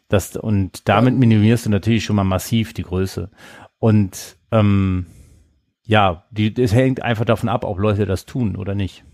Das, 0.08 0.36
und 0.36 0.88
damit 0.88 1.16
minimierst 1.16 1.66
du 1.66 1.70
natürlich 1.70 2.04
schon 2.04 2.16
mal 2.16 2.24
massiv 2.24 2.72
die 2.72 2.82
Größe. 2.82 3.30
Und 3.78 4.36
ähm, 4.50 5.06
ja, 5.84 6.24
die, 6.30 6.54
es 6.60 6.74
hängt 6.74 7.02
einfach 7.02 7.24
davon 7.24 7.48
ab, 7.48 7.64
ob 7.64 7.78
Leute 7.78 8.06
das 8.06 8.26
tun 8.26 8.56
oder 8.56 8.74
nicht. 8.74 9.04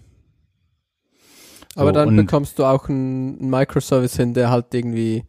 Aber 1.77 1.90
So, 1.90 1.94
dann 1.94 2.16
bekommst 2.16 2.59
du 2.59 2.65
auch 2.65 2.89
einen 2.89 3.48
Microservice 3.51 4.16
hin, 4.16 4.35
der 4.35 4.51
halt 4.51 4.73
irgendwie 4.74 5.24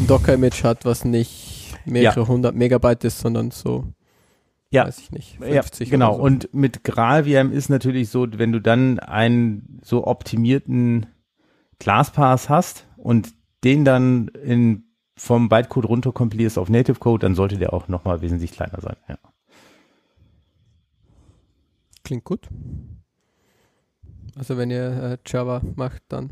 ein 0.00 0.06
Docker-Image 0.08 0.64
hat, 0.64 0.84
was 0.84 1.04
nicht 1.04 1.74
mehrere 1.84 2.26
hundert 2.26 2.54
Megabyte 2.56 3.04
ist, 3.04 3.20
sondern 3.20 3.50
so, 3.50 3.84
Ja. 4.70 4.86
weiß 4.86 4.98
ich 4.98 5.10
nicht, 5.12 5.38
Ja, 5.40 5.62
50 5.62 5.90
genau. 5.90 6.10
oder 6.14 6.16
so. 6.16 6.22
Und 6.22 6.54
mit 6.54 6.82
GraalVM 6.82 7.52
ist 7.52 7.68
natürlich 7.68 8.08
so, 8.08 8.26
wenn 8.32 8.52
du 8.52 8.60
dann 8.60 8.98
einen 9.00 9.80
so 9.84 10.06
optimierten 10.06 11.06
ClassPass 11.78 12.48
hast 12.48 12.86
und 12.96 13.34
den 13.64 13.84
dann 13.84 14.28
in 14.28 14.84
vom 15.16 15.48
Bytecode 15.48 15.84
runter 15.88 16.12
kompilierst 16.12 16.58
auf 16.58 16.68
Native 16.70 16.98
Code, 16.98 17.20
dann 17.26 17.34
sollte 17.34 17.58
der 17.58 17.72
auch 17.74 17.86
nochmal 17.86 18.22
wesentlich 18.22 18.52
kleiner 18.52 18.80
sein. 18.80 18.96
Ja. 19.08 19.18
Klingt 22.02 22.24
gut. 22.24 22.48
Also 24.36 24.56
wenn 24.56 24.70
ihr 24.70 25.02
äh, 25.02 25.18
Java 25.26 25.60
macht, 25.76 26.02
dann 26.08 26.30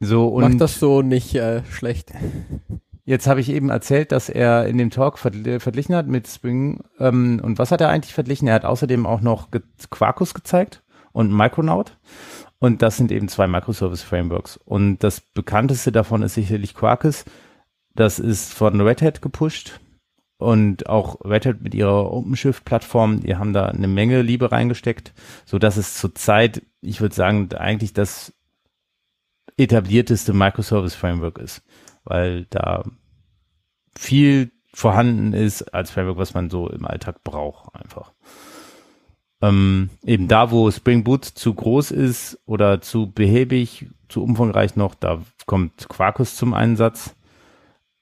So 0.00 0.28
und 0.28 0.42
macht 0.42 0.60
das 0.60 0.78
so 0.78 1.02
nicht 1.02 1.34
äh, 1.34 1.64
schlecht. 1.64 2.12
Jetzt 3.04 3.26
habe 3.26 3.40
ich 3.40 3.48
eben 3.48 3.70
erzählt, 3.70 4.12
dass 4.12 4.28
er 4.28 4.66
in 4.66 4.76
dem 4.78 4.90
Talk 4.90 5.16
vergl- 5.16 5.60
verglichen 5.60 5.94
hat 5.94 6.06
mit 6.06 6.28
Spring. 6.28 6.84
Ähm, 6.98 7.40
und 7.42 7.58
was 7.58 7.70
hat 7.70 7.80
er 7.80 7.88
eigentlich 7.88 8.14
verglichen? 8.14 8.48
Er 8.48 8.54
hat 8.54 8.64
außerdem 8.64 9.06
auch 9.06 9.22
noch 9.22 9.50
ge 9.50 9.62
Quarkus 9.90 10.34
gezeigt 10.34 10.82
und 11.12 11.32
Micronaut. 11.32 11.96
Und 12.58 12.82
das 12.82 12.96
sind 12.96 13.10
eben 13.12 13.28
zwei 13.28 13.46
Microservice-Frameworks. 13.46 14.58
Und 14.58 14.98
das 14.98 15.20
bekannteste 15.20 15.90
davon 15.90 16.22
ist 16.22 16.34
sicherlich 16.34 16.74
Quarkus. 16.74 17.24
Das 17.94 18.18
ist 18.18 18.52
von 18.52 18.80
Red 18.80 19.00
Hat 19.00 19.22
gepusht. 19.22 19.80
Und 20.38 20.88
auch 20.88 21.24
Red 21.24 21.46
Hat 21.46 21.60
mit 21.60 21.74
ihrer 21.74 22.12
OpenShift-Plattform, 22.12 23.20
die 23.20 23.36
haben 23.36 23.52
da 23.52 23.66
eine 23.66 23.88
Menge 23.88 24.22
Liebe 24.22 24.52
reingesteckt, 24.52 25.12
so 25.44 25.58
dass 25.58 25.76
es 25.76 25.98
zurzeit, 25.98 26.62
ich 26.80 27.00
würde 27.00 27.14
sagen, 27.14 27.52
eigentlich 27.54 27.92
das 27.92 28.32
etablierteste 29.56 30.32
Microservice-Framework 30.32 31.38
ist 31.38 31.62
weil 32.08 32.46
da 32.46 32.84
viel 33.96 34.50
vorhanden 34.72 35.32
ist 35.32 35.74
als 35.74 35.90
Framework, 35.90 36.18
was 36.18 36.34
man 36.34 36.50
so 36.50 36.68
im 36.68 36.86
Alltag 36.86 37.22
braucht 37.22 37.74
einfach. 37.74 38.12
Ähm, 39.40 39.90
eben 40.04 40.26
da, 40.26 40.50
wo 40.50 40.70
Spring 40.70 41.04
Boot 41.04 41.24
zu 41.24 41.54
groß 41.54 41.90
ist 41.90 42.40
oder 42.46 42.80
zu 42.80 43.10
behäbig, 43.10 43.88
zu 44.08 44.22
umfangreich 44.22 44.74
noch, 44.74 44.94
da 44.94 45.22
kommt 45.46 45.88
Quarkus 45.88 46.36
zum 46.36 46.54
Einsatz. 46.54 47.14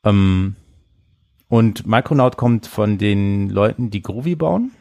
Ähm, 0.04 0.56
und 1.48 1.86
Micronaut 1.86 2.36
kommt 2.36 2.66
von 2.66 2.98
den 2.98 3.50
Leuten, 3.50 3.90
die 3.90 4.02
Groovy 4.02 4.34
bauen 4.34 4.72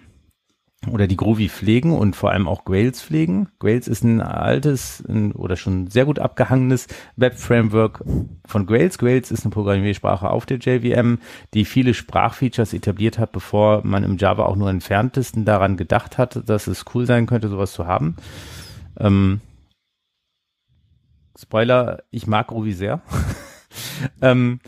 oder 0.92 1.08
die 1.08 1.18
Groovy 1.18 1.50
pflegen 1.50 1.92
und 1.94 2.16
vor 2.16 2.32
allem 2.32 2.48
auch 2.48 2.66
Grails 2.66 3.02
pflegen. 3.02 3.50
Grails 3.60 3.88
ist 3.88 4.04
ein 4.04 4.22
altes 4.22 5.04
ein, 5.08 5.32
oder 5.32 5.56
schon 5.56 5.88
sehr 5.88 6.06
gut 6.06 6.20
abgehangenes 6.20 6.88
Web-Framework 7.16 8.04
von 8.46 8.66
Grails. 8.66 8.98
Grails 8.98 9.32
ist 9.32 9.46
eine 9.46 9.52
Programmiersprache 9.52 10.30
auf 10.30 10.46
der 10.46 10.58
JVM, 10.58 11.20
die 11.54 11.66
viele 11.66 11.94
Sprachfeatures 11.94 12.74
etabliert 12.74 13.18
hat, 13.18 13.32
bevor 13.32 13.82
man 13.84 14.04
im 14.04 14.18
Java 14.18 14.46
auch 14.46 14.56
nur 14.56 14.70
entferntesten 14.70 15.46
daran 15.46 15.78
gedacht 15.78 16.18
hat, 16.18 16.48
dass 16.48 16.68
es 16.68 16.86
cool 16.94 17.06
sein 17.06 17.26
könnte, 17.26 17.50
sowas 17.50 17.74
zu 17.74 17.88
haben. 17.88 18.16
Ähm, 19.00 19.42
Spoiler, 21.38 22.04
ich 22.12 22.28
mag 22.28 22.48
Groovy 22.48 22.74
sehr. 22.74 23.02
ähm, 24.22 24.60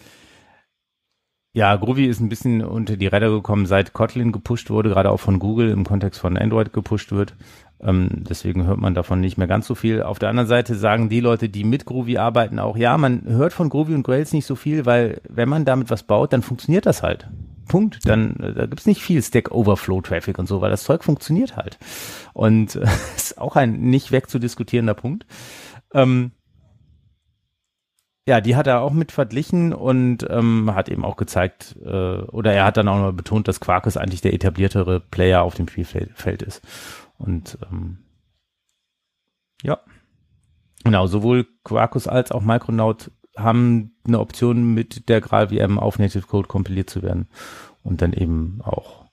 ja, 1.57 1.75
Groovy 1.75 2.05
ist 2.05 2.19
ein 2.19 2.29
bisschen 2.29 2.63
unter 2.63 2.97
die 2.97 3.07
Räder 3.07 3.31
gekommen, 3.31 3.65
seit 3.65 3.91
Kotlin 3.91 4.31
gepusht 4.31 4.69
wurde, 4.69 4.89
gerade 4.89 5.09
auch 5.09 5.19
von 5.19 5.39
Google 5.39 5.71
im 5.71 5.85
Kontext 5.85 6.19
von 6.19 6.37
Android 6.37 6.71
gepusht 6.71 7.11
wird. 7.11 7.33
Ähm, 7.81 8.09
deswegen 8.29 8.67
hört 8.67 8.77
man 8.77 8.93
davon 8.93 9.21
nicht 9.21 9.39
mehr 9.39 9.47
ganz 9.47 9.65
so 9.65 9.73
viel. 9.73 10.03
Auf 10.03 10.19
der 10.19 10.29
anderen 10.29 10.47
Seite 10.47 10.75
sagen 10.75 11.09
die 11.09 11.19
Leute, 11.19 11.49
die 11.49 11.63
mit 11.63 11.85
Groovy 11.85 12.19
arbeiten, 12.19 12.59
auch, 12.59 12.77
ja, 12.77 12.95
man 12.99 13.23
hört 13.25 13.53
von 13.53 13.69
Groovy 13.69 13.95
und 13.95 14.03
Grails 14.03 14.33
nicht 14.33 14.45
so 14.45 14.53
viel, 14.53 14.85
weil 14.85 15.19
wenn 15.27 15.49
man 15.49 15.65
damit 15.65 15.89
was 15.89 16.03
baut, 16.03 16.31
dann 16.31 16.43
funktioniert 16.43 16.85
das 16.85 17.01
halt. 17.01 17.27
Punkt. 17.67 18.07
Dann 18.07 18.35
äh, 18.35 18.53
da 18.53 18.67
gibt's 18.67 18.85
nicht 18.85 19.01
viel 19.01 19.23
Stack 19.23 19.49
Overflow 19.49 20.01
Traffic 20.01 20.37
und 20.37 20.45
so, 20.47 20.61
weil 20.61 20.69
das 20.69 20.83
Zeug 20.83 21.03
funktioniert 21.03 21.57
halt. 21.57 21.79
Und 22.33 22.75
äh, 22.75 22.85
ist 23.15 23.39
auch 23.39 23.55
ein 23.55 23.79
nicht 23.79 24.11
wegzudiskutierender 24.11 24.93
Punkt. 24.93 25.25
Ähm, 25.91 26.33
ja, 28.27 28.41
die 28.41 28.57
hat 28.57 28.67
er 28.67 28.81
auch 28.81 28.91
mit 28.91 29.13
verglichen 29.13 29.73
und 29.73 30.27
ähm, 30.29 30.75
hat 30.75 30.89
eben 30.89 31.05
auch 31.05 31.15
gezeigt, 31.15 31.77
äh, 31.81 31.87
oder 31.87 32.51
er 32.51 32.65
hat 32.65 32.75
dann 32.75 32.89
auch 32.89 32.99
noch 32.99 33.13
betont, 33.13 33.47
dass 33.47 33.61
Quarkus 33.61 33.95
eigentlich 33.95 34.19
der 34.19 34.33
etabliertere 34.33 34.99
Player 34.99 35.43
auf 35.43 35.55
dem 35.55 35.69
Spielfeld 35.69 36.41
ist. 36.41 36.61
Und 37.17 37.57
ähm, 37.71 37.99
ja, 39.63 39.79
genau, 40.83 41.07
sowohl 41.07 41.47
Quarkus 41.63 42.05
als 42.09 42.33
auch 42.33 42.41
Micronaut 42.41 43.11
haben 43.37 43.95
eine 44.05 44.19
Option 44.19 44.73
mit 44.73 45.07
der 45.07 45.21
GraalVM 45.21 45.79
auf 45.79 45.97
Native 45.97 46.27
Code 46.27 46.49
kompiliert 46.49 46.89
zu 46.89 47.03
werden 47.03 47.29
und 47.81 48.01
dann 48.01 48.11
eben 48.11 48.59
auch 48.61 49.05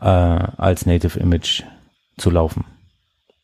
äh, 0.00 0.04
als 0.04 0.84
Native 0.84 1.18
Image 1.18 1.62
zu 2.18 2.28
laufen 2.28 2.66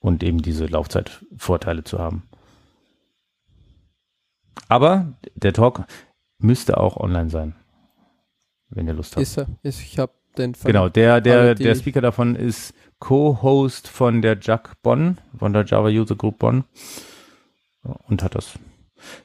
und 0.01 0.23
eben 0.23 0.43
diese 0.43 0.67
Laufzeitvorteile 0.67 1.83
zu 1.83 1.99
haben. 1.99 2.25
Aber 4.69 5.15
der 5.35 5.53
Talk 5.53 5.85
müsste 6.39 6.79
auch 6.79 6.97
online 6.97 7.31
sein, 7.31 7.55
wenn 8.69 8.87
ihr 8.87 8.95
Lust 8.95 9.17
habt. 9.17 9.23
Ist 9.23 9.39
er? 9.39 9.47
Ist, 9.63 9.81
ich 9.81 9.99
habe 9.99 10.13
den 10.37 10.55
von 10.55 10.69
Genau, 10.69 10.89
der, 10.89 11.21
der, 11.21 11.55
der 11.55 11.75
Speaker 11.75 12.01
davon 12.01 12.37
ist 12.37 12.75
Co-Host 12.99 13.89
von 13.89 14.23
der 14.23 14.39
JAC 14.41 14.81
Bonn, 14.83 15.19
von 15.37 15.53
der 15.53 15.65
Java 15.65 15.89
User 15.89 16.17
Group 16.17 16.39
Bonn 16.39 16.65
und 17.83 18.23
hat 18.23 18.35
das 18.35 18.59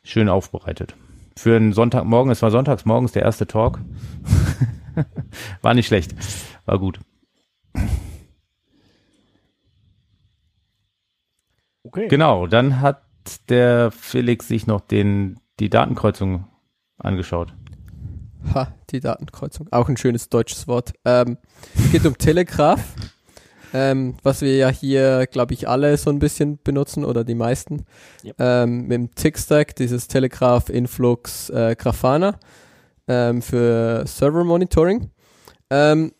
schön 0.03 0.29
aufbereitet. 0.29 0.95
Für 1.35 1.55
einen 1.55 1.73
Sonntagmorgen, 1.73 2.31
es 2.31 2.41
war 2.41 2.49
sonntags 2.49 2.85
morgens 2.85 3.11
der 3.11 3.21
erste 3.21 3.45
Talk. 3.45 3.79
war 5.61 5.73
nicht 5.75 5.87
schlecht, 5.87 6.15
war 6.65 6.79
gut. 6.79 6.99
Okay. 11.83 12.07
Genau, 12.07 12.47
dann 12.47 12.81
hat 12.81 13.06
der 13.49 13.91
Felix 13.91 14.47
sich 14.47 14.67
noch 14.67 14.81
den, 14.81 15.39
die 15.59 15.69
Datenkreuzung 15.69 16.47
angeschaut. 16.97 17.53
Ha, 18.53 18.73
die 18.89 18.99
Datenkreuzung. 18.99 19.67
Auch 19.71 19.89
ein 19.89 19.97
schönes 19.97 20.29
deutsches 20.29 20.67
Wort. 20.67 20.93
Ähm, 21.05 21.37
es 21.75 21.91
geht 21.91 22.05
um 22.05 22.17
Telegraph, 22.17 22.81
ähm, 23.73 24.15
was 24.23 24.41
wir 24.41 24.55
ja 24.55 24.69
hier, 24.69 25.27
glaube 25.27 25.53
ich, 25.53 25.67
alle 25.67 25.97
so 25.97 26.09
ein 26.09 26.19
bisschen 26.19 26.59
benutzen 26.63 27.03
oder 27.03 27.23
die 27.23 27.35
meisten. 27.35 27.85
Yep. 28.23 28.35
Ähm, 28.39 28.81
mit 28.83 28.91
dem 28.93 29.15
Tick-Stack, 29.15 29.75
dieses 29.75 30.07
Telegraph 30.07 30.69
Influx 30.69 31.49
äh, 31.49 31.75
Grafana 31.77 32.39
ähm, 33.07 33.41
für 33.41 34.05
Server 34.05 34.43
Monitoring. 34.43 35.11
Ähm, 35.69 36.13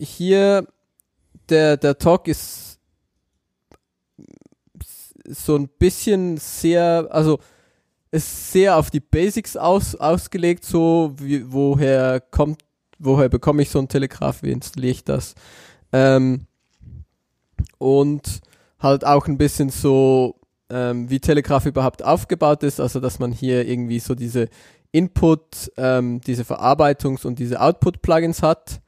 hier, 0.00 0.66
der, 1.48 1.76
der 1.76 1.98
Talk 1.98 2.26
ist 2.26 2.73
so 5.26 5.56
ein 5.56 5.68
bisschen 5.68 6.36
sehr, 6.36 7.08
also 7.10 7.38
ist 8.10 8.52
sehr 8.52 8.76
auf 8.76 8.90
die 8.90 9.00
Basics 9.00 9.56
aus, 9.56 9.96
ausgelegt, 9.96 10.64
so 10.64 11.14
wie, 11.18 11.52
woher 11.52 12.20
kommt, 12.20 12.60
woher 12.98 13.28
bekomme 13.28 13.62
ich 13.62 13.70
so 13.70 13.80
ein 13.80 13.88
Telegraph, 13.88 14.42
wie 14.42 14.52
installiere 14.52 14.92
ich 14.92 15.04
das? 15.04 15.34
Ähm, 15.92 16.46
und 17.78 18.40
halt 18.78 19.04
auch 19.04 19.26
ein 19.26 19.38
bisschen 19.38 19.70
so, 19.70 20.36
ähm, 20.70 21.10
wie 21.10 21.20
Telegraph 21.20 21.66
überhaupt 21.66 22.04
aufgebaut 22.04 22.62
ist, 22.62 22.80
also 22.80 23.00
dass 23.00 23.18
man 23.18 23.32
hier 23.32 23.66
irgendwie 23.66 23.98
so 23.98 24.14
diese 24.14 24.48
Input, 24.92 25.72
ähm, 25.76 26.20
diese 26.20 26.44
Verarbeitungs- 26.44 27.26
und 27.26 27.40
diese 27.40 27.60
Output-Plugins 27.60 28.42
hat. 28.42 28.80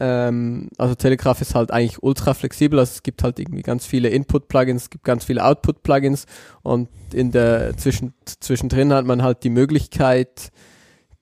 Ähm, 0.00 0.68
also 0.78 0.94
Telegraph 0.94 1.40
ist 1.40 1.54
halt 1.54 1.72
eigentlich 1.72 2.02
ultra 2.02 2.34
flexibel, 2.34 2.78
also 2.78 2.92
es 2.92 3.02
gibt 3.02 3.22
halt 3.24 3.38
irgendwie 3.38 3.62
ganz 3.62 3.84
viele 3.84 4.08
Input-Plugins, 4.10 4.82
es 4.82 4.90
gibt 4.90 5.04
ganz 5.04 5.24
viele 5.24 5.44
Output-Plugins 5.44 6.26
und 6.62 6.88
in 7.12 7.32
der 7.32 7.76
zwischen, 7.76 8.14
zwischendrin 8.24 8.92
hat 8.92 9.06
man 9.06 9.22
halt 9.22 9.42
die 9.42 9.50
Möglichkeit, 9.50 10.52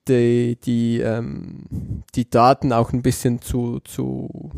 die, 0.07 0.57
die, 0.63 0.99
ähm, 0.99 2.03
die 2.15 2.29
Daten 2.29 2.71
auch 2.71 2.93
ein 2.93 3.01
bisschen 3.01 3.41
zu, 3.41 3.79
zu 3.79 4.51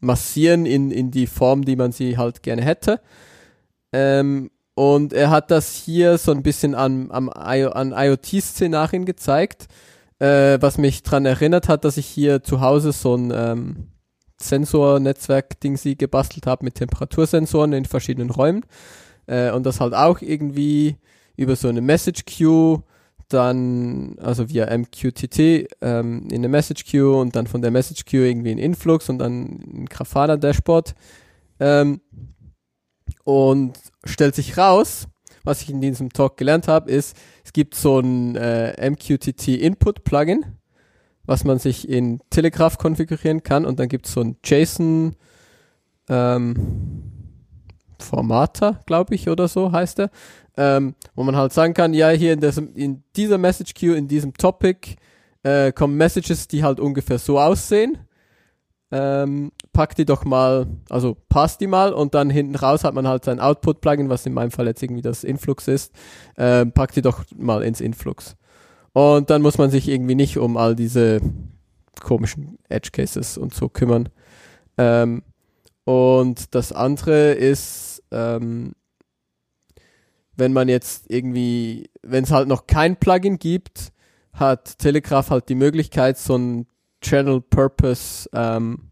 massieren 0.00 0.66
in, 0.66 0.90
in 0.90 1.10
die 1.10 1.26
Form, 1.26 1.64
die 1.64 1.76
man 1.76 1.92
sie 1.92 2.16
halt 2.16 2.42
gerne 2.42 2.62
hätte. 2.62 3.00
Ähm, 3.92 4.50
und 4.74 5.12
er 5.12 5.30
hat 5.30 5.50
das 5.50 5.74
hier 5.76 6.16
so 6.16 6.32
ein 6.32 6.42
bisschen 6.42 6.74
an, 6.74 7.10
an 7.10 7.92
IoT-Szenarien 7.92 9.04
gezeigt, 9.04 9.68
äh, 10.22 10.62
was 10.62 10.78
mich 10.78 11.02
dran 11.02 11.26
erinnert 11.26 11.68
hat, 11.68 11.84
dass 11.84 11.96
ich 11.96 12.06
hier 12.06 12.44
zu 12.44 12.60
Hause 12.60 12.92
so 12.92 13.16
ein 13.16 13.32
ähm, 13.34 13.88
Sensor-Netzwerk-Ding 14.40 15.76
sie 15.76 15.96
gebastelt 15.96 16.46
habe 16.46 16.64
mit 16.64 16.76
Temperatursensoren 16.76 17.72
in 17.72 17.84
verschiedenen 17.86 18.30
Räumen. 18.30 18.64
Äh, 19.26 19.50
und 19.50 19.66
das 19.66 19.80
halt 19.80 19.94
auch 19.94 20.20
irgendwie 20.20 20.96
über 21.36 21.56
so 21.56 21.66
eine 21.66 21.80
Message 21.80 22.24
Queue 22.24 22.84
dann, 23.30 24.16
also 24.20 24.48
via 24.48 24.66
MQTT 24.66 25.68
ähm, 25.80 26.28
in 26.30 26.36
eine 26.36 26.48
Message 26.48 26.84
Queue 26.84 27.16
und 27.16 27.34
dann 27.34 27.48
von 27.48 27.60
der 27.60 27.72
Message 27.72 28.04
Queue 28.04 28.28
irgendwie 28.28 28.52
in 28.52 28.58
Influx 28.58 29.08
und 29.08 29.18
dann 29.18 29.42
ein 29.42 29.86
Grafana 29.86 30.36
Dashboard 30.36 30.94
ähm, 31.58 32.00
und 33.24 33.72
stellt 34.04 34.36
sich 34.36 34.56
raus, 34.56 35.08
was 35.42 35.62
ich 35.62 35.70
in 35.70 35.80
diesem 35.80 36.12
Talk 36.12 36.36
gelernt 36.36 36.68
habe, 36.68 36.92
ist, 36.92 37.16
es 37.52 37.54
gibt 37.54 37.74
so 37.74 37.98
ein 37.98 38.34
äh, 38.34 38.90
MQTT 38.90 39.48
Input 39.48 40.04
Plugin, 40.04 40.56
was 41.26 41.44
man 41.44 41.58
sich 41.58 41.86
in 41.86 42.22
Telegraph 42.30 42.78
konfigurieren 42.78 43.42
kann 43.42 43.66
und 43.66 43.78
dann 43.78 43.90
gibt 43.90 44.06
es 44.06 44.14
so 44.14 44.22
ein 44.22 44.38
JSON 44.42 45.14
ähm, 46.08 47.02
Formater, 47.98 48.80
glaube 48.86 49.14
ich, 49.14 49.28
oder 49.28 49.48
so 49.48 49.70
heißt 49.70 50.00
er, 50.00 50.10
ähm, 50.56 50.94
wo 51.14 51.24
man 51.24 51.36
halt 51.36 51.52
sagen 51.52 51.74
kann, 51.74 51.92
ja, 51.92 52.08
hier 52.08 52.32
in, 52.32 52.40
diesem, 52.40 52.74
in 52.74 53.04
dieser 53.16 53.36
Message 53.36 53.74
Queue, 53.74 53.96
in 53.96 54.08
diesem 54.08 54.32
Topic 54.32 54.96
äh, 55.42 55.72
kommen 55.72 55.98
Messages, 55.98 56.48
die 56.48 56.64
halt 56.64 56.80
ungefähr 56.80 57.18
so 57.18 57.38
aussehen. 57.38 57.98
Ähm, 58.90 59.52
pack 59.72 59.94
die 59.94 60.04
doch 60.04 60.24
mal, 60.24 60.66
also 60.90 61.16
passt 61.28 61.60
die 61.60 61.66
mal 61.66 61.92
und 61.92 62.14
dann 62.14 62.30
hinten 62.30 62.56
raus 62.56 62.84
hat 62.84 62.94
man 62.94 63.08
halt 63.08 63.24
sein 63.24 63.40
Output-Plugin, 63.40 64.08
was 64.08 64.26
in 64.26 64.34
meinem 64.34 64.50
Fall 64.50 64.66
jetzt 64.66 64.82
irgendwie 64.82 65.02
das 65.02 65.24
Influx 65.24 65.68
ist, 65.68 65.92
ähm, 66.36 66.72
pack 66.72 66.92
die 66.92 67.02
doch 67.02 67.24
mal 67.36 67.62
ins 67.62 67.80
Influx. 67.80 68.36
Und 68.92 69.30
dann 69.30 69.40
muss 69.40 69.58
man 69.58 69.70
sich 69.70 69.88
irgendwie 69.88 70.14
nicht 70.14 70.36
um 70.38 70.56
all 70.56 70.76
diese 70.76 71.20
komischen 72.00 72.58
Edge 72.68 72.90
Cases 72.92 73.38
und 73.38 73.54
so 73.54 73.68
kümmern. 73.68 74.10
Ähm, 74.76 75.22
und 75.84 76.54
das 76.54 76.72
andere 76.72 77.32
ist, 77.32 78.02
ähm, 78.10 78.72
wenn 80.36 80.52
man 80.52 80.68
jetzt 80.68 81.10
irgendwie, 81.10 81.90
wenn 82.02 82.24
es 82.24 82.30
halt 82.30 82.48
noch 82.48 82.66
kein 82.66 82.96
Plugin 82.96 83.38
gibt, 83.38 83.92
hat 84.32 84.78
Telegraph 84.78 85.30
halt 85.30 85.48
die 85.48 85.54
Möglichkeit, 85.54 86.18
so 86.18 86.36
ein 86.36 86.66
Channel 87.00 87.40
Purpose 87.40 88.28
ähm, 88.32 88.91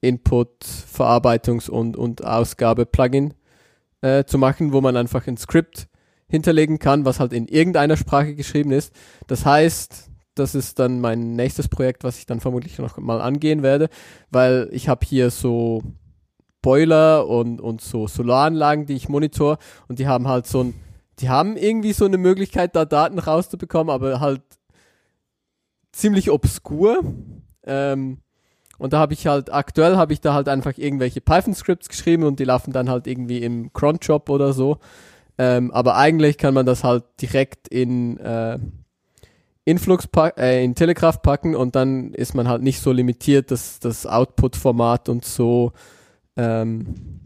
Input, 0.00 0.64
Verarbeitungs- 0.64 1.70
und, 1.70 1.96
und 1.96 2.24
Ausgabe-Plugin 2.24 3.34
äh, 4.02 4.24
zu 4.24 4.38
machen, 4.38 4.72
wo 4.72 4.80
man 4.80 4.96
einfach 4.96 5.26
ein 5.26 5.36
Skript 5.36 5.88
hinterlegen 6.28 6.78
kann, 6.78 7.04
was 7.04 7.20
halt 7.20 7.32
in 7.32 7.46
irgendeiner 7.46 7.96
Sprache 7.96 8.34
geschrieben 8.34 8.72
ist. 8.72 8.92
Das 9.26 9.46
heißt, 9.46 10.10
das 10.34 10.54
ist 10.54 10.78
dann 10.78 11.00
mein 11.00 11.32
nächstes 11.32 11.68
Projekt, 11.68 12.04
was 12.04 12.18
ich 12.18 12.26
dann 12.26 12.40
vermutlich 12.40 12.78
noch 12.78 12.98
mal 12.98 13.20
angehen 13.20 13.62
werde, 13.62 13.88
weil 14.30 14.68
ich 14.70 14.88
habe 14.88 15.06
hier 15.06 15.30
so 15.30 15.82
Boiler 16.62 17.26
und, 17.26 17.60
und 17.60 17.80
so 17.80 18.06
Solaranlagen, 18.06 18.86
die 18.86 18.94
ich 18.94 19.08
monitor 19.08 19.58
und 19.88 19.98
die 19.98 20.08
haben 20.08 20.28
halt 20.28 20.46
so 20.46 20.64
ein, 20.64 20.74
die 21.20 21.28
haben 21.28 21.56
irgendwie 21.56 21.92
so 21.92 22.04
eine 22.04 22.18
Möglichkeit, 22.18 22.76
da 22.76 22.84
Daten 22.84 23.18
rauszubekommen, 23.18 23.94
aber 23.94 24.20
halt 24.20 24.42
ziemlich 25.92 26.30
obskur. 26.30 27.02
Ähm, 27.64 28.18
und 28.78 28.92
da 28.92 28.98
habe 28.98 29.14
ich 29.14 29.26
halt, 29.26 29.52
aktuell 29.52 29.96
habe 29.96 30.12
ich 30.12 30.20
da 30.20 30.34
halt 30.34 30.48
einfach 30.48 30.76
irgendwelche 30.76 31.20
Python-Scripts 31.20 31.88
geschrieben 31.88 32.24
und 32.24 32.38
die 32.38 32.44
laufen 32.44 32.72
dann 32.72 32.90
halt 32.90 33.06
irgendwie 33.06 33.42
im 33.42 33.72
Cron-Job 33.72 34.28
oder 34.30 34.52
so. 34.52 34.78
Ähm, 35.38 35.70
aber 35.70 35.96
eigentlich 35.96 36.38
kann 36.38 36.54
man 36.54 36.66
das 36.66 36.84
halt 36.84 37.04
direkt 37.20 37.68
in 37.68 38.18
äh, 38.18 38.58
Influx 39.64 40.08
äh, 40.38 40.64
in 40.64 40.74
Telegraph 40.74 41.22
packen 41.22 41.54
und 41.54 41.74
dann 41.74 42.14
ist 42.14 42.34
man 42.34 42.48
halt 42.48 42.62
nicht 42.62 42.80
so 42.80 42.92
limitiert, 42.92 43.50
dass 43.50 43.80
das 43.80 44.06
Output-Format 44.06 45.08
und 45.08 45.24
so. 45.24 45.72
Ähm, 46.36 47.20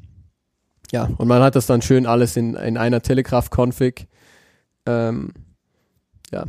ja, 0.90 1.08
und 1.18 1.28
man 1.28 1.42
hat 1.42 1.54
das 1.54 1.66
dann 1.66 1.82
schön 1.82 2.06
alles 2.06 2.36
in, 2.36 2.54
in 2.54 2.76
einer 2.76 3.02
Telegraph-Config. 3.02 4.08
Ähm, 4.86 5.32
ja, 6.32 6.44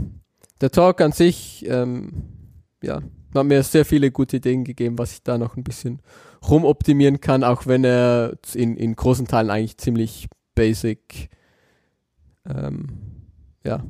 der 0.62 0.72
Talk 0.72 1.02
an 1.02 1.12
sich, 1.12 1.66
ähm, 1.68 2.14
ja, 2.82 3.02
hat 3.40 3.46
mir 3.46 3.64
sehr 3.64 3.86
viele 3.86 4.12
gute 4.12 4.38
Ideen 4.38 4.64
gegeben, 4.64 4.98
was 4.98 5.14
ich 5.14 5.24
da 5.24 5.38
noch 5.38 5.56
ein 5.56 5.64
bisschen 5.64 6.02
rumoptimieren 6.48 7.22
kann, 7.22 7.44
auch 7.44 7.68
wenn 7.68 7.84
er 7.84 8.38
in, 8.54 8.76
in 8.78 8.96
großen 8.96 9.28
Teilen 9.28 9.50
eigentlich 9.50 9.78
ziemlich 9.78 10.28
basic, 10.56 11.30
ähm, 12.46 12.88
ja, 13.64 13.84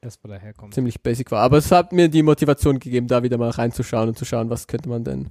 Erstmal 0.00 0.36
daherkommt. 0.36 0.74
ziemlich 0.74 1.00
basic 1.00 1.30
war. 1.30 1.42
Aber 1.42 1.58
es 1.58 1.70
hat 1.70 1.92
mir 1.92 2.08
die 2.08 2.24
Motivation 2.24 2.80
gegeben, 2.80 3.06
da 3.06 3.22
wieder 3.22 3.38
mal 3.38 3.50
reinzuschauen 3.50 4.08
und 4.08 4.18
zu 4.18 4.24
schauen, 4.24 4.50
was 4.50 4.66
könnte 4.66 4.88
man 4.88 5.04
denn 5.04 5.30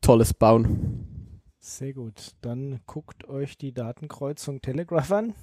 Tolles 0.00 0.32
bauen. 0.32 1.40
Sehr 1.58 1.92
gut. 1.92 2.32
Dann 2.40 2.80
guckt 2.86 3.28
euch 3.28 3.58
die 3.58 3.74
Datenkreuzung 3.74 4.62
Telegraph 4.62 5.12
an. 5.12 5.34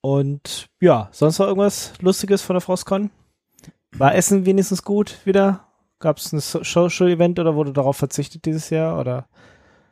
Und 0.00 0.68
ja, 0.80 1.08
sonst 1.12 1.38
noch 1.38 1.46
irgendwas 1.46 1.92
Lustiges 2.00 2.42
von 2.42 2.54
der 2.54 2.60
Frostcon? 2.60 3.10
War 3.92 4.14
Essen 4.14 4.46
wenigstens 4.46 4.82
gut 4.82 5.18
wieder? 5.24 5.64
Gab 5.98 6.18
es 6.18 6.32
ein 6.32 6.40
So- 6.40 6.62
Social-Event 6.62 7.38
oder 7.38 7.54
wurde 7.54 7.72
darauf 7.72 7.96
verzichtet 7.96 8.44
dieses 8.44 8.70
Jahr? 8.70 8.98
Oder? 9.00 9.26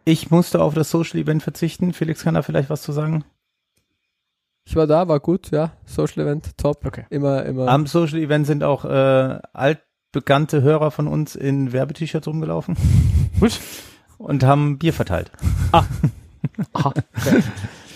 Ich 0.04 0.30
musste 0.30 0.60
auf 0.62 0.74
das 0.74 0.90
Social 0.90 1.18
Event 1.18 1.42
verzichten. 1.42 1.92
Felix 1.92 2.22
kann 2.22 2.34
da 2.34 2.42
vielleicht 2.42 2.70
was 2.70 2.82
zu 2.82 2.92
sagen. 2.92 3.24
Ich 4.64 4.76
war 4.76 4.86
da, 4.86 5.08
war 5.08 5.20
gut, 5.20 5.50
ja. 5.50 5.72
Social 5.84 6.22
Event, 6.24 6.56
top. 6.58 6.84
Okay. 6.84 7.04
Immer, 7.10 7.44
immer. 7.44 7.68
Am 7.68 7.86
Social 7.86 8.18
Event 8.18 8.46
sind 8.46 8.62
auch 8.64 8.84
äh, 8.84 9.38
altbekannte 9.52 10.62
Hörer 10.62 10.90
von 10.90 11.06
uns 11.08 11.34
in 11.36 11.72
Werbet-T-Shirts 11.72 12.26
rumgelaufen. 12.28 12.76
Gut. 13.40 13.60
Und 14.18 14.44
haben 14.44 14.78
Bier 14.78 14.92
verteilt. 14.92 15.30
Aha. 15.72 15.86
Okay. 16.72 17.02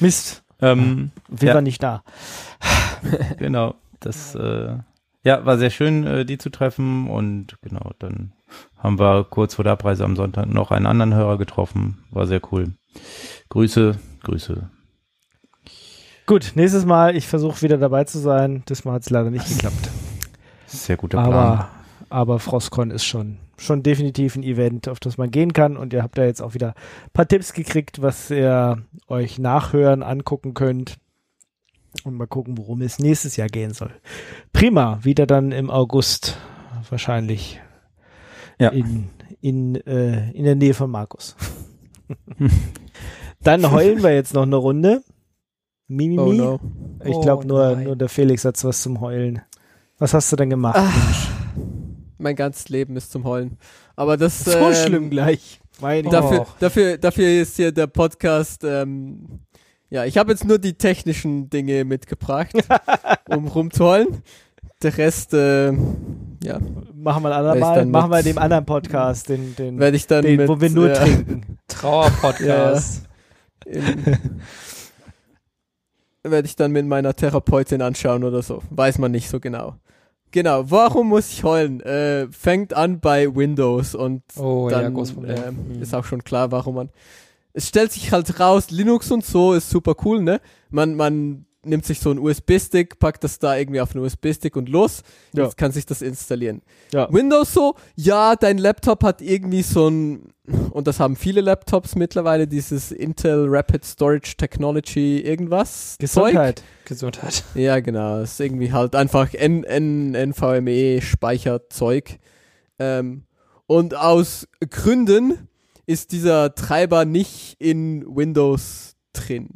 Mist. 0.00 0.42
Ähm, 0.60 1.10
Wir 1.28 1.48
Ja. 1.48 1.54
waren 1.54 1.64
nicht 1.64 1.82
da. 1.82 2.02
genau. 3.38 3.74
Das 4.00 4.34
äh, 4.34 4.76
ja, 5.22 5.44
war 5.44 5.58
sehr 5.58 5.70
schön, 5.70 6.06
äh, 6.06 6.24
die 6.24 6.38
zu 6.38 6.50
treffen. 6.50 7.08
Und 7.08 7.56
genau, 7.62 7.90
dann 7.98 8.32
haben 8.76 8.98
wir 8.98 9.24
kurz 9.24 9.54
vor 9.54 9.64
der 9.64 9.74
Abreise 9.74 10.04
am 10.04 10.16
Sonntag 10.16 10.46
noch 10.46 10.70
einen 10.70 10.86
anderen 10.86 11.14
Hörer 11.14 11.38
getroffen. 11.38 11.98
War 12.10 12.26
sehr 12.26 12.40
cool. 12.52 12.72
Grüße, 13.48 13.98
Grüße. 14.22 14.70
Gut, 16.26 16.52
nächstes 16.54 16.86
Mal, 16.86 17.16
ich 17.16 17.26
versuche 17.26 17.60
wieder 17.62 17.76
dabei 17.76 18.04
zu 18.04 18.18
sein. 18.18 18.62
Das 18.66 18.84
Mal 18.84 18.92
hat 18.92 19.02
es 19.02 19.10
leider 19.10 19.30
nicht 19.30 19.48
geklappt. 19.48 19.90
Sehr 20.66 20.96
guter 20.96 21.20
Plan. 21.22 21.34
Aber, 21.34 21.68
aber 22.08 22.38
Frostcon 22.38 22.92
ist 22.92 23.04
schon, 23.04 23.38
schon 23.56 23.82
definitiv 23.82 24.36
ein 24.36 24.44
Event, 24.44 24.88
auf 24.88 25.00
das 25.00 25.18
man 25.18 25.32
gehen 25.32 25.52
kann. 25.52 25.76
Und 25.76 25.92
ihr 25.92 26.04
habt 26.04 26.16
da 26.16 26.24
jetzt 26.24 26.40
auch 26.40 26.54
wieder 26.54 26.68
ein 26.68 27.12
paar 27.12 27.26
Tipps 27.26 27.52
gekriegt, 27.52 28.00
was 28.00 28.30
ihr 28.30 28.78
euch 29.08 29.40
nachhören, 29.40 30.04
angucken 30.04 30.54
könnt. 30.54 30.99
Und 32.04 32.14
mal 32.14 32.26
gucken, 32.26 32.56
worum 32.56 32.82
es 32.82 32.98
nächstes 32.98 33.36
Jahr 33.36 33.48
gehen 33.48 33.74
soll. 33.74 33.90
Prima, 34.52 34.98
wieder 35.02 35.26
dann 35.26 35.52
im 35.52 35.70
August 35.70 36.38
wahrscheinlich 36.88 37.60
Ja. 38.58 38.68
in, 38.70 39.10
in, 39.40 39.74
äh, 39.86 40.30
in 40.32 40.44
der 40.44 40.54
Nähe 40.54 40.74
von 40.74 40.90
Markus. 40.90 41.36
dann 43.42 43.70
heulen 43.70 44.02
wir 44.02 44.14
jetzt 44.14 44.34
noch 44.34 44.42
eine 44.42 44.56
Runde. 44.56 45.02
Mimimi. 45.88 46.20
oh 46.20 46.32
no. 46.32 46.60
Ich 47.04 47.14
Oh 47.14 47.20
glaube 47.20 47.46
nur, 47.46 47.74
nein. 47.74 47.84
nur 47.84 47.96
der 47.96 48.08
Felix 48.08 48.44
hat 48.44 48.62
was 48.64 48.82
zum 48.82 49.00
Heulen. 49.00 49.40
Was 49.98 50.14
hast 50.14 50.30
du 50.32 50.36
denn 50.36 50.50
gemacht? 50.50 50.76
Ah, 50.76 50.82
Mensch? 50.82 51.28
Mein 52.18 52.36
ganzes 52.36 52.68
Leben 52.68 52.96
ist 52.96 53.10
zum 53.10 53.24
Heulen. 53.24 53.58
Aber 53.96 54.16
das 54.16 54.44
So 54.44 54.52
ähm, 54.52 54.74
schlimm 54.74 55.10
gleich. 55.10 55.60
Meine 55.80 56.08
Oh. 56.08 56.10
Dafür, 56.12 56.46
dafür, 56.60 56.98
dafür 56.98 57.40
ist 57.42 57.56
hier 57.56 57.72
der 57.72 57.86
Podcast. 57.86 58.62
Ähm, 58.64 59.40
ja, 59.90 60.04
ich 60.04 60.16
habe 60.18 60.30
jetzt 60.32 60.44
nur 60.44 60.58
die 60.58 60.74
technischen 60.74 61.50
Dinge 61.50 61.84
mitgebracht, 61.84 62.52
um 63.28 63.48
rumzuholen. 63.48 64.22
Der 64.82 64.96
Rest, 64.96 65.34
äh, 65.34 65.72
ja, 66.42 66.58
Machen 66.94 67.22
wir 67.22 67.34
andermal. 67.36 67.76
dann 67.76 67.90
Machen 67.90 68.10
wir 68.10 68.22
dem 68.22 68.38
anderen 68.38 68.64
Podcast, 68.64 69.28
den, 69.28 69.54
den, 69.56 69.78
werde 69.78 69.96
ich 69.96 70.06
dann 70.06 70.24
den 70.24 70.36
mit, 70.36 70.48
wo 70.48 70.58
wir 70.60 70.70
nur 70.70 70.90
äh, 70.90 70.94
trinken. 70.94 71.58
Trauerpodcast. 71.68 73.02
in- 73.66 74.30
werde 76.22 76.46
ich 76.46 76.56
dann 76.56 76.72
mit 76.72 76.86
meiner 76.86 77.14
Therapeutin 77.14 77.82
anschauen 77.82 78.24
oder 78.24 78.42
so. 78.42 78.62
Weiß 78.70 78.98
man 78.98 79.10
nicht 79.10 79.28
so 79.28 79.40
genau. 79.40 79.76
Genau, 80.32 80.70
warum 80.70 81.08
muss 81.08 81.30
ich 81.32 81.42
heulen? 81.44 81.80
Äh, 81.80 82.28
fängt 82.30 82.72
an 82.74 83.00
bei 83.00 83.34
Windows 83.34 83.94
und 83.94 84.22
Oh 84.36 84.68
ja, 84.70 84.82
dann 84.82 84.94
Problem. 84.94 85.36
ähm, 85.44 85.76
Mhm. 85.76 85.82
ist 85.82 85.94
auch 85.94 86.04
schon 86.04 86.22
klar, 86.22 86.52
warum 86.52 86.74
man. 86.76 86.90
Es 87.52 87.68
stellt 87.68 87.92
sich 87.92 88.12
halt 88.12 88.38
raus, 88.38 88.70
Linux 88.70 89.10
und 89.10 89.24
so 89.24 89.52
ist 89.54 89.70
super 89.70 89.94
cool, 90.04 90.22
ne? 90.22 90.40
Man, 90.70 90.94
man 90.94 91.46
nimmt 91.64 91.84
sich 91.84 92.00
so 92.00 92.10
einen 92.10 92.20
USB-Stick, 92.20 92.98
packt 92.98 93.22
das 93.22 93.38
da 93.38 93.56
irgendwie 93.56 93.80
auf 93.80 93.94
einen 93.94 94.04
USB-Stick 94.04 94.56
und 94.56 94.68
los. 94.68 95.02
Ja. 95.34 95.44
Jetzt 95.44 95.56
kann 95.56 95.72
sich 95.72 95.84
das 95.84 96.00
installieren. 96.00 96.62
Ja. 96.92 97.12
Windows 97.12 97.52
so, 97.52 97.74
ja, 97.96 98.34
dein 98.36 98.58
Laptop 98.58 99.04
hat 99.04 99.20
irgendwie 99.20 99.62
so 99.62 99.88
ein, 99.88 100.32
und 100.70 100.86
das 100.86 101.00
haben 101.00 101.16
viele 101.16 101.42
Laptops 101.42 101.96
mittlerweile, 101.96 102.46
dieses 102.46 102.92
Intel 102.92 103.46
Rapid 103.48 103.84
Storage 103.84 104.36
Technology 104.36 105.20
irgendwas. 105.20 105.96
Gesundheit. 105.98 106.62
Gesundheit. 106.86 107.32
Zeug. 107.34 107.62
Ja, 107.62 107.80
genau. 107.80 108.20
Ist 108.20 108.40
irgendwie 108.40 108.72
halt 108.72 108.94
einfach 108.96 109.34
N 109.34 109.64
N 109.64 110.14
NVMe 110.14 111.00
Speicherzeug. 111.02 112.18
Ähm, 112.78 113.24
und 113.66 113.94
aus 113.94 114.48
Gründen 114.70 115.49
ist 115.90 116.12
dieser 116.12 116.54
Treiber 116.54 117.04
nicht 117.04 117.56
in 117.58 118.04
Windows 118.06 118.94
drin. 119.12 119.48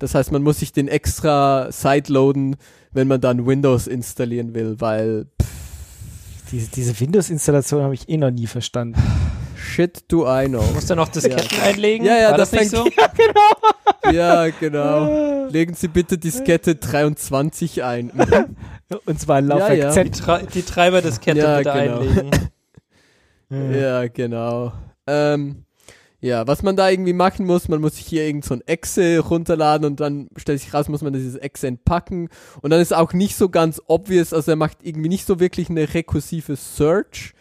Das 0.00 0.14
heißt, 0.16 0.32
man 0.32 0.42
muss 0.42 0.58
sich 0.58 0.72
den 0.72 0.88
extra 0.88 1.70
sideloaden, 1.70 2.56
wenn 2.90 3.06
man 3.06 3.20
dann 3.20 3.46
Windows 3.46 3.86
installieren 3.86 4.52
will, 4.54 4.80
weil 4.80 5.26
Diese, 6.50 6.68
diese 6.70 6.98
Windows-Installation 6.98 7.82
habe 7.84 7.94
ich 7.94 8.08
eh 8.08 8.16
noch 8.16 8.32
nie 8.32 8.48
verstanden. 8.48 9.00
shit 9.56 10.04
do 10.08 10.26
I 10.26 10.46
know. 10.46 10.62
Musst 10.74 10.90
du 10.90 10.96
noch 10.96 11.08
Disketten 11.08 11.60
einlegen? 11.62 12.04
Ja, 12.04 12.16
ja, 12.18 12.30
War 12.32 12.38
das 12.38 12.50
das, 12.50 12.60
nicht 12.60 12.70
so? 12.70 12.84
fängt- 14.04 14.14
ja, 14.14 14.48
genau. 14.50 15.46
Legen 15.48 15.74
Sie 15.74 15.88
bitte 15.88 16.18
Diskette 16.18 16.74
23 16.74 17.82
ein. 17.84 18.10
Und 19.06 19.20
zwar 19.20 19.36
ein 19.36 19.46
Laufwerk 19.46 19.78
Ja, 19.78 19.94
ja. 19.94 20.02
Die, 20.02 20.10
Z. 20.10 20.24
Tre 20.24 20.46
die 20.52 20.62
Treiberdiskette 20.62 21.38
Ja, 21.38 21.58
bitte 21.58 21.72
genau. 21.72 21.98
einlegen. 22.00 22.30
ja, 23.80 24.06
genau. 24.08 24.72
Ähm, 25.06 25.64
Ja, 26.20 26.46
was 26.46 26.62
man 26.62 26.74
da 26.74 26.88
irgendwie 26.88 27.12
machen 27.12 27.44
muss, 27.44 27.68
man 27.68 27.82
muss 27.82 27.96
sich 27.96 28.06
hier 28.06 28.24
irgend 28.24 28.46
so 28.46 28.54
ein 28.54 28.62
Exe 28.66 29.18
runterladen 29.18 29.86
und 29.86 30.00
dann 30.00 30.28
stellt 30.36 30.58
sich 30.58 30.72
raus, 30.72 30.88
muss 30.88 31.02
man 31.02 31.12
dieses 31.12 31.34
Exe 31.36 31.66
entpacken 31.66 32.30
und 32.62 32.70
dann 32.70 32.80
ist 32.80 32.94
auch 32.94 33.12
nicht 33.12 33.36
so 33.36 33.50
ganz 33.50 33.82
obvious, 33.88 34.32
also 34.32 34.52
er 34.52 34.56
macht 34.56 34.78
irgendwie 34.82 35.10
nicht 35.10 35.26
so 35.26 35.38
wirklich 35.38 35.68
eine 35.68 35.92
rekursive 35.92 36.56
Search. 36.56 37.34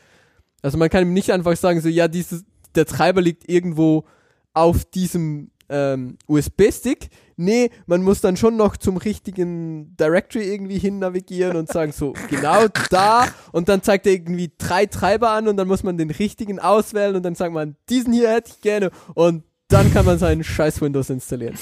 Also 0.61 0.77
man 0.77 0.90
kann 0.90 1.03
ihm 1.03 1.14
nicht 1.14 1.31
einfach 1.31 1.56
sagen, 1.56 1.80
so 1.80 1.88
ja, 1.88 2.10
dieses, 2.10 2.44
der 2.76 2.85
Treiber 2.85 3.22
liegt 3.22 3.48
irgendwo 3.49 4.03
auf 4.53 4.84
diesem 4.84 5.52
ähm, 5.69 6.18
USB-Stick. 6.27 7.10
Nee, 7.35 7.69
man 7.85 8.03
muss 8.03 8.22
dann 8.22 8.38
schon 8.38 8.57
noch 8.57 8.77
zum 8.77 8.97
richtigen 8.97 9.95
Directory 9.97 10.43
irgendwie 10.51 10.77
hin 10.77 10.99
navigieren 10.99 11.55
und 11.57 11.69
sagen 11.69 11.91
so, 11.91 12.14
genau 12.30 12.65
da. 12.89 13.26
Und 13.51 13.69
dann 13.69 13.81
zeigt 13.81 14.05
er 14.07 14.14
irgendwie 14.14 14.51
drei 14.57 14.85
Treiber 14.85 15.31
an 15.31 15.47
und 15.47 15.57
dann 15.57 15.68
muss 15.68 15.84
man 15.84 15.97
den 15.97 16.11
richtigen 16.11 16.60
auswählen 16.60 17.15
und 17.15 17.23
dann 17.23 17.35
sagt 17.35 17.53
man, 17.53 17.76
diesen 17.89 18.14
hier 18.14 18.30
hätte 18.31 18.51
ich 18.55 18.61
gerne. 18.61 18.91
Und 19.15 19.43
dann 19.68 19.91
kann 19.93 20.05
man 20.05 20.19
seinen 20.19 20.43
scheiß 20.43 20.81
Windows 20.81 21.10
installieren. 21.10 21.55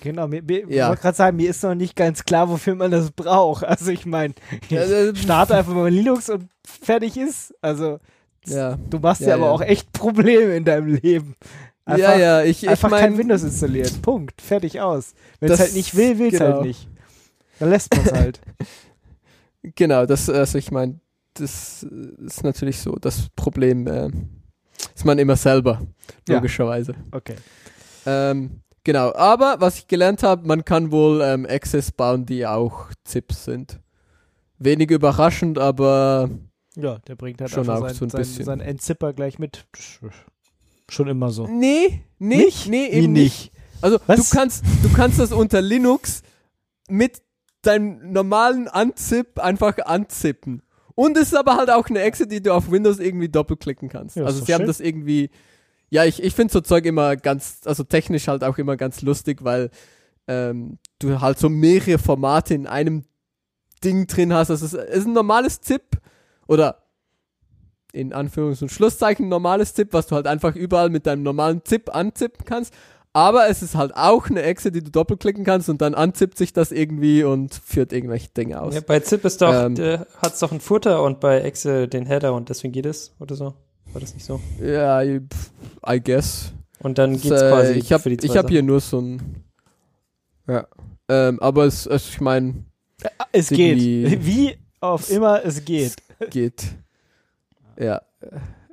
Genau, 0.00 0.28
mir, 0.28 0.42
mir, 0.42 0.68
Ja. 0.68 0.84
ich 0.84 0.88
wollte 0.90 1.02
gerade 1.02 1.16
sagen, 1.16 1.36
mir 1.36 1.48
ist 1.48 1.62
noch 1.62 1.74
nicht 1.74 1.96
ganz 1.96 2.24
klar, 2.24 2.48
wofür 2.50 2.74
man 2.74 2.90
das 2.90 3.10
braucht. 3.10 3.64
Also 3.64 3.90
ich 3.90 4.04
meine, 4.04 4.34
äh, 4.70 5.14
starte 5.16 5.54
einfach 5.54 5.72
mal 5.72 5.88
Linux 5.90 6.28
und 6.28 6.48
fertig 6.66 7.16
ist. 7.16 7.54
Also 7.62 8.00
Ja. 8.44 8.76
du 8.90 8.98
machst 8.98 9.22
Ja, 9.22 9.28
ja, 9.28 9.34
aber 9.36 9.50
auch 9.50 9.62
echt 9.62 9.92
Probleme 9.92 10.54
in 10.56 10.64
deinem 10.66 10.88
Leben. 10.96 11.36
Ja, 11.86 12.16
ja, 12.16 12.42
ich, 12.42 12.62
ich 12.62 12.68
einfach 12.68 12.90
kein 12.90 13.00
meine, 13.12 13.18
Windows 13.18 13.42
installieren. 13.42 14.00
Punkt. 14.02 14.40
Fertig 14.40 14.80
aus. 14.80 15.14
Wenn 15.40 15.52
es 15.52 15.60
halt 15.60 15.74
nicht 15.74 15.96
will, 15.96 16.18
will 16.18 16.28
es 16.32 16.38
genau. 16.38 16.54
halt 16.56 16.64
nicht. 16.64 16.88
Dann 17.58 17.70
lässt 17.70 17.94
man 17.94 18.06
es 18.06 18.12
halt. 18.12 18.40
genau, 19.62 20.06
das, 20.06 20.28
also 20.30 20.58
ich 20.58 20.70
meine, 20.70 21.00
das 21.34 21.82
ist 21.82 22.44
natürlich 22.44 22.78
so, 22.80 22.92
das 22.96 23.28
Problem 23.36 23.86
äh, 23.86 24.08
ist 24.94 25.04
man 25.04 25.18
immer 25.18 25.36
selber, 25.36 25.82
Ja. 26.28 26.36
logischerweise. 26.36 26.94
Okay. 27.10 27.36
Ähm, 28.06 28.60
genau, 28.84 29.12
aber 29.14 29.56
was 29.58 29.78
ich 29.78 29.88
gelernt 29.88 30.22
habe, 30.22 30.46
man 30.46 30.64
kann 30.64 30.90
wohl 30.90 31.20
ähm, 31.22 31.46
Access 31.48 31.92
bauen, 31.92 32.24
die 32.26 32.46
auch 32.46 32.88
ZIPs 33.04 33.44
sind. 33.44 33.80
Wenig 34.58 34.90
überraschend, 34.90 35.58
aber 35.58 36.30
Ja, 36.76 36.98
der 37.00 37.16
bringt 37.16 37.40
halt 37.40 37.50
Schon 37.50 37.60
einfach 37.60 37.76
auch 37.76 37.88
sein, 37.88 37.94
so 37.94 38.04
ein 38.06 38.10
sein, 38.10 38.18
bisschen. 38.20 38.44
sein 38.44 38.60
Endzipper 38.60 39.12
gleich 39.12 39.38
mit. 39.38 39.66
Schon 40.90 41.08
immer 41.08 41.30
so. 41.30 41.46
nee, 41.46 42.04
nee, 42.18 42.36
Nicht? 42.36 42.68
nee, 42.68 42.88
Wie 42.90 42.96
eben 42.96 43.12
nicht. 43.12 43.52
Also 43.80 43.98
Was? 44.06 44.30
du 44.30 44.36
kannst, 44.36 44.64
du 44.82 44.92
kannst 44.92 45.18
das 45.18 45.32
unter 45.32 45.60
Linux 45.60 46.22
mit 46.88 47.22
deinem 47.62 48.12
normalen 48.12 48.68
Unzip 48.68 49.38
einfach 49.38 49.78
anzippen. 49.84 50.62
Und 50.94 51.16
es 51.16 51.28
ist 51.28 51.36
aber 51.36 51.56
halt 51.56 51.70
auch 51.70 51.88
eine 51.88 52.00
Exe, 52.02 52.26
die 52.26 52.42
du 52.42 52.52
auf 52.54 52.70
Windows 52.70 52.98
irgendwie 52.98 53.28
doppelklicken 53.28 53.88
kannst. 53.88 54.16
Ja, 54.16 54.24
also 54.24 54.44
sie 54.44 54.54
haben 54.54 54.60
schön. 54.60 54.68
das 54.68 54.80
irgendwie, 54.80 55.30
ja, 55.90 56.04
ich, 56.04 56.22
ich 56.22 56.34
finde 56.34 56.52
so 56.52 56.60
Zeug 56.60 56.84
immer 56.86 57.16
ganz, 57.16 57.60
also 57.64 57.82
technisch 57.82 58.28
halt 58.28 58.44
auch 58.44 58.58
immer 58.58 58.76
ganz 58.76 59.02
lustig, 59.02 59.42
weil 59.42 59.70
ähm, 60.28 60.78
du 60.98 61.20
halt 61.20 61.38
so 61.38 61.48
mehrere 61.48 61.98
Formate 61.98 62.54
in 62.54 62.66
einem 62.66 63.04
Ding 63.82 64.06
drin 64.06 64.32
hast. 64.32 64.50
Also 64.50 64.64
es 64.64 64.72
ist 64.72 65.06
ein 65.06 65.12
normales 65.12 65.60
ZIP 65.60 65.98
oder 66.46 66.83
in 67.94 68.12
Anführungs- 68.12 68.62
und 68.62 68.70
Schlusszeichen 68.70 69.28
normales 69.28 69.74
ZIP, 69.74 69.92
was 69.92 70.06
du 70.06 70.14
halt 70.16 70.26
einfach 70.26 70.54
überall 70.56 70.90
mit 70.90 71.06
deinem 71.06 71.22
normalen 71.22 71.62
ZIP 71.64 71.94
anzippen 71.94 72.44
kannst. 72.44 72.74
Aber 73.16 73.48
es 73.48 73.62
ist 73.62 73.76
halt 73.76 73.94
auch 73.94 74.28
eine 74.28 74.42
Exe, 74.42 74.72
die 74.72 74.82
du 74.82 74.90
doppelklicken 74.90 75.44
kannst 75.44 75.68
und 75.68 75.80
dann 75.80 75.94
anzippt 75.94 76.36
sich 76.36 76.52
das 76.52 76.72
irgendwie 76.72 77.22
und 77.22 77.54
führt 77.54 77.92
irgendwelche 77.92 78.28
Dinge 78.30 78.60
aus. 78.60 78.74
Ja, 78.74 78.80
bei 78.80 78.98
ZIP 78.98 79.24
ist 79.24 79.40
doch, 79.40 79.54
Ähm. 79.54 79.76
äh, 79.76 79.98
hat's 80.20 80.40
doch 80.40 80.50
ein 80.50 80.58
Footer 80.60 81.00
und 81.02 81.20
bei 81.20 81.40
Excel 81.42 81.86
den 81.86 82.06
Header 82.06 82.34
und 82.34 82.48
deswegen 82.48 82.72
geht 82.72 82.86
es 82.86 83.14
oder 83.20 83.36
so. 83.36 83.54
War 83.92 84.00
das 84.00 84.14
nicht 84.14 84.26
so? 84.26 84.40
Ja, 84.60 85.00
I, 85.00 85.20
pff, 85.20 85.52
I 85.88 86.00
guess. 86.02 86.52
Und 86.80 86.98
dann 86.98 87.12
geht's 87.12 87.40
äh, 87.40 87.48
quasi 87.50 87.72
ich 87.74 87.92
habe 87.92 88.02
für 88.02 88.10
die 88.10 88.16
zwei 88.16 88.26
ich 88.26 88.30
hab 88.36 88.42
Sachen. 88.46 88.52
hier 88.52 88.62
nur 88.64 88.80
so 88.80 88.98
ein. 89.00 89.44
Ja. 90.48 90.66
Ähm, 91.08 91.38
aber 91.40 91.66
es, 91.66 91.86
es, 91.86 92.08
ich 92.08 92.20
meine, 92.20 92.64
Es 93.30 93.52
Irgendwie- 93.52 94.02
geht. 94.08 94.26
Wie 94.26 94.56
auch 94.80 95.08
immer 95.08 95.44
es 95.44 95.64
geht. 95.64 95.94
geht. 96.30 96.64
Ja. 97.78 98.02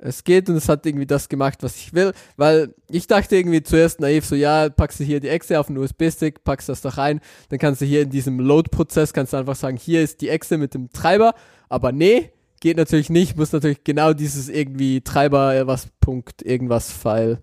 Es 0.04 0.24
geht 0.24 0.48
und 0.48 0.56
es 0.56 0.68
hat 0.68 0.84
irgendwie 0.84 1.06
das 1.06 1.28
gemacht, 1.28 1.58
was 1.62 1.76
ich 1.76 1.94
will, 1.94 2.12
weil 2.36 2.74
ich 2.90 3.06
dachte 3.06 3.36
irgendwie 3.36 3.62
zuerst 3.62 4.00
naiv 4.00 4.24
so, 4.26 4.34
ja, 4.34 4.68
packst 4.68 4.98
du 4.98 5.04
hier 5.04 5.20
die 5.20 5.28
Exe 5.28 5.60
auf 5.60 5.68
den 5.68 5.78
USB-Stick, 5.78 6.42
packst 6.42 6.68
das 6.68 6.80
da 6.80 6.88
rein, 6.88 7.20
dann 7.50 7.60
kannst 7.60 7.82
du 7.82 7.84
hier 7.84 8.02
in 8.02 8.10
diesem 8.10 8.40
Load-Prozess, 8.40 9.12
kannst 9.12 9.32
du 9.32 9.36
einfach 9.36 9.54
sagen, 9.54 9.76
hier 9.76 10.02
ist 10.02 10.20
die 10.20 10.28
Exe 10.28 10.58
mit 10.58 10.74
dem 10.74 10.90
Treiber, 10.90 11.34
aber 11.68 11.92
nee, 11.92 12.32
geht 12.60 12.78
natürlich 12.78 13.10
nicht, 13.10 13.36
muss 13.36 13.52
natürlich 13.52 13.84
genau 13.84 14.12
dieses 14.12 14.48
irgendwie 14.48 15.02
Treiber, 15.02 15.54
äh, 15.54 15.66
was 15.68 15.86
Punkt, 16.00 16.42
irgendwas 16.42 16.90
File, 16.90 17.38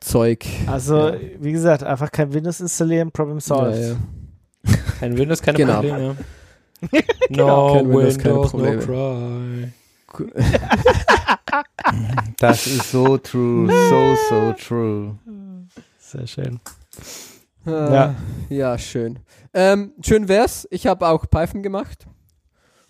Zeug. 0.00 0.46
Also, 0.66 1.08
Ja. 1.10 1.16
wie 1.40 1.52
gesagt, 1.52 1.82
einfach 1.82 2.10
kein 2.10 2.32
Windows 2.32 2.60
installieren, 2.60 3.10
Problem 3.12 3.38
solved. 3.38 3.76
Ja, 3.78 3.88
ja. 3.88 3.96
Kein 4.98 5.18
Windows, 5.18 5.42
keine 5.42 5.58
Genau. 5.58 5.74
Probleme. 5.82 6.16
Genau, 7.28 7.68
No 7.68 7.74
kein 7.74 7.88
Windows, 7.92 8.18
keine 8.18 8.34
Windows, 8.36 8.52
no 8.54 8.58
Probleme. 8.58 8.78
cry. 8.82 9.72
Das 12.38 12.66
ist 12.66 12.90
so 12.90 13.18
true, 13.18 13.68
so, 13.68 14.16
so 14.28 14.52
true. 14.52 15.16
Sehr 15.98 16.26
schön. 16.26 16.60
Ah, 17.66 17.70
Ja. 17.92 18.14
Ja, 18.48 18.78
schön. 18.78 19.18
Ähm, 19.52 19.92
schön 20.04 20.28
wär's. 20.28 20.66
Ich 20.70 20.86
habe 20.86 21.06
auch 21.08 21.26
Python 21.28 21.62
gemacht. 21.62 22.06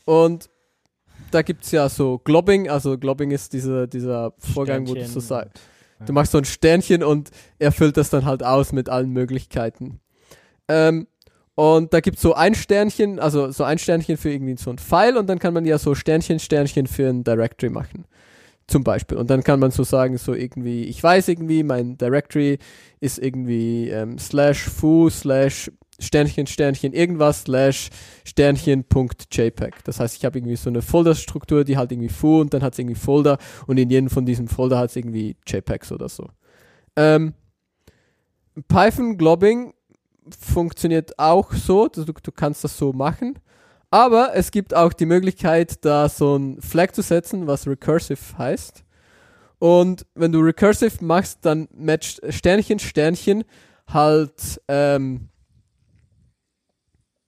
Und 0.04 0.48
da 1.30 1.42
gibt's 1.42 1.70
ja 1.70 1.88
so 1.88 2.18
Globbing. 2.18 2.68
Also 2.68 2.98
Globbing 2.98 3.30
ist 3.30 3.52
dieser, 3.52 3.86
dieser 3.86 4.32
Vorgang, 4.38 4.86
wo 4.88 4.94
du 4.94 5.00
so 5.00 5.20
Sternchen. 5.20 5.22
sagst. 5.22 5.60
Du 6.06 6.12
machst 6.12 6.32
so 6.32 6.38
ein 6.38 6.44
Sternchen 6.44 7.02
und 7.02 7.30
er 7.58 7.72
füllt 7.72 7.96
das 7.96 8.10
dann 8.10 8.24
halt 8.24 8.42
aus 8.42 8.72
mit 8.72 8.88
allen 8.88 9.10
Möglichkeiten. 9.10 10.00
Ähm, 10.68 11.06
und 11.60 11.92
da 11.92 12.00
gibt's 12.00 12.22
so 12.22 12.32
ein 12.32 12.54
Sternchen, 12.54 13.18
also 13.18 13.50
so 13.50 13.64
ein 13.64 13.76
Sternchen 13.76 14.16
für 14.16 14.30
irgendwie 14.30 14.56
so 14.56 14.70
ein 14.70 14.78
File 14.78 15.18
und 15.18 15.26
dann 15.26 15.38
kann 15.38 15.52
man 15.52 15.66
ja 15.66 15.76
so 15.76 15.94
Sternchen, 15.94 16.38
Sternchen 16.38 16.86
für 16.86 17.06
ein 17.06 17.22
Directory 17.22 17.68
machen. 17.68 18.06
Zum 18.66 18.82
Beispiel. 18.82 19.18
Und 19.18 19.28
dann 19.28 19.44
kann 19.44 19.60
man 19.60 19.70
so 19.70 19.84
sagen, 19.84 20.16
so 20.16 20.32
irgendwie, 20.32 20.84
ich 20.84 21.02
weiß 21.02 21.28
irgendwie, 21.28 21.62
mein 21.62 21.98
Directory 21.98 22.58
ist 23.00 23.18
irgendwie 23.18 23.90
ähm, 23.90 24.16
slash 24.18 24.70
foo 24.70 25.10
slash 25.10 25.70
Sternchen, 25.98 26.46
Sternchen, 26.46 26.94
irgendwas 26.94 27.42
slash 27.42 27.90
Sternchen.jpg. 28.24 29.84
Das 29.84 30.00
heißt, 30.00 30.16
ich 30.16 30.24
habe 30.24 30.38
irgendwie 30.38 30.56
so 30.56 30.70
eine 30.70 30.80
Folderstruktur, 30.80 31.64
die 31.64 31.76
halt 31.76 31.92
irgendwie 31.92 32.08
foo 32.08 32.40
und 32.40 32.54
dann 32.54 32.62
hat 32.62 32.72
es 32.72 32.78
irgendwie 32.78 32.98
Folder 32.98 33.36
und 33.66 33.76
in 33.76 33.90
jedem 33.90 34.08
von 34.08 34.24
diesen 34.24 34.48
Folder 34.48 34.78
hat 34.78 34.88
es 34.88 34.96
irgendwie 34.96 35.36
JPEGs 35.46 35.92
oder 35.92 36.08
so. 36.08 36.26
Ähm, 36.96 37.34
Python 38.66 39.18
Globbing 39.18 39.74
funktioniert 40.38 41.18
auch 41.18 41.52
so, 41.52 41.88
du, 41.88 42.04
du 42.04 42.32
kannst 42.32 42.64
das 42.64 42.76
so 42.76 42.92
machen. 42.92 43.38
Aber 43.90 44.32
es 44.34 44.52
gibt 44.52 44.74
auch 44.74 44.92
die 44.92 45.06
Möglichkeit, 45.06 45.84
da 45.84 46.08
so 46.08 46.36
ein 46.36 46.60
Flag 46.60 46.92
zu 46.92 47.02
setzen, 47.02 47.46
was 47.46 47.66
recursive 47.66 48.38
heißt. 48.38 48.84
Und 49.58 50.06
wenn 50.14 50.32
du 50.32 50.40
recursive 50.40 51.04
machst, 51.04 51.40
dann 51.42 51.68
matcht 51.74 52.20
Sternchen, 52.32 52.78
Sternchen 52.78 53.44
halt, 53.88 54.60
ähm, 54.68 55.28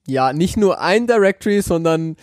ja, 0.07 0.33
nicht 0.33 0.57
nur 0.57 0.79
ein 0.79 1.05
Directory, 1.05 1.61
sondern 1.61 2.15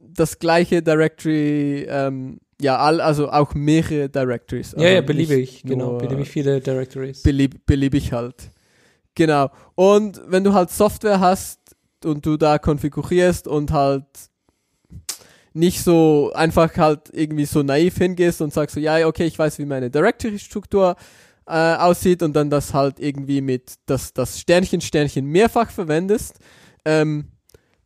das 0.00 0.38
gleiche 0.38 0.82
Directory, 0.82 1.86
ähm, 1.88 2.38
ja, 2.60 2.78
all, 2.78 3.00
also 3.00 3.30
auch 3.30 3.54
mehrere 3.54 4.08
Directories. 4.08 4.74
Ja, 4.76 4.88
ja, 4.88 4.94
Also 4.96 5.06
beliebig, 5.06 5.62
genau. 5.62 5.98
Beliebig 5.98 6.28
viele 6.28 6.60
Directories. 6.60 7.22
belieb, 7.22 7.66
beliebig 7.66 8.12
halt. 8.12 8.50
Genau. 9.16 9.50
Und 9.74 10.20
wenn 10.26 10.44
du 10.44 10.52
halt 10.52 10.70
Software 10.70 11.18
hast 11.18 11.58
und 12.04 12.24
du 12.24 12.36
da 12.36 12.58
konfigurierst 12.58 13.48
und 13.48 13.72
halt 13.72 14.04
nicht 15.54 15.82
so 15.82 16.30
einfach 16.34 16.76
halt 16.76 17.08
irgendwie 17.12 17.46
so 17.46 17.62
naiv 17.62 17.96
hingehst 17.96 18.42
und 18.42 18.52
sagst 18.52 18.74
so, 18.74 18.80
ja, 18.80 19.06
okay, 19.06 19.24
ich 19.24 19.38
weiß, 19.38 19.58
wie 19.58 19.64
meine 19.64 19.90
Directory-Struktur 19.90 20.96
äh, 21.46 21.74
aussieht 21.76 22.22
und 22.22 22.36
dann 22.36 22.50
das 22.50 22.74
halt 22.74 23.00
irgendwie 23.00 23.40
mit 23.40 23.76
das, 23.86 24.12
das 24.12 24.38
Sternchen, 24.38 24.82
Sternchen 24.82 25.24
mehrfach 25.24 25.70
verwendest, 25.70 26.38
ähm, 26.84 27.28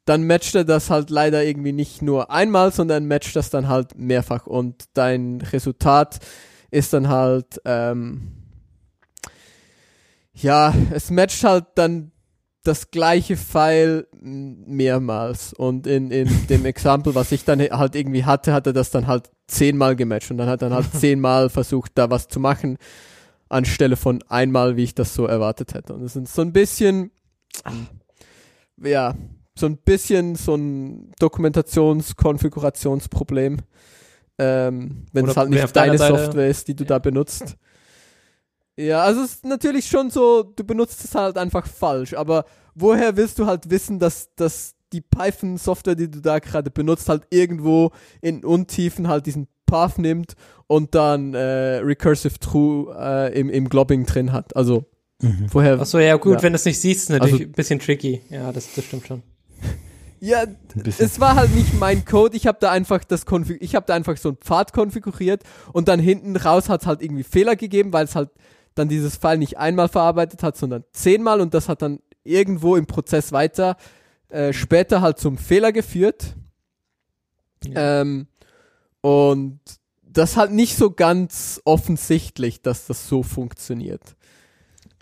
dann 0.06 0.26
matcht 0.26 0.56
er 0.56 0.64
das 0.64 0.90
halt 0.90 1.10
leider 1.10 1.44
irgendwie 1.44 1.72
nicht 1.72 2.02
nur 2.02 2.32
einmal, 2.32 2.72
sondern 2.72 3.06
matcht 3.06 3.36
das 3.36 3.50
dann 3.50 3.68
halt 3.68 3.96
mehrfach 3.96 4.48
und 4.48 4.86
dein 4.94 5.40
Resultat 5.52 6.18
ist 6.72 6.92
dann 6.92 7.08
halt, 7.08 7.60
ähm, 7.64 8.39
ja, 10.42 10.74
es 10.92 11.10
matcht 11.10 11.44
halt 11.44 11.66
dann 11.74 12.12
das 12.62 12.90
gleiche 12.90 13.36
File 13.36 14.08
mehrmals 14.20 15.52
und 15.54 15.86
in, 15.86 16.10
in 16.10 16.46
dem 16.48 16.66
Exempel, 16.66 17.14
was 17.14 17.32
ich 17.32 17.44
dann 17.44 17.60
halt 17.60 17.94
irgendwie 17.94 18.24
hatte, 18.24 18.52
hat 18.52 18.66
er 18.66 18.74
das 18.74 18.90
dann 18.90 19.06
halt 19.06 19.30
zehnmal 19.46 19.96
gematcht 19.96 20.30
und 20.30 20.36
dann 20.36 20.48
hat 20.48 20.60
er 20.62 20.68
dann 20.68 20.76
halt 20.76 20.92
zehnmal 20.94 21.48
versucht, 21.48 21.92
da 21.94 22.10
was 22.10 22.28
zu 22.28 22.38
machen, 22.38 22.76
anstelle 23.48 23.96
von 23.96 24.22
einmal, 24.28 24.76
wie 24.76 24.84
ich 24.84 24.94
das 24.94 25.14
so 25.14 25.24
erwartet 25.26 25.72
hätte. 25.74 25.94
Und 25.94 26.02
es 26.02 26.14
ist 26.16 26.34
so 26.34 26.42
ein 26.42 26.52
bisschen, 26.52 27.12
ja, 28.82 29.14
so 29.58 29.66
ein 29.66 29.78
bisschen 29.78 30.36
so 30.36 30.54
ein 30.54 31.12
Dokumentations-Konfigurationsproblem, 31.18 33.58
ähm, 34.38 35.06
wenn 35.12 35.24
Oder 35.24 35.30
es 35.30 35.36
halt 35.36 35.50
nicht 35.50 35.76
deine 35.76 35.98
Seite. 35.98 36.18
Software 36.18 36.48
ist, 36.48 36.68
die 36.68 36.76
du 36.76 36.84
da 36.84 36.98
benutzt. 36.98 37.56
Ja, 38.86 39.02
also 39.02 39.22
es 39.22 39.34
ist 39.34 39.44
natürlich 39.44 39.86
schon 39.86 40.10
so, 40.10 40.42
du 40.42 40.64
benutzt 40.64 41.04
es 41.04 41.14
halt 41.14 41.36
einfach 41.36 41.66
falsch, 41.66 42.14
aber 42.14 42.44
woher 42.74 43.16
willst 43.16 43.38
du 43.38 43.46
halt 43.46 43.70
wissen, 43.70 43.98
dass, 43.98 44.34
dass 44.36 44.74
die 44.92 45.00
Python-Software, 45.00 45.94
die 45.94 46.10
du 46.10 46.20
da 46.20 46.38
gerade 46.38 46.70
benutzt, 46.70 47.08
halt 47.08 47.22
irgendwo 47.30 47.90
in 48.20 48.44
Untiefen 48.44 49.08
halt 49.08 49.26
diesen 49.26 49.46
Path 49.66 49.98
nimmt 49.98 50.34
und 50.66 50.94
dann 50.94 51.34
äh, 51.34 51.76
Recursive 51.78 52.38
True 52.40 52.94
äh, 52.98 53.38
im, 53.38 53.50
im 53.50 53.68
Globbing 53.68 54.06
drin 54.06 54.32
hat. 54.32 54.56
Also 54.56 54.84
woher. 55.52 55.78
Achso, 55.80 55.98
ja 55.98 56.16
gut, 56.16 56.34
Ja. 56.38 56.42
wenn 56.42 56.52
du 56.52 56.56
es 56.56 56.64
nicht 56.64 56.80
siehst, 56.80 57.02
ist 57.04 57.10
natürlich 57.10 57.34
Also- 57.34 57.44
ein 57.44 57.52
bisschen 57.52 57.78
tricky. 57.78 58.22
Ja, 58.30 58.50
das, 58.52 58.66
das 58.74 58.84
stimmt 58.84 59.06
schon. 59.06 59.22
Ja, 60.22 60.44
es 60.98 61.18
war 61.18 61.34
halt 61.34 61.54
nicht 61.54 61.80
mein 61.80 62.04
Code. 62.04 62.36
Ich 62.36 62.46
habe 62.46 62.58
da 62.60 62.70
einfach 62.70 63.04
das 63.04 63.24
Konfig 63.24 63.56
ich 63.62 63.74
habe 63.74 63.86
da 63.86 63.94
einfach 63.94 64.18
so 64.18 64.28
einen 64.28 64.36
Pfad 64.36 64.74
konfiguriert 64.74 65.44
und 65.72 65.88
dann 65.88 65.98
hinten 65.98 66.36
raus 66.36 66.68
hat 66.68 66.82
es 66.82 66.86
halt 66.86 67.00
irgendwie 67.00 67.22
Fehler 67.22 67.56
gegeben, 67.56 67.90
weil 67.94 68.04
es 68.04 68.14
halt 68.14 68.28
dann 68.80 68.88
dieses 68.88 69.16
File 69.16 69.38
nicht 69.38 69.58
einmal 69.58 69.88
verarbeitet 69.88 70.42
hat, 70.42 70.56
sondern 70.56 70.84
zehnmal 70.92 71.40
und 71.40 71.54
das 71.54 71.68
hat 71.68 71.82
dann 71.82 72.00
irgendwo 72.24 72.76
im 72.76 72.86
Prozess 72.86 73.32
weiter 73.32 73.76
äh, 74.30 74.52
später 74.52 75.00
halt 75.00 75.18
zum 75.18 75.38
Fehler 75.38 75.72
geführt. 75.72 76.34
Ähm, 77.74 78.26
und 79.00 79.60
das 80.02 80.36
halt 80.36 80.52
nicht 80.52 80.76
so 80.76 80.90
ganz 80.90 81.60
offensichtlich, 81.64 82.62
dass 82.62 82.86
das 82.86 83.08
so 83.08 83.22
funktioniert. 83.22 84.16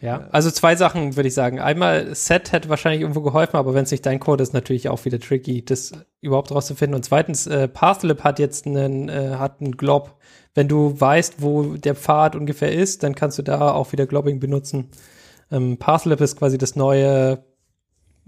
Ja, 0.00 0.28
also 0.30 0.50
zwei 0.50 0.76
Sachen 0.76 1.16
würde 1.16 1.28
ich 1.28 1.34
sagen. 1.34 1.58
Einmal, 1.58 2.14
Set 2.14 2.52
hätte 2.52 2.68
wahrscheinlich 2.68 3.00
irgendwo 3.00 3.20
geholfen, 3.20 3.56
aber 3.56 3.74
wenn 3.74 3.82
es 3.82 3.90
nicht 3.90 4.06
dein 4.06 4.20
Code 4.20 4.42
ist, 4.42 4.52
natürlich 4.52 4.88
auch 4.88 5.04
wieder 5.04 5.18
tricky, 5.18 5.64
das 5.64 5.92
überhaupt 6.20 6.52
rauszufinden. 6.52 6.94
Und 6.94 7.04
zweitens, 7.04 7.48
äh, 7.48 7.66
Pathlib 7.66 8.22
hat 8.22 8.38
jetzt 8.38 8.66
einen, 8.66 9.08
äh, 9.08 9.36
hat 9.38 9.60
einen 9.60 9.76
Glob. 9.76 10.14
Wenn 10.54 10.68
du 10.68 10.98
weißt, 10.98 11.42
wo 11.42 11.74
der 11.74 11.96
Pfad 11.96 12.36
ungefähr 12.36 12.72
ist, 12.72 13.02
dann 13.02 13.14
kannst 13.16 13.38
du 13.38 13.42
da 13.42 13.72
auch 13.72 13.90
wieder 13.92 14.06
Globbing 14.06 14.38
benutzen. 14.38 14.90
Ähm, 15.50 15.78
Pathlib 15.78 16.20
ist 16.20 16.36
quasi 16.36 16.58
das 16.58 16.76
neue 16.76 17.44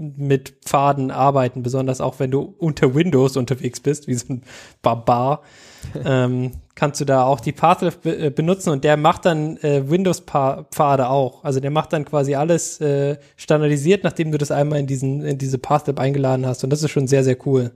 mit 0.01 0.61
Pfaden 0.65 1.11
arbeiten, 1.11 1.63
besonders 1.63 2.01
auch 2.01 2.19
wenn 2.19 2.31
du 2.31 2.55
unter 2.59 2.95
Windows 2.95 3.37
unterwegs 3.37 3.81
bist, 3.81 4.09
wie 4.09 4.15
so 4.15 4.33
ein 4.33 4.43
Barbar, 4.83 5.43
ähm, 6.05 6.53
kannst 6.81 6.99
du 6.99 7.05
da 7.05 7.25
auch 7.25 7.41
die 7.41 7.53
Pathlib 7.53 8.01
be 8.01 8.17
äh, 8.17 8.31
benutzen 8.31 8.71
und 8.71 8.85
der 8.85 8.97
macht 8.97 9.27
dann 9.27 9.59
äh, 9.59 9.91
Windows-Pfade 9.91 11.11
auch. 11.11 11.45
Also 11.45 11.61
der 11.61 11.71
macht 11.71 11.93
dann 11.93 12.07
quasi 12.07 12.35
alles 12.37 12.81
äh, 12.81 13.19
standardisiert, 13.37 14.03
nachdem 14.03 14.33
du 14.33 14.39
das 14.39 14.51
einmal 14.51 14.81
in 14.81 14.87
diesen 14.87 15.23
in 15.23 15.37
diese 15.37 15.59
Pathlib 15.59 16.01
eingeladen 16.01 16.47
hast 16.47 16.65
und 16.65 16.71
das 16.71 16.83
ist 16.83 16.91
schon 16.91 17.07
sehr 17.07 17.23
sehr 17.23 17.37
cool. 17.47 17.73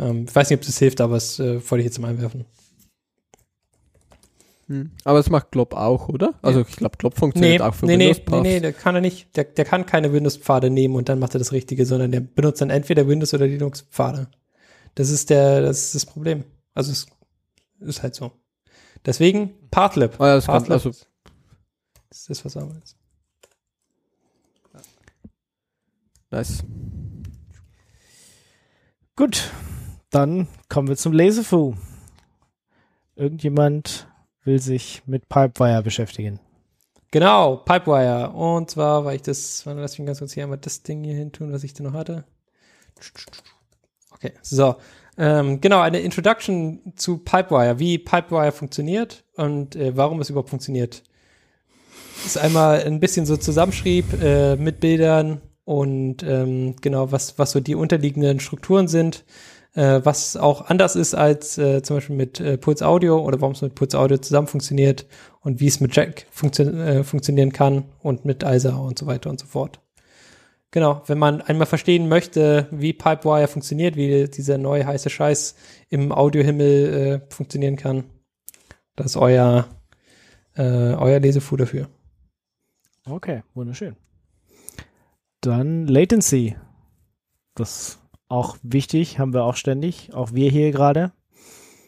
Ähm, 0.00 0.26
ich 0.28 0.34
weiß 0.34 0.50
nicht, 0.50 0.58
ob 0.58 0.66
das 0.66 0.78
hilft, 0.80 1.00
aber 1.00 1.14
es 1.14 1.38
äh, 1.38 1.60
wollte 1.70 1.82
ich 1.82 1.84
jetzt 1.84 2.00
mal 2.00 2.08
einwerfen. 2.08 2.44
Aber 5.04 5.18
es 5.20 5.30
macht 5.30 5.52
Glob 5.52 5.74
auch, 5.74 6.08
oder? 6.08 6.34
Also 6.42 6.62
ich 6.62 6.74
glaube, 6.76 6.96
Glob 6.96 7.14
Nee, 7.14 7.20
funktioniert 7.20 7.62
auch 7.62 7.74
für 7.74 7.86
nee, 7.86 7.96
nee, 7.96 8.06
Windows 8.06 8.18
nee, 8.18 8.24
Paths. 8.24 8.42
nee, 8.42 8.60
der 8.60 8.72
kann 8.72 8.94
er 8.96 9.00
nicht. 9.00 9.36
Der, 9.36 9.44
der 9.44 9.64
kann 9.64 9.86
keine 9.86 10.12
Windows-Pfade 10.12 10.70
nehmen 10.70 10.96
und 10.96 11.08
dann 11.08 11.20
macht 11.20 11.36
er 11.36 11.38
das 11.38 11.52
Richtige, 11.52 11.86
sondern 11.86 12.10
der 12.10 12.20
benutzt 12.20 12.60
dann 12.62 12.70
entweder 12.70 13.06
Windows- 13.06 13.32
oder 13.34 13.46
Linux-Pfade. 13.46 14.26
Das 14.96 15.10
ist 15.10 15.30
der, 15.30 15.60
das 15.60 15.82
ist 15.84 15.94
das 15.94 16.06
Problem. 16.06 16.44
Also 16.74 16.90
es 16.90 17.06
ist 17.80 18.02
halt 18.02 18.14
so. 18.14 18.32
Deswegen 19.04 19.68
Pathlib. 19.70 20.20
Ah 20.20 20.28
ja, 20.28 20.34
das 20.36 20.46
kann, 20.46 20.54
Pathlib 20.54 20.72
also, 20.72 20.90
ist 20.90 22.30
das, 22.30 22.44
was 22.44 22.56
er 22.56 22.68
ist. 22.82 22.96
nice. 26.30 26.64
Gut, 29.16 29.50
dann 30.10 30.48
kommen 30.68 30.88
wir 30.88 30.96
zum 30.96 31.12
Laserfu. 31.12 31.74
Irgendjemand 33.14 34.08
will 34.42 34.60
sich 34.60 35.02
mit 35.06 35.28
Pipewire 35.28 35.82
beschäftigen. 35.82 36.40
Genau, 37.12 37.58
Pipewire. 37.58 38.30
Und 38.30 38.70
zwar, 38.70 39.04
weil 39.04 39.16
ich 39.16 39.22
das, 39.22 39.64
warte, 39.66 39.80
lass 39.80 39.98
mich 39.98 40.06
ganz 40.06 40.18
kurz 40.18 40.32
hier 40.32 40.42
einmal 40.42 40.58
das 40.58 40.82
Ding 40.82 41.04
hier 41.04 41.14
hin 41.14 41.30
tun, 41.30 41.52
was 41.52 41.62
ich 41.62 41.74
da 41.74 41.84
noch 41.84 41.92
hatte. 41.92 42.24
Okay, 44.10 44.32
so. 44.42 44.76
Ähm, 45.16 45.60
genau, 45.60 45.80
eine 45.80 46.00
Introduction 46.00 46.80
zu 46.96 47.18
Pipewire, 47.18 47.78
wie 47.78 47.98
Pipewire 47.98 48.52
funktioniert 48.52 49.24
und 49.36 49.76
äh, 49.76 49.96
warum 49.96 50.20
es 50.20 50.30
überhaupt 50.30 50.50
funktioniert. 50.50 51.02
ist 52.24 52.38
einmal 52.38 52.82
ein 52.82 53.00
bisschen 53.00 53.26
so 53.26 53.36
Zusammenschrieb 53.36 54.06
äh, 54.20 54.56
mit 54.56 54.80
Bildern 54.80 55.40
und 55.64 56.22
ähm, 56.24 56.76
genau, 56.80 57.12
was, 57.12 57.38
was 57.38 57.52
so 57.52 57.60
die 57.60 57.74
unterliegenden 57.74 58.40
Strukturen 58.40 58.88
sind, 58.88 59.24
äh, 59.74 60.00
was 60.02 60.36
auch 60.36 60.68
anders 60.68 60.96
ist 60.96 61.14
als 61.14 61.58
äh, 61.58 61.82
zum 61.82 61.96
Beispiel 61.96 62.16
mit 62.16 62.40
äh, 62.40 62.58
Puls 62.58 62.82
Audio 62.82 63.18
oder 63.18 63.40
warum 63.40 63.52
es 63.52 63.62
mit 63.62 63.74
Puls 63.74 63.94
Audio 63.94 64.18
zusammen 64.18 64.48
funktioniert 64.48 65.06
und 65.40 65.60
wie 65.60 65.68
es 65.68 65.80
mit 65.80 65.94
Jack 65.94 66.26
funktio 66.30 66.66
äh, 66.66 67.04
funktionieren 67.04 67.52
kann 67.52 67.84
und 68.02 68.24
mit 68.24 68.42
ISA 68.42 68.74
und 68.74 68.98
so 68.98 69.06
weiter 69.06 69.30
und 69.30 69.38
so 69.38 69.46
fort. 69.46 69.80
Genau, 70.74 71.02
wenn 71.06 71.18
man 71.18 71.40
einmal 71.40 71.68
verstehen 71.68 72.08
möchte, 72.08 72.66
wie 72.72 72.92
Pipewire 72.92 73.46
funktioniert, 73.46 73.94
wie 73.94 74.28
dieser 74.28 74.58
neue 74.58 74.84
heiße 74.84 75.08
Scheiß 75.08 75.54
im 75.88 76.10
Audiohimmel 76.10 77.22
äh, 77.28 77.32
funktionieren 77.32 77.76
kann, 77.76 78.10
das 78.96 79.06
ist 79.06 79.16
euer, 79.16 79.68
äh, 80.56 80.62
euer 80.64 81.20
Lesefu 81.20 81.56
dafür. 81.56 81.86
Okay, 83.06 83.44
wunderschön. 83.54 83.94
Dann 85.40 85.86
Latency. 85.86 86.56
Das 87.54 87.70
ist 87.70 87.98
auch 88.26 88.56
wichtig, 88.64 89.20
haben 89.20 89.32
wir 89.32 89.44
auch 89.44 89.54
ständig, 89.54 90.12
auch 90.12 90.32
wir 90.32 90.50
hier 90.50 90.72
gerade. 90.72 91.12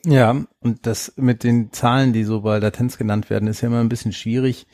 Ja, 0.04 0.44
und 0.60 0.86
das 0.86 1.12
mit 1.16 1.42
den 1.42 1.72
Zahlen, 1.72 2.12
die 2.12 2.22
so 2.22 2.42
bei 2.42 2.60
Latenz 2.60 2.98
genannt 2.98 3.30
werden, 3.30 3.48
ist 3.48 3.62
ja 3.62 3.66
immer 3.66 3.80
ein 3.80 3.88
bisschen 3.88 4.12
schwierig, 4.12 4.68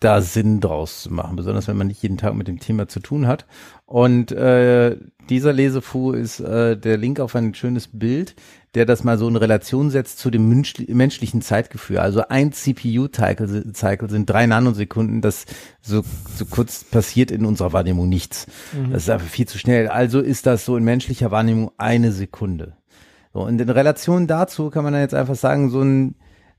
da 0.00 0.22
Sinn 0.22 0.60
draus 0.60 1.02
zu 1.02 1.12
machen, 1.12 1.36
besonders 1.36 1.66
wenn 1.66 1.76
man 1.76 1.88
nicht 1.88 2.02
jeden 2.02 2.18
Tag 2.18 2.34
mit 2.34 2.46
dem 2.46 2.60
Thema 2.60 2.86
zu 2.86 3.00
tun 3.00 3.26
hat. 3.26 3.46
Und 3.84 4.30
äh, 4.32 4.96
dieser 5.28 5.52
Lesefu 5.52 6.12
ist 6.12 6.40
äh, 6.40 6.76
der 6.76 6.96
Link 6.96 7.20
auf 7.20 7.34
ein 7.34 7.54
schönes 7.54 7.88
Bild, 7.88 8.36
der 8.74 8.86
das 8.86 9.02
mal 9.02 9.18
so 9.18 9.28
in 9.28 9.36
Relation 9.36 9.90
setzt 9.90 10.18
zu 10.18 10.30
dem 10.30 10.48
menschli 10.48 10.92
menschlichen 10.92 11.42
Zeitgefühl. 11.42 11.98
Also 11.98 12.28
ein 12.28 12.52
CPU-Cycle 12.52 13.72
Cycle 13.74 14.08
sind 14.08 14.30
drei 14.30 14.46
Nanosekunden, 14.46 15.20
das 15.20 15.46
so, 15.80 16.04
so 16.36 16.46
kurz 16.46 16.84
passiert 16.84 17.30
in 17.30 17.44
unserer 17.44 17.72
Wahrnehmung 17.72 18.08
nichts. 18.08 18.46
Das 18.92 19.04
ist 19.04 19.10
einfach 19.10 19.26
viel 19.26 19.48
zu 19.48 19.58
schnell. 19.58 19.88
Also 19.88 20.20
ist 20.20 20.46
das 20.46 20.64
so 20.64 20.76
in 20.76 20.84
menschlicher 20.84 21.30
Wahrnehmung 21.30 21.72
eine 21.76 22.12
Sekunde. 22.12 22.74
So, 23.32 23.40
und 23.40 23.60
in 23.60 23.68
Relation 23.68 24.26
dazu 24.26 24.70
kann 24.70 24.84
man 24.84 24.92
dann 24.92 25.02
jetzt 25.02 25.14
einfach 25.14 25.34
sagen, 25.34 25.70
so 25.70 25.82
ein, 25.82 26.14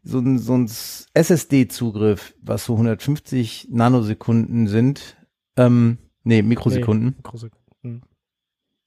so 0.10 0.20
ein, 0.20 0.40
so 0.40 0.58
ein 0.58 0.70
SSD-Zugriff, 1.14 2.34
was 2.42 2.66
so 2.66 2.74
150 2.74 3.68
Nanosekunden 3.72 4.68
sind, 4.68 5.18
ähm, 5.56 5.98
nee, 6.24 6.42
Mikrosekunden, 6.42 7.16
Große- 7.24 7.52
hm. 7.84 8.02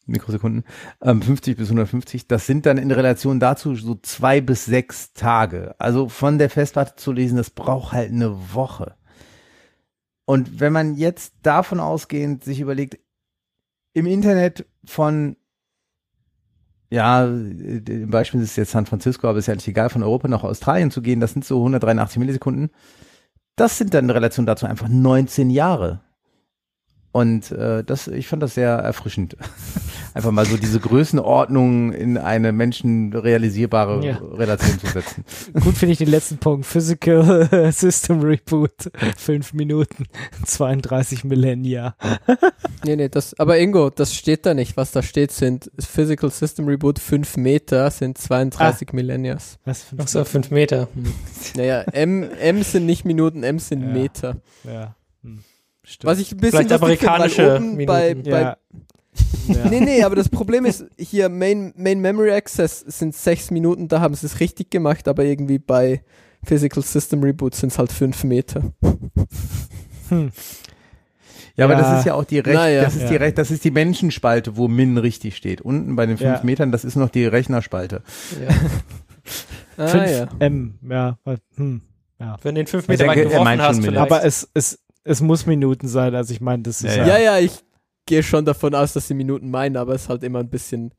Mikrosekunden, 0.06 0.64
ähm, 1.00 1.22
50 1.22 1.56
bis 1.56 1.68
150, 1.68 2.26
das 2.26 2.46
sind 2.46 2.66
dann 2.66 2.78
in 2.78 2.90
Relation 2.90 3.40
dazu 3.40 3.74
so 3.76 3.94
zwei 3.94 4.40
bis 4.40 4.64
sechs 4.64 5.12
Tage. 5.12 5.74
Also 5.78 6.08
von 6.08 6.38
der 6.38 6.50
Festplatte 6.50 6.96
zu 6.96 7.12
lesen, 7.12 7.36
das 7.36 7.50
braucht 7.50 7.92
halt 7.92 8.10
eine 8.10 8.54
Woche. 8.54 8.96
Und 10.24 10.60
wenn 10.60 10.72
man 10.72 10.96
jetzt 10.96 11.34
davon 11.42 11.80
ausgehend 11.80 12.44
sich 12.44 12.60
überlegt, 12.60 12.98
im 13.92 14.06
Internet 14.06 14.66
von 14.84 15.36
ja, 16.92 17.24
äh, 17.24 17.28
im 17.28 18.10
Beispiel 18.10 18.40
ist 18.42 18.50
es 18.50 18.56
jetzt 18.56 18.72
San 18.72 18.86
Francisco, 18.86 19.26
aber 19.26 19.38
ist 19.38 19.46
ja 19.46 19.54
nicht 19.54 19.66
egal, 19.66 19.88
von 19.88 20.02
Europa 20.02 20.28
nach 20.28 20.44
Australien 20.44 20.90
zu 20.90 21.00
gehen, 21.00 21.20
das 21.20 21.32
sind 21.32 21.44
so 21.44 21.58
183 21.58 22.18
Millisekunden. 22.18 22.70
Das 23.56 23.78
sind 23.78 23.94
dann 23.94 24.04
in 24.04 24.10
Relation 24.10 24.44
dazu 24.44 24.66
einfach 24.66 24.88
19 24.88 25.50
Jahre. 25.50 26.00
Und 27.12 27.50
äh, 27.52 27.84
das, 27.84 28.08
ich 28.08 28.26
fand 28.26 28.42
das 28.42 28.54
sehr 28.54 28.70
erfrischend. 28.70 29.36
Einfach 30.14 30.30
mal 30.30 30.46
so 30.46 30.56
diese 30.56 30.80
Größenordnung 30.80 31.92
in 31.92 32.16
eine 32.16 32.52
menschenrealisierbare 32.52 34.04
Ja. 34.04 34.16
Relation 34.32 34.78
zu 34.78 34.86
setzen. 34.86 35.24
Gut 35.60 35.76
finde 35.76 35.92
ich 35.92 35.98
den 35.98 36.08
letzten 36.08 36.38
Punkt. 36.38 36.64
Physical 36.64 37.70
System 37.72 38.20
Reboot. 38.20 38.90
Fünf 39.18 39.52
Minuten. 39.52 40.06
32 40.46 41.24
Millennia. 41.24 41.94
Nee, 42.84 42.96
nee, 42.96 43.08
das, 43.10 43.38
aber 43.38 43.58
Ingo, 43.58 43.90
das 43.90 44.14
steht 44.14 44.46
da 44.46 44.54
nicht. 44.54 44.76
Was 44.78 44.92
da 44.92 45.02
steht, 45.02 45.32
sind 45.32 45.70
Physical 45.78 46.30
System 46.30 46.66
Reboot 46.66 46.98
5 46.98 47.36
Meter 47.36 47.90
sind 47.90 48.16
32 48.18 48.92
Millennials. 48.94 49.58
Was 49.64 49.82
für 49.82 49.96
Ach 49.98 50.08
so, 50.08 50.24
fünf 50.24 50.50
Meter. 50.50 50.88
Hm. 50.94 51.12
Naja, 51.56 51.82
M, 51.92 52.22
M 52.22 52.62
sind 52.62 52.86
nicht 52.86 53.04
Minuten, 53.04 53.42
M 53.42 53.58
sind 53.58 53.82
Ja. 53.82 53.88
Meter. 53.88 54.36
Ja. 54.64 54.96
Stimmt. 55.84 56.10
Was 56.10 56.18
ich 56.20 56.32
ein 56.32 56.38
bisschen 56.38 56.58
Vielleicht 56.60 56.72
amerikanische 56.72 57.56
oben 57.56 57.76
bei, 57.86 58.14
bei 58.14 58.30
ja. 58.30 58.40
ja. 58.40 58.56
Nee, 59.70 59.80
nee, 59.80 60.02
aber 60.04 60.14
das 60.16 60.28
Problem 60.28 60.64
ist, 60.64 60.84
hier 60.96 61.28
Main, 61.28 61.74
Main 61.76 62.00
Memory 62.00 62.32
Access 62.32 62.80
sind 62.80 63.14
sechs 63.14 63.50
Minuten, 63.50 63.88
da 63.88 64.00
haben 64.00 64.14
sie 64.14 64.26
es 64.26 64.38
richtig 64.40 64.70
gemacht, 64.70 65.08
aber 65.08 65.24
irgendwie 65.24 65.58
bei 65.58 66.02
Physical 66.44 66.82
System 66.82 67.22
Reboot 67.22 67.54
sind 67.54 67.72
es 67.72 67.78
halt 67.78 67.92
fünf 67.92 68.22
Meter. 68.24 68.72
Hm. 70.08 70.30
Ja, 71.56 71.66
aber 71.66 71.74
Ja. 71.74 71.80
das 71.80 71.98
ist 72.00 72.06
ja 72.06 72.14
auch 72.14 72.24
die 72.24 72.38
Recht, 72.38 72.54
Naja. 72.54 72.82
das 72.82 72.94
ist 72.94 73.08
die 73.08 73.14
Ja. 73.14 73.18
Recht, 73.20 73.36
das 73.38 73.50
ist 73.50 73.64
die 73.64 73.70
Menschenspalte, 73.70 74.56
wo 74.56 74.68
Min 74.68 74.96
richtig 74.98 75.36
steht. 75.36 75.60
Unten 75.60 75.96
bei 75.96 76.06
den 76.06 76.16
fünf 76.16 76.38
Ja. 76.38 76.44
Metern, 76.44 76.72
das 76.72 76.84
ist 76.84 76.96
noch 76.96 77.10
die 77.10 77.26
Rechnerspalte. 77.26 78.02
Ja. 78.40 78.54
ah, 79.76 79.86
Fünf 79.88 80.10
ja. 80.10 80.28
M. 80.38 80.78
Ja. 80.88 81.18
Hm. 81.56 81.82
Wenn 82.42 82.54
den 82.54 82.66
5 82.66 82.84
Ich 82.84 82.88
Meter 82.88 83.06
weit 83.08 83.16
denke, 83.16 83.34
er 83.34 83.40
geworfen 83.40 83.60
hast, 83.62 83.80
vielleicht. 83.80 83.98
Aber 83.98 84.24
es, 84.24 84.48
es, 84.54 84.78
es 85.04 85.20
muss 85.20 85.46
Minuten 85.46 85.88
sein. 85.88 86.14
Also 86.14 86.32
ich 86.32 86.40
meine, 86.40 86.62
das 86.62 86.82
ist 86.82 86.96
Ja, 86.96 87.06
ja, 87.06 87.18
Ja, 87.18 87.18
ja, 87.18 87.38
ich 87.38 87.52
gehe 88.06 88.22
schon 88.22 88.44
davon 88.44 88.74
aus, 88.74 88.92
dass 88.92 89.08
sie 89.08 89.14
Minuten 89.14 89.50
meinen, 89.50 89.76
aber 89.76 89.94
es 89.94 90.02
ist 90.02 90.08
halt 90.08 90.22
immer 90.22 90.40
ein 90.40 90.50
bisschen. 90.50 90.92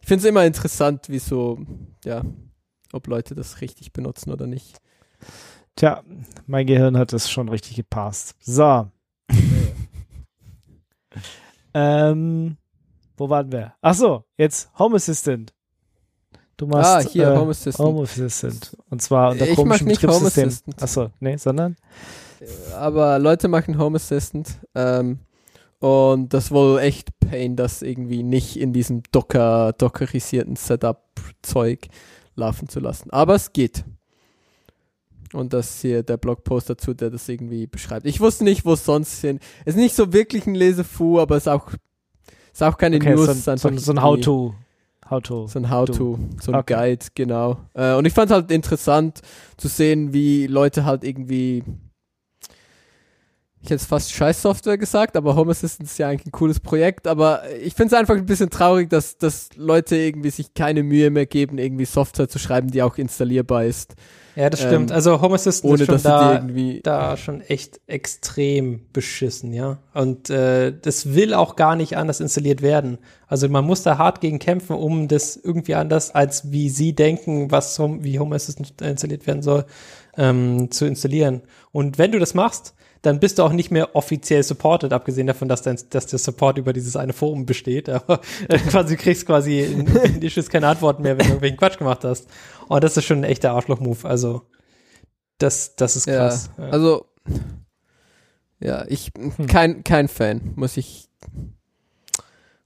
Ich 0.00 0.08
finde 0.08 0.22
es 0.22 0.28
immer 0.28 0.44
interessant, 0.44 1.08
wie 1.08 1.18
so, 1.18 1.58
ja, 2.04 2.22
ob 2.92 3.06
Leute 3.06 3.34
das 3.34 3.60
richtig 3.60 3.92
benutzen 3.92 4.30
oder 4.32 4.46
nicht. 4.46 4.78
Tja, 5.76 6.02
mein 6.46 6.66
Gehirn 6.66 6.98
hat 6.98 7.12
es 7.12 7.30
schon 7.30 7.48
richtig 7.48 7.76
gepasst. 7.76 8.34
So. 8.40 8.90
ähm, 11.74 12.56
wo 13.16 13.28
waren 13.30 13.50
wir? 13.50 13.74
Ach 13.80 13.94
so, 13.94 14.24
jetzt 14.36 14.70
Home 14.78 14.96
Assistant. 14.96 15.54
Du 16.56 16.66
machst 16.66 16.90
ah, 16.90 17.00
hier, 17.00 17.28
äh, 17.28 17.36
Home 17.36 17.50
Assistant. 17.50 17.88
Home 17.88 18.02
Assistant. 18.02 18.76
Und 18.90 19.00
zwar 19.00 19.30
unter 19.30 19.44
Ich 19.44 19.50
mach 19.50 19.56
komischen 19.56 19.86
nicht 19.86 20.02
Home 20.02 20.12
Betriebssystemen. 20.12 20.48
Assistant. 20.48 20.82
Achso, 20.82 21.10
nee, 21.20 21.36
sondern? 21.36 21.76
Aber 22.76 23.18
Leute 23.18 23.48
machen 23.48 23.78
Home 23.78 23.96
Assistant. 23.96 24.58
Ähm, 24.74 25.18
und 25.78 26.32
das 26.32 26.50
wohl 26.52 26.78
echt 26.78 27.08
Pain, 27.20 27.56
das 27.56 27.82
irgendwie 27.82 28.22
nicht 28.22 28.56
in 28.56 28.72
diesem 28.72 29.02
Docker, 29.10 29.72
dockerisierten 29.76 30.54
Setup-Zeug 30.56 31.88
laufen 32.36 32.68
zu 32.68 32.78
lassen. 32.80 33.10
Aber 33.10 33.34
es 33.34 33.52
geht. 33.52 33.84
Und 35.32 35.52
das 35.54 35.80
hier 35.80 36.02
der 36.02 36.18
Blogpost 36.18 36.68
dazu, 36.70 36.92
der 36.94 37.10
das 37.10 37.28
irgendwie 37.28 37.66
beschreibt. 37.66 38.06
Ich 38.06 38.20
wusste 38.20 38.44
nicht, 38.44 38.64
wo 38.64 38.74
es 38.74 38.84
sonst 38.84 39.20
hin. 39.22 39.40
Es 39.64 39.74
ist 39.74 39.80
nicht 39.80 39.94
so 39.96 40.12
wirklich 40.12 40.46
ein 40.46 40.54
Lesefu, 40.54 41.18
aber 41.20 41.36
es 41.36 41.44
ist 41.44 41.48
auch, 41.48 41.70
ist 42.52 42.62
auch 42.62 42.76
keine 42.76 42.96
Okay, 42.96 43.14
News. 43.14 43.26
so, 43.26 43.32
es 43.32 43.48
ein- 43.48 43.58
so, 43.58 43.76
so 43.78 43.92
ein 43.92 44.02
How-To. 44.02 44.54
How-To. 45.10 45.46
So 45.46 45.58
ein 45.58 45.70
How-To, 45.70 46.18
so 46.40 46.52
ein 46.52 46.58
Okay. 46.60 46.74
Guide, 46.74 47.06
genau. 47.14 47.56
Äh, 47.74 47.94
und 47.94 48.04
ich 48.06 48.12
fand 48.12 48.30
halt 48.30 48.50
interessant 48.50 49.20
zu 49.56 49.68
sehen, 49.68 50.12
wie 50.12 50.46
Leute 50.46 50.84
halt 50.84 51.02
irgendwie. 51.02 51.64
Ich 53.64 53.70
hätte 53.70 53.84
fast 53.84 54.12
Scheiß-Software 54.12 54.76
gesagt, 54.76 55.16
aber 55.16 55.36
Home 55.36 55.52
Assistant 55.52 55.88
ist 55.88 55.96
ja 55.96 56.08
eigentlich 56.08 56.26
ein 56.26 56.32
cooles 56.32 56.58
Projekt. 56.58 57.06
Aber 57.06 57.42
ich 57.62 57.74
finde 57.74 57.94
es 57.94 58.00
einfach 58.00 58.16
ein 58.16 58.26
bisschen 58.26 58.50
traurig, 58.50 58.90
dass, 58.90 59.18
dass 59.18 59.50
Leute 59.54 59.96
irgendwie 59.96 60.30
sich 60.30 60.52
keine 60.52 60.82
Mühe 60.82 61.10
mehr 61.10 61.26
geben, 61.26 61.58
irgendwie 61.58 61.84
Software 61.84 62.28
zu 62.28 62.40
schreiben, 62.40 62.72
die 62.72 62.82
auch 62.82 62.98
installierbar 62.98 63.64
ist. 63.64 63.94
Ja, 64.34 64.50
das 64.50 64.60
stimmt. 64.60 64.90
Ähm, 64.90 64.96
also 64.96 65.20
Home 65.20 65.34
Assistant 65.34 65.72
Ohne 65.72 65.82
ist 65.82 65.86
schon 65.86 66.02
da, 66.02 66.44
da 66.82 67.16
schon 67.16 67.40
echt 67.42 67.80
extrem 67.86 68.80
beschissen, 68.92 69.52
ja. 69.52 69.78
Und 69.94 70.30
äh, 70.30 70.72
das 70.80 71.14
will 71.14 71.34
auch 71.34 71.54
gar 71.54 71.76
nicht 71.76 71.96
anders 71.96 72.20
installiert 72.20 72.62
werden. 72.62 72.98
Also 73.28 73.48
man 73.48 73.64
muss 73.64 73.82
da 73.82 73.98
hart 73.98 74.20
gegen 74.20 74.38
kämpfen, 74.38 74.74
um 74.74 75.06
das 75.06 75.36
irgendwie 75.36 75.74
anders, 75.74 76.14
als 76.14 76.50
wie 76.50 76.70
sie 76.70 76.94
denken, 76.94 77.50
was 77.50 77.78
wie 77.78 78.18
Home 78.18 78.34
Assistant 78.34 78.80
installiert 78.80 79.26
werden 79.26 79.42
soll, 79.42 79.66
ähm, 80.16 80.70
zu 80.70 80.86
installieren. 80.86 81.42
Und 81.70 81.98
wenn 81.98 82.10
du 82.12 82.18
das 82.18 82.34
machst, 82.34 82.74
dann 83.02 83.18
bist 83.18 83.38
du 83.38 83.42
auch 83.42 83.52
nicht 83.52 83.70
mehr 83.70 83.94
offiziell 83.96 84.42
supported, 84.44 84.92
abgesehen 84.92 85.26
davon, 85.26 85.48
dass, 85.48 85.62
dein, 85.62 85.78
dass 85.90 86.06
der 86.06 86.20
Support 86.20 86.58
über 86.58 86.72
dieses 86.72 86.96
eine 86.96 87.12
Forum 87.12 87.46
besteht. 87.46 87.88
Aber 87.88 88.20
äh, 88.48 88.58
quasi 88.58 88.96
du 88.96 89.02
kriegst 89.02 89.26
quasi 89.26 89.60
in, 89.60 89.86
in 89.88 90.20
die 90.20 90.30
Schiss 90.30 90.48
keine 90.48 90.68
Antworten 90.68 91.02
mehr, 91.02 91.18
wenn 91.18 91.24
du 91.24 91.32
irgendwelchen 91.32 91.58
Quatsch 91.58 91.78
gemacht 91.78 92.04
hast. 92.04 92.28
Und 92.68 92.82
das 92.82 92.96
ist 92.96 93.04
schon 93.04 93.18
ein 93.18 93.24
echter 93.24 93.52
Arschloch-Move. 93.52 94.08
Also 94.08 94.42
das, 95.38 95.74
das 95.74 95.96
ist 95.96 96.06
krass. 96.06 96.50
Ja. 96.56 96.64
also. 96.68 97.06
Ja, 98.60 98.84
ich. 98.86 99.10
Hm. 99.16 99.46
Kein, 99.48 99.82
kein 99.82 100.06
Fan, 100.06 100.52
muss 100.54 100.76
ich. 100.76 101.08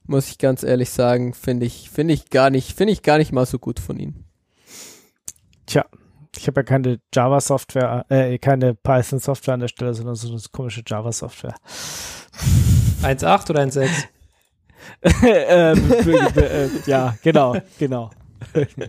Muss 0.09 0.29
ich 0.29 0.37
ganz 0.37 0.63
ehrlich 0.63 0.91
sagen, 0.91 1.33
finde 1.33 1.65
ich, 1.65 1.89
finde 1.89 2.13
ich 2.13 2.29
gar 2.29 2.49
nicht, 2.49 2.77
finde 2.77 2.93
ich 2.93 3.03
gar 3.03 3.17
nicht 3.17 3.33
mal 3.33 3.45
so 3.45 3.59
gut 3.59 3.79
von 3.79 3.99
ihnen. 3.99 4.23
Tja, 5.65 5.85
ich 6.37 6.47
habe 6.47 6.61
ja 6.61 6.63
keine 6.63 6.99
Java-Software, 7.13 8.05
äh, 8.09 8.37
keine 8.37 8.73
Python-Software 8.75 9.55
an 9.55 9.59
der 9.61 9.67
Stelle, 9.67 9.93
sondern 9.93 10.15
so 10.15 10.29
eine 10.29 10.41
komische 10.51 10.83
Java-Software. 10.85 11.55
1.8 13.01 13.49
oder 13.49 13.63
1.6? 13.63 13.89
ähm, 15.23 15.91
äh, 16.37 16.69
ja, 16.89 17.15
genau, 17.21 17.57
genau. 17.77 18.11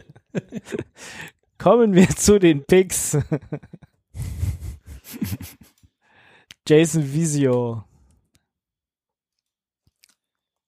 Kommen 1.58 1.94
wir 1.94 2.08
zu 2.10 2.38
den 2.38 2.64
Picks. 2.64 3.18
Jason 6.66 7.12
Visio. 7.12 7.84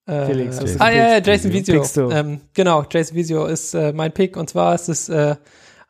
Felix, 0.07 0.59
Äh, 0.59 0.62
was 0.62 0.70
ist 0.70 0.81
ah 0.81 0.90
ja, 0.90 1.09
ja? 1.12 1.23
Jason 1.23 1.52
Visio? 1.52 2.11
Ähm, 2.11 2.40
genau, 2.52 2.85
Jason 2.90 3.16
Visio 3.16 3.47
ist 3.47 3.74
äh, 3.74 3.93
mein 3.93 4.12
Pick 4.12 4.36
und 4.36 4.51
zwar 4.51 4.74
ist 4.74 4.89
es 4.89 5.09
äh, 5.09 5.36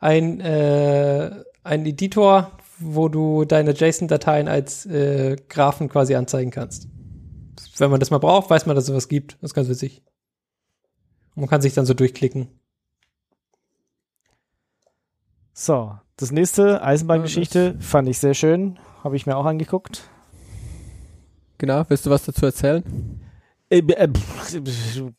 ein, 0.01 0.41
äh, 0.41 1.43
ein 1.63 1.85
Editor, 1.85 2.51
wo 2.79 3.07
du 3.07 3.45
deine 3.45 3.71
JSON-Dateien 3.71 4.47
als 4.47 4.85
äh, 4.87 5.37
Graphen 5.47 5.87
quasi 5.87 6.15
anzeigen 6.15 6.51
kannst. 6.51 6.89
Wenn 7.77 7.91
man 7.91 7.99
das 7.99 8.09
mal 8.09 8.17
braucht, 8.17 8.49
weiß 8.49 8.65
man, 8.65 8.75
dass 8.75 8.85
es 8.85 8.87
sowas 8.87 9.07
gibt. 9.07 9.37
Das 9.41 9.51
ist 9.51 9.53
ganz 9.53 9.69
witzig. 9.69 10.03
Und 11.35 11.41
man 11.41 11.49
kann 11.49 11.61
sich 11.61 11.73
dann 11.73 11.85
so 11.85 11.93
durchklicken. 11.93 12.49
So, 15.53 15.95
das 16.17 16.31
nächste, 16.31 16.81
Eisenbahngeschichte, 16.83 17.75
fand 17.79 18.09
ich 18.09 18.17
sehr 18.17 18.33
schön. 18.33 18.79
Habe 19.03 19.15
ich 19.15 19.25
mir 19.25 19.37
auch 19.37 19.45
angeguckt. 19.45 20.09
Genau, 21.59 21.83
willst 21.87 22.07
du 22.07 22.09
was 22.09 22.25
dazu 22.25 22.45
erzählen? 22.47 22.83
Äh, 23.69 23.79
äh, 23.79 24.09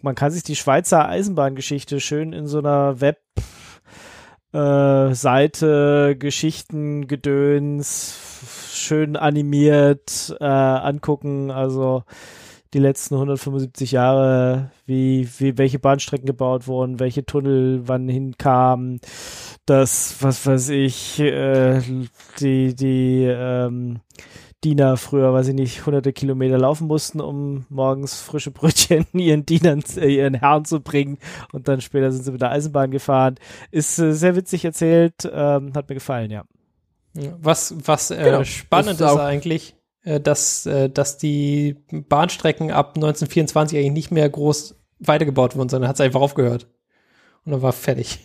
Man 0.02 0.16
kann 0.16 0.32
sich 0.32 0.42
die 0.42 0.56
Schweizer 0.56 1.09
Eisenbahngeschichte 1.09 2.00
schön 2.00 2.32
in 2.32 2.48
so 2.48 2.59
einer 2.59 3.00
Web 3.00 3.20
äh, 4.52 5.14
Seite, 5.14 6.16
Geschichten, 6.18 7.06
Gedöns, 7.06 8.18
schön 8.72 9.16
animiert 9.16 10.34
äh, 10.40 10.44
angucken. 10.44 11.50
Also 11.50 12.04
die 12.74 12.78
letzten 12.78 13.14
175 13.16 13.92
Jahre, 13.92 14.70
wie, 14.86 15.28
wie 15.38 15.58
welche 15.58 15.78
Bahnstrecken 15.78 16.26
gebaut 16.26 16.66
wurden, 16.66 17.00
welche 17.00 17.24
Tunnel 17.24 17.82
wann 17.86 18.08
hinkamen, 18.08 19.00
das, 19.66 20.16
was 20.20 20.46
weiß 20.46 20.70
ich, 20.70 21.20
äh, 21.20 21.80
die, 22.40 22.74
die 22.74 23.24
ähm, 23.28 24.00
Diener 24.64 24.97
früher, 24.97 25.32
weiß 25.32 25.48
ich 25.48 25.55
nicht, 25.55 25.84
hunderte 25.86 26.12
Kilometer 26.12 26.56
laufen 26.59 26.86
mussten, 26.86 27.20
um 27.20 27.66
morgens 27.68 28.20
frische 28.20 28.51
Brötchen 28.51 29.06
ihren 29.12 29.44
Dienern, 29.44 29.82
äh, 29.97 30.14
ihren 30.14 30.34
Herren 30.34 30.64
zu 30.64 30.80
bringen 30.80 31.18
und 31.52 31.68
dann 31.68 31.80
später 31.80 32.12
sind 32.12 32.24
sie 32.24 32.32
mit 32.32 32.40
der 32.40 32.51
Eisenbahn 32.51 32.90
gefahren. 32.90 33.36
Ist 33.70 33.98
äh, 33.98 34.12
sehr 34.14 34.36
witzig 34.36 34.64
erzählt, 34.64 35.14
ähm, 35.32 35.72
hat 35.74 35.89
mir 35.89 35.94
gefallen, 35.97 36.30
ja. 36.30 36.44
Was, 37.14 37.74
was 37.84 38.10
äh, 38.10 38.22
Genau, 38.24 38.44
spannend 38.44 38.93
ist 38.93 39.01
ist, 39.01 39.06
auch- 39.06 39.18
eigentlich, 39.18 39.76
äh, 40.05 40.18
dass, 40.20 40.64
äh, 40.66 40.89
dass 40.89 41.18
die 41.18 41.76
Bahnstrecken 41.90 42.70
ab 42.70 42.93
1924 42.97 43.78
eigentlich 43.78 43.93
nicht 43.93 44.10
mehr 44.12 44.28
groß 44.30 44.76
weitergebaut 45.01 45.56
wurden, 45.56 45.68
sondern 45.68 45.89
hat 45.89 45.97
es 45.97 46.01
einfach 46.01 46.20
aufgehört. 46.20 46.68
Und 47.44 47.52
dann 47.52 47.62
war 47.62 47.72
fertig. 47.72 48.20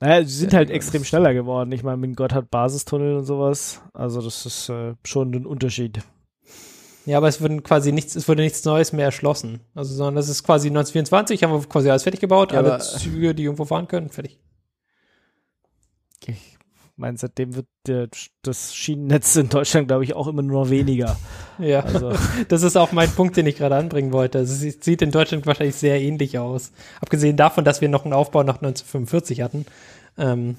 Naja, 0.00 0.24
sie 0.24 0.34
sind 0.34 0.52
Ja, 0.52 0.58
halt 0.58 0.70
extrem 0.70 1.04
schneller 1.04 1.34
geworden. 1.34 1.70
Ich 1.72 1.82
meine, 1.82 1.98
mit 1.98 2.16
Gotthard 2.16 2.50
Basistunnel 2.50 3.16
und 3.16 3.24
sowas. 3.24 3.82
Also 3.92 4.22
das 4.22 4.46
ist 4.46 4.68
äh, 4.70 4.94
schon 5.04 5.30
ein 5.34 5.46
Unterschied. 5.46 6.00
Ja, 7.06 7.18
aber 7.18 7.28
es 7.28 7.40
wurde 7.40 7.60
quasi 7.62 7.92
nichts, 7.92 8.14
es 8.16 8.28
wurde 8.28 8.42
nichts 8.42 8.64
Neues 8.64 8.92
mehr 8.92 9.06
erschlossen. 9.06 9.60
Also, 9.74 9.94
sondern 9.94 10.16
das 10.16 10.28
ist 10.28 10.42
quasi 10.42 10.68
1924, 10.68 11.42
haben 11.42 11.52
wir 11.52 11.68
quasi 11.68 11.90
alles 11.90 12.02
fertig 12.02 12.20
gebaut, 12.20 12.52
Ja, 12.52 12.58
alle 12.58 12.74
aber- 12.74 12.82
Züge, 12.82 13.34
die 13.34 13.44
irgendwo 13.44 13.64
fahren 13.64 13.88
können, 13.88 14.10
fertig. 14.10 14.38
Ich 16.26 16.58
meine, 17.00 17.18
seitdem 17.18 17.56
wird 17.56 17.66
der, 17.86 18.08
das 18.42 18.74
Schienennetz 18.74 19.34
in 19.36 19.48
Deutschland, 19.48 19.88
glaube 19.88 20.04
ich, 20.04 20.14
auch 20.14 20.28
immer 20.28 20.42
nur 20.42 20.70
weniger. 20.70 21.16
Ja, 21.58 21.80
Also 21.80 22.12
das 22.48 22.62
ist 22.62 22.76
auch 22.76 22.92
mein 22.92 23.10
Punkt, 23.10 23.36
den 23.36 23.46
ich 23.46 23.56
gerade 23.56 23.76
anbringen 23.76 24.12
wollte. 24.12 24.38
Also, 24.38 24.52
es 24.54 24.60
sieht- 24.60 24.84
sieht 24.84 25.02
in 25.02 25.10
Deutschland 25.10 25.44
wahrscheinlich 25.46 25.76
sehr 25.76 26.00
ähnlich 26.00 26.38
aus. 26.38 26.72
Abgesehen 27.02 27.36
davon, 27.36 27.64
dass 27.64 27.80
wir 27.82 27.88
noch 27.90 28.04
einen 28.04 28.14
Aufbau 28.14 28.42
nach 28.44 28.56
1945 28.62 29.42
hatten. 29.42 29.66
Ähm, 30.16 30.56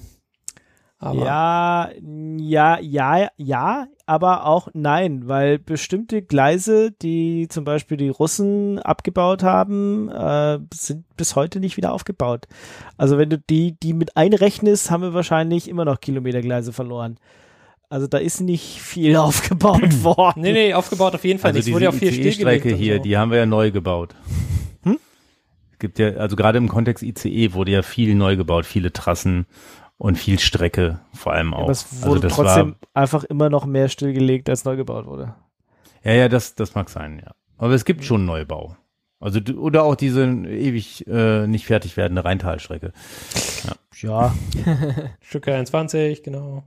aber 1.02 1.24
ja, 1.26 1.90
ja, 2.38 2.78
ja, 2.78 3.28
ja, 3.36 3.86
aber 4.06 4.46
auch 4.46 4.68
nein, 4.72 5.26
weil 5.26 5.58
bestimmte 5.58 6.22
Gleise, 6.22 6.92
die 6.92 7.48
zum 7.48 7.64
Beispiel 7.64 7.96
die 7.96 8.08
Russen 8.08 8.78
abgebaut 8.78 9.42
haben, 9.42 10.08
äh, 10.10 10.60
sind 10.72 11.04
bis 11.16 11.34
heute 11.34 11.58
nicht 11.58 11.76
wieder 11.76 11.92
aufgebaut. 11.92 12.46
Also 12.96 13.18
wenn 13.18 13.30
du 13.30 13.38
die, 13.38 13.76
die 13.82 13.94
mit 13.94 14.16
einrechnest, 14.16 14.92
haben 14.92 15.02
wir 15.02 15.12
wahrscheinlich 15.12 15.68
immer 15.68 15.84
noch 15.84 16.00
Kilometergleise 16.00 16.72
verloren. 16.72 17.18
Also 17.88 18.06
da 18.06 18.18
ist 18.18 18.40
nicht 18.40 18.80
viel 18.80 19.16
aufgebaut 19.16 20.04
worden. 20.04 20.42
Nee, 20.42 20.52
nee, 20.52 20.72
aufgebaut 20.72 21.16
auf 21.16 21.24
jeden 21.24 21.40
Fall 21.40 21.48
Also 21.48 21.56
nicht. 21.56 21.62
Es 21.62 21.64
diese 21.64 21.74
wurde 21.74 21.84
ja 21.86 21.90
auch 21.90 21.94
viel 21.94 22.12
stillgelegt. 22.12 22.38
ICE-Strecke 22.38 22.74
und 22.74 22.80
hier, 22.80 22.96
so. 22.98 23.02
die 23.02 23.16
haben 23.16 23.32
wir 23.32 23.38
ja 23.38 23.46
neu 23.46 23.72
gebaut. 23.72 24.14
Hm? 24.84 24.98
Es 25.72 25.80
gibt 25.80 25.98
ja, 25.98 26.10
also 26.10 26.36
gerade 26.36 26.58
im 26.58 26.68
Kontext 26.68 27.02
ICE 27.02 27.54
wurde 27.54 27.72
ja 27.72 27.82
viel 27.82 28.14
neu 28.14 28.36
gebaut, 28.36 28.66
viele 28.66 28.92
Trassen 28.92 29.46
und 30.02 30.16
viel 30.16 30.40
Strecke 30.40 30.98
vor 31.14 31.32
allem 31.32 31.54
auch. 31.54 31.62
Aber 31.62 31.70
es 31.70 31.86
also 31.92 32.06
wurde 32.08 32.20
das 32.22 32.34
trotzdem 32.34 32.74
war, 32.92 33.02
einfach 33.02 33.22
immer 33.22 33.50
noch 33.50 33.66
mehr 33.66 33.88
stillgelegt, 33.88 34.48
als 34.48 34.64
neu 34.64 34.74
gebaut 34.74 35.06
wurde. 35.06 35.36
ja, 36.02 36.12
ja, 36.12 36.28
das, 36.28 36.56
das 36.56 36.74
mag 36.74 36.90
sein, 36.90 37.22
ja. 37.24 37.30
Aber 37.56 37.72
es 37.74 37.84
gibt 37.84 38.02
schon 38.04 38.24
Neubau. 38.24 38.76
Also 39.20 39.38
oder 39.54 39.84
auch 39.84 39.94
diese 39.94 40.24
ewig 40.24 41.06
äh, 41.06 41.46
nicht 41.46 41.66
fertig 41.66 41.96
werdende 41.96 42.24
Rheintalstrecke. 42.24 42.92
Ja. 44.00 44.34
Stuttgart 45.20 45.54
21, 45.54 46.24
genau. 46.24 46.64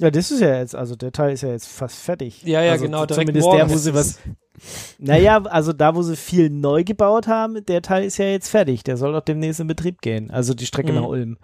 Ja, 0.00 0.10
das 0.10 0.30
ist 0.30 0.40
ja 0.40 0.56
jetzt, 0.58 0.74
also 0.74 0.96
der 0.96 1.12
Teil 1.12 1.32
ist 1.34 1.42
ja 1.42 1.50
jetzt 1.50 1.68
fast 1.68 1.96
fertig. 1.98 2.42
Ja, 2.42 2.62
ja, 2.62 2.72
also 2.72 2.86
genau, 2.86 3.04
Zumindest 3.06 3.44
morgen 3.44 3.58
der, 3.58 3.70
wo 3.70 3.76
sie 3.76 3.94
was. 3.94 4.18
Naja, 4.98 5.42
also 5.44 5.72
da, 5.72 5.94
wo 5.94 6.02
sie 6.02 6.16
viel 6.16 6.50
neu 6.50 6.84
gebaut 6.84 7.26
haben, 7.28 7.64
der 7.64 7.80
Teil 7.80 8.04
ist 8.04 8.18
ja 8.18 8.26
jetzt 8.26 8.48
fertig. 8.50 8.84
Der 8.84 8.98
soll 8.98 9.12
doch 9.12 9.22
demnächst 9.22 9.58
in 9.60 9.66
Betrieb 9.66 10.02
gehen. 10.02 10.30
Also 10.30 10.52
die 10.52 10.66
Strecke 10.66 10.92
Mhm. 10.92 10.98
nach 10.98 11.06
Ulm. 11.08 11.38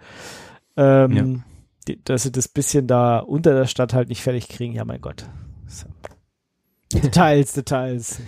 Ähm, 0.75 1.43
die, 1.87 2.03
dass 2.03 2.23
sie 2.23 2.31
das 2.31 2.47
bisschen 2.47 2.85
da 2.85 3.17
unter 3.19 3.55
der 3.55 3.65
Stadt 3.65 3.93
halt 3.95 4.09
nicht 4.09 4.21
fertig 4.21 4.47
kriegen, 4.49 4.73
ja, 4.75 4.85
mein 4.85 5.01
Gott. 5.01 5.25
So. 5.67 5.87
Details, 6.93 7.53
Details. 7.53 8.19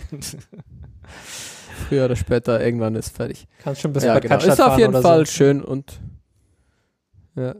Früher 1.88 2.04
oder 2.06 2.16
später, 2.16 2.60
irgendwann 2.60 2.94
ist 2.96 3.14
fertig. 3.16 3.46
Kannst 3.62 3.80
schon 3.82 3.92
bis 3.92 4.02
Ja, 4.04 4.14
bei 4.14 4.20
genau. 4.20 4.38
Ist 4.38 4.60
auf 4.60 4.78
jeden 4.78 5.00
Fall 5.00 5.26
so. 5.26 5.32
schön 5.32 5.62
und 5.62 6.00
ja. 7.36 7.54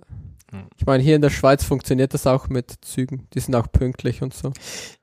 Hm. 0.51 0.65
Ich 0.77 0.87
meine, 0.87 1.03
hier 1.03 1.17
in 1.17 1.23
der 1.23 1.31
Schweiz 1.31 1.65
funktioniert 1.65 2.13
das 2.15 2.27
auch 2.27 2.49
mit 2.49 2.75
Zügen. 2.83 3.27
Die 3.35 3.41
sind 3.41 3.55
auch 3.55 3.71
pünktlich 3.71 4.23
und 4.23 4.35
so. 4.35 4.53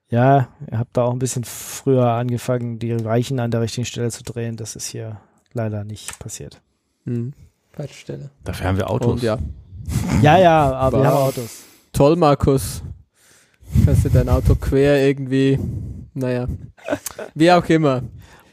Ja, 0.10 0.49
ihr 0.72 0.80
habt 0.80 0.95
da 0.95 1.03
auch 1.03 1.11
ein 1.11 1.19
bisschen 1.19 1.44
früher 1.44 2.07
angefangen, 2.11 2.80
die 2.80 3.03
Weichen 3.03 3.40
an 3.40 3.52
der 3.52 3.61
richtigen 3.61 3.86
Stelle 3.86 4.10
zu 4.11 4.24
drehen. 4.24 4.56
Das 4.56 4.76
ist 4.76 4.88
hier 4.88 5.19
leider 5.53 5.84
nicht 5.84 6.18
passiert. 6.19 6.61
Falsche 7.74 7.94
Stelle. 7.94 8.30
Dafür 8.44 8.68
haben 8.68 8.78
wir 8.78 8.90
Autos. 8.90 9.11
Und 9.14 9.24
ja, 9.24 9.38
Ja, 10.22 10.38
ja, 10.38 10.72
aber 10.74 10.99
wir 10.99 11.06
Wow. 11.06 11.14
haben 11.14 11.24
Autos. 11.24 11.64
toll, 11.94 12.15
Markus. 12.15 12.82
Kannst 13.86 14.06
du 14.06 14.10
dein 14.10 14.30
Auto 14.30 14.56
quer 14.56 15.06
irgendwie, 15.06 15.60
naja, 16.14 16.48
wie 17.36 17.52
auch 17.52 17.65
immer. 17.65 18.03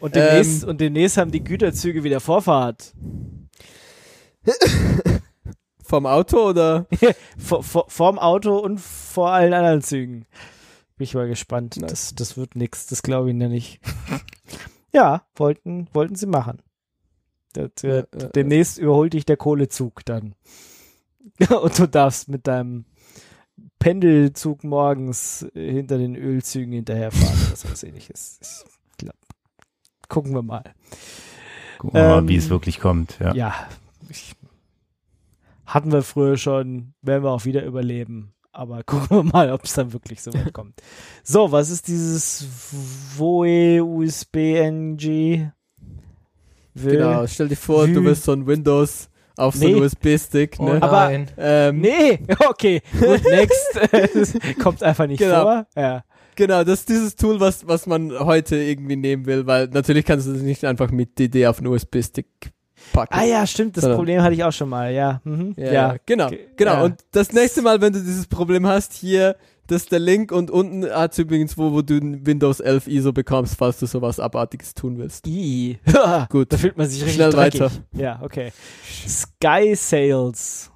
Und 0.01 0.15
demnächst, 0.17 0.65
Ähm. 0.65 0.69
und 0.71 0.81
demnächst 0.81 1.17
haben 1.17 1.31
die 1.31 1.43
Güterzüge 1.43 2.03
wieder 2.05 2.21
Vorfahrt. 2.21 2.93
Vom 5.95 6.07
Auto 6.07 6.49
oder? 6.49 6.87
vor, 7.39 7.63
vor, 7.63 7.85
vorm 7.87 8.19
Auto 8.19 8.59
und 8.59 8.81
vor 8.81 9.31
allen 9.31 9.55
anderen 9.55 9.81
Zügen. 9.81 10.27
Bin 10.97 11.05
ich 11.05 11.15
mal 11.15 11.29
gespannt. 11.29 11.77
Nice. 11.77 11.89
Das, 11.89 12.15
das 12.17 12.37
wird 12.37 12.57
nix, 12.57 12.87
das 12.89 13.05
glaube 13.05 13.31
ich 13.31 13.37
noch 13.37 13.47
nicht. 13.47 13.79
ja, 14.93 15.23
wollten, 15.37 15.87
wollten 15.93 16.17
sie 16.17 16.27
machen. 16.27 16.59
Das, 17.53 17.71
äh, 17.85 17.89
Ja, 17.89 17.95
ja, 17.97 18.27
demnächst 18.35 18.79
überholt 18.79 19.13
dich 19.13 19.25
der 19.25 19.37
Kohlezug 19.37 20.05
dann. 20.05 20.35
und 21.63 21.79
du 21.79 21.87
darfst 21.87 22.29
mit 22.29 22.49
deinem 22.49 22.87
Pendelzug 23.79 24.65
morgens 24.65 25.47
hinter 25.55 25.97
den 25.97 26.17
Ölzügen 26.17 26.73
hinterherfahren 26.73 27.39
oder 27.47 27.55
sowas 27.55 27.85
ähnliches. 27.85 28.41
Ich 28.91 28.97
glaub, 28.97 29.15
gucken 30.09 30.35
wir 30.35 30.43
mal. 30.43 30.75
Gucken 31.79 32.01
wir 32.01 32.09
mal, 32.09 32.19
Ähm, 32.19 32.29
wie 32.29 32.37
es 32.37 32.51
wirklich 32.51 32.81
kommt. 32.81 33.17
Ja. 33.21 33.33
Ja, 33.33 33.55
ich, 34.09 34.35
hatten 35.75 35.93
wir 35.93 36.03
früher 36.03 36.37
schon, 36.37 36.95
werden 37.03 37.25
wir 37.25 37.31
auch 37.31 37.45
wieder 37.45 37.65
überleben. 37.65 38.33
Aber 38.53 38.83
gucken 38.87 39.09
wir 39.11 39.23
mal, 39.25 39.51
ob 39.53 39.65
es 39.65 39.75
dann 39.75 39.93
wirklich 39.93 40.23
so 40.23 40.33
weit 40.33 40.53
kommt. 40.53 40.81
So, 41.25 41.51
was 41.51 41.71
ist 41.71 41.89
dieses 41.89 42.47
Voe 43.17 43.83
USB 43.83 44.37
NG? 44.55 45.49
Will- 46.75 46.97
Genau, 46.97 47.27
stell 47.27 47.49
dir 47.49 47.57
vor, 47.57 47.87
du 47.87 48.03
willst 48.05 48.25
so 48.25 48.33
ein 48.33 48.47
Windows 48.47 49.09
auf 49.37 49.55
so 49.57 49.65
Nee. 49.67 49.75
einen 49.75 49.83
USB-Stick, 49.85 50.57
Oh 50.59 50.65
ne? 50.65 50.83
Aber- 50.83 51.07
nein. 51.09 51.31
ähm, 51.37 51.81
Nee, 51.81 52.21
okay, 52.49 52.81
gut, 53.01 53.23
next. 53.31 53.81
Das 54.15 54.35
kommt 54.63 54.83
einfach 54.83 55.07
nicht 55.07 55.19
Genau. 55.19 55.43
vor. 55.43 55.67
Ja. 55.77 56.05
Genau, 56.37 56.65
das 56.65 56.81
ist 56.81 56.89
dieses 56.89 57.15
Tool, 57.17 57.39
was, 57.39 57.67
was 57.67 57.87
man 57.87 58.13
heute 58.19 58.57
irgendwie 58.57 58.97
nehmen 58.97 59.25
will, 59.27 59.47
weil 59.47 59.69
natürlich 59.69 60.05
kannst 60.05 60.27
du 60.27 60.33
das 60.33 60.43
nicht 60.43 60.65
einfach 60.65 60.91
mit 60.91 61.17
DD 61.19 61.47
auf 61.47 61.59
einen 61.59 61.69
USB-Stick 61.69 62.27
packen. 62.93 63.15
Ah 63.15 63.25
ja, 63.25 63.47
stimmt, 63.47 63.77
das 63.77 63.83
Sondern- 63.83 63.99
Problem 63.99 64.23
hatte 64.23 64.35
ich 64.35 64.45
auch 64.45 64.53
schon 64.53 64.69
mal, 64.69 64.93
ja. 64.93 65.21
Mhm. 65.25 65.55
Ja, 65.57 65.73
ja. 65.73 65.97
genau, 66.07 66.29
Ge- 66.29 66.49
genau. 66.57 66.73
ja. 66.75 66.83
Und 66.83 67.01
das 67.13 67.33
nächste 67.33 67.63
Mal, 67.63 67.81
wenn 67.81 67.93
du 67.93 68.01
dieses 68.01 68.27
Problem 68.27 68.67
hast, 68.67 68.93
hier, 68.93 69.37
das 69.67 69.83
ist 69.85 69.93
der 69.93 69.99
Link 69.99 70.31
und 70.31 70.51
unten 70.51 70.85
hat 70.91 71.13
es 71.13 71.19
übrigens 71.19 71.57
wo, 71.57 71.73
wo 71.73 71.81
du 71.81 71.95
ein 71.97 72.27
Windows 72.27 72.61
11 72.61 72.87
ISO 72.87 73.13
bekommst, 73.13 73.57
falls 73.57 73.79
du 73.79 73.87
sowas 73.87 74.21
Abartiges 74.21 74.75
tun 74.75 74.99
willst. 74.99 75.27
I. 75.27 75.79
Gut. 76.29 76.53
Da 76.53 76.59
fühlt 76.59 76.77
man 76.77 76.87
sich 76.89 77.01
richtig 77.01 77.15
Schnell 77.17 77.31
dreckig. 77.31 77.61
weiter. 77.63 77.73
Ja, 77.93 78.21
okay. 78.23 78.53
Sky 79.09 79.75
Sales. 79.75 80.71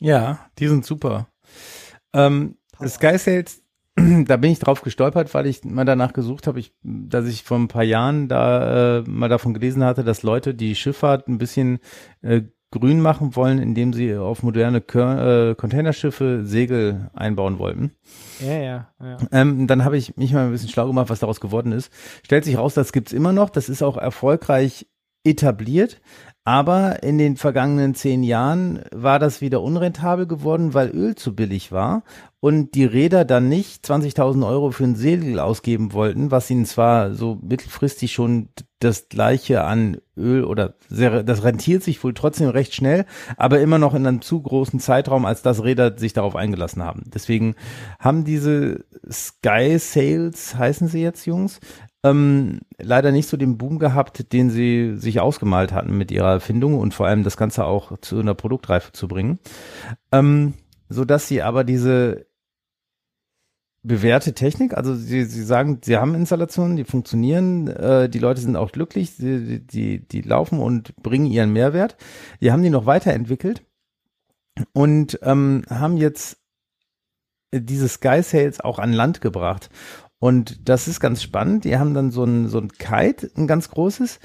Ja, 0.00 0.38
die 0.58 0.68
sind 0.68 0.84
super. 0.86 1.28
Ähm, 2.14 2.56
Sky 2.86 3.18
Sales, 3.18 3.62
da 3.96 4.36
bin 4.36 4.50
ich 4.50 4.58
drauf 4.58 4.82
gestolpert, 4.82 5.32
weil 5.34 5.46
ich 5.46 5.64
mal 5.64 5.84
danach 5.84 6.12
gesucht 6.12 6.46
habe, 6.46 6.60
ich, 6.60 6.72
dass 6.82 7.26
ich 7.26 7.42
vor 7.42 7.58
ein 7.58 7.68
paar 7.68 7.82
Jahren 7.82 8.28
da 8.28 8.98
äh, 8.98 9.02
mal 9.02 9.28
davon 9.28 9.54
gelesen 9.54 9.82
hatte, 9.84 10.04
dass 10.04 10.22
Leute 10.22 10.54
die 10.54 10.74
Schifffahrt 10.74 11.28
ein 11.28 11.38
bisschen 11.38 11.78
äh, 12.20 12.42
grün 12.70 13.00
machen 13.00 13.36
wollen, 13.36 13.58
indem 13.58 13.92
sie 13.92 14.16
auf 14.16 14.42
moderne 14.42 14.80
Kör 14.80 15.50
äh, 15.50 15.54
Containerschiffe 15.54 16.44
Segel 16.44 17.10
einbauen 17.14 17.58
wollten. 17.58 17.92
Ja, 18.40 18.58
ja, 18.58 18.88
ja. 19.00 19.16
Ähm, 19.32 19.66
dann 19.66 19.84
habe 19.84 19.96
ich 19.96 20.16
mich 20.16 20.32
mal 20.32 20.46
ein 20.46 20.52
bisschen 20.52 20.68
schlau 20.68 20.86
gemacht, 20.86 21.08
was 21.08 21.20
daraus 21.20 21.40
geworden 21.40 21.72
ist. 21.72 21.90
Stellt 22.22 22.44
sich 22.44 22.58
raus, 22.58 22.74
das 22.74 22.92
gibt's 22.92 23.12
immer 23.12 23.32
noch. 23.32 23.50
Das 23.50 23.68
ist 23.68 23.82
auch 23.82 23.96
erfolgreich 23.96 24.86
etabliert. 25.24 26.00
Aber 26.46 27.02
in 27.02 27.18
den 27.18 27.36
vergangenen 27.36 27.96
zehn 27.96 28.22
Jahren 28.22 28.84
war 28.92 29.18
das 29.18 29.40
wieder 29.40 29.62
unrentabel 29.62 30.28
geworden, 30.28 30.74
weil 30.74 30.90
Öl 30.90 31.16
zu 31.16 31.34
billig 31.34 31.72
war 31.72 32.04
und 32.38 32.76
die 32.76 32.84
Räder 32.84 33.24
dann 33.24 33.48
nicht 33.48 33.84
20.000 33.84 34.46
Euro 34.46 34.70
für 34.70 34.84
ein 34.84 34.94
Segel 34.94 35.40
ausgeben 35.40 35.92
wollten, 35.92 36.30
was 36.30 36.48
ihnen 36.48 36.64
zwar 36.64 37.14
so 37.14 37.40
mittelfristig 37.42 38.12
schon 38.12 38.50
das 38.78 39.08
gleiche 39.08 39.64
an 39.64 39.96
Öl 40.16 40.44
oder 40.44 40.74
sehr, 40.88 41.24
das 41.24 41.42
rentiert 41.42 41.82
sich 41.82 42.04
wohl 42.04 42.14
trotzdem 42.14 42.50
recht 42.50 42.74
schnell, 42.74 43.06
aber 43.36 43.60
immer 43.60 43.78
noch 43.78 43.94
in 43.94 44.06
einem 44.06 44.22
zu 44.22 44.40
großen 44.40 44.78
Zeitraum, 44.78 45.24
als 45.24 45.42
dass 45.42 45.64
Räder 45.64 45.98
sich 45.98 46.12
darauf 46.12 46.36
eingelassen 46.36 46.84
haben. 46.84 47.02
Deswegen 47.12 47.56
haben 47.98 48.24
diese 48.24 48.84
Sky 49.10 49.78
Sales, 49.80 50.54
heißen 50.56 50.86
sie 50.86 51.02
jetzt, 51.02 51.26
Jungs, 51.26 51.58
ähm, 52.04 52.60
leider 52.78 53.12
nicht 53.12 53.28
so 53.28 53.36
den 53.36 53.58
Boom 53.58 53.78
gehabt, 53.78 54.32
den 54.32 54.50
sie 54.50 54.96
sich 54.96 55.20
ausgemalt 55.20 55.72
hatten 55.72 55.96
mit 55.96 56.10
ihrer 56.10 56.32
Erfindung 56.32 56.78
und 56.78 56.94
vor 56.94 57.06
allem 57.06 57.24
das 57.24 57.36
Ganze 57.36 57.64
auch 57.64 57.98
zu 58.00 58.20
einer 58.20 58.34
Produktreife 58.34 58.92
zu 58.92 59.08
bringen. 59.08 59.38
Ähm, 60.12 60.54
so 60.88 61.04
dass 61.04 61.26
sie 61.28 61.42
aber 61.42 61.64
diese 61.64 62.26
bewährte 63.82 64.34
Technik, 64.34 64.76
also 64.76 64.94
sie, 64.94 65.24
sie 65.24 65.44
sagen, 65.44 65.78
sie 65.82 65.96
haben 65.96 66.14
Installationen, 66.14 66.76
die 66.76 66.84
funktionieren, 66.84 67.68
äh, 67.68 68.08
die 68.08 68.18
Leute 68.18 68.40
sind 68.40 68.56
auch 68.56 68.72
glücklich, 68.72 69.16
die, 69.16 69.64
die, 69.64 70.06
die 70.06 70.22
laufen 70.22 70.58
und 70.58 70.96
bringen 70.96 71.26
ihren 71.26 71.52
Mehrwert. 71.52 71.96
Die 72.40 72.50
haben 72.50 72.62
die 72.62 72.70
noch 72.70 72.86
weiterentwickelt 72.86 73.62
und 74.72 75.20
ähm, 75.22 75.62
haben 75.70 75.96
jetzt 75.96 76.38
diese 77.52 77.88
Sky 77.88 78.22
Sales 78.22 78.60
auch 78.60 78.78
an 78.78 78.92
Land 78.92 79.20
gebracht. 79.20 79.70
Und 80.18 80.68
das 80.68 80.88
ist 80.88 81.00
ganz 81.00 81.22
spannend. 81.22 81.64
Die 81.64 81.78
haben 81.78 81.94
dann 81.94 82.10
so 82.10 82.24
ein, 82.24 82.48
so 82.48 82.58
ein 82.58 82.68
Kite, 82.68 83.30
ein 83.36 83.46
ganz 83.46 83.70
großes, 83.70 84.18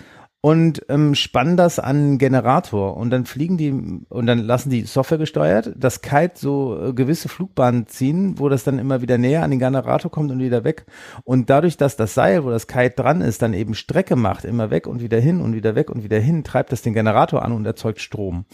und 0.43 0.81
ähm, 0.89 1.13
spannen 1.13 1.55
das 1.55 1.77
an 1.77 1.97
einen 1.97 2.18
Generator. 2.18 2.97
Und 2.97 3.11
dann 3.11 3.26
fliegen 3.26 3.57
die, 3.57 3.72
und 4.09 4.26
dann 4.26 4.39
lassen 4.39 4.72
die 4.72 4.81
Software 4.81 5.19
gesteuert, 5.19 5.72
das 5.77 6.01
Kite 6.01 6.34
so 6.35 6.81
äh, 6.81 6.93
gewisse 6.93 7.30
Flugbahnen 7.30 7.88
ziehen, 7.88 8.39
wo 8.39 8.49
das 8.49 8.63
dann 8.63 8.80
immer 8.80 9.03
wieder 9.03 9.19
näher 9.19 9.43
an 9.43 9.51
den 9.51 9.59
Generator 9.59 10.09
kommt 10.09 10.31
und 10.31 10.39
wieder 10.39 10.63
weg. 10.63 10.88
Und 11.23 11.51
dadurch, 11.51 11.77
dass 11.77 11.95
das 11.95 12.15
Seil, 12.15 12.43
wo 12.43 12.49
das 12.49 12.65
Kite 12.65 12.95
dran 12.95 13.22
ist, 13.22 13.43
dann 13.43 13.53
eben 13.53 13.76
Strecke 13.76 14.15
macht, 14.15 14.43
immer 14.43 14.72
weg 14.72 14.88
und 14.88 14.99
wieder 15.01 15.19
hin 15.19 15.41
und 15.41 15.53
wieder 15.53 15.76
weg 15.76 15.91
und 15.91 16.03
wieder 16.03 16.19
hin, 16.19 16.43
treibt 16.43 16.72
das 16.72 16.81
den 16.81 16.93
Generator 16.93 17.45
an 17.45 17.51
und 17.51 17.65
erzeugt 17.68 18.01
Strom. 18.01 18.45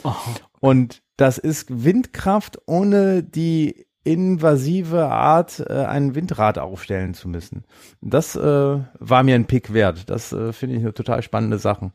Und 0.59 1.01
das 1.15 1.37
ist 1.37 1.85
Windkraft, 1.85 2.59
ohne 2.65 3.23
die 3.23 3.86
invasive 4.11 5.05
Art, 5.07 5.59
äh, 5.69 5.73
ein 5.85 6.15
Windrad 6.15 6.57
aufstellen 6.57 7.13
zu 7.13 7.27
müssen. 7.27 7.63
Das 8.01 8.35
äh, 8.35 8.39
war 8.99 9.23
mir 9.23 9.35
ein 9.35 9.45
Pick 9.45 9.73
wert. 9.73 10.09
Das 10.09 10.31
äh, 10.33 10.53
finde 10.53 10.75
ich 10.75 10.81
eine 10.81 10.93
total 10.93 11.21
spannende 11.21 11.59
Sache. 11.59 11.91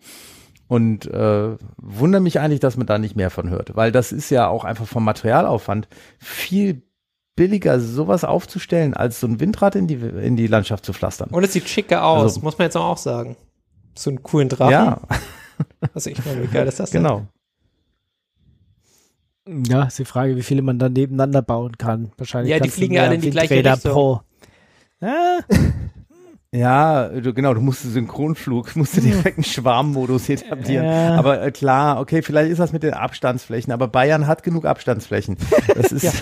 Und 0.69 1.07
äh, 1.07 1.57
wundere 1.77 2.23
mich 2.23 2.41
eigentlich, 2.41 2.61
dass 2.61 2.77
man 2.77 2.87
da 2.87 2.99
nicht 2.99 3.17
mehr 3.17 3.31
von 3.31 3.51
hört, 3.51 3.77
weil 3.77 3.93
das 3.93 4.11
ist 4.13 4.31
ja 4.31 4.49
auch 4.49 4.65
einfach 4.65 4.87
vom 4.87 5.05
Materialaufwand 5.05 5.89
viel 6.19 6.83
billiger, 7.37 7.81
sowas 7.81 8.25
aufzustellen, 8.25 8.95
als 8.95 9.21
so 9.21 9.27
ein 9.27 9.41
Windrad 9.41 9.75
in 9.75 9.87
die, 9.87 9.95
in 9.95 10.37
die 10.37 10.47
Landschaft 10.47 10.85
zu 10.85 10.93
pflastern. 10.93 11.31
Und 11.31 11.45
es 11.45 11.53
sieht 11.53 11.69
schicker 11.69 12.05
aus, 12.05 12.23
Also- 12.23 12.41
muss 12.41 12.59
man 12.59 12.67
jetzt 12.67 12.77
auch 12.77 12.97
sagen. 12.99 13.37
So 13.95 14.09
einen 14.11 14.23
coolen 14.23 14.49
Drachen. 14.49 14.71
ja, 14.73 15.01
Also 15.95 16.09
ich 16.11 16.25
meine, 16.25 16.43
wie 16.43 16.47
geil 16.47 16.67
ist 16.67 16.81
das 16.81 16.91
denn? 16.91 17.03
genau. 17.03 17.27
Ja, 19.47 19.85
ist 19.85 19.99
die 19.99 20.05
Frage, 20.05 20.37
wie 20.37 20.43
viele 20.43 20.63
man 20.63 20.79
dann 20.79 20.93
nebeneinander 20.93 21.43
bauen 21.43 21.77
kann. 21.77 22.13
Wahrscheinlich 22.17 22.51
Ja, 22.53 22.61
die 22.61 22.71
fliegen 22.71 22.95
ja 22.95 23.05
alle 23.05 23.17
in 23.17 23.21
die 23.21 23.31
gleiche 23.31 23.51
Windräder 23.51 23.75
Richtung. 23.75 23.93
Pro. 23.93 24.21
Ja, 25.01 25.39
Ja, 26.55 27.09
du, 27.09 27.33
genau, 27.33 27.55
du 27.55 27.63
musst 27.63 27.81
Synchronflug, 27.83 28.77
musst 28.77 28.95
du 28.99 29.01
direkt 29.01 29.39
einen 29.39 29.45
Schwarmmodus 29.45 30.29
etablieren. 30.29 30.85
Ja. 30.85 31.17
Aber 31.17 31.41
äh, 31.43 31.51
klar, 31.51 31.99
okay, 31.99 32.21
vielleicht 32.21 32.51
ist 32.51 32.59
das 32.59 32.73
mit 32.73 32.83
den 32.83 32.93
Abstandsflächen, 32.93 33.73
aber 33.73 33.89
Bayern 33.89 34.27
hat 34.27 34.43
genug 34.43 34.67
Abstandsflächen. 34.67 35.39
Das 35.75 35.93
ist, 35.93 36.03
Ja. 36.03 36.13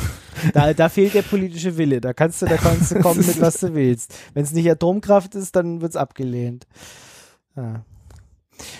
da, 0.54 0.72
da 0.72 0.88
fehlt 0.88 1.14
der 1.14 1.22
politische 1.22 1.76
Wille. 1.76 2.00
Da 2.00 2.12
kannst 2.12 2.42
du, 2.42 2.46
da 2.46 2.56
kannst 2.58 2.92
du 2.92 3.00
kommen 3.00 3.26
mit 3.26 3.40
was 3.40 3.58
du 3.58 3.74
willst. 3.74 4.14
Wenn 4.32 4.44
es 4.44 4.52
nicht 4.52 4.70
Atomkraft 4.70 5.34
ist, 5.34 5.56
dann 5.56 5.80
wird's 5.80 5.96
abgelehnt. 5.96 6.68
Ah. 7.56 7.80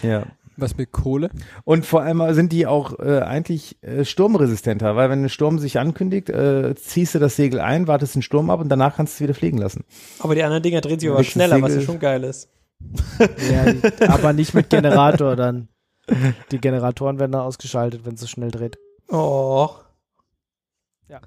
Ja. 0.05 0.23
Was 0.61 0.77
mit 0.77 0.93
Kohle? 0.93 1.31
Und 1.65 1.87
vor 1.87 2.03
allem 2.03 2.23
sind 2.35 2.53
die 2.53 2.67
auch 2.67 2.99
äh, 2.99 3.21
eigentlich 3.21 3.83
äh, 3.83 4.05
sturmresistenter, 4.05 4.97
weil 4.97 5.11
wenn 5.11 5.25
ein 5.25 5.29
Sturm 5.29 5.59
sich 5.59 5.79
ankündigt, 5.79 6.29
äh, 6.31 6.75
ziehst 6.75 7.15
du 7.15 7.19
das 7.19 7.37
Segel 7.37 7.61
ein, 7.61 7.87
wartest 7.87 8.15
den 8.15 8.23
Sturm 8.23 8.51
ab 8.51 8.61
und 8.61 8.69
danach 8.69 8.97
kannst 8.97 9.15
du 9.15 9.17
es 9.17 9.21
wieder 9.29 9.35
fliegen 9.35 9.59
lassen. 9.59 9.85
Aber 10.21 10.35
die 10.35 10.43
anderen 10.43 10.63
Dinger 10.63 10.81
drehen 10.81 11.01
sich 11.01 11.09
aber 11.11 11.25
schneller, 11.25 11.57
was 11.63 11.71
ja 11.71 11.81
Segel. 11.81 11.87
schon 11.87 11.99
geil 11.99 12.25
ist. 12.25 12.49
Ja, 13.51 13.73
die- 13.73 14.03
aber 14.09 14.33
nicht 14.33 14.55
mit 14.55 14.71
Generator 14.71 15.37
dann. 15.37 15.69
Die 16.51 16.59
Generatoren 16.59 17.19
werden 17.21 17.33
dann 17.33 17.43
ausgeschaltet, 17.43 18.05
wenn 18.05 18.15
es 18.15 18.21
so 18.21 18.27
schnell 18.27 18.51
dreht. 18.51 18.79
Oh. 19.09 19.69
Ja. 21.09 21.21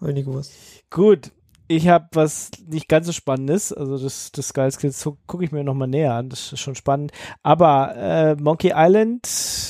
Hab 0.00 0.08
ich 0.08 0.14
nie 0.14 0.24
gewusst. 0.24 0.52
Gut, 0.90 1.30
ich 1.66 1.88
habe 1.88 2.08
was 2.12 2.50
nicht 2.66 2.88
ganz 2.88 3.06
so 3.06 3.12
Spannendes. 3.12 3.72
Also 3.72 3.96
das, 3.96 4.30
das 4.32 4.48
Sky 4.48 4.70
Skills 4.70 5.08
gucke 5.26 5.44
ich 5.44 5.52
mir 5.52 5.64
nochmal 5.64 5.88
näher 5.88 6.12
an. 6.12 6.28
Das 6.28 6.52
ist 6.52 6.60
schon 6.60 6.74
spannend. 6.74 7.12
Aber 7.42 7.96
äh, 7.96 8.36
Monkey 8.36 8.72
Island, 8.74 9.26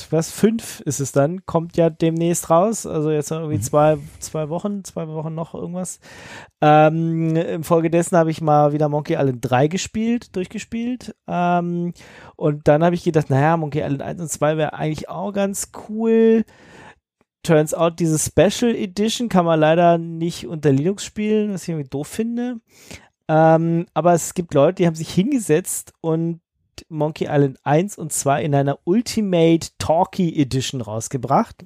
was 0.09 0.29
fünf 0.29 0.81
ist 0.81 0.99
es 0.99 1.13
dann, 1.13 1.45
kommt 1.45 1.77
ja 1.77 1.89
demnächst 1.89 2.49
raus. 2.49 2.85
Also 2.85 3.11
jetzt 3.11 3.31
irgendwie 3.31 3.59
zwei, 3.61 3.97
zwei 4.19 4.49
Wochen, 4.49 4.83
zwei 4.83 5.07
Wochen 5.07 5.33
noch 5.33 5.53
irgendwas. 5.53 5.99
Ähm, 6.61 7.35
Infolgedessen 7.35 8.17
habe 8.17 8.31
ich 8.31 8.41
mal 8.41 8.73
wieder 8.73 8.89
Monkey 8.89 9.13
Island 9.13 9.39
3 9.41 9.67
gespielt, 9.67 10.35
durchgespielt. 10.35 11.15
Ähm, 11.27 11.93
und 12.35 12.67
dann 12.67 12.83
habe 12.83 12.95
ich 12.95 13.03
gedacht, 13.03 13.29
naja, 13.29 13.55
Monkey 13.55 13.79
Island 13.79 14.01
1 14.01 14.21
und 14.21 14.29
2 14.29 14.57
wäre 14.57 14.73
eigentlich 14.73 15.07
auch 15.07 15.31
ganz 15.31 15.71
cool. 15.87 16.43
Turns 17.45 17.73
out, 17.73 17.99
diese 17.99 18.19
Special 18.19 18.75
Edition 18.75 19.29
kann 19.29 19.45
man 19.45 19.59
leider 19.59 19.97
nicht 19.97 20.47
unter 20.47 20.71
Linux 20.71 21.05
spielen, 21.05 21.53
was 21.53 21.63
ich 21.63 21.69
irgendwie 21.69 21.89
doof 21.89 22.07
finde. 22.07 22.57
Ähm, 23.27 23.85
aber 23.93 24.13
es 24.13 24.33
gibt 24.33 24.53
Leute, 24.53 24.75
die 24.75 24.87
haben 24.87 24.95
sich 24.95 25.13
hingesetzt 25.13 25.93
und 26.01 26.41
Monkey 26.89 27.25
Island 27.29 27.59
1 27.63 27.97
und 27.97 28.11
2 28.11 28.43
in 28.43 28.55
einer 28.55 28.79
Ultimate 28.83 29.69
Talkie 29.77 30.39
Edition 30.39 30.81
rausgebracht. 30.81 31.65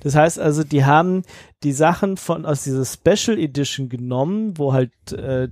Das 0.00 0.14
heißt 0.14 0.38
also, 0.38 0.64
die 0.64 0.84
haben 0.84 1.22
die 1.62 1.72
Sachen 1.72 2.16
von 2.16 2.44
aus 2.44 2.64
dieser 2.64 2.84
Special 2.84 3.38
Edition 3.38 3.88
genommen, 3.88 4.58
wo 4.58 4.72
halt 4.72 4.92
äh, 5.12 5.48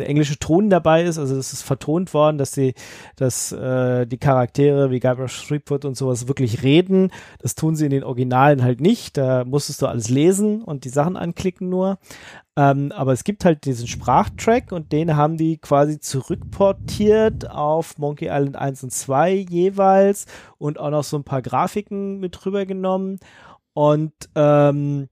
englische 0.00 0.38
Ton 0.38 0.70
dabei 0.70 1.04
ist, 1.04 1.18
also 1.18 1.36
es 1.36 1.52
ist 1.52 1.62
vertont 1.62 2.14
worden, 2.14 2.38
dass 2.38 2.52
die, 2.52 2.74
dass 3.16 3.52
äh, 3.52 4.06
die 4.06 4.18
Charaktere 4.18 4.90
wie 4.90 5.00
Guybrush 5.00 5.46
Threepwood 5.46 5.84
und 5.84 5.96
sowas 5.96 6.28
wirklich 6.28 6.62
reden. 6.62 7.10
Das 7.40 7.54
tun 7.54 7.76
sie 7.76 7.84
in 7.84 7.90
den 7.90 8.04
Originalen 8.04 8.62
halt 8.62 8.80
nicht. 8.80 9.16
Da 9.16 9.44
musstest 9.44 9.82
du 9.82 9.86
alles 9.86 10.08
lesen 10.08 10.62
und 10.62 10.84
die 10.84 10.90
Sachen 10.90 11.16
anklicken 11.16 11.68
nur. 11.68 11.98
Ähm, 12.56 12.92
aber 12.92 13.12
es 13.12 13.24
gibt 13.24 13.44
halt 13.44 13.64
diesen 13.64 13.88
Sprachtrack 13.88 14.70
und 14.70 14.92
den 14.92 15.16
haben 15.16 15.36
die 15.36 15.58
quasi 15.58 15.98
zurückportiert 15.98 17.50
auf 17.50 17.98
Monkey 17.98 18.26
Island 18.26 18.56
1 18.56 18.84
und 18.84 18.92
2 18.92 19.32
jeweils 19.32 20.26
und 20.58 20.78
auch 20.78 20.90
noch 20.90 21.02
so 21.02 21.16
ein 21.16 21.24
paar 21.24 21.42
Grafiken 21.42 22.20
mit 22.20 22.46
rübergenommen. 22.46 23.18
Und 23.72 24.12
ähm, 24.36 25.08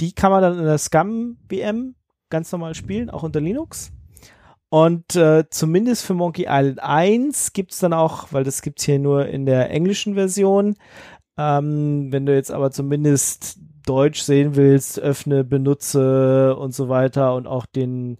die 0.00 0.12
kann 0.12 0.30
man 0.30 0.42
dann 0.42 0.58
in 0.58 0.64
der 0.64 0.78
Scum 0.78 1.36
VM 1.50 1.94
ganz 2.30 2.50
normal 2.52 2.74
spielen, 2.74 3.10
auch 3.10 3.22
unter 3.22 3.40
Linux. 3.40 3.92
Und 4.70 5.16
äh, 5.16 5.44
zumindest 5.50 6.04
für 6.04 6.14
Monkey 6.14 6.46
Island 6.48 6.82
1 6.82 7.52
gibt's 7.54 7.78
dann 7.78 7.94
auch, 7.94 8.28
weil 8.32 8.44
das 8.44 8.60
gibt's 8.60 8.84
hier 8.84 8.98
nur 8.98 9.26
in 9.26 9.46
der 9.46 9.70
englischen 9.70 10.14
Version, 10.14 10.76
ähm, 11.38 12.12
wenn 12.12 12.26
du 12.26 12.34
jetzt 12.34 12.50
aber 12.50 12.70
zumindest 12.70 13.58
Deutsch 13.88 14.20
sehen 14.20 14.54
willst, 14.54 15.00
öffne, 15.00 15.44
benutze 15.44 16.54
und 16.56 16.74
so 16.74 16.90
weiter 16.90 17.34
und 17.34 17.46
auch 17.46 17.64
den, 17.64 18.18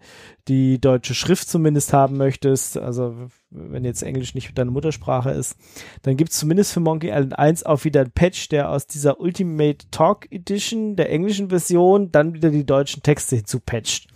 die 0.48 0.80
deutsche 0.80 1.14
Schrift 1.14 1.46
zumindest 1.46 1.92
haben 1.92 2.16
möchtest, 2.16 2.78
also 2.78 3.14
wenn 3.50 3.84
jetzt 3.84 4.02
Englisch 4.02 4.34
nicht 4.34 4.56
deine 4.56 4.70
Muttersprache 4.70 5.30
ist, 5.30 5.56
dann 6.02 6.16
gibt's 6.16 6.38
zumindest 6.38 6.72
für 6.72 6.80
Monkey 6.80 7.08
Island 7.08 7.38
1 7.38 7.64
auch 7.64 7.84
wieder 7.84 8.00
ein 8.00 8.12
Patch, 8.12 8.48
der 8.48 8.70
aus 8.70 8.86
dieser 8.86 9.20
Ultimate 9.20 9.90
Talk 9.90 10.26
Edition 10.32 10.96
der 10.96 11.10
englischen 11.10 11.50
Version 11.50 12.10
dann 12.10 12.32
wieder 12.32 12.48
die 12.48 12.64
deutschen 12.64 13.02
Texte 13.02 13.36
hinzupatcht. 13.36 14.08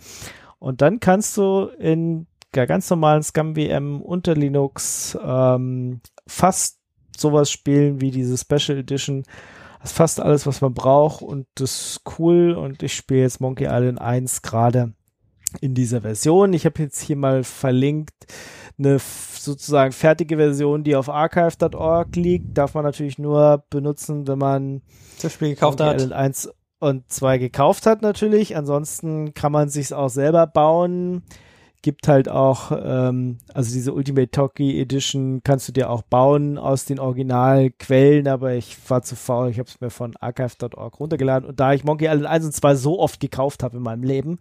Und 0.63 0.81
dann 0.81 1.01
kannst 1.01 1.35
du 1.35 1.67
in 1.77 2.25
der 2.55 2.67
ganz 2.67 2.89
normalen 2.89 3.21
Scum 3.21 3.55
VM 3.55 4.01
unter 4.01 4.33
Linux 4.33 5.17
ähm, 5.21 5.99
fast 6.25 6.79
sowas 7.17 7.51
spielen 7.51 7.99
wie 7.99 8.11
diese 8.11 8.37
Special 8.37 8.77
Edition. 8.77 9.23
Das 9.81 9.91
ist 9.91 9.97
fast 9.97 10.21
alles, 10.21 10.47
was 10.47 10.61
man 10.61 10.73
braucht 10.73 11.21
und 11.21 11.47
das 11.55 11.87
ist 11.87 12.01
cool 12.17 12.53
und 12.53 12.81
ich 12.81 12.93
spiele 12.95 13.23
jetzt 13.23 13.41
Monkey 13.41 13.65
Island 13.65 13.99
1 13.99 14.41
gerade 14.41 14.93
in 15.59 15.75
dieser 15.75 15.99
Version. 15.99 16.53
Ich 16.53 16.65
habe 16.65 16.81
jetzt 16.81 17.01
hier 17.01 17.17
mal 17.17 17.43
verlinkt 17.43 18.13
eine 18.79 18.99
sozusagen 18.99 19.91
fertige 19.91 20.37
Version, 20.37 20.85
die 20.85 20.95
auf 20.95 21.09
archive.org 21.09 22.15
liegt. 22.15 22.57
Darf 22.57 22.73
man 22.73 22.85
natürlich 22.85 23.19
nur 23.19 23.65
benutzen, 23.69 24.29
wenn 24.29 24.39
man 24.39 24.81
Das 25.21 25.33
Spiel 25.33 25.49
gekauft 25.49 25.79
Monkey 25.79 25.91
hat. 25.91 26.01
Island 26.01 26.13
1 26.13 26.49
und 26.83 27.09
2 27.11 27.37
gekauft 27.37 27.85
hat 27.85 28.01
natürlich. 28.01 28.57
Ansonsten 28.57 29.33
kann 29.33 29.51
man 29.51 29.69
sich's 29.69 29.93
auch 29.93 30.09
selber 30.09 30.47
bauen. 30.47 31.23
Gibt 31.81 32.07
halt 32.07 32.29
auch, 32.29 32.71
ähm, 32.71 33.37
also 33.53 33.73
diese 33.73 33.93
Ultimate 33.93 34.31
Talkie 34.31 34.79
Edition 34.79 35.41
kannst 35.43 35.67
du 35.67 35.71
dir 35.71 35.89
auch 35.89 36.01
bauen 36.01 36.57
aus 36.57 36.85
den 36.85 36.99
Originalquellen, 36.99 38.27
aber 38.27 38.53
ich 38.53 38.77
war 38.89 39.01
zu 39.01 39.15
faul, 39.15 39.49
ich 39.49 39.59
habe 39.59 39.67
es 39.67 39.81
mir 39.81 39.89
von 39.89 40.15
archive.org 40.17 40.99
runtergeladen 40.99 41.47
und 41.47 41.59
da 41.59 41.73
ich 41.73 41.83
Monkey 41.83 42.05
Island 42.05 42.25
1 42.25 42.45
und 42.45 42.53
2 42.53 42.75
so 42.75 42.99
oft 42.99 43.19
gekauft 43.19 43.63
habe 43.63 43.77
in 43.77 43.83
meinem 43.83 44.03
Leben, 44.03 44.39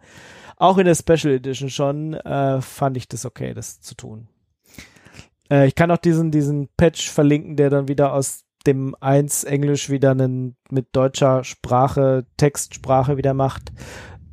auch 0.57 0.79
in 0.79 0.85
der 0.85 0.95
Special 0.95 1.35
Edition 1.35 1.69
schon, 1.69 2.15
äh, 2.15 2.61
fand 2.61 2.97
ich 2.97 3.09
das 3.09 3.27
okay, 3.27 3.55
das 3.55 3.81
zu 3.81 3.97
tun. 3.97 4.29
Äh, 5.51 5.67
ich 5.67 5.75
kann 5.75 5.91
auch 5.91 5.99
diesen, 5.99 6.31
diesen 6.31 6.69
Patch 6.77 7.11
verlinken, 7.11 7.57
der 7.57 7.71
dann 7.71 7.89
wieder 7.89 8.15
aus 8.15 8.45
dem 8.67 8.95
1 9.01 9.45
Englisch 9.45 9.91
wieder 9.91 10.13
einen 10.13 10.57
mit 10.71 10.89
deutscher 10.93 11.45
Sprache, 11.45 12.27
Textsprache 12.37 13.17
wieder 13.17 13.35
macht. 13.35 13.73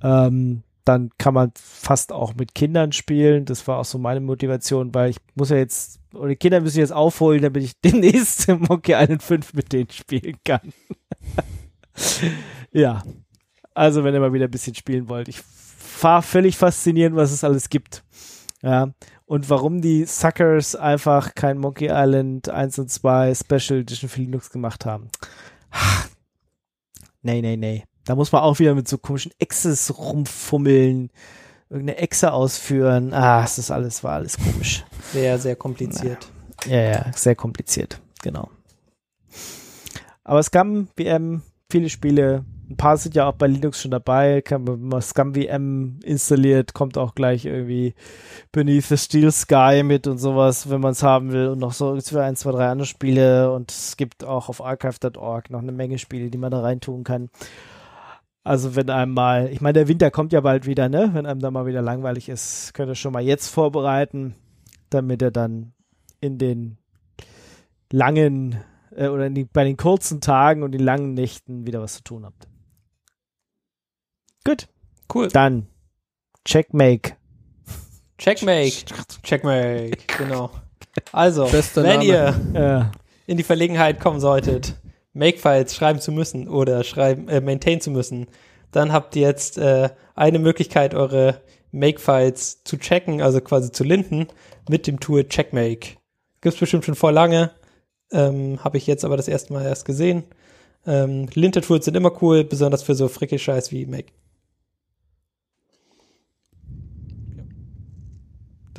Ähm, 0.01 0.63
dann 0.85 1.11
kann 1.17 1.35
man 1.35 1.51
fast 1.55 2.11
auch 2.11 2.33
mit 2.33 2.55
Kindern 2.55 2.91
spielen. 2.91 3.45
Das 3.45 3.67
war 3.67 3.77
auch 3.77 3.85
so 3.85 3.99
meine 3.99 4.21
Motivation, 4.21 4.93
weil 4.95 5.11
ich 5.11 5.17
muss 5.35 5.51
ja 5.51 5.57
jetzt, 5.57 5.99
oder 6.13 6.29
die 6.29 6.35
Kinder 6.35 6.61
müssen 6.61 6.79
jetzt 6.79 6.93
aufholen, 6.93 7.41
damit 7.41 7.63
ich 7.63 7.79
demnächst 7.85 8.47
Monkey 8.47 8.93
Island 8.93 9.21
5 9.21 9.53
mit 9.53 9.71
denen 9.71 9.89
spielen 9.91 10.37
kann. 10.43 10.73
ja. 12.71 13.03
Also, 13.75 14.03
wenn 14.03 14.13
ihr 14.13 14.19
mal 14.19 14.33
wieder 14.33 14.45
ein 14.45 14.51
bisschen 14.51 14.75
spielen 14.75 15.09
wollt. 15.09 15.27
Ich 15.27 15.41
war 16.01 16.21
völlig 16.21 16.57
faszinierend, 16.57 17.15
was 17.15 17.31
es 17.31 17.43
alles 17.43 17.69
gibt. 17.69 18.03
Ja. 18.61 18.91
Und 19.29 19.47
warum 19.51 19.79
die 19.79 20.05
Suckers 20.05 20.75
einfach 20.75 21.35
kein 21.35 21.59
Monkey 21.59 21.89
Island 21.91 22.49
1 22.49 22.79
und 22.79 22.89
2 22.89 23.35
Special 23.35 23.81
Edition 23.81 24.09
für 24.09 24.21
Linux 24.21 24.49
gemacht 24.49 24.85
haben. 24.85 25.09
Nee, 27.21 27.41
nee, 27.41 27.57
nee. 27.57 27.83
Da 28.05 28.15
muss 28.15 28.31
man 28.31 28.43
auch 28.43 28.59
wieder 28.59 28.73
mit 28.75 28.87
so 28.87 28.97
komischen 28.97 29.33
Exes 29.39 29.95
rumfummeln, 29.97 31.11
irgendeine 31.69 31.97
Exe 31.97 32.31
ausführen. 32.31 33.13
Ah, 33.13 33.43
es 33.43 33.57
ist 33.57 33.71
alles, 33.71 34.05
war 34.05 34.13
alles 34.13 34.37
komisch. 34.37 34.85
Sehr, 35.11 35.37
sehr 35.37 35.57
kompliziert. 35.57 36.31
Ja, 36.65 36.81
ja, 36.81 37.11
sehr 37.13 37.35
kompliziert, 37.35 37.99
genau. 38.21 38.49
Aber 40.23 40.41
Scum 40.41 40.87
VM, 40.97 41.41
viele 41.69 41.89
Spiele, 41.89 42.45
ein 42.69 42.77
paar 42.77 42.97
sind 42.97 43.15
ja 43.15 43.27
auch 43.27 43.33
bei 43.33 43.47
Linux 43.47 43.81
schon 43.81 43.91
dabei. 43.91 44.41
Kann 44.41 44.63
man, 44.63 44.81
wenn 44.81 44.89
man 44.89 45.01
Scum 45.01 45.33
VM 45.33 45.99
installiert, 46.03 46.73
kommt 46.73 46.97
auch 46.97 47.15
gleich 47.15 47.45
irgendwie 47.45 47.95
Beneath 48.51 48.85
the 48.85 48.97
Steel 48.97 49.31
Sky 49.31 49.81
mit 49.83 50.05
und 50.05 50.19
sowas, 50.19 50.69
wenn 50.69 50.79
man 50.79 50.91
es 50.91 51.01
haben 51.01 51.31
will. 51.31 51.47
Und 51.47 51.59
noch 51.59 51.73
so 51.73 51.93
ein, 51.93 52.35
zwei, 52.35 52.51
drei 52.51 52.69
andere 52.69 52.85
Spiele. 52.85 53.51
Und 53.51 53.71
es 53.71 53.97
gibt 53.97 54.23
auch 54.23 54.49
auf 54.49 54.63
archive.org 54.63 55.49
noch 55.49 55.61
eine 55.61 55.71
Menge 55.71 55.97
Spiele, 55.97 56.29
die 56.29 56.37
man 56.37 56.51
da 56.51 56.61
reintun 56.61 57.03
kann. 57.03 57.29
Also 58.43 58.75
wenn 58.75 58.89
einem 58.89 59.13
mal, 59.13 59.49
ich 59.51 59.61
meine, 59.61 59.73
der 59.73 59.87
Winter 59.87 60.11
kommt 60.11 60.31
ja 60.31 60.41
bald 60.41 60.65
wieder, 60.65 60.89
ne? 60.89 61.09
Wenn 61.13 61.25
einem 61.25 61.39
da 61.39 61.51
mal 61.51 61.65
wieder 61.65 61.81
langweilig 61.81 62.29
ist, 62.29 62.73
könnt 62.73 62.89
ihr 62.89 62.95
schon 62.95 63.13
mal 63.13 63.23
jetzt 63.23 63.49
vorbereiten, 63.49 64.35
damit 64.89 65.21
ihr 65.21 65.31
dann 65.31 65.73
in 66.21 66.37
den 66.37 66.77
langen 67.91 68.57
äh, 68.95 69.07
oder 69.07 69.25
in 69.25 69.35
die, 69.35 69.45
bei 69.45 69.63
den 69.63 69.77
kurzen 69.77 70.21
Tagen 70.21 70.63
und 70.63 70.71
den 70.71 70.81
langen 70.81 71.13
Nächten 71.13 71.65
wieder 71.65 71.81
was 71.81 71.95
zu 71.95 72.03
tun 72.03 72.25
habt. 72.25 72.48
Gut, 74.49 74.67
Cool. 75.13 75.27
dann 75.27 75.67
Checkmake. 76.45 77.15
Checkmate. 78.17 78.85
Checkmate. 79.23 79.91
Genau. 80.17 80.49
Also, 81.11 81.45
Bester 81.45 81.83
wenn 81.83 81.99
Name. 81.99 82.35
ihr 82.53 82.91
Äh, 83.27 83.31
in 83.31 83.37
die 83.37 83.43
Verlegenheit 83.43 83.99
kommen 83.99 84.19
solltet, 84.19 84.75
Makefiles 85.13 85.75
schreiben 85.75 85.99
zu 86.01 86.11
müssen 86.11 86.47
oder 86.47 86.83
schreiben, 86.83 87.27
äh, 87.29 87.41
maintain 87.41 87.79
zu 87.79 87.91
müssen, 87.91 88.27
dann 88.71 88.91
habt 88.91 89.15
ihr 89.15 89.21
jetzt 89.27 89.57
äh, 89.57 89.89
eine 90.15 90.39
Möglichkeit, 90.39 90.95
eure 90.95 91.41
Makefiles 91.71 92.63
zu 92.63 92.77
checken, 92.77 93.21
also 93.21 93.39
quasi 93.41 93.71
zu 93.71 93.83
linden, 93.83 94.27
mit 94.67 94.87
dem 94.87 94.99
Tool 94.99 95.27
Checkmake. 95.27 95.97
Gibt's 96.41 96.59
bestimmt 96.59 96.85
schon 96.85 96.95
vor 96.95 97.11
lange, 97.11 97.51
ähm, 98.11 98.63
habe 98.63 98.77
ich 98.77 98.87
jetzt 98.87 99.05
aber 99.05 99.17
das 99.17 99.27
erste 99.27 99.53
Mal 99.53 99.63
erst 99.65 99.85
gesehen. 99.85 100.23
Ähm, 100.87 101.27
Linte-Tools 101.33 101.85
sind 101.85 101.95
immer 101.95 102.11
cool, 102.23 102.43
besonders 102.43 102.81
für 102.83 102.95
so 102.95 103.07
fricke 103.07 103.37
Scheiß 103.37 103.71
wie 103.71 103.85
Make. 103.85 104.11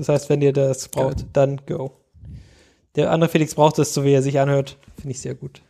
Das 0.00 0.08
heißt, 0.08 0.28
wenn 0.30 0.40
ihr 0.42 0.52
das 0.52 0.88
braucht, 0.88 1.26
dann 1.32 1.60
go. 1.66 1.92
Der 2.96 3.10
andere 3.12 3.30
Felix 3.30 3.54
braucht 3.54 3.78
das, 3.78 3.94
so 3.94 4.02
wie 4.04 4.12
er 4.12 4.22
sich 4.22 4.40
anhört. 4.40 4.76
Finde 4.96 5.10
ich 5.12 5.20
sehr 5.20 5.34
gut. 5.34 5.62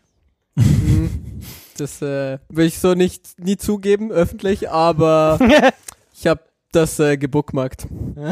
Hm, 0.57 1.41
Das 1.77 2.01
äh, 2.03 2.39
will 2.49 2.67
ich 2.67 2.79
so 2.79 2.95
nicht 2.95 3.39
nie 3.39 3.57
zugeben 3.57 4.11
öffentlich, 4.13 4.71
aber 4.71 5.39
ich 6.15 6.27
habe 6.27 6.41
das 6.73 6.99
äh, 7.01 7.17
gebookmarkt. 7.17 7.87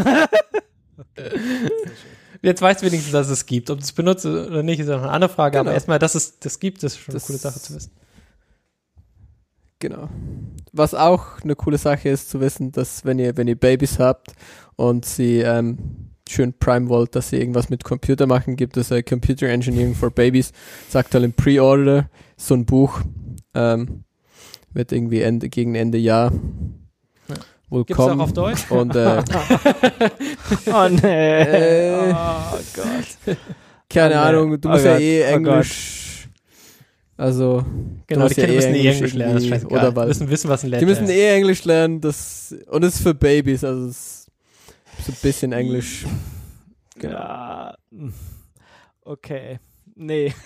Jetzt 2.43 2.63
weißt 2.63 2.83
du 2.83 2.87
wenigstens, 2.87 3.13
dass 3.13 3.29
es 3.29 3.47
gibt. 3.47 3.69
Ob 3.71 3.79
du 3.79 3.85
es 3.85 3.93
benutzt 3.93 4.25
oder 4.25 4.63
nicht, 4.63 4.79
ist 4.81 4.89
ja 4.89 4.97
noch 4.97 5.03
eine 5.05 5.13
andere 5.13 5.31
Frage. 5.31 5.59
Aber 5.59 5.65
Genau. 5.71 5.75
erstmal, 5.75 5.99
dass 5.99 6.15
es 6.15 6.39
das 6.39 6.61
gibt, 6.61 6.83
ist 6.85 6.97
schon 6.99 7.13
Das- 7.15 7.25
eine 7.25 7.27
coole 7.27 7.39
Sache 7.39 7.61
zu 7.61 7.75
wissen. 7.75 7.91
Genau. 9.81 10.09
Was 10.73 10.95
auch 10.95 11.41
eine 11.43 11.55
coole 11.55 11.79
Sache 11.79 12.09
ist 12.09 12.31
zu 12.31 12.41
wissen, 12.41 12.73
dass 12.73 13.05
wenn 13.05 13.19
ihr 13.19 13.37
wenn 13.37 13.49
ihr 13.49 13.57
Babys 13.57 13.99
habt 13.99 14.33
und 14.77 15.05
sie 15.05 15.39
ähm, 15.41 15.79
schön 16.29 16.53
prime 16.53 16.89
wollt, 16.89 17.15
dass 17.15 17.31
sie 17.31 17.37
irgendwas 17.39 17.71
mit 17.71 17.85
Computer 17.85 18.27
machen, 18.27 18.57
gibt 18.57 18.77
es 18.77 18.91
äh, 18.91 19.03
Computer 19.03 19.47
Engineering 19.49 19.95
for 19.95 20.11
Babies. 20.11 20.53
Sagt 20.89 21.15
halt 21.15 21.25
im 21.25 21.33
Pre-Order 21.33 22.11
so 22.37 22.55
ein 22.55 22.67
Buch 22.67 23.01
ähm, 23.55 24.05
wird 24.73 24.93
irgendwie 24.93 25.23
Ende 25.23 25.49
gegen 25.49 25.75
Ende 25.75 25.99
Jahr 25.99 26.33
Ja. 27.29 27.35
wohl 27.71 27.85
Gibt 27.85 27.99
es 27.99 28.05
auch 28.05 28.09
kommen. 28.11 28.21
auf 28.21 28.33
Deutsch? 28.33 28.67
Und 28.71 28.95
äh, 28.95 29.23
Oh 30.67 30.89
nee. 30.91 31.43
Äh. 31.43 32.13
oh 32.13 32.59
Gott. 32.75 33.37
keine 33.89 34.15
Oh, 34.15 34.19
nee. 34.19 34.23
Ahnung, 34.25 34.61
du 34.61 34.69
Oh 34.69 34.73
musst 34.73 34.85
ja 34.85 34.93
Gott, 34.93 35.01
eh 35.01 35.23
oh 35.25 35.35
Englisch. 35.37 36.05
Also 37.19 37.65
Genau, 38.07 38.29
die 38.29 38.41
ja 38.41 38.47
Kinder 38.47 38.53
eh 38.53 38.55
müssen 38.57 38.75
eh 38.75 38.79
Englisch 38.79 38.97
Englisch 38.97 39.15
lernen. 39.15 39.35
Das 39.35 39.43
ist 39.43 39.49
scheißegal. 39.51 39.91
oder 39.91 40.03
Die 40.03 40.09
müssen 40.09 40.31
wissen, 40.31 40.49
was 40.49 40.65
ein 40.65 40.71
Letter 40.71 40.81
Die 40.81 40.87
müssen 40.87 41.05
ist. 41.05 41.11
eh 41.11 41.35
Englisch 41.37 41.65
lernen, 41.65 42.01
das 42.01 42.55
und 42.69 42.85
es 42.85 42.95
ist 42.95 43.03
für 43.03 43.15
Babys, 43.15 43.65
also 43.65 43.89
es 43.89 44.29
ist 44.99 45.05
so 45.07 45.13
ein 45.13 45.19
bisschen 45.21 45.53
Englisch. 45.53 46.07
Genau. 46.97 47.13
Ja. 47.19 47.77
Okay. 49.03 49.59
Nee. 49.95 50.33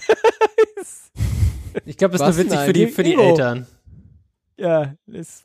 Ich 1.86 1.96
glaube, 1.96 2.18
das 2.18 2.36
ist 2.36 2.36
nur 2.36 2.44
witzig 2.52 2.60
für 2.66 2.72
die, 2.74 2.86
für 2.88 3.02
die 3.02 3.12
Ingo. 3.12 3.30
Eltern. 3.30 3.66
Ja, 4.58 4.94
es, 5.10 5.44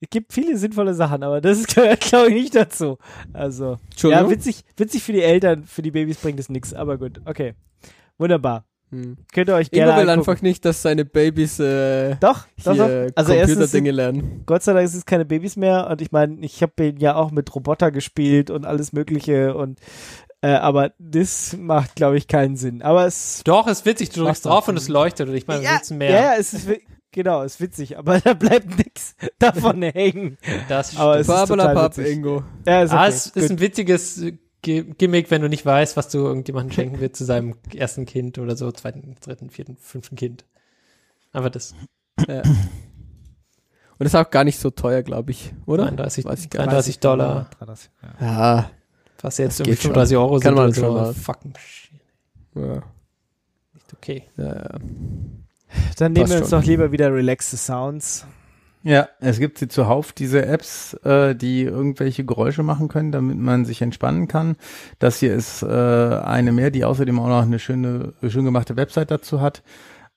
es 0.00 0.08
gibt 0.10 0.32
viele 0.32 0.56
sinnvolle 0.56 0.94
Sachen, 0.94 1.24
aber 1.24 1.40
das 1.40 1.66
gehört, 1.74 2.00
glaube 2.00 2.28
ich, 2.28 2.34
nicht 2.34 2.54
dazu. 2.54 2.96
Also, 3.32 3.78
ja, 4.02 4.30
witzig, 4.30 4.62
witzig 4.76 5.02
für 5.02 5.12
die 5.12 5.22
Eltern, 5.22 5.64
für 5.64 5.82
die 5.82 5.90
Babys 5.90 6.18
bringt 6.18 6.38
es 6.38 6.48
nichts, 6.48 6.72
aber 6.72 6.96
gut, 6.96 7.20
okay. 7.24 7.54
Wunderbar. 8.18 8.66
Hm. 8.90 9.16
Könnt 9.32 9.48
ihr 9.48 9.54
euch 9.54 9.68
Ingo 9.72 9.84
gerne 9.84 10.02
will 10.02 10.08
angucken. 10.10 10.30
einfach 10.30 10.42
nicht, 10.42 10.64
dass 10.64 10.82
seine 10.82 11.04
Babys 11.04 11.58
äh, 11.58 12.16
Doch, 12.20 12.46
doch, 12.64 12.76
doch. 12.76 12.86
hier 12.86 13.12
Also 13.14 13.34
Computerdinge 13.34 13.90
lernen. 13.90 14.42
Gott 14.46 14.62
sei 14.62 14.74
Dank 14.74 14.84
ist 14.84 14.94
es 14.94 15.06
keine 15.06 15.24
Babys 15.24 15.56
mehr 15.56 15.88
und 15.90 16.00
ich 16.00 16.12
meine, 16.12 16.44
ich 16.44 16.62
habe 16.62 16.94
ja 16.98 17.16
auch 17.16 17.30
mit 17.30 17.52
Roboter 17.54 17.90
gespielt 17.90 18.50
und 18.50 18.64
alles 18.64 18.92
mögliche 18.92 19.54
und 19.56 19.80
äh, 20.42 20.48
aber 20.48 20.92
das 20.98 21.56
macht, 21.58 21.96
glaube 21.96 22.18
ich, 22.18 22.28
keinen 22.28 22.56
Sinn. 22.56 22.82
Aber 22.82 23.06
es 23.06 23.42
Doch, 23.44 23.66
ist 23.66 23.84
witzig. 23.86 24.10
Du 24.10 24.22
drückst 24.22 24.46
drauf 24.46 24.68
und 24.68 24.76
es 24.76 24.88
leuchtet. 24.88 25.28
Und 25.28 25.34
ich 25.34 25.46
meine, 25.46 25.64
ja, 25.64 25.80
mehr? 25.90 26.10
ja, 26.10 26.34
es 26.38 26.52
ist 26.52 26.68
genau, 27.10 27.42
ist 27.42 27.60
witzig, 27.60 27.98
aber 27.98 28.20
da 28.24 28.34
bleibt 28.34 28.78
nichts 28.78 29.16
davon 29.38 29.82
hängen. 29.82 30.38
Das 30.68 30.96
Aber 30.96 31.18
es 31.18 31.28
ist 31.28 31.48
total 31.48 31.74
witzig. 31.86 32.16
Ingo. 32.16 32.44
Ja, 32.66 32.82
ist 32.82 32.92
okay. 32.92 33.00
ah, 33.00 33.08
es 33.08 33.26
ist 33.26 33.50
ein 33.50 33.58
witziges 33.60 34.22
Gimmick, 34.98 35.30
wenn 35.30 35.42
du 35.42 35.48
nicht 35.48 35.64
weißt, 35.64 35.96
was 35.96 36.08
du 36.08 36.18
irgendjemandem 36.18 36.72
schenken 36.72 37.00
willst 37.00 37.16
zu 37.16 37.24
seinem 37.24 37.54
ersten 37.74 38.04
Kind 38.06 38.38
oder 38.38 38.56
so, 38.56 38.70
zweiten, 38.72 39.14
dritten, 39.20 39.50
vierten, 39.50 39.76
fünften 39.76 40.16
Kind. 40.16 40.44
Aber 41.32 41.50
das 41.50 41.74
Ja. 42.28 42.42
Und 43.98 44.04
ist 44.04 44.14
auch 44.14 44.30
gar 44.30 44.44
nicht 44.44 44.58
so 44.58 44.68
teuer, 44.70 45.02
glaube 45.02 45.30
ich, 45.30 45.54
oder? 45.64 45.84
33, 45.84 46.24
Weiß 46.26 46.44
ich 46.44 46.50
gar 46.50 46.60
nicht. 46.60 46.68
33 46.72 46.98
Dollar, 47.00 47.48
Ja. 48.20 48.26
Ja, 48.26 48.70
was 49.22 49.38
jetzt 49.38 49.58
Das 49.60 49.60
irgendwie 49.60 49.70
geht 49.76 49.82
schon. 49.82 49.90
35 49.94 50.16
Euro 50.18 50.32
Kann 50.34 50.42
sind 50.42 50.54
man 50.54 50.64
oder 50.66 50.74
schon 50.74 50.84
so. 50.84 50.92
mal. 50.92 51.14
Fucking 51.14 51.54
shit. 51.58 52.00
ja, 52.54 52.82
Nicht 53.72 53.92
okay. 53.94 54.24
ja, 54.36 54.54
ja. 54.54 54.78
Dann 55.98 56.12
nehmen 56.12 56.24
Passt 56.24 56.32
wir 56.34 56.40
uns 56.42 56.50
schon. 56.50 56.60
doch 56.60 56.66
lieber 56.66 56.92
wieder 56.92 57.12
relaxte 57.12 57.56
Sounds. 57.56 58.26
Ja, 58.86 59.08
es 59.18 59.40
gibt 59.40 59.58
sie 59.58 59.66
zuhauf, 59.66 60.12
diese 60.12 60.46
Apps, 60.46 60.94
äh, 61.02 61.34
die 61.34 61.64
irgendwelche 61.64 62.24
Geräusche 62.24 62.62
machen 62.62 62.86
können, 62.86 63.10
damit 63.10 63.36
man 63.36 63.64
sich 63.64 63.82
entspannen 63.82 64.28
kann. 64.28 64.54
Das 65.00 65.18
hier 65.18 65.34
ist 65.34 65.64
äh, 65.64 65.66
eine 65.66 66.52
mehr, 66.52 66.70
die 66.70 66.84
außerdem 66.84 67.18
auch 67.18 67.26
noch 67.26 67.42
eine 67.42 67.58
schöne, 67.58 68.14
schön 68.28 68.44
gemachte 68.44 68.76
Website 68.76 69.10
dazu 69.10 69.40
hat. 69.40 69.64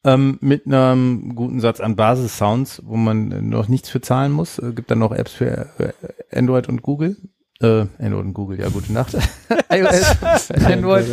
Ähm, 0.03 0.37
mit 0.41 0.67
einem 0.67 1.33
guten 1.33 1.59
Satz 1.59 1.79
an 1.79 1.95
Basis-Sounds, 1.95 2.83
wo 2.85 2.95
man 2.95 3.49
noch 3.49 3.69
nichts 3.69 3.89
für 3.89 4.01
zahlen 4.01 4.31
muss. 4.31 4.59
Äh, 4.59 4.71
gibt 4.73 4.91
dann 4.91 4.99
noch 4.99 5.13
Apps 5.13 5.31
für 5.31 5.67
äh, 5.79 5.91
Android 6.31 6.69
und 6.69 6.83
Google. 6.83 7.17
Äh, 7.61 7.87
Android 7.97 8.25
und 8.25 8.33
Google, 8.35 8.59
ja, 8.59 8.69
gute 8.69 8.93
Nacht. 8.93 9.17
iOS, 9.71 10.51
Android. 10.63 11.07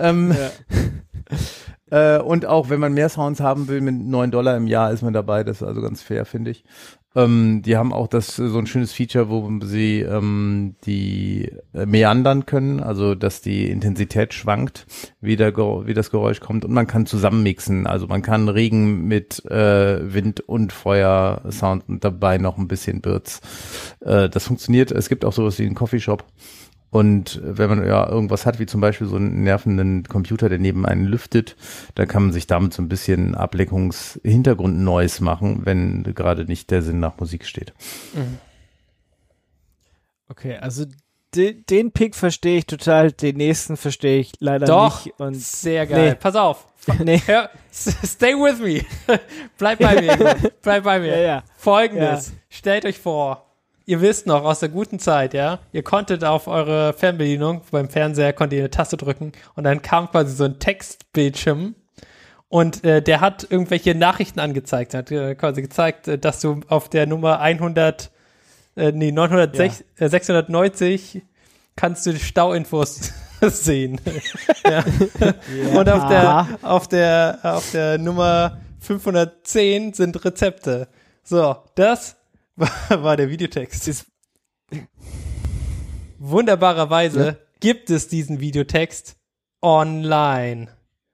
Ähm, 0.00 0.34
äh, 1.90 2.18
und 2.18 2.46
auch 2.46 2.70
wenn 2.70 2.80
man 2.80 2.94
mehr 2.94 3.08
Sounds 3.08 3.40
haben 3.40 3.68
will, 3.68 3.80
mit 3.80 3.94
9 3.94 4.30
Dollar 4.30 4.56
im 4.56 4.66
Jahr 4.66 4.92
ist 4.92 5.02
man 5.02 5.12
dabei. 5.12 5.44
Das 5.44 5.62
ist 5.62 5.66
also 5.66 5.80
ganz 5.80 6.02
fair, 6.02 6.24
finde 6.24 6.50
ich. 6.50 6.64
Ähm, 7.14 7.62
die 7.62 7.76
haben 7.76 7.92
auch 7.92 8.06
das 8.06 8.38
äh, 8.38 8.48
so 8.48 8.58
ein 8.58 8.66
schönes 8.66 8.92
Feature, 8.92 9.28
wo 9.30 9.50
sie 9.64 10.00
ähm, 10.00 10.76
die 10.84 11.50
äh, 11.72 11.86
meandern 11.86 12.44
können, 12.44 12.80
also 12.80 13.14
dass 13.14 13.40
die 13.40 13.70
Intensität 13.70 14.34
schwankt, 14.34 14.86
wie, 15.20 15.36
der, 15.36 15.56
wie 15.56 15.94
das 15.94 16.10
Geräusch 16.10 16.40
kommt 16.40 16.64
und 16.64 16.72
man 16.72 16.86
kann 16.86 17.06
zusammenmixen. 17.06 17.86
Also 17.86 18.06
man 18.06 18.22
kann 18.22 18.48
Regen 18.48 19.08
mit 19.08 19.44
äh, 19.46 20.12
Wind 20.12 20.40
und 20.40 20.72
Feuer 20.72 21.42
Sound 21.50 21.88
und 21.88 22.04
dabei 22.04 22.36
noch 22.36 22.58
ein 22.58 22.68
bisschen 22.68 23.00
Birds. 23.00 23.40
Äh, 24.00 24.28
das 24.28 24.44
funktioniert. 24.44 24.92
Es 24.92 25.08
gibt 25.08 25.24
auch 25.24 25.32
sowas 25.32 25.58
wie 25.58 25.66
einen 25.66 25.74
Coffeeshop. 25.74 26.24
Und 26.90 27.40
wenn 27.42 27.68
man 27.68 27.86
ja 27.86 28.08
irgendwas 28.08 28.46
hat, 28.46 28.58
wie 28.58 28.66
zum 28.66 28.80
Beispiel 28.80 29.06
so 29.06 29.16
einen 29.16 29.42
nervenden 29.42 30.04
Computer, 30.04 30.48
der 30.48 30.58
neben 30.58 30.86
einen 30.86 31.04
lüftet, 31.04 31.56
dann 31.94 32.08
kann 32.08 32.22
man 32.24 32.32
sich 32.32 32.46
damit 32.46 32.72
so 32.72 32.80
ein 32.80 32.88
bisschen 32.88 33.34
Ableckungshintergrund-Noise 33.34 35.22
machen, 35.22 35.66
wenn 35.66 36.02
gerade 36.14 36.46
nicht 36.46 36.70
der 36.70 36.80
Sinn 36.82 36.98
nach 36.98 37.18
Musik 37.18 37.44
steht. 37.44 37.74
Okay, 40.28 40.56
also 40.56 40.86
de, 41.34 41.62
den 41.64 41.92
Pick 41.92 42.14
verstehe 42.14 42.58
ich 42.58 42.66
total, 42.66 43.12
den 43.12 43.36
nächsten 43.36 43.76
verstehe 43.76 44.20
ich 44.20 44.32
leider 44.40 44.66
Doch, 44.66 45.04
nicht. 45.04 45.20
Und 45.20 45.36
sehr 45.36 45.86
geil. 45.86 46.10
Nee. 46.10 46.14
Pass 46.14 46.36
auf. 46.36 46.66
nee. 47.04 47.20
Hör, 47.26 47.50
stay 47.70 48.34
with 48.34 48.60
me. 48.60 48.84
Bleib 49.58 49.78
bei 49.78 50.00
mir. 50.00 50.36
Bleib 50.62 50.84
bei 50.84 51.00
mir. 51.00 51.18
Ja, 51.18 51.18
ja. 51.18 51.42
Folgendes. 51.56 52.32
Stellt 52.48 52.84
euch 52.84 52.98
vor, 52.98 53.47
ihr 53.88 54.02
wisst 54.02 54.26
noch 54.26 54.44
aus 54.44 54.60
der 54.60 54.68
guten 54.68 54.98
Zeit, 54.98 55.32
ja, 55.32 55.60
ihr 55.72 55.82
konntet 55.82 56.22
auf 56.22 56.46
eure 56.46 56.92
Fernbedienung 56.92 57.62
beim 57.70 57.88
Fernseher, 57.88 58.34
konntet 58.34 58.58
ihr 58.58 58.64
eine 58.64 58.70
Taste 58.70 58.98
drücken 58.98 59.32
und 59.54 59.64
dann 59.64 59.80
kam 59.80 60.10
quasi 60.10 60.36
so 60.36 60.44
ein 60.44 60.58
Textbildschirm 60.58 61.74
und 62.48 62.84
äh, 62.84 63.00
der 63.00 63.22
hat 63.22 63.46
irgendwelche 63.48 63.94
Nachrichten 63.94 64.40
angezeigt, 64.40 64.92
hat 64.92 65.10
äh, 65.10 65.34
quasi 65.34 65.62
gezeigt, 65.62 66.06
äh, 66.06 66.18
dass 66.18 66.40
du 66.40 66.60
auf 66.68 66.90
der 66.90 67.06
Nummer 67.06 67.40
100, 67.40 68.10
äh, 68.76 68.92
nee, 68.92 69.10
906, 69.10 69.84
äh, 69.96 70.08
690 70.10 71.22
kannst 71.74 72.04
du 72.04 72.14
Stauinfos 72.18 73.14
sehen. 73.40 74.02
ja. 74.68 74.84
Und 75.74 75.88
auf 75.88 76.08
der, 76.08 76.58
auf 76.60 76.88
der, 76.88 77.38
auf 77.42 77.70
der 77.70 77.96
Nummer 77.96 78.58
510 78.80 79.94
sind 79.94 80.22
Rezepte. 80.26 80.88
So, 81.24 81.56
das 81.74 82.17
war, 82.58 83.02
war 83.02 83.16
der 83.16 83.30
Videotext. 83.30 83.88
Ist- 83.88 84.06
Wunderbarerweise 86.18 87.38
gibt 87.60 87.90
es 87.90 88.08
diesen 88.08 88.40
Videotext 88.40 89.16
online. 89.62 90.68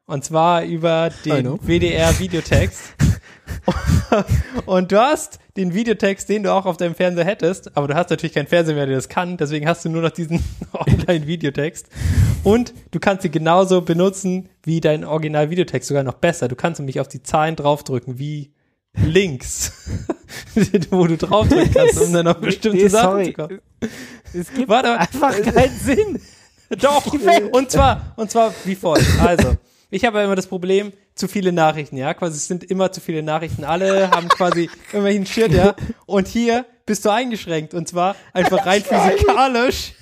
Und 0.06 0.24
zwar 0.24 0.64
über 0.64 1.10
den. 1.24 1.44
WDR-Videotext. 1.66 2.80
Und 4.66 4.92
du 4.92 5.00
hast 5.00 5.38
den 5.56 5.72
Videotext, 5.74 6.28
den 6.28 6.42
du 6.42 6.52
auch 6.52 6.66
auf 6.66 6.76
deinem 6.76 6.94
Fernseher 6.94 7.24
hättest, 7.24 7.76
aber 7.76 7.88
du 7.88 7.94
hast 7.94 8.10
natürlich 8.10 8.34
keinen 8.34 8.46
Fernseher 8.46 8.74
mehr, 8.74 8.86
der 8.86 8.96
das 8.96 9.08
kann, 9.08 9.36
deswegen 9.36 9.66
hast 9.66 9.84
du 9.84 9.88
nur 9.88 10.02
noch 10.02 10.10
diesen 10.10 10.42
Online-Videotext. 10.72 11.88
Und 12.42 12.74
du 12.90 13.00
kannst 13.00 13.24
ihn 13.24 13.32
genauso 13.32 13.80
benutzen 13.82 14.48
wie 14.62 14.80
dein 14.80 15.04
Original-Videotext, 15.04 15.88
sogar 15.88 16.02
noch 16.02 16.14
besser. 16.14 16.48
Du 16.48 16.56
kannst 16.56 16.80
nämlich 16.80 17.00
auf 17.00 17.08
die 17.08 17.22
Zahlen 17.22 17.56
draufdrücken, 17.56 18.18
wie 18.18 18.52
Links, 18.96 19.72
wo 20.90 21.06
du 21.06 21.16
draufdrücken 21.16 21.72
kannst, 21.72 22.00
um 22.00 22.12
dann 22.12 22.28
auf 22.28 22.38
bestimmte 22.38 22.82
Nee, 22.82 22.88
Sachen 22.88 23.24
zu 23.24 23.32
kommen. 23.32 23.60
Es 24.32 24.52
gibt 24.52 24.68
Warte, 24.68 24.98
einfach 24.98 25.40
keinen 25.42 25.78
Sinn. 25.78 26.20
doch, 26.80 27.04
und 27.52 27.70
zwar, 27.70 28.14
und 28.16 28.30
zwar 28.30 28.54
wie 28.64 28.74
folgt. 28.74 29.06
Also, 29.20 29.56
ich 29.90 30.04
habe 30.04 30.18
ja 30.18 30.24
immer 30.24 30.36
das 30.36 30.46
Problem, 30.46 30.92
zu 31.14 31.28
viele 31.28 31.52
Nachrichten, 31.52 31.96
ja, 31.96 32.12
quasi 32.14 32.36
es 32.36 32.48
sind 32.48 32.64
immer 32.64 32.90
zu 32.90 33.00
viele 33.00 33.22
Nachrichten. 33.22 33.62
Alle 33.64 34.10
haben 34.10 34.28
quasi 34.28 34.68
irgendwelchen 34.86 35.26
Shit, 35.26 35.52
ja. 35.52 35.76
Und 36.06 36.26
hier 36.26 36.66
bist 36.86 37.04
du 37.04 37.10
eingeschränkt 37.10 37.74
und 37.74 37.88
zwar 37.88 38.16
einfach 38.32 38.66
rein 38.66 38.82
physikalisch 38.84 39.92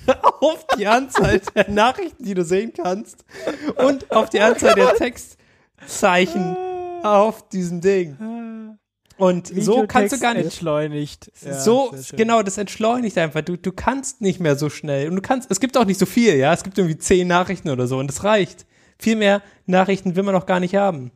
auf 0.41 0.65
die 0.77 0.87
Anzahl 0.87 1.39
der 1.55 1.69
Nachrichten, 1.69 2.23
die 2.23 2.33
du 2.33 2.43
sehen 2.43 2.73
kannst 2.75 3.23
und 3.75 4.11
auf 4.11 4.29
die 4.29 4.41
Anzahl 4.41 4.73
der 4.73 4.95
Textzeichen 4.95 6.57
auf 7.03 7.47
diesem 7.49 7.81
Ding. 7.81 8.79
Und 9.23 9.47
so 9.47 9.85
kannst 9.87 10.13
du 10.13 10.19
gar 10.19 10.33
nicht 10.33 10.43
entschleunigt. 10.43 11.31
Ja, 11.45 11.57
so, 11.57 11.93
genau, 12.11 12.43
das 12.43 12.57
entschleunigt 12.57 13.17
einfach. 13.17 13.41
Du, 13.41 13.55
du 13.55 13.71
kannst 13.71 14.19
nicht 14.19 14.41
mehr 14.41 14.57
so 14.57 14.69
schnell. 14.69 15.07
Und 15.07 15.15
du 15.15 15.21
kannst, 15.21 15.49
es 15.49 15.61
gibt 15.61 15.77
auch 15.77 15.85
nicht 15.85 15.97
so 15.97 16.05
viel, 16.05 16.35
ja. 16.35 16.51
Es 16.51 16.63
gibt 16.63 16.77
irgendwie 16.77 16.97
zehn 16.97 17.25
Nachrichten 17.25 17.69
oder 17.69 17.87
so 17.87 17.99
und 17.99 18.07
das 18.07 18.25
reicht. 18.25 18.65
viel 18.99 19.15
mehr 19.15 19.41
Nachrichten 19.65 20.17
will 20.17 20.23
man 20.23 20.33
noch 20.33 20.45
gar 20.45 20.59
nicht 20.59 20.75
haben. 20.75 21.11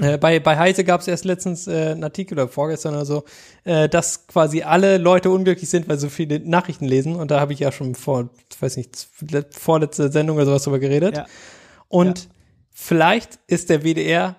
Äh, 0.00 0.16
bei, 0.16 0.40
bei 0.40 0.56
Heise 0.56 0.84
gab 0.84 1.02
es 1.02 1.08
erst 1.08 1.26
letztens 1.26 1.66
äh, 1.66 1.90
einen 1.90 2.02
Artikel 2.02 2.32
oder 2.32 2.48
vorgestern 2.48 2.94
oder 2.94 3.04
so, 3.04 3.24
äh, 3.64 3.90
dass 3.90 4.26
quasi 4.26 4.62
alle 4.62 4.96
Leute 4.96 5.28
unglücklich 5.28 5.68
sind, 5.68 5.86
weil 5.86 5.98
so 5.98 6.08
viele 6.08 6.40
Nachrichten 6.40 6.86
lesen. 6.86 7.16
Und 7.16 7.30
da 7.30 7.40
habe 7.40 7.52
ich 7.52 7.58
ja 7.58 7.72
schon 7.72 7.94
vor, 7.94 8.30
ich 8.50 8.62
weiß 8.62 8.78
nicht, 8.78 9.06
vorletzte 9.50 10.10
Sendung 10.10 10.36
oder 10.36 10.46
sowas 10.46 10.62
drüber 10.62 10.78
geredet. 10.78 11.18
Ja. 11.18 11.26
Und 11.88 12.30
vielleicht 12.70 13.38
ist 13.48 13.68
der 13.68 13.82
WDR 13.82 14.36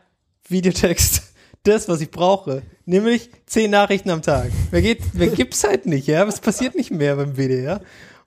Videotext 0.47 1.21
das, 1.63 1.87
was 1.87 2.01
ich 2.01 2.09
brauche. 2.09 2.63
Nämlich 2.85 3.29
zehn 3.47 3.71
Nachrichten 3.71 4.11
am 4.11 4.21
Tag. 4.21 4.51
Wer 4.69 4.81
geht, 4.81 5.01
wer 5.13 5.27
gibt's 5.27 5.63
halt 5.63 5.85
nicht, 5.87 6.07
ja? 6.07 6.23
Es 6.25 6.39
passiert 6.39 6.75
nicht 6.75 6.91
mehr 6.91 7.15
beim 7.15 7.35
WDR. 7.35 7.81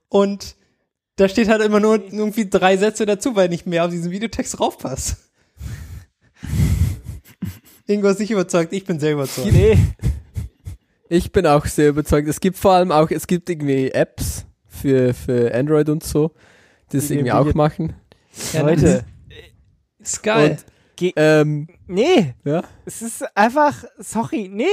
Und 0.09 0.56
da 1.16 1.28
steht 1.28 1.48
halt 1.48 1.62
immer 1.62 1.80
nur 1.80 2.02
irgendwie 2.05 2.48
drei 2.48 2.76
Sätze 2.76 3.06
dazu, 3.06 3.36
weil 3.36 3.48
nicht 3.48 3.66
mehr 3.66 3.85
auf 3.85 3.90
diesen 3.90 4.10
Videotext 4.10 4.59
raufpasst. 4.59 5.16
Ingo 7.86 8.09
ist 8.09 8.20
nicht 8.20 8.30
überzeugt, 8.30 8.72
ich 8.72 8.85
bin 8.85 9.01
sehr 9.01 9.12
überzeugt. 9.12 9.52
Nee. 9.52 9.78
Ich 11.09 11.32
bin 11.32 11.47
auch 11.47 11.64
sehr 11.64 11.89
überzeugt. 11.89 12.28
Es 12.28 12.40
gibt 12.40 12.59
vor 12.59 12.72
allem 12.72 12.93
auch, 12.93 13.10
es 13.10 13.26
gibt 13.26 13.48
irgendwie 13.48 13.90
Apps 13.93 14.44
für, 14.66 15.14
für 15.14 15.55
Android 15.55 15.89
und 15.89 16.05
so, 16.05 16.32
die 16.93 16.98
das 16.98 17.09
Die 17.09 17.14
irgendwie 17.14 17.32
auch 17.32 17.55
machen. 17.55 17.94
Ja, 18.52 18.62
Leute, 18.62 19.05
Ist 19.98 20.22
geil. 20.22 20.59
Ähm, 21.16 21.69
nee. 21.87 22.35
ja. 22.45 22.62
Es 22.85 23.03
ist 23.03 23.25
einfach, 23.37 23.85
sorry, 23.99 24.49
nee. 24.53 24.65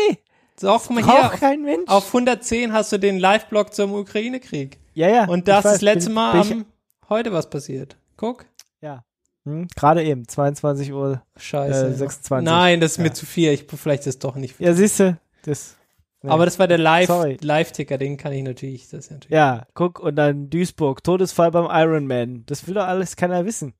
guck 0.60 0.90
mal 0.90 1.04
hier, 1.04 1.30
kein 1.38 1.62
Mensch. 1.64 1.90
auf 1.90 2.08
110 2.08 2.72
hast 2.74 2.92
du 2.92 2.98
den 2.98 3.20
Live-Blog 3.20 3.74
zum 3.74 3.94
Ukraine-Krieg. 3.94 4.78
ja, 4.94 5.10
ja. 5.10 5.26
Und 5.28 5.48
das 5.48 5.66
ist 5.66 5.72
das 5.74 5.82
letzte 5.82 6.10
bin- 6.10 6.16
Mal 6.16 6.42
bin 6.44 6.52
am 6.60 6.66
heute 7.10 7.32
was 7.34 7.50
passiert. 7.50 7.98
Guck. 8.18 8.46
Ja. 8.82 9.04
Hm, 9.46 9.68
Gerade 9.76 10.04
eben, 10.04 10.28
22 10.28 10.92
Uhr. 10.94 11.22
Scheiße. 11.38 11.88
Äh, 11.88 11.94
26. 11.94 12.46
Nein, 12.46 12.80
das 12.82 12.94
ist 12.94 12.98
mir 13.00 13.08
Ja. 13.08 13.14
zu 13.14 13.26
viel. 13.26 13.52
Ich, 13.52 13.66
vielleicht 13.76 14.02
ist 14.02 14.08
es 14.16 14.20
doch 14.20 14.36
nicht. 14.36 14.60
Ja, 14.60 14.74
siehst 14.74 15.00
du, 15.00 15.18
das. 15.44 15.76
nee. 16.24 16.32
Aber 16.32 16.46
das 16.46 16.58
war 16.58 16.68
der 16.68 16.80
Live. 16.80 17.10
Live-Ticker, 17.42 17.98
den 18.00 18.18
kann 18.18 18.32
ich 18.34 18.42
natürlich, 18.44 18.90
das 18.90 19.06
ist 19.06 19.12
natürlich. 19.12 19.36
Ja, 19.36 19.68
guck, 19.76 20.00
und 20.00 20.16
dann 20.16 20.50
Duisburg, 20.50 21.04
Todesfall 21.04 21.52
beim 21.52 21.68
Ironman. 21.70 22.44
Das 22.48 22.66
will 22.66 22.74
doch 22.74 22.86
alles 22.88 23.16
keiner 23.16 23.46
wissen. 23.46 23.74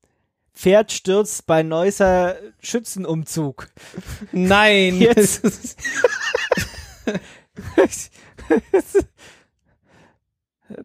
Pferd 0.56 0.90
stürzt 0.90 1.46
bei 1.46 1.62
Neusser 1.62 2.36
Schützenumzug. 2.60 3.68
Nein, 4.32 4.96
Jetzt. 5.00 5.44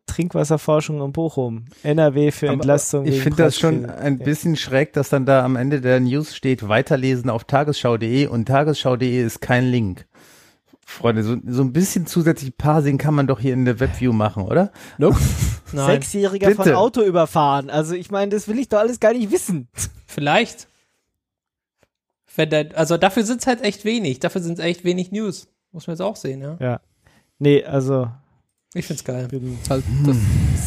Trinkwasserforschung 0.05 1.01
in 1.01 1.13
Bochum. 1.13 1.65
NRW 1.83 2.31
für 2.31 2.47
Aber 2.47 2.55
Entlastung. 2.55 3.05
Ich 3.05 3.13
wegen 3.13 3.23
finde 3.23 3.43
das 3.43 3.57
schon 3.57 3.85
ein 3.85 4.19
bisschen 4.19 4.57
schräg, 4.57 4.91
dass 4.93 5.09
dann 5.09 5.25
da 5.25 5.43
am 5.43 5.55
Ende 5.55 5.79
der 5.79 6.01
News 6.01 6.35
steht, 6.35 6.67
weiterlesen 6.67 7.29
auf 7.29 7.45
tagesschau.de 7.45 8.27
und 8.27 8.45
tagesschau.de 8.45 9.23
ist 9.23 9.41
kein 9.41 9.65
Link. 9.65 10.05
Freunde, 10.91 11.23
so, 11.23 11.37
so 11.47 11.61
ein 11.63 11.71
bisschen 11.71 12.05
zusätzlich 12.05 12.57
Parsing 12.57 12.97
kann 12.97 13.13
man 13.13 13.25
doch 13.25 13.39
hier 13.39 13.53
in 13.53 13.63
der 13.63 13.79
Webview 13.79 14.11
machen, 14.11 14.43
oder? 14.43 14.71
Nope. 14.97 15.17
Sechsjähriger 15.71 16.51
von 16.51 16.65
Bitte. 16.65 16.77
Auto 16.77 17.01
überfahren. 17.01 17.69
Also 17.69 17.95
ich 17.95 18.11
meine, 18.11 18.29
das 18.31 18.49
will 18.49 18.59
ich 18.59 18.67
doch 18.67 18.79
alles 18.79 18.99
gar 18.99 19.13
nicht 19.13 19.31
wissen. 19.31 19.69
Vielleicht. 20.05 20.67
Wenn 22.35 22.49
der, 22.49 22.77
also 22.77 22.97
dafür 22.97 23.23
sind 23.23 23.39
es 23.39 23.47
halt 23.47 23.61
echt 23.61 23.85
wenig. 23.85 24.19
Dafür 24.19 24.41
sind 24.41 24.59
es 24.59 24.65
echt 24.65 24.83
wenig 24.83 25.11
News. 25.13 25.47
Muss 25.71 25.87
man 25.87 25.93
jetzt 25.95 26.01
auch 26.01 26.17
sehen, 26.17 26.41
ja. 26.41 26.57
Ja. 26.59 26.81
Nee, 27.39 27.63
also 27.63 28.09
Ich 28.73 28.85
find's 28.85 29.05
geil. 29.05 29.29
bin 29.29 29.57
Halt 29.69 29.85
das, 30.05 30.17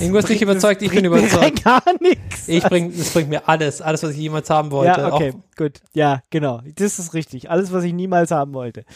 Ingo 0.00 0.18
ist 0.18 0.28
nicht 0.30 0.40
überzeugt, 0.42 0.80
ich 0.80 0.90
bin 0.90 1.02
bringt 1.02 1.12
mir 1.14 1.18
überzeugt. 1.20 1.64
gar 1.64 1.82
nichts. 2.00 2.48
Ich 2.48 2.64
bring, 2.64 2.96
das 2.96 3.10
bringt 3.10 3.28
mir 3.28 3.46
alles, 3.46 3.82
alles, 3.82 4.02
was 4.02 4.12
ich 4.12 4.18
jemals 4.18 4.48
haben 4.48 4.70
wollte. 4.70 5.00
Ja, 5.00 5.12
okay, 5.12 5.32
Auch, 5.32 5.56
gut. 5.56 5.80
Ja, 5.92 6.22
genau. 6.30 6.62
Das 6.76 6.98
ist 6.98 7.12
richtig. 7.12 7.50
Alles, 7.50 7.72
was 7.72 7.84
ich 7.84 7.92
niemals 7.92 8.30
haben 8.30 8.54
wollte. 8.54 8.86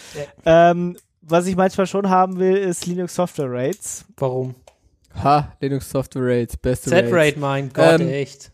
Ähm, 0.47 0.97
was 1.29 1.47
ich 1.47 1.57
manchmal 1.57 1.87
schon 1.87 2.09
haben 2.09 2.39
will, 2.39 2.57
ist 2.57 2.87
Linux 2.87 3.15
Software 3.15 3.51
Rates. 3.51 4.05
warum? 4.17 4.55
ha, 5.23 5.57
Linux 5.61 5.91
Software 5.91 6.23
Rates, 6.25 6.57
beste 6.57 6.91
Rates. 6.91 7.11
Z-Rate, 7.11 7.39
mein 7.39 7.73
Gott, 7.73 8.01
Ähm, 8.01 8.09
echt. 8.09 8.53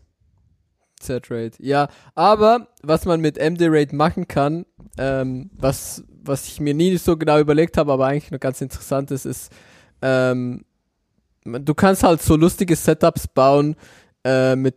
Z-Rate. 0.99 1.51
Ja, 1.59 1.89
aber 2.15 2.67
was 2.81 3.05
man 3.05 3.21
mit 3.21 3.37
MD-Rate 3.37 3.95
machen 3.95 4.27
kann, 4.27 4.65
ähm, 4.97 5.51
was, 5.53 6.03
was 6.23 6.47
ich 6.47 6.59
mir 6.59 6.73
nie 6.73 6.97
so 6.97 7.17
genau 7.17 7.39
überlegt 7.39 7.77
habe, 7.77 7.91
aber 7.91 8.07
eigentlich 8.07 8.31
noch 8.31 8.39
ganz 8.39 8.61
interessant 8.61 9.11
ist, 9.11 9.25
ist, 9.25 9.51
ähm, 10.01 10.65
du 11.43 11.73
kannst 11.75 12.03
halt 12.03 12.21
so 12.21 12.35
lustige 12.35 12.75
Setups 12.75 13.27
bauen 13.27 13.75
äh, 14.23 14.55
mit, 14.55 14.75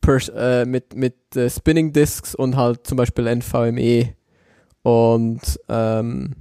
Pers 0.00 0.28
äh, 0.30 0.64
mit, 0.64 0.96
mit 0.96 1.36
äh, 1.36 1.48
Spinning 1.48 1.92
Disks 1.92 2.34
und 2.34 2.56
halt 2.56 2.86
zum 2.86 2.96
Beispiel 2.96 3.28
NVMe. 3.28 4.14
Und 4.82 5.60
ähm, 5.68 6.34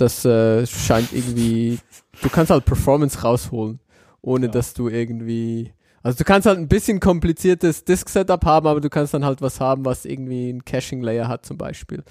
das 0.00 0.24
äh, 0.24 0.66
scheint 0.66 1.12
irgendwie, 1.12 1.78
du 2.22 2.28
kannst 2.28 2.50
halt 2.50 2.64
Performance 2.64 3.20
rausholen, 3.22 3.80
ohne 4.22 4.46
Ja. 4.46 4.52
dass 4.52 4.74
du 4.74 4.88
irgendwie 4.88 5.72
also 6.02 6.16
du 6.16 6.24
kannst 6.24 6.46
halt 6.46 6.56
ein 6.58 6.66
bisschen 6.66 6.98
kompliziertes 6.98 7.84
Disk-Setup 7.84 8.42
haben, 8.46 8.66
aber 8.66 8.80
du 8.80 8.88
kannst 8.88 9.12
dann 9.12 9.22
halt 9.24 9.42
was 9.42 9.60
haben, 9.60 9.84
was 9.84 10.06
irgendwie 10.06 10.48
ein 10.50 10.64
Caching-Layer 10.64 11.28
hat 11.28 11.44
zum 11.44 11.58
Beispiel. 11.58 12.02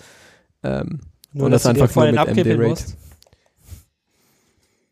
Ähm, 0.62 1.00
Nur, 1.34 1.48
und 1.48 1.52
dass 1.52 1.64
das 1.64 1.72
du 1.72 1.78
dir 1.78 1.84
einfach 1.84 1.96
nur 2.04 2.26
mit 2.26 2.38
MD-Rate. 2.46 2.84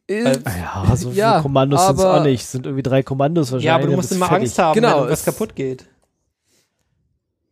äh, 0.08 0.40
Ja, 0.60 0.84
so 0.96 1.10
viele 1.10 1.20
Ja, 1.20 1.42
Kommandos 1.42 1.86
sind 1.86 1.98
es 2.00 2.04
aber- 2.04 2.20
auch 2.22 2.24
nicht. 2.24 2.44
Sind 2.48 2.66
irgendwie 2.66 2.82
drei 2.82 3.04
Kommandos 3.04 3.52
wahrscheinlich. 3.52 3.66
Ja, 3.66 3.76
aber 3.76 3.86
du 3.86 3.92
musst 3.98 4.12
immer 4.12 4.26
fertig. 4.28 4.46
Angst 4.48 4.58
haben, 4.60 4.74
Genau, 4.74 5.06
wenn 5.06 5.14
es- 5.14 5.24
kaputt 5.26 5.56
geht. 5.56 5.86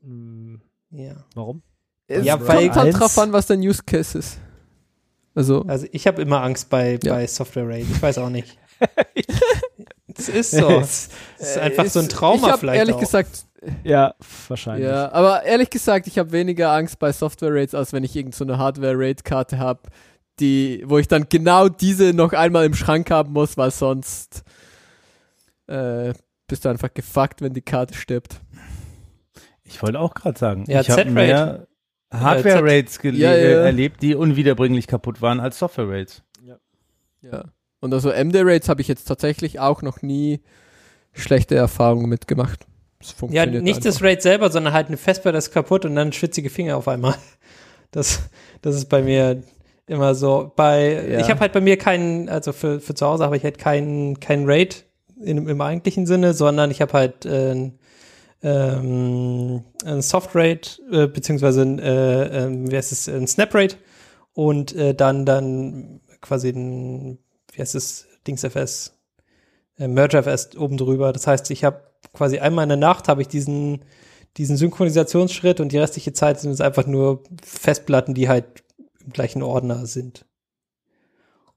Hm, 0.02 0.62
Ja. 0.90 1.14
Warum? 1.36 1.62
es 2.08 2.26
Ja, 2.26 2.38
kommt 2.38 2.50
halt 2.50 2.78
Eins- 2.78 2.98
drauf 2.98 3.18
an, 3.20 3.34
was 3.34 3.46
dein 3.48 3.60
Use 3.60 3.84
Case 3.86 4.18
ist. 4.18 4.40
Also, 5.36 5.64
Also 5.68 5.86
ich 5.92 6.08
habe 6.08 6.22
immer 6.22 6.42
Angst 6.42 6.70
bei, 6.70 6.98
Ja. 7.04 7.14
bei 7.14 7.28
Software 7.28 7.68
Rate. 7.68 7.82
Ich 7.82 8.02
weiß 8.02 8.18
auch 8.20 8.30
nicht. 8.30 8.58
Es 10.18 10.30
ist 10.30 10.52
so. 10.52 10.70
Es 10.80 11.10
ist 11.40 11.58
einfach 11.58 11.86
so 11.88 12.00
ein 12.00 12.08
Trauma 12.08 12.48
ich 12.48 12.54
hab 12.54 12.60
vielleicht 12.62 12.80
ehrlich 12.80 12.96
auch. 12.96 13.00
gesagt, 13.02 13.46
ja, 13.84 14.16
wahrscheinlich. 14.48 14.88
ja, 14.88 15.12
aber 15.12 15.44
ehrlich 15.44 15.70
gesagt, 15.70 16.08
ich 16.08 16.18
habe 16.18 16.32
weniger 16.32 16.72
Angst 16.72 17.00
bei 17.00 17.12
Software 17.12 17.54
Rates, 17.54 17.76
als 17.76 17.92
wenn 17.92 18.04
ich 18.06 18.16
irgendeine 18.16 18.38
so 18.38 18.44
eine 18.46 18.58
Hardware 18.58 18.94
Rate 18.96 19.24
Karte 19.24 19.58
habe, 19.60 19.82
die, 20.40 20.84
wo 20.86 21.00
ich 21.00 21.08
dann 21.10 21.26
genau 21.28 21.68
diese 21.68 22.14
noch 22.14 22.32
einmal 22.32 22.66
im 22.66 22.76
Schrank 22.76 23.12
haben 23.12 23.34
muss, 23.34 23.58
weil 23.58 23.72
sonst 23.72 24.44
äh, 25.68 26.14
bist 26.48 26.64
du 26.64 26.70
einfach 26.70 26.94
gefuckt, 26.94 27.42
wenn 27.42 27.54
die 27.54 27.62
Karte 27.62 27.94
stirbt. 27.96 28.40
Ich 29.64 29.82
wollte 29.82 30.00
auch 30.00 30.14
gerade 30.14 30.38
sagen, 30.40 30.64
Ja, 30.68 30.80
ich 30.82 30.90
habe 30.92 31.06
mehr 31.10 31.68
Hardware-Rates 32.20 33.00
gele- 33.02 33.18
Ja, 33.18 33.34
ja. 33.36 33.62
erlebt, 33.64 34.02
die 34.02 34.16
unwiederbringlich 34.16 34.88
kaputt 34.88 35.22
waren 35.22 35.40
als 35.40 35.60
Software-Rates. 35.60 36.22
Ja. 37.22 37.46
Und 37.80 37.94
also 37.94 38.12
MD-Rates 38.12 38.70
habe 38.70 38.82
ich 38.82 38.88
jetzt 38.88 39.06
tatsächlich 39.06 39.60
auch 39.60 39.82
noch 39.82 40.02
nie 40.04 40.42
schlechte 41.14 41.56
Erfahrungen 41.56 42.08
mitgemacht. 42.10 42.66
Ja, 43.02 43.08
funktioniert 43.16 43.64
nicht 43.64 43.78
einfach. 43.78 43.90
das 43.90 44.02
Raid 44.04 44.22
selber, 44.22 44.52
sondern 44.52 44.74
halt 44.74 44.88
eine 44.88 44.98
Festplatte 44.98 45.38
ist 45.38 45.52
kaputt 45.52 45.86
und 45.86 45.96
dann 45.96 46.12
schwitzige 46.14 46.50
Finger 46.50 46.78
auf 46.78 46.88
einmal. 46.88 47.16
Das, 47.92 48.30
das 48.62 48.76
ist 48.76 48.90
bei 48.90 49.02
mir 49.02 49.42
immer 49.88 50.16
so. 50.16 50.52
Bei, 50.58 51.08
Ja. 51.12 51.20
ich 51.22 51.30
habe 51.30 51.40
halt 51.40 51.54
bei 51.54 51.62
mir 51.62 51.78
keinen, 51.78 52.28
also 52.28 52.52
für, 52.52 52.82
für 52.82 52.94
zu 52.94 53.06
Hause 53.06 53.24
habe 53.24 53.38
ich 53.38 53.44
halt 53.46 53.58
keinen 53.58 54.20
keinen 54.20 54.44
Raid 54.50 54.84
in, 55.22 55.48
im 55.48 55.62
eigentlichen 55.62 56.06
Sinne, 56.06 56.34
sondern 56.34 56.72
ich 56.72 56.82
habe 56.82 56.92
halt 56.92 57.26
äh, 57.26 57.52
ein, 57.54 57.80
ähm, 58.46 59.64
ein 59.84 60.02
Soft 60.04 60.36
Raid, 60.36 60.80
äh, 60.92 61.08
beziehungsweise 61.08 61.64
ein, 61.64 61.80
äh, 61.80 62.46
ähm, 62.46 62.70
wie 62.70 62.78
heißt 62.78 62.92
es, 62.92 63.10
ein 63.10 63.26
Snap 63.26 63.56
Raid 63.56 63.78
und 64.34 64.72
äh, 64.76 64.94
dann, 64.94 65.26
dann 65.26 66.02
quasi 66.22 66.50
ein, 66.50 67.18
wie 67.52 67.62
heißt 67.62 67.74
es, 67.74 68.08
DingsFS, 68.28 68.94
äh, 69.80 69.88
MergeFS 69.88 70.56
oben 70.58 70.78
drüber. 70.78 71.12
Das 71.12 71.26
heißt, 71.26 71.50
ich 71.50 71.64
habe 71.64 71.82
quasi 72.14 72.38
einmal 72.38 72.64
in 72.64 72.70
der 72.70 72.78
Nacht 72.78 73.08
habe 73.08 73.24
ich 73.24 73.28
diesen, 73.28 73.84
diesen 74.38 74.58
Synchronisationsschritt 74.58 75.60
und 75.60 75.72
die 75.72 75.80
restliche 75.80 76.14
Zeit 76.14 76.40
sind 76.40 76.52
es 76.52 76.62
einfach 76.62 76.86
nur 76.86 77.24
Festplatten, 77.44 78.14
die 78.14 78.30
halt 78.30 78.64
im 79.04 79.12
gleichen 79.12 79.42
Ordner 79.42 79.88
sind. 79.88 80.28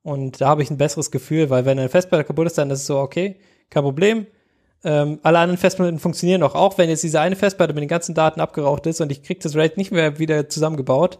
Und 0.00 0.40
da 0.40 0.48
habe 0.48 0.62
ich 0.62 0.70
ein 0.70 0.78
besseres 0.78 1.10
Gefühl, 1.10 1.50
weil 1.50 1.66
wenn 1.66 1.78
eine 1.78 1.90
Festplatte 1.90 2.24
kaputt 2.24 2.46
ist, 2.46 2.56
dann 2.56 2.70
ist 2.70 2.80
es 2.80 2.86
so, 2.86 2.98
okay, 2.98 3.36
kein 3.68 3.82
Problem. 3.82 4.26
Ähm, 4.84 5.18
alle 5.22 5.38
anderen 5.40 5.58
Festplatten 5.58 5.98
funktionieren 5.98 6.40
noch, 6.40 6.54
auch 6.54 6.78
wenn 6.78 6.88
jetzt 6.88 7.02
diese 7.02 7.20
eine 7.20 7.34
Festplatte 7.36 7.74
mit 7.74 7.82
den 7.82 7.88
ganzen 7.88 8.14
Daten 8.14 8.40
abgeraucht 8.40 8.86
ist 8.86 9.00
und 9.00 9.10
ich 9.10 9.22
krieg 9.22 9.40
das 9.40 9.56
RAID 9.56 9.76
nicht 9.76 9.90
mehr 9.90 10.18
wieder 10.18 10.48
zusammengebaut. 10.48 11.18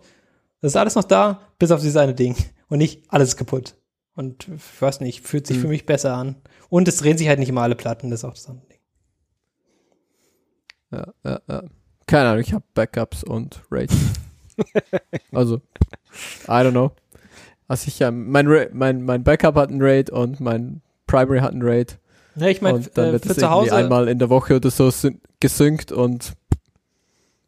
Das 0.61 0.73
ist 0.73 0.77
alles 0.77 0.95
noch 0.95 1.05
da, 1.05 1.41
bis 1.59 1.71
auf 1.71 1.81
dieses 1.81 1.97
eine 1.97 2.15
Ding. 2.15 2.37
Und 2.69 2.79
nicht 2.79 3.05
alles 3.09 3.37
kaputt. 3.37 3.75
Und 4.15 4.47
ich 4.49 4.83
weiß 4.83 5.01
nicht, 5.01 5.27
fühlt 5.27 5.47
sich 5.47 5.57
Hm. 5.57 5.63
für 5.63 5.69
mich 5.69 5.87
besser 5.87 6.15
an. 6.15 6.37
Und 6.69 6.87
es 6.87 6.99
drehen 6.99 7.17
sich 7.17 7.29
halt 7.29 7.39
nicht 7.39 7.49
immer 7.49 7.63
alle 7.63 7.77
Platten, 7.77 8.11
das 8.11 8.21
ist 8.21 8.25
auch 8.25 8.35
das 8.35 8.49
andere 8.49 8.67
Ding. 8.69 8.79
Ja, 10.91 11.07
ja, 11.25 11.41
ja. 11.49 11.63
Keine 12.07 12.29
Ahnung, 12.31 12.41
ich 12.41 12.53
habe 12.53 12.65
Backups 12.75 13.23
und 13.25 13.63
Rates. 13.71 13.97
also, 15.33 15.57
I 16.47 16.51
don't 16.51 16.71
know. 16.71 16.93
Also 17.69 17.89
ich, 17.89 18.01
ähm, 18.01 18.31
mein, 18.31 18.47
mein, 18.73 19.03
mein 19.03 19.25
Backup 19.25 19.57
hat 19.57 19.71
ein 19.71 19.83
Raid 19.83 20.11
und 20.11 20.41
mein 20.41 20.81
Primary 21.07 21.41
hat 21.41 21.53
ein 21.53 21.63
Raid. 21.63 21.99
Ja, 22.39 22.47
ich 22.49 22.61
meine, 22.63 22.81
dann 22.95 23.09
äh, 23.09 23.13
wird 23.13 23.25
für 23.25 23.33
es 23.33 23.39
zu 23.39 23.51
Hause, 23.51 23.75
einmal 23.75 24.09
in 24.09 24.19
der 24.19 24.31
Woche 24.31 24.57
oder 24.57 24.71
so 24.71 24.89
syn- 24.91 25.21
gesynkt 25.41 25.93
und 25.93 26.35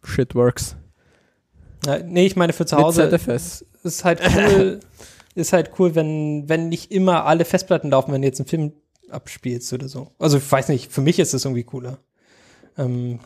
Shit 0.02 0.34
works. 0.34 0.76
Ja, 1.86 1.98
nee, 1.98 2.26
ich 2.26 2.36
meine 2.36 2.52
für 2.52 2.66
zu 2.66 2.76
Hause 2.76 3.08
ZFS. 3.10 3.64
ist 3.82 4.04
halt 4.04 4.20
cool, 4.24 4.80
ist 5.34 5.52
halt 5.52 5.72
cool, 5.78 5.94
wenn, 5.94 6.48
wenn 6.48 6.68
nicht 6.68 6.90
immer 6.92 7.24
alle 7.26 7.44
Festplatten 7.44 7.90
laufen, 7.90 8.12
wenn 8.12 8.22
du 8.22 8.28
jetzt 8.28 8.40
einen 8.40 8.48
Film 8.48 8.72
abspielst 9.10 9.72
oder 9.72 9.88
so. 9.88 10.10
Also 10.18 10.38
ich 10.38 10.50
weiß 10.52 10.68
nicht, 10.68 10.90
für 10.92 11.00
mich 11.00 11.18
ist 11.18 11.34
das 11.34 11.44
irgendwie 11.44 11.64
cooler. 11.64 11.98
Ähm, 12.78 13.20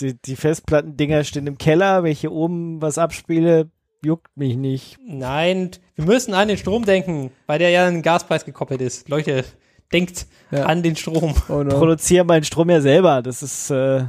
Die, 0.00 0.14
die 0.14 0.36
Festplattendinger 0.36 1.24
stehen 1.24 1.46
im 1.46 1.58
Keller, 1.58 2.02
wenn 2.02 2.12
ich 2.12 2.20
hier 2.20 2.32
oben 2.32 2.80
was 2.80 2.96
abspiele, 2.98 3.70
juckt 4.04 4.34
mich 4.36 4.56
nicht. 4.56 4.96
nein, 5.06 5.70
wir 5.96 6.04
müssen 6.06 6.32
an 6.32 6.48
den 6.48 6.56
Strom 6.56 6.84
denken, 6.86 7.30
weil 7.46 7.58
der 7.58 7.68
ja 7.70 7.86
an 7.86 7.94
den 7.94 8.02
Gaspreis 8.02 8.44
gekoppelt 8.46 8.80
ist. 8.80 9.08
Leute, 9.10 9.44
denkt 9.92 10.26
Ja. 10.50 10.64
an 10.66 10.82
den 10.82 10.96
Strom 10.96 11.34
Oh 11.48 11.62
no. 11.62 11.78
Produziere 11.78 12.24
meinen 12.24 12.44
Strom 12.44 12.70
ja 12.70 12.80
selber. 12.80 13.22
Das 13.22 13.42
ist 13.42 13.70
äh, 13.70 14.04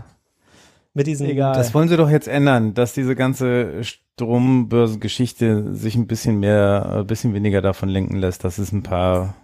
mit 0.93 1.07
diesen 1.07 1.27
Egal. 1.29 1.55
Das 1.55 1.73
wollen 1.73 1.87
sie 1.89 1.97
doch 1.97 2.09
jetzt 2.09 2.27
ändern, 2.27 2.73
dass 2.73 2.93
diese 2.93 3.15
ganze 3.15 3.83
Strombörsengeschichte 3.83 5.73
sich 5.75 5.95
ein 5.95 6.07
bisschen 6.07 6.39
mehr, 6.39 6.97
ein 6.99 7.07
bisschen 7.07 7.33
weniger 7.33 7.61
davon 7.61 7.89
lenken 7.89 8.17
lässt, 8.17 8.43
dass 8.43 8.57
es 8.57 8.71
ein 8.71 8.83
paar 8.83 9.35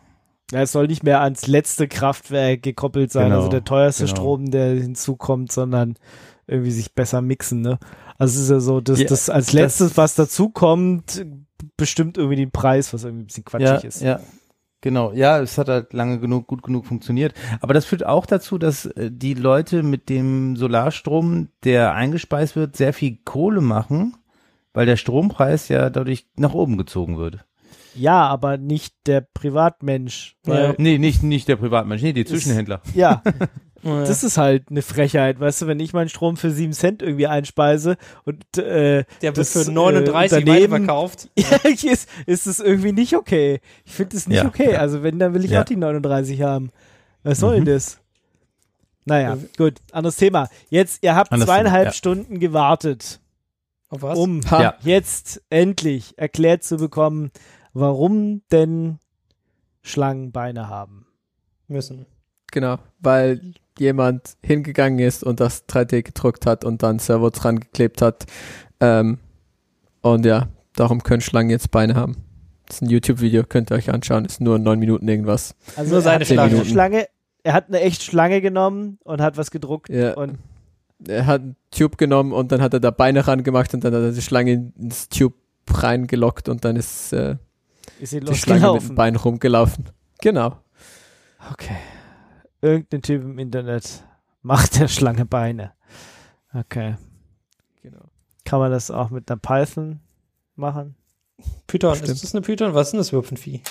Ja, 0.51 0.61
es 0.61 0.72
soll 0.72 0.88
nicht 0.88 1.03
mehr 1.03 1.22
ans 1.22 1.47
letzte 1.47 1.88
Kraftwerk 1.88 2.64
gekoppelt 2.64 3.11
sein, 3.11 3.26
Genau, 3.26 3.38
also 3.38 3.49
der 3.49 3.64
teuerste 3.64 4.05
genau. 4.05 4.15
Strom, 4.15 4.51
der 4.51 4.76
hinzukommt, 4.76 5.51
sondern 5.51 5.95
irgendwie 6.47 6.72
sich 6.72 6.93
besser 6.93 7.22
mixen, 7.22 7.61
ne? 7.61 7.77
Also 8.18 8.38
es 8.39 8.45
ist 8.45 8.49
ja 8.51 8.59
so, 8.59 8.80
dass 8.81 8.99
Ja, 8.99 9.07
das 9.07 9.30
als 9.30 9.47
das- 9.47 9.53
letztes, 9.53 9.97
was 9.97 10.15
dazukommt, 10.15 11.26
bestimmt 11.76 12.18
irgendwie 12.18 12.38
den 12.38 12.51
Preis, 12.51 12.93
was 12.93 13.03
irgendwie 13.03 13.23
ein 13.23 13.27
bisschen 13.27 13.45
quatschig 13.45 13.84
ist. 13.84 14.01
Ja, 14.01 14.19
genau. 14.82 15.12
Ja, 15.14 15.40
es 15.40 15.58
hat 15.58 15.70
halt 15.70 15.94
lange 15.94 16.20
genug, 16.20 16.48
gut 16.48 16.64
genug 16.64 16.86
funktioniert. 16.86 17.34
Aber 17.62 17.74
das 17.74 17.86
führt 17.86 18.06
auch 18.06 18.26
dazu, 18.26 18.58
dass 18.58 18.86
äh, 18.86 19.10
die 19.12 19.34
Leute 19.34 19.84
mit 19.84 20.10
dem 20.10 20.56
Solarstrom, 20.56 21.49
der 21.64 21.94
eingespeist 21.94 22.56
wird, 22.56 22.76
sehr 22.76 22.94
viel 22.94 23.18
Kohle 23.24 23.62
machen, 23.62 24.16
weil 24.74 24.86
der 24.86 24.98
Strompreis 24.98 25.70
ja 25.70 25.90
dadurch 25.90 26.28
nach 26.36 26.54
oben 26.54 26.78
gezogen 26.78 27.18
wird. 27.18 27.45
Ja, 27.95 28.28
aber 28.28 28.58
nicht 28.58 28.94
der 29.08 29.22
Privatmensch. 29.22 30.38
Weil, 30.44 30.64
Ja. 30.64 30.76
Nee, 30.78 30.98
nicht, 30.99 31.24
nicht 31.24 31.48
der 31.48 31.56
Privatmensch, 31.56 32.04
nee, 32.04 32.14
die 32.14 32.26
Zwischenhändler. 32.26 32.82
ja, 32.94 33.24
Ja. 33.84 34.02
das 34.04 34.24
ist 34.24 34.38
halt 34.38 34.70
eine 34.70 34.82
Frechheit, 34.82 35.40
weißt 35.40 35.62
du, 35.62 35.68
wenn 35.68 35.80
ich 35.80 35.94
meinen 35.94 36.10
Strom 36.10 36.36
für 36.38 36.52
sieben 36.52 36.74
Cent 36.74 37.02
irgendwie 37.02 37.28
einspeise 37.28 37.98
und 38.26 38.44
äh, 38.58 39.04
der 39.22 39.36
wird 39.36 39.38
das, 39.38 39.52
für 39.52 39.70
äh, 39.70 39.72
39 39.74 40.40
Unternehmen- 40.40 40.72
weiterverkauft. 40.72 41.30
ja, 41.38 41.91
ist, 41.91 42.10
ist 42.26 42.48
es 42.48 42.60
irgendwie 42.60 42.91
nicht 42.91 43.16
okay. 43.16 43.62
Ich 43.86 43.94
finde 43.94 44.18
es 44.18 44.28
nicht 44.28 44.38
Ja, 44.38 44.45
okay. 44.48 44.74
ja. 44.74 44.80
Also 44.80 45.04
wenn, 45.04 45.20
dann 45.20 45.34
will 45.34 45.45
ich 45.45 45.52
Ja. 45.52 45.62
auch 45.62 45.66
die 45.66 45.76
39 45.76 46.41
haben. 46.41 46.72
Was 47.24 47.40
soll 47.40 47.60
Mhm. 47.60 47.66
denn 47.66 47.76
das? 47.76 47.99
Naja, 49.06 49.38
gut, 49.58 49.76
anderes 49.94 50.18
Thema. 50.18 50.49
Jetzt, 50.70 51.02
ihr 51.04 51.16
habt 51.16 51.32
Anderes 51.32 51.48
zweieinhalb 51.48 51.84
Thema, 51.84 51.91
ja. 51.91 51.94
Stunden 51.94 52.40
gewartet, 52.40 53.20
Auf 53.90 54.02
was? 54.02 54.18
um 54.18 54.41
Ha. 54.52 54.62
Ja. 54.62 54.76
jetzt 54.82 55.41
endlich 55.49 56.18
erklärt 56.18 56.64
zu 56.64 56.76
bekommen, 56.78 57.32
warum 57.74 58.41
denn 58.52 58.99
Schlangen 59.82 60.32
Beine 60.34 60.68
haben. 60.68 61.06
müssen. 61.70 62.06
Genau, 62.52 62.80
weil 62.99 63.54
jemand 63.80 64.36
hingegangen 64.44 64.99
ist 64.99 65.24
und 65.24 65.40
das 65.40 65.68
3D 65.68 66.04
gedruckt 66.04 66.45
hat 66.45 66.66
und 66.66 66.84
dann 66.84 66.99
Servo 66.99 67.30
dran 67.30 67.60
geklebt 67.60 68.02
hat. 68.02 68.26
Ähm, 68.80 69.18
und 70.02 70.26
ja, 70.26 70.48
darum 70.76 71.04
können 71.04 71.22
Schlangen 71.22 71.49
jetzt 71.49 71.72
Beine 71.72 71.95
haben. 71.95 72.18
Das 72.68 72.78
ist 72.78 72.82
ein 72.82 72.90
YouTube-Video, 72.90 73.44
könnt 73.44 73.72
ihr 73.72 73.76
euch 73.76 73.90
anschauen, 73.91 74.26
ist 74.26 74.41
nur 74.41 74.60
neun 74.60 74.80
Minuten 74.80 75.08
irgendwas. 75.08 75.56
Also 75.76 75.94
Nur 75.94 76.02
seine 76.02 76.26
Schlange. 76.26 76.56
eine 76.56 76.66
Schlange. 76.66 77.08
Er 77.44 77.54
hat 77.54 77.68
eine 77.70 77.80
echt 77.80 78.04
Schlange 78.04 78.41
genommen 78.41 78.98
und 79.06 79.22
hat 79.22 79.38
was 79.38 79.52
gedruckt 79.52 79.90
Ja. 79.90 80.16
und 80.16 80.38
Er 81.08 81.26
hat 81.26 81.41
einen 81.41 81.56
Tube 81.72 81.98
genommen 81.98 82.34
und 82.34 82.52
dann 82.52 82.62
hat 82.62 82.74
er 82.74 82.80
da 82.82 82.91
Beine 82.91 83.26
ran 83.26 83.44
gemacht 83.44 83.74
und 83.74 83.84
dann 83.84 83.94
hat 83.94 84.02
er 84.02 84.12
die 84.12 84.22
Schlange 84.22 84.74
ins 84.78 85.08
Tube 85.08 85.36
reingelockt 85.72 86.49
und 86.49 86.66
dann 86.66 86.76
ist 86.76 87.14
äh, 87.14 87.36
ist 88.02 88.10
sie 88.12 88.20
die 88.20 88.36
Schlange 88.36 88.74
mit 88.74 88.90
dem. 88.90 88.95
Bein 88.95 89.16
rumgelaufen. 89.16 89.86
Genau. 90.22 90.58
Okay. 91.52 91.76
Irgendein 92.61 93.01
Typ 93.01 93.21
im 93.21 93.38
Internet 93.39 94.03
macht 94.41 94.79
der 94.79 94.88
Schlange 94.88 95.25
Beine. 95.25 95.73
Okay. 96.53 96.95
genau. 97.81 98.05
Kann 98.45 98.59
man 98.59 98.71
das 98.71 98.89
auch 98.91 99.09
mit 99.09 99.29
einer 99.29 99.38
Python 99.39 99.99
machen? 100.55 100.95
Python, 101.67 101.95
Stimmt. 101.95 102.09
ist 102.11 102.23
das 102.23 102.34
eine 102.34 102.41
Python? 102.41 102.73
Was 102.73 102.88
ist 102.88 102.91
denn 102.93 102.97
das 102.99 103.09
überhaupt 103.09 103.27
für 103.27 103.35
ein 103.35 103.38
Vieh? 103.38 103.61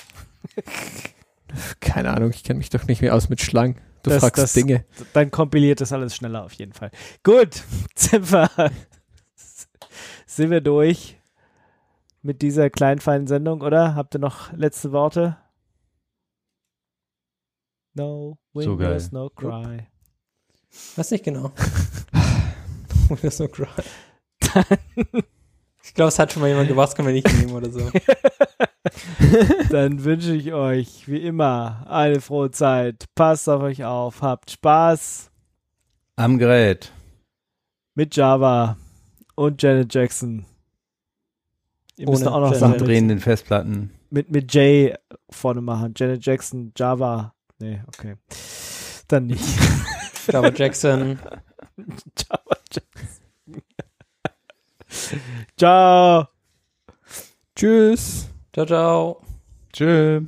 Keine 1.80 2.10
Ahnung, 2.14 2.30
ich 2.30 2.44
kenne 2.44 2.58
mich 2.58 2.70
doch 2.70 2.86
nicht 2.86 3.00
mehr 3.02 3.14
aus 3.14 3.28
mit 3.28 3.40
Schlangen. 3.40 3.80
Du 4.02 4.10
Das- 4.10 4.20
fragst 4.20 4.42
das- 4.42 4.52
Dinge. 4.52 4.84
Dann 5.14 5.30
kompiliert 5.30 5.80
das 5.80 5.92
alles 5.92 6.14
schneller 6.14 6.44
auf 6.44 6.52
jeden 6.52 6.72
Fall. 6.72 6.90
Gut, 7.24 7.62
wir, 8.12 8.50
sind 10.26 10.50
wir 10.50 10.60
durch 10.60 11.18
mit 12.22 12.42
dieser 12.42 12.70
kleinen 12.70 13.00
feinen 13.00 13.26
Sendung, 13.26 13.62
oder? 13.62 13.94
Habt 13.94 14.14
ihr 14.14 14.20
noch 14.20 14.52
letzte 14.52 14.92
Worte? 14.92 15.36
No 17.96 18.38
So 18.54 18.60
Windows, 18.78 19.10
geil. 19.10 19.20
no 19.20 19.30
cry. 19.30 19.86
Weiß 20.96 21.10
nicht 21.10 21.24
genau. 21.24 21.52
das 23.22 23.36
so 23.38 23.48
cry. 23.48 23.66
ich 25.82 25.94
glaube, 25.94 26.08
es 26.08 26.18
hat 26.18 26.32
schon 26.32 26.42
mal 26.42 26.48
jemand 26.48 26.68
gemacht, 26.68 26.94
können 26.94 27.08
wir 27.08 27.14
nicht 27.14 27.32
nehmen 27.38 27.52
oder 27.52 27.70
so. 27.70 27.90
Dann 29.70 30.04
wünsche 30.04 30.34
ich 30.34 30.52
euch 30.52 31.08
wie 31.08 31.18
immer 31.26 31.86
eine 31.88 32.20
frohe 32.20 32.50
Zeit. 32.50 33.04
Passt 33.14 33.48
auf 33.48 33.62
euch 33.62 33.84
auf, 33.84 34.22
habt 34.22 34.50
Spaß 34.50 35.30
Am 36.16 36.38
Gerät. 36.38 36.92
mit 37.94 38.14
Java 38.16 38.76
und 39.34 39.62
Janet 39.62 39.92
Jackson. 39.94 40.44
Ihr 41.96 42.08
müsst 42.10 42.26
auch 42.26 42.40
noch 42.40 42.46
Janet 42.48 42.58
Sachen 42.60 42.72
mit, 42.72 42.80
Drehenden 42.82 43.18
Festplatten. 43.20 43.90
mit, 44.10 44.30
mit 44.30 44.52
J 44.54 44.94
vorne 45.30 45.60
machen. 45.62 45.94
Janet 45.96 46.24
Jackson, 46.24 46.72
Java. 46.76 47.32
Nee, 47.58 47.82
okay. 47.88 48.16
Dann 49.08 49.26
nicht. 49.26 49.44
Java 50.32 50.50
Jackson. 50.54 51.18
Java 52.16 52.56
Jackson. 52.72 53.62
Ciao. 55.56 56.28
Tschüss. 57.54 58.28
Ciao, 58.52 58.66
ciao. 58.66 59.22
Tschö. 59.72 60.22